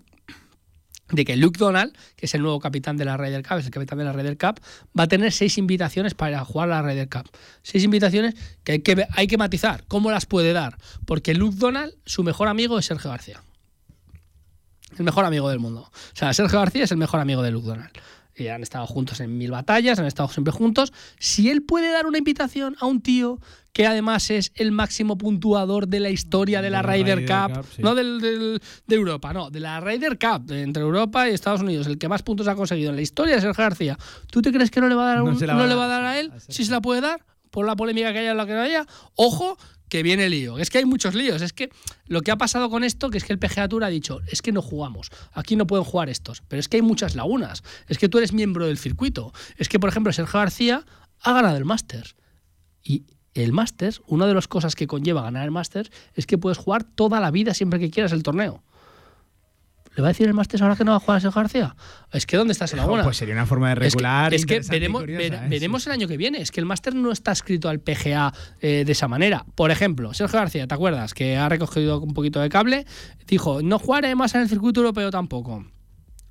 de 1.10 1.24
que 1.24 1.36
Luke 1.36 1.59
Donald, 1.59 1.97
que 2.16 2.27
es 2.27 2.35
el 2.35 2.43
nuevo 2.43 2.60
capitán 2.60 2.98
de 2.98 3.06
la 3.06 3.16
Ryder 3.16 3.43
Cup, 3.43 3.59
es 3.59 3.65
el 3.65 3.70
capitán 3.70 3.97
de 3.98 4.05
la 4.05 4.12
Ryder 4.12 4.36
Cup, 4.36 4.60
va 4.98 5.05
a 5.05 5.09
tener 5.09 5.32
seis 5.32 5.56
invitaciones 5.56 6.12
para 6.12 6.44
jugar 6.44 6.69
la 6.69 6.82
Ryder 6.82 7.09
Cup. 7.09 7.31
Seis 7.62 7.85
invitaciones 7.85 8.35
que 8.65 8.73
hay 8.73 8.78
que, 8.81 9.06
hay 9.10 9.27
que 9.27 9.39
matizar. 9.39 9.85
¿Cómo 9.89 10.10
las 10.10 10.27
puede 10.27 10.52
dar? 10.52 10.77
Porque 11.06 11.32
Luke 11.35 11.56
Donald, 11.59 11.94
su 12.05 12.23
mejor 12.23 12.48
amigo 12.48 12.78
es 12.78 12.85
Sergio 12.85 13.10
García. 13.10 13.43
El 14.97 15.05
mejor 15.05 15.24
amigo 15.24 15.48
del 15.51 15.59
mundo. 15.59 15.82
O 15.82 16.16
sea, 16.16 16.32
Sergio 16.32 16.59
García 16.59 16.85
es 16.85 16.90
el 16.93 16.97
mejor 16.98 17.20
amigo 17.20 17.43
de 17.43 17.51
Luke 17.51 17.66
Donald. 17.66 17.90
Y 18.35 18.47
han 18.47 18.62
estado 18.62 18.86
juntos 18.86 19.19
en 19.19 19.36
mil 19.36 19.51
batallas, 19.51 19.98
han 19.98 20.06
estado 20.06 20.28
siempre 20.28 20.52
juntos. 20.52 20.93
Si 21.19 21.51
él 21.51 21.62
puede 21.62 21.90
dar 21.90 22.06
una 22.06 22.19
invitación 22.19 22.77
a 22.78 22.86
un 22.86 23.01
tío 23.02 23.40
que 23.73 23.85
además 23.86 24.31
es 24.31 24.52
el 24.55 24.70
máximo 24.70 25.19
puntuador 25.19 25.89
de 25.89 25.98
la 25.98 26.10
historia 26.10 26.62
de 26.62 26.70
la 26.70 26.82
la 26.82 26.93
Ryder, 26.93 27.27
Cup, 27.27 27.56
Cup, 27.56 27.66
sí. 27.74 27.82
no 27.82 27.97
del, 27.97 28.20
del- 28.20 28.62
de 28.86 28.94
Europa, 28.97 29.32
no, 29.32 29.51
de 29.51 29.59
la 29.60 29.81
Ryder 29.81 30.19
Cup, 30.20 30.52
entre 30.52 30.82
Europa 30.85 31.28
y 31.28 31.32
Estados 31.32 31.62
Unidos, 31.62 31.89
el 31.89 31.98
que 31.98 32.09
más 32.09 32.23
puntos 32.23 32.47
ha 32.47 32.55
conseguido 32.55 32.90
en 32.90 32.97
la 32.97 33.02
historia 33.02 33.35
es 33.36 33.43
Sergio 33.43 33.62
García. 33.65 33.98
¿Tú 34.31 34.40
te 34.40 34.52
crees 34.52 34.70
que 34.70 34.81
no 34.81 34.89
le 34.89 34.94
va 34.94 35.02
a 35.02 35.06
dar, 35.06 35.19
No 35.19 35.24
un- 35.24 35.31
a 35.51 35.66
le 35.66 35.74
va 35.74 35.85
a 35.85 35.89
dar 35.89 36.05
a 36.05 36.19
él? 36.20 36.32
Si 36.48 36.65
se 36.65 36.70
la 36.70 36.81
puede 36.81 37.01
dar, 37.01 37.24
por 37.51 37.66
la 37.66 37.74
polémica 37.77 38.12
que 38.12 38.20
haya 38.20 38.32
o 38.32 38.35
la 38.36 38.47
que 38.47 38.52
no 38.55 38.60
haya. 38.60 38.86
Ojo, 39.16 39.59
que 39.89 40.02
viene 40.02 40.28
lío. 40.28 40.59
Es 40.59 40.70
que 40.70 40.78
hay 40.78 40.85
muchos 40.85 41.15
líos. 41.15 41.43
Es 41.43 41.52
que 41.52 41.70
lo 42.06 42.23
que 42.23 42.31
ha 42.31 42.36
pasado 42.36 42.70
con 42.70 42.85
esto, 42.85 43.10
que 43.10 43.19
es 43.19 43.24
que 43.24 43.32
el 43.32 43.39
PGA 43.39 43.69
Tour 43.69 43.85
ha 43.85 43.89
dicho, 43.89 44.20
es 44.27 44.43
que 44.43 44.52
no 44.52 44.62
jugamos, 44.62 45.10
aquí 45.32 45.56
no 45.56 45.66
pueden 45.66 45.85
jugar 45.85 46.09
estos. 46.09 46.43
Pero 46.48 46.60
es 46.60 46.69
que 46.69 46.77
hay 46.77 46.82
muchas 46.82 47.15
lagunas. 47.15 47.62
Es 47.89 47.98
que 47.98 48.09
tú 48.09 48.19
eres 48.19 48.32
miembro 48.32 48.66
del 48.66 48.78
circuito. 48.78 49.32
Es 49.56 49.69
que, 49.69 49.78
por 49.78 49.89
ejemplo, 49.89 50.12
Sergio 50.12 50.39
García 50.39 50.85
ha 51.20 51.32
ganado 51.32 51.56
el 51.56 51.65
Masters. 51.65 52.16
Y 52.82 53.05
el 53.35 53.52
Masters, 53.52 54.02
una 54.06 54.27
de 54.27 54.35
las 54.35 54.48
cosas 54.48 54.74
que 54.74 54.86
conlleva 54.86 55.23
ganar 55.23 55.44
el 55.44 55.51
Masters 55.51 55.90
es 56.15 56.27
que 56.27 56.39
puedes 56.39 56.59
jugar 56.59 56.85
toda 56.85 57.20
la 57.20 57.31
vida 57.31 57.55
siempre 57.55 57.78
que 57.78 57.90
quieras 57.90 58.12
el 58.12 58.23
torneo. 58.23 58.62
¿Le 59.99 60.03
va 60.03 60.07
a 60.07 60.12
decir 60.12 60.29
el 60.29 60.33
Masters 60.35 60.62
ahora 60.62 60.77
que 60.77 60.85
no 60.85 60.93
va 60.93 60.99
a 60.99 61.01
jugar 61.01 61.16
a 61.16 61.20
Sergio 61.20 61.41
García? 61.43 61.75
Es 62.12 62.25
que 62.25 62.37
¿dónde 62.37 62.53
está 62.53 62.66
esa 62.66 62.77
laguna? 62.77 63.03
Pues 63.03 63.16
sería 63.16 63.35
una 63.35 63.47
forma 63.47 63.66
de 63.66 63.73
Es 63.73 63.79
que- 63.79 63.85
regular. 63.99 64.33
Es 64.33 64.47
que, 64.47 64.61
veremos, 64.70 65.01
curiosa, 65.03 65.19
ver- 65.23 65.35
¿eh? 65.35 65.47
veremos 65.49 65.85
el 65.89 65.93
año 65.93 66.07
que 66.07 66.16
viene. 66.16 66.41
Es 66.41 66.53
que 66.53 66.61
el 66.61 66.66
máster 66.66 66.95
no 66.95 67.11
está 67.11 67.33
escrito 67.33 67.69
al 67.69 67.81
PGA 67.81 68.33
eh, 68.61 68.85
de 68.87 68.93
esa 68.93 69.09
manera. 69.09 69.45
Por 69.57 69.73
ejemplo, 69.73 70.15
Sergio 70.15 70.39
García, 70.39 70.69
¿te 70.69 70.75
acuerdas? 70.77 71.15
Que 71.15 71.37
ha 71.37 71.49
recogido 71.49 72.01
un 72.01 72.15
poquito 72.15 72.39
de 72.39 72.49
cable. 72.49 72.87
Dijo, 73.27 73.61
no 73.61 73.81
jugaré 73.81 74.15
más 74.15 74.37
en 74.37 74.43
el 74.43 74.49
circuito 74.49 74.79
europeo 74.83 75.11
tampoco. 75.11 75.65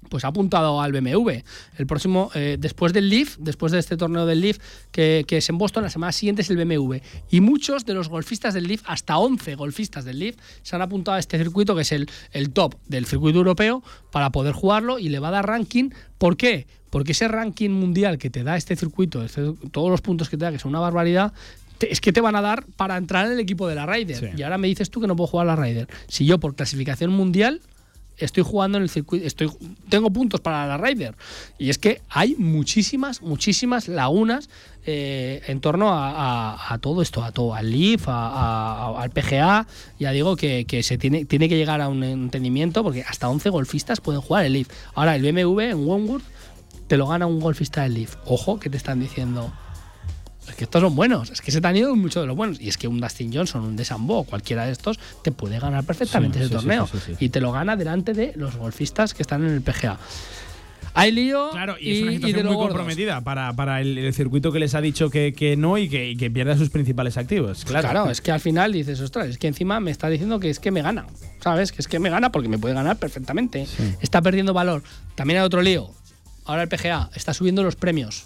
Pues 0.09 0.23
ha 0.25 0.29
apuntado 0.29 0.81
al 0.81 0.91
BMW. 0.91 1.29
El 1.77 1.87
próximo, 1.87 2.29
eh, 2.35 2.57
después 2.59 2.93
del 2.93 3.09
Leaf, 3.09 3.37
después 3.39 3.71
de 3.71 3.79
este 3.79 3.97
torneo 3.97 4.25
del 4.25 4.41
Leaf, 4.41 4.57
que, 4.91 5.25
que 5.27 5.37
es 5.37 5.49
en 5.49 5.57
Boston, 5.57 5.83
la 5.83 5.89
semana 5.89 6.11
siguiente 6.11 6.41
es 6.41 6.49
el 6.49 6.57
BMW. 6.57 6.95
Y 7.29 7.41
muchos 7.41 7.85
de 7.85 7.93
los 7.93 8.09
golfistas 8.09 8.53
del 8.53 8.67
Leaf, 8.67 8.81
hasta 8.85 9.17
11 9.17 9.55
golfistas 9.55 10.05
del 10.05 10.19
Leaf, 10.19 10.35
se 10.61 10.75
han 10.75 10.81
apuntado 10.81 11.15
a 11.15 11.19
este 11.19 11.37
circuito, 11.37 11.75
que 11.75 11.81
es 11.81 11.91
el, 11.91 12.09
el 12.31 12.51
top 12.51 12.75
del 12.87 13.05
circuito 13.05 13.37
europeo, 13.39 13.83
para 14.11 14.31
poder 14.31 14.53
jugarlo 14.53 14.99
y 14.99 15.09
le 15.09 15.19
va 15.19 15.27
a 15.29 15.31
dar 15.31 15.47
ranking. 15.47 15.89
¿Por 16.17 16.37
qué? 16.37 16.67
Porque 16.89 17.11
ese 17.11 17.27
ranking 17.27 17.69
mundial 17.69 18.17
que 18.17 18.29
te 18.29 18.43
da 18.43 18.55
este 18.55 18.75
circuito, 18.75 19.23
este- 19.23 19.53
todos 19.71 19.89
los 19.91 20.01
puntos 20.01 20.29
que 20.29 20.37
te 20.37 20.45
da, 20.45 20.51
que 20.51 20.59
son 20.59 20.69
una 20.69 20.79
barbaridad, 20.79 21.33
es 21.81 22.01
que 22.01 22.11
te 22.11 22.21
van 22.21 22.35
a 22.35 22.41
dar 22.41 22.65
para 22.75 22.97
entrar 22.97 23.27
en 23.27 23.33
el 23.33 23.39
equipo 23.39 23.67
de 23.67 23.75
la 23.75 23.85
Ryder. 23.85 24.17
Y 24.35 24.41
ahora 24.43 24.57
me 24.57 24.67
dices 24.67 24.89
tú 24.89 24.99
que 24.99 25.05
no 25.05 25.15
puedo 25.15 25.27
jugar 25.27 25.47
a 25.47 25.55
la 25.55 25.61
Ryder. 25.61 25.87
Si 26.07 26.25
yo 26.25 26.39
por 26.39 26.55
clasificación 26.55 27.11
mundial 27.11 27.61
estoy 28.17 28.43
jugando 28.43 28.77
en 28.77 28.83
el 28.83 28.89
circuito, 28.89 29.25
estoy, 29.25 29.49
tengo 29.89 30.09
puntos 30.11 30.41
para 30.41 30.65
la 30.67 30.77
Ryder. 30.77 31.15
Y 31.57 31.69
es 31.69 31.77
que 31.77 32.01
hay 32.09 32.35
muchísimas, 32.37 33.21
muchísimas 33.21 33.87
lagunas 33.87 34.49
eh, 34.85 35.41
en 35.47 35.59
torno 35.59 35.89
a, 35.91 36.77
todo 36.81 37.01
esto, 37.01 37.23
a 37.23 37.31
todo, 37.31 37.53
al 37.53 37.69
Leaf, 37.71 38.05
a- 38.07 38.99
al 39.01 39.09
PGA. 39.11 39.67
Ya 39.99 40.11
digo 40.11 40.35
que, 40.35 40.65
se 40.83 40.97
tiene, 40.97 41.25
tiene 41.25 41.49
que 41.49 41.57
llegar 41.57 41.81
a 41.81 41.89
un 41.89 42.03
entendimiento 42.03 42.83
porque 42.83 43.03
hasta 43.03 43.29
11 43.29 43.49
golfistas 43.49 44.01
pueden 44.01 44.21
jugar 44.21 44.45
el 44.45 44.53
Leaf. 44.53 44.67
Ahora 44.95 45.15
el 45.15 45.21
BMW 45.21 45.59
en 45.61 45.87
Wentworth 45.87 46.23
te 46.87 46.95
lo 46.97 47.07
gana 47.07 47.25
un 47.27 47.39
golfista 47.39 47.83
del 47.83 47.95
Leaf. 47.95 48.15
Ojo 48.25 48.59
que 48.59 48.69
te 48.69 48.77
están 48.77 48.99
diciendo. 48.99 49.51
Es 50.47 50.55
que 50.55 50.63
estos 50.63 50.81
son 50.81 50.95
buenos, 50.95 51.29
es 51.29 51.41
que 51.41 51.51
se 51.51 51.59
te 51.61 51.67
han 51.67 51.75
ido 51.75 51.95
muchos 51.95 52.23
de 52.23 52.27
los 52.27 52.35
buenos. 52.35 52.59
Y 52.61 52.69
es 52.69 52.77
que 52.77 52.87
un 52.87 52.99
Dustin 53.01 53.33
Johnson, 53.33 53.63
un 53.63 53.75
Desambo, 53.75 54.23
cualquiera 54.23 54.65
de 54.65 54.71
estos, 54.71 54.97
te 55.21 55.31
puede 55.31 55.59
ganar 55.59 55.83
perfectamente 55.83 56.39
Sí, 56.39 56.45
ese 56.45 56.49
sí, 56.49 56.55
torneo. 56.55 56.87
sí, 56.87 56.97
sí, 57.05 57.11
sí. 57.17 57.25
Y 57.25 57.29
te 57.29 57.41
lo 57.41 57.51
gana 57.51 57.75
delante 57.75 58.13
de 58.13 58.33
los 58.35 58.55
golfistas 58.55 59.13
que 59.13 59.21
están 59.23 59.43
en 59.45 59.53
el 59.53 59.61
PGA. 59.61 59.97
Hay 60.93 61.11
lío 61.11 61.49
Claro, 61.51 61.75
y, 61.79 61.97
es 61.97 62.01
una 62.03 62.11
situación 62.13 62.45
muy 62.47 62.55
gordos. 62.55 62.69
comprometida 62.69 63.21
para, 63.21 63.53
para 63.53 63.81
el, 63.81 63.97
el 63.99 64.13
circuito 64.15 64.51
que 64.51 64.57
les 64.57 64.73
ha 64.73 64.81
dicho 64.81 65.11
que, 65.11 65.31
que 65.33 65.55
no 65.55 65.77
y 65.77 65.89
que, 65.89 66.09
y 66.09 66.17
que 66.17 66.31
pierda 66.31 66.57
sus 66.57 66.69
principales 66.71 67.17
activos. 67.17 67.65
Claro. 67.65 67.89
Claro. 67.89 68.09
es 68.09 68.19
que 68.21 68.31
al 68.31 68.39
final 68.39 68.71
dices, 68.73 68.99
ostras, 69.01 69.27
es 69.27 69.37
que 69.37 69.47
encima 69.47 69.79
me 69.79 69.91
está 69.91 70.09
diciendo 70.09 70.39
que 70.39 70.49
es 70.49 70.59
que 70.59 70.71
me 70.71 70.81
gana, 70.81 71.05
¿sabes? 71.41 71.71
Que 71.71 71.81
es 71.83 71.87
que 71.87 71.99
me 71.99 72.09
gana 72.09 72.31
porque 72.31 72.49
me 72.49 72.57
puede 72.57 72.73
ganar 72.73 72.97
perfectamente. 72.97 73.67
Está 74.01 74.21
perdiendo 74.23 74.53
valor. 74.53 74.81
También 75.13 75.39
hay 75.39 75.45
otro 75.45 75.61
lío. 75.61 75.91
Ahora 76.45 76.63
el 76.63 76.69
PGA 76.69 77.11
está 77.13 77.31
subiendo 77.33 77.61
los 77.63 77.75
premios. 77.75 78.23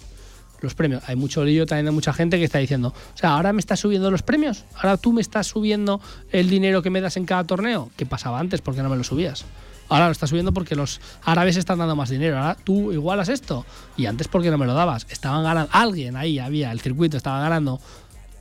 Los 0.61 0.75
premios. 0.75 1.03
Hay 1.07 1.15
mucho 1.15 1.43
lío 1.43 1.65
también 1.65 1.85
de 1.85 1.91
mucha 1.91 2.13
gente 2.13 2.37
que 2.37 2.43
está 2.45 2.59
diciendo, 2.59 2.89
o 2.89 3.17
sea, 3.17 3.31
ahora 3.31 3.51
me 3.51 3.59
estás 3.59 3.79
subiendo 3.79 4.11
los 4.11 4.21
premios. 4.21 4.65
Ahora 4.75 4.97
tú 4.97 5.11
me 5.11 5.21
estás 5.21 5.47
subiendo 5.47 5.99
el 6.31 6.49
dinero 6.49 6.81
que 6.81 6.89
me 6.91 7.01
das 7.01 7.17
en 7.17 7.25
cada 7.25 7.43
torneo. 7.43 7.89
¿Qué 7.97 8.05
pasaba 8.05 8.39
antes? 8.39 8.61
¿Por 8.61 8.75
qué 8.75 8.83
no 8.83 8.89
me 8.89 8.95
lo 8.95 9.03
subías? 9.03 9.43
Ahora 9.89 10.05
lo 10.05 10.11
estás 10.11 10.29
subiendo 10.29 10.53
porque 10.53 10.75
los 10.75 11.01
árabes 11.23 11.57
están 11.57 11.79
dando 11.79 11.95
más 11.95 12.09
dinero. 12.09 12.37
Ahora 12.37 12.55
tú 12.63 12.93
igualas 12.93 13.27
esto. 13.27 13.65
Y 13.97 14.05
antes, 14.05 14.27
¿por 14.27 14.41
qué 14.41 14.49
no 14.51 14.57
me 14.57 14.65
lo 14.65 14.73
dabas? 14.73 15.05
Estaban 15.09 15.43
ganando. 15.43 15.69
Alguien 15.73 16.15
ahí 16.15 16.39
había, 16.39 16.71
el 16.71 16.79
circuito 16.79 17.17
estaba 17.17 17.41
ganando 17.41 17.81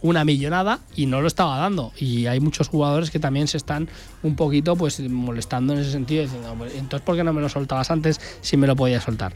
una 0.02 0.24
millonada 0.24 0.78
y 0.94 1.06
no 1.06 1.20
lo 1.20 1.26
estaba 1.26 1.58
dando. 1.58 1.92
Y 1.98 2.26
hay 2.26 2.38
muchos 2.38 2.68
jugadores 2.68 3.10
que 3.10 3.18
también 3.18 3.48
se 3.48 3.56
están 3.56 3.88
un 4.22 4.36
poquito 4.36 4.76
pues 4.76 5.00
molestando 5.00 5.72
en 5.72 5.80
ese 5.80 5.90
sentido, 5.90 6.22
diciendo, 6.22 6.54
"Pues, 6.56 6.74
entonces 6.74 7.04
¿por 7.04 7.16
qué 7.16 7.24
no 7.24 7.32
me 7.32 7.40
lo 7.40 7.48
soltabas 7.48 7.90
antes 7.90 8.20
si 8.40 8.56
me 8.56 8.66
lo 8.66 8.76
podía 8.76 9.00
soltar? 9.00 9.32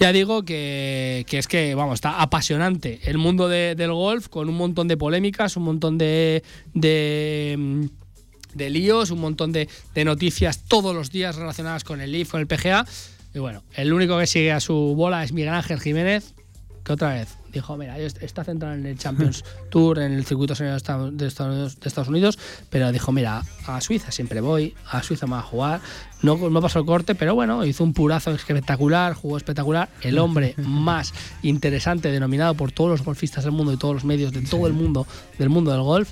Ya 0.00 0.12
digo 0.12 0.44
que, 0.44 1.26
es 1.30 1.46
que, 1.46 1.74
vamos, 1.74 1.94
está 1.94 2.22
apasionante 2.22 3.00
el 3.04 3.18
mundo 3.18 3.48
de- 3.48 3.74
del 3.74 3.92
golf 3.92 4.28
con 4.28 4.48
un 4.48 4.56
montón 4.56 4.88
de 4.88 4.96
polémicas, 4.96 5.56
un 5.58 5.64
montón 5.64 5.98
de, 5.98 6.42
de, 6.72 7.54
mm, 7.58 7.84
de 8.54 8.70
líos, 8.70 9.10
un 9.10 9.20
montón 9.20 9.52
de, 9.52 9.68
de 9.94 10.04
noticias 10.06 10.64
todos 10.66 10.94
los 10.94 11.10
días 11.10 11.36
relacionadas 11.36 11.84
con 11.84 12.00
el 12.00 12.12
LIF, 12.12 12.30
con 12.30 12.40
el 12.40 12.46
PGA. 12.46 12.86
Y 13.34 13.38
bueno, 13.40 13.62
el 13.74 13.92
único 13.92 14.18
que 14.18 14.26
sigue 14.26 14.52
a 14.52 14.60
su 14.60 14.74
bola 14.96 15.22
es 15.22 15.32
Miguel 15.32 15.52
Ángel 15.52 15.78
Jiménez, 15.80 16.32
que 16.82 16.92
otra 16.94 17.12
vez 17.14 17.28
dijo, 17.52 17.76
mira, 17.76 17.98
está 17.98 18.44
centrado 18.44 18.74
en 18.74 18.86
el 18.86 18.98
Champions 18.98 19.44
Tour, 19.70 19.98
en 19.98 20.12
el 20.12 20.24
circuito 20.24 20.54
de 20.54 20.76
Estados- 20.76 21.16
de 21.16 21.26
Estados 21.26 22.08
Unidos, 22.08 22.38
pero 22.70 22.90
dijo, 22.92 23.12
mira, 23.12 23.42
a 23.66 23.80
Suiza 23.80 24.10
siempre 24.12 24.40
voy, 24.40 24.74
a 24.90 25.02
Suiza 25.02 25.26
me 25.26 25.32
va 25.32 25.40
a 25.40 25.42
jugar, 25.42 25.80
no, 26.22 26.36
no 26.50 26.60
pasó 26.60 26.78
el 26.80 26.86
corte, 26.86 27.14
pero 27.14 27.34
bueno, 27.34 27.64
hizo 27.64 27.82
un 27.84 27.92
purazo 27.94 28.30
espectacular, 28.32 29.14
jugó 29.14 29.36
espectacular, 29.36 29.88
el 30.02 30.18
hombre 30.18 30.54
más 30.58 31.12
interesante 31.42 32.10
denominado 32.10 32.54
por 32.54 32.72
todos 32.72 32.90
los 32.90 33.02
golfistas 33.04 33.44
del 33.44 33.52
mundo 33.52 33.72
y 33.72 33.76
todos 33.76 33.94
los 33.94 34.04
medios 34.04 34.32
de 34.32 34.42
todo 34.42 34.66
el 34.66 34.72
mundo, 34.72 35.06
del 35.38 35.48
mundo 35.48 35.70
del 35.72 35.82
golf, 35.82 36.10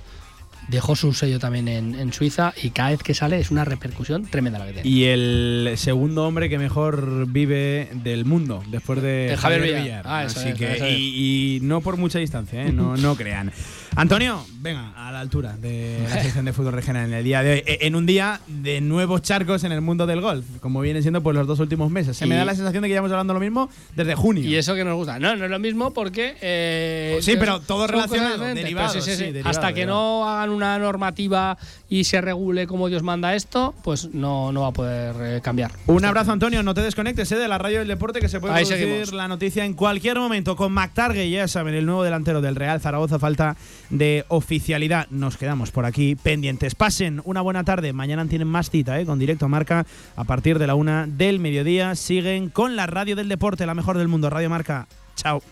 dejó 0.68 0.94
su 0.96 1.12
sello 1.12 1.38
también 1.38 1.66
en, 1.68 1.94
en 1.94 2.12
Suiza 2.12 2.52
y 2.62 2.70
cada 2.70 2.90
vez 2.90 3.02
que 3.02 3.14
sale 3.14 3.38
es 3.40 3.50
una 3.50 3.64
repercusión 3.64 4.26
tremenda 4.26 4.58
la 4.58 4.66
que 4.66 4.72
tiene. 4.74 4.88
Y 4.88 5.04
el 5.04 5.72
segundo 5.76 6.26
hombre 6.26 6.48
que 6.48 6.58
mejor 6.58 7.26
vive 7.26 7.88
del 7.92 8.24
mundo, 8.24 8.62
después 8.70 9.02
de 9.02 9.28
De 9.30 9.36
Javier 9.36 9.62
Villar. 9.62 10.02
Ah, 10.06 10.24
eso 10.24 10.40
Así 10.40 10.50
es, 10.50 10.54
que, 10.56 10.72
eso 10.76 10.84
es. 10.84 10.92
y, 10.98 11.56
y 11.56 11.60
no 11.62 11.80
por 11.80 11.96
mucha 11.96 12.18
distancia, 12.18 12.64
¿eh? 12.64 12.72
no, 12.72 12.96
no 12.96 13.16
crean. 13.16 13.50
Antonio, 14.00 14.44
venga, 14.60 14.92
a 14.96 15.10
la 15.10 15.18
altura 15.20 15.56
de 15.56 15.98
la 16.08 16.22
sección 16.22 16.44
de 16.44 16.52
fútbol 16.52 16.72
regional 16.72 17.06
en 17.06 17.14
el 17.14 17.24
día 17.24 17.42
de 17.42 17.52
hoy. 17.52 17.62
E- 17.66 17.78
En 17.82 17.96
un 17.96 18.06
día 18.06 18.40
de 18.46 18.80
nuevos 18.80 19.22
charcos 19.22 19.64
en 19.64 19.72
el 19.72 19.80
mundo 19.80 20.06
del 20.06 20.20
golf, 20.20 20.44
como 20.60 20.80
viene 20.80 21.02
siendo 21.02 21.20
pues 21.22 21.34
los 21.36 21.46
dos 21.48 21.58
últimos 21.58 21.90
meses. 21.90 22.16
Se 22.16 22.24
me 22.26 22.36
da 22.36 22.44
la 22.44 22.54
sensación 22.54 22.82
de 22.82 22.88
que 22.88 22.92
llevamos 22.94 23.10
hablando 23.10 23.34
lo 23.34 23.40
mismo 23.40 23.68
desde 23.96 24.14
junio. 24.14 24.44
Y 24.44 24.54
eso 24.54 24.74
que 24.76 24.84
nos 24.84 24.94
gusta. 24.94 25.18
No, 25.18 25.34
no 25.34 25.44
es 25.46 25.50
lo 25.50 25.58
mismo 25.58 25.92
porque. 25.92 26.36
eh, 26.40 27.18
Sí, 27.22 27.34
pero 27.38 27.60
todo 27.60 27.86
relacionado, 27.88 28.38
derivado, 28.54 28.92
Pero 28.92 29.04
sí, 29.04 29.10
sí, 29.10 29.16
sí, 29.16 29.24
sí. 29.26 29.32
derivado, 29.32 29.50
Hasta 29.50 29.68
que 29.72 29.80
derivado. 29.80 30.20
no 30.20 30.28
hagan 30.28 30.50
una 30.50 30.78
normativa 30.78 31.58
y 31.88 32.04
se 32.04 32.20
regule 32.20 32.66
como 32.68 32.88
Dios 32.88 33.02
manda 33.02 33.34
esto, 33.34 33.74
pues 33.82 34.14
no, 34.14 34.52
no 34.52 34.60
va 34.62 34.68
a 34.68 34.72
poder 34.72 35.16
eh, 35.20 35.40
cambiar. 35.42 35.72
Un 35.86 36.04
abrazo, 36.04 36.30
Antonio. 36.32 36.62
No 36.62 36.72
te 36.74 36.82
desconectes 36.82 37.32
¿eh? 37.32 37.36
de 37.36 37.48
la 37.48 37.58
radio 37.58 37.80
del 37.80 37.88
deporte 37.88 38.20
que 38.20 38.28
se 38.28 38.38
puede 38.38 38.54
Ahí 38.54 38.64
producir 38.64 38.86
seguimos. 38.88 39.12
la 39.12 39.26
noticia 39.26 39.64
en 39.64 39.74
cualquier 39.74 40.18
momento. 40.18 40.54
Con 40.54 40.72
McTargue, 40.72 41.28
ya 41.30 41.48
saben, 41.48 41.74
el 41.74 41.84
nuevo 41.86 42.04
delantero 42.04 42.40
del 42.40 42.54
Real 42.54 42.80
Zaragoza, 42.80 43.18
falta 43.18 43.56
de 43.90 44.24
oficialidad. 44.28 45.08
Nos 45.10 45.36
quedamos 45.36 45.70
por 45.70 45.84
aquí 45.84 46.16
pendientes. 46.16 46.74
Pasen 46.74 47.20
una 47.24 47.40
buena 47.40 47.64
tarde. 47.64 47.92
Mañana 47.92 48.26
tienen 48.26 48.48
más 48.48 48.70
cita 48.70 49.00
¿eh? 49.00 49.06
con 49.06 49.18
Directo 49.18 49.48
Marca 49.48 49.86
a 50.16 50.24
partir 50.24 50.58
de 50.58 50.66
la 50.66 50.74
una 50.74 51.06
del 51.06 51.40
mediodía. 51.40 51.94
Siguen 51.94 52.50
con 52.50 52.76
la 52.76 52.86
radio 52.86 53.16
del 53.16 53.28
deporte, 53.28 53.66
la 53.66 53.74
mejor 53.74 53.98
del 53.98 54.08
mundo, 54.08 54.30
Radio 54.30 54.50
Marca. 54.50 54.86
Chao. 55.16 55.42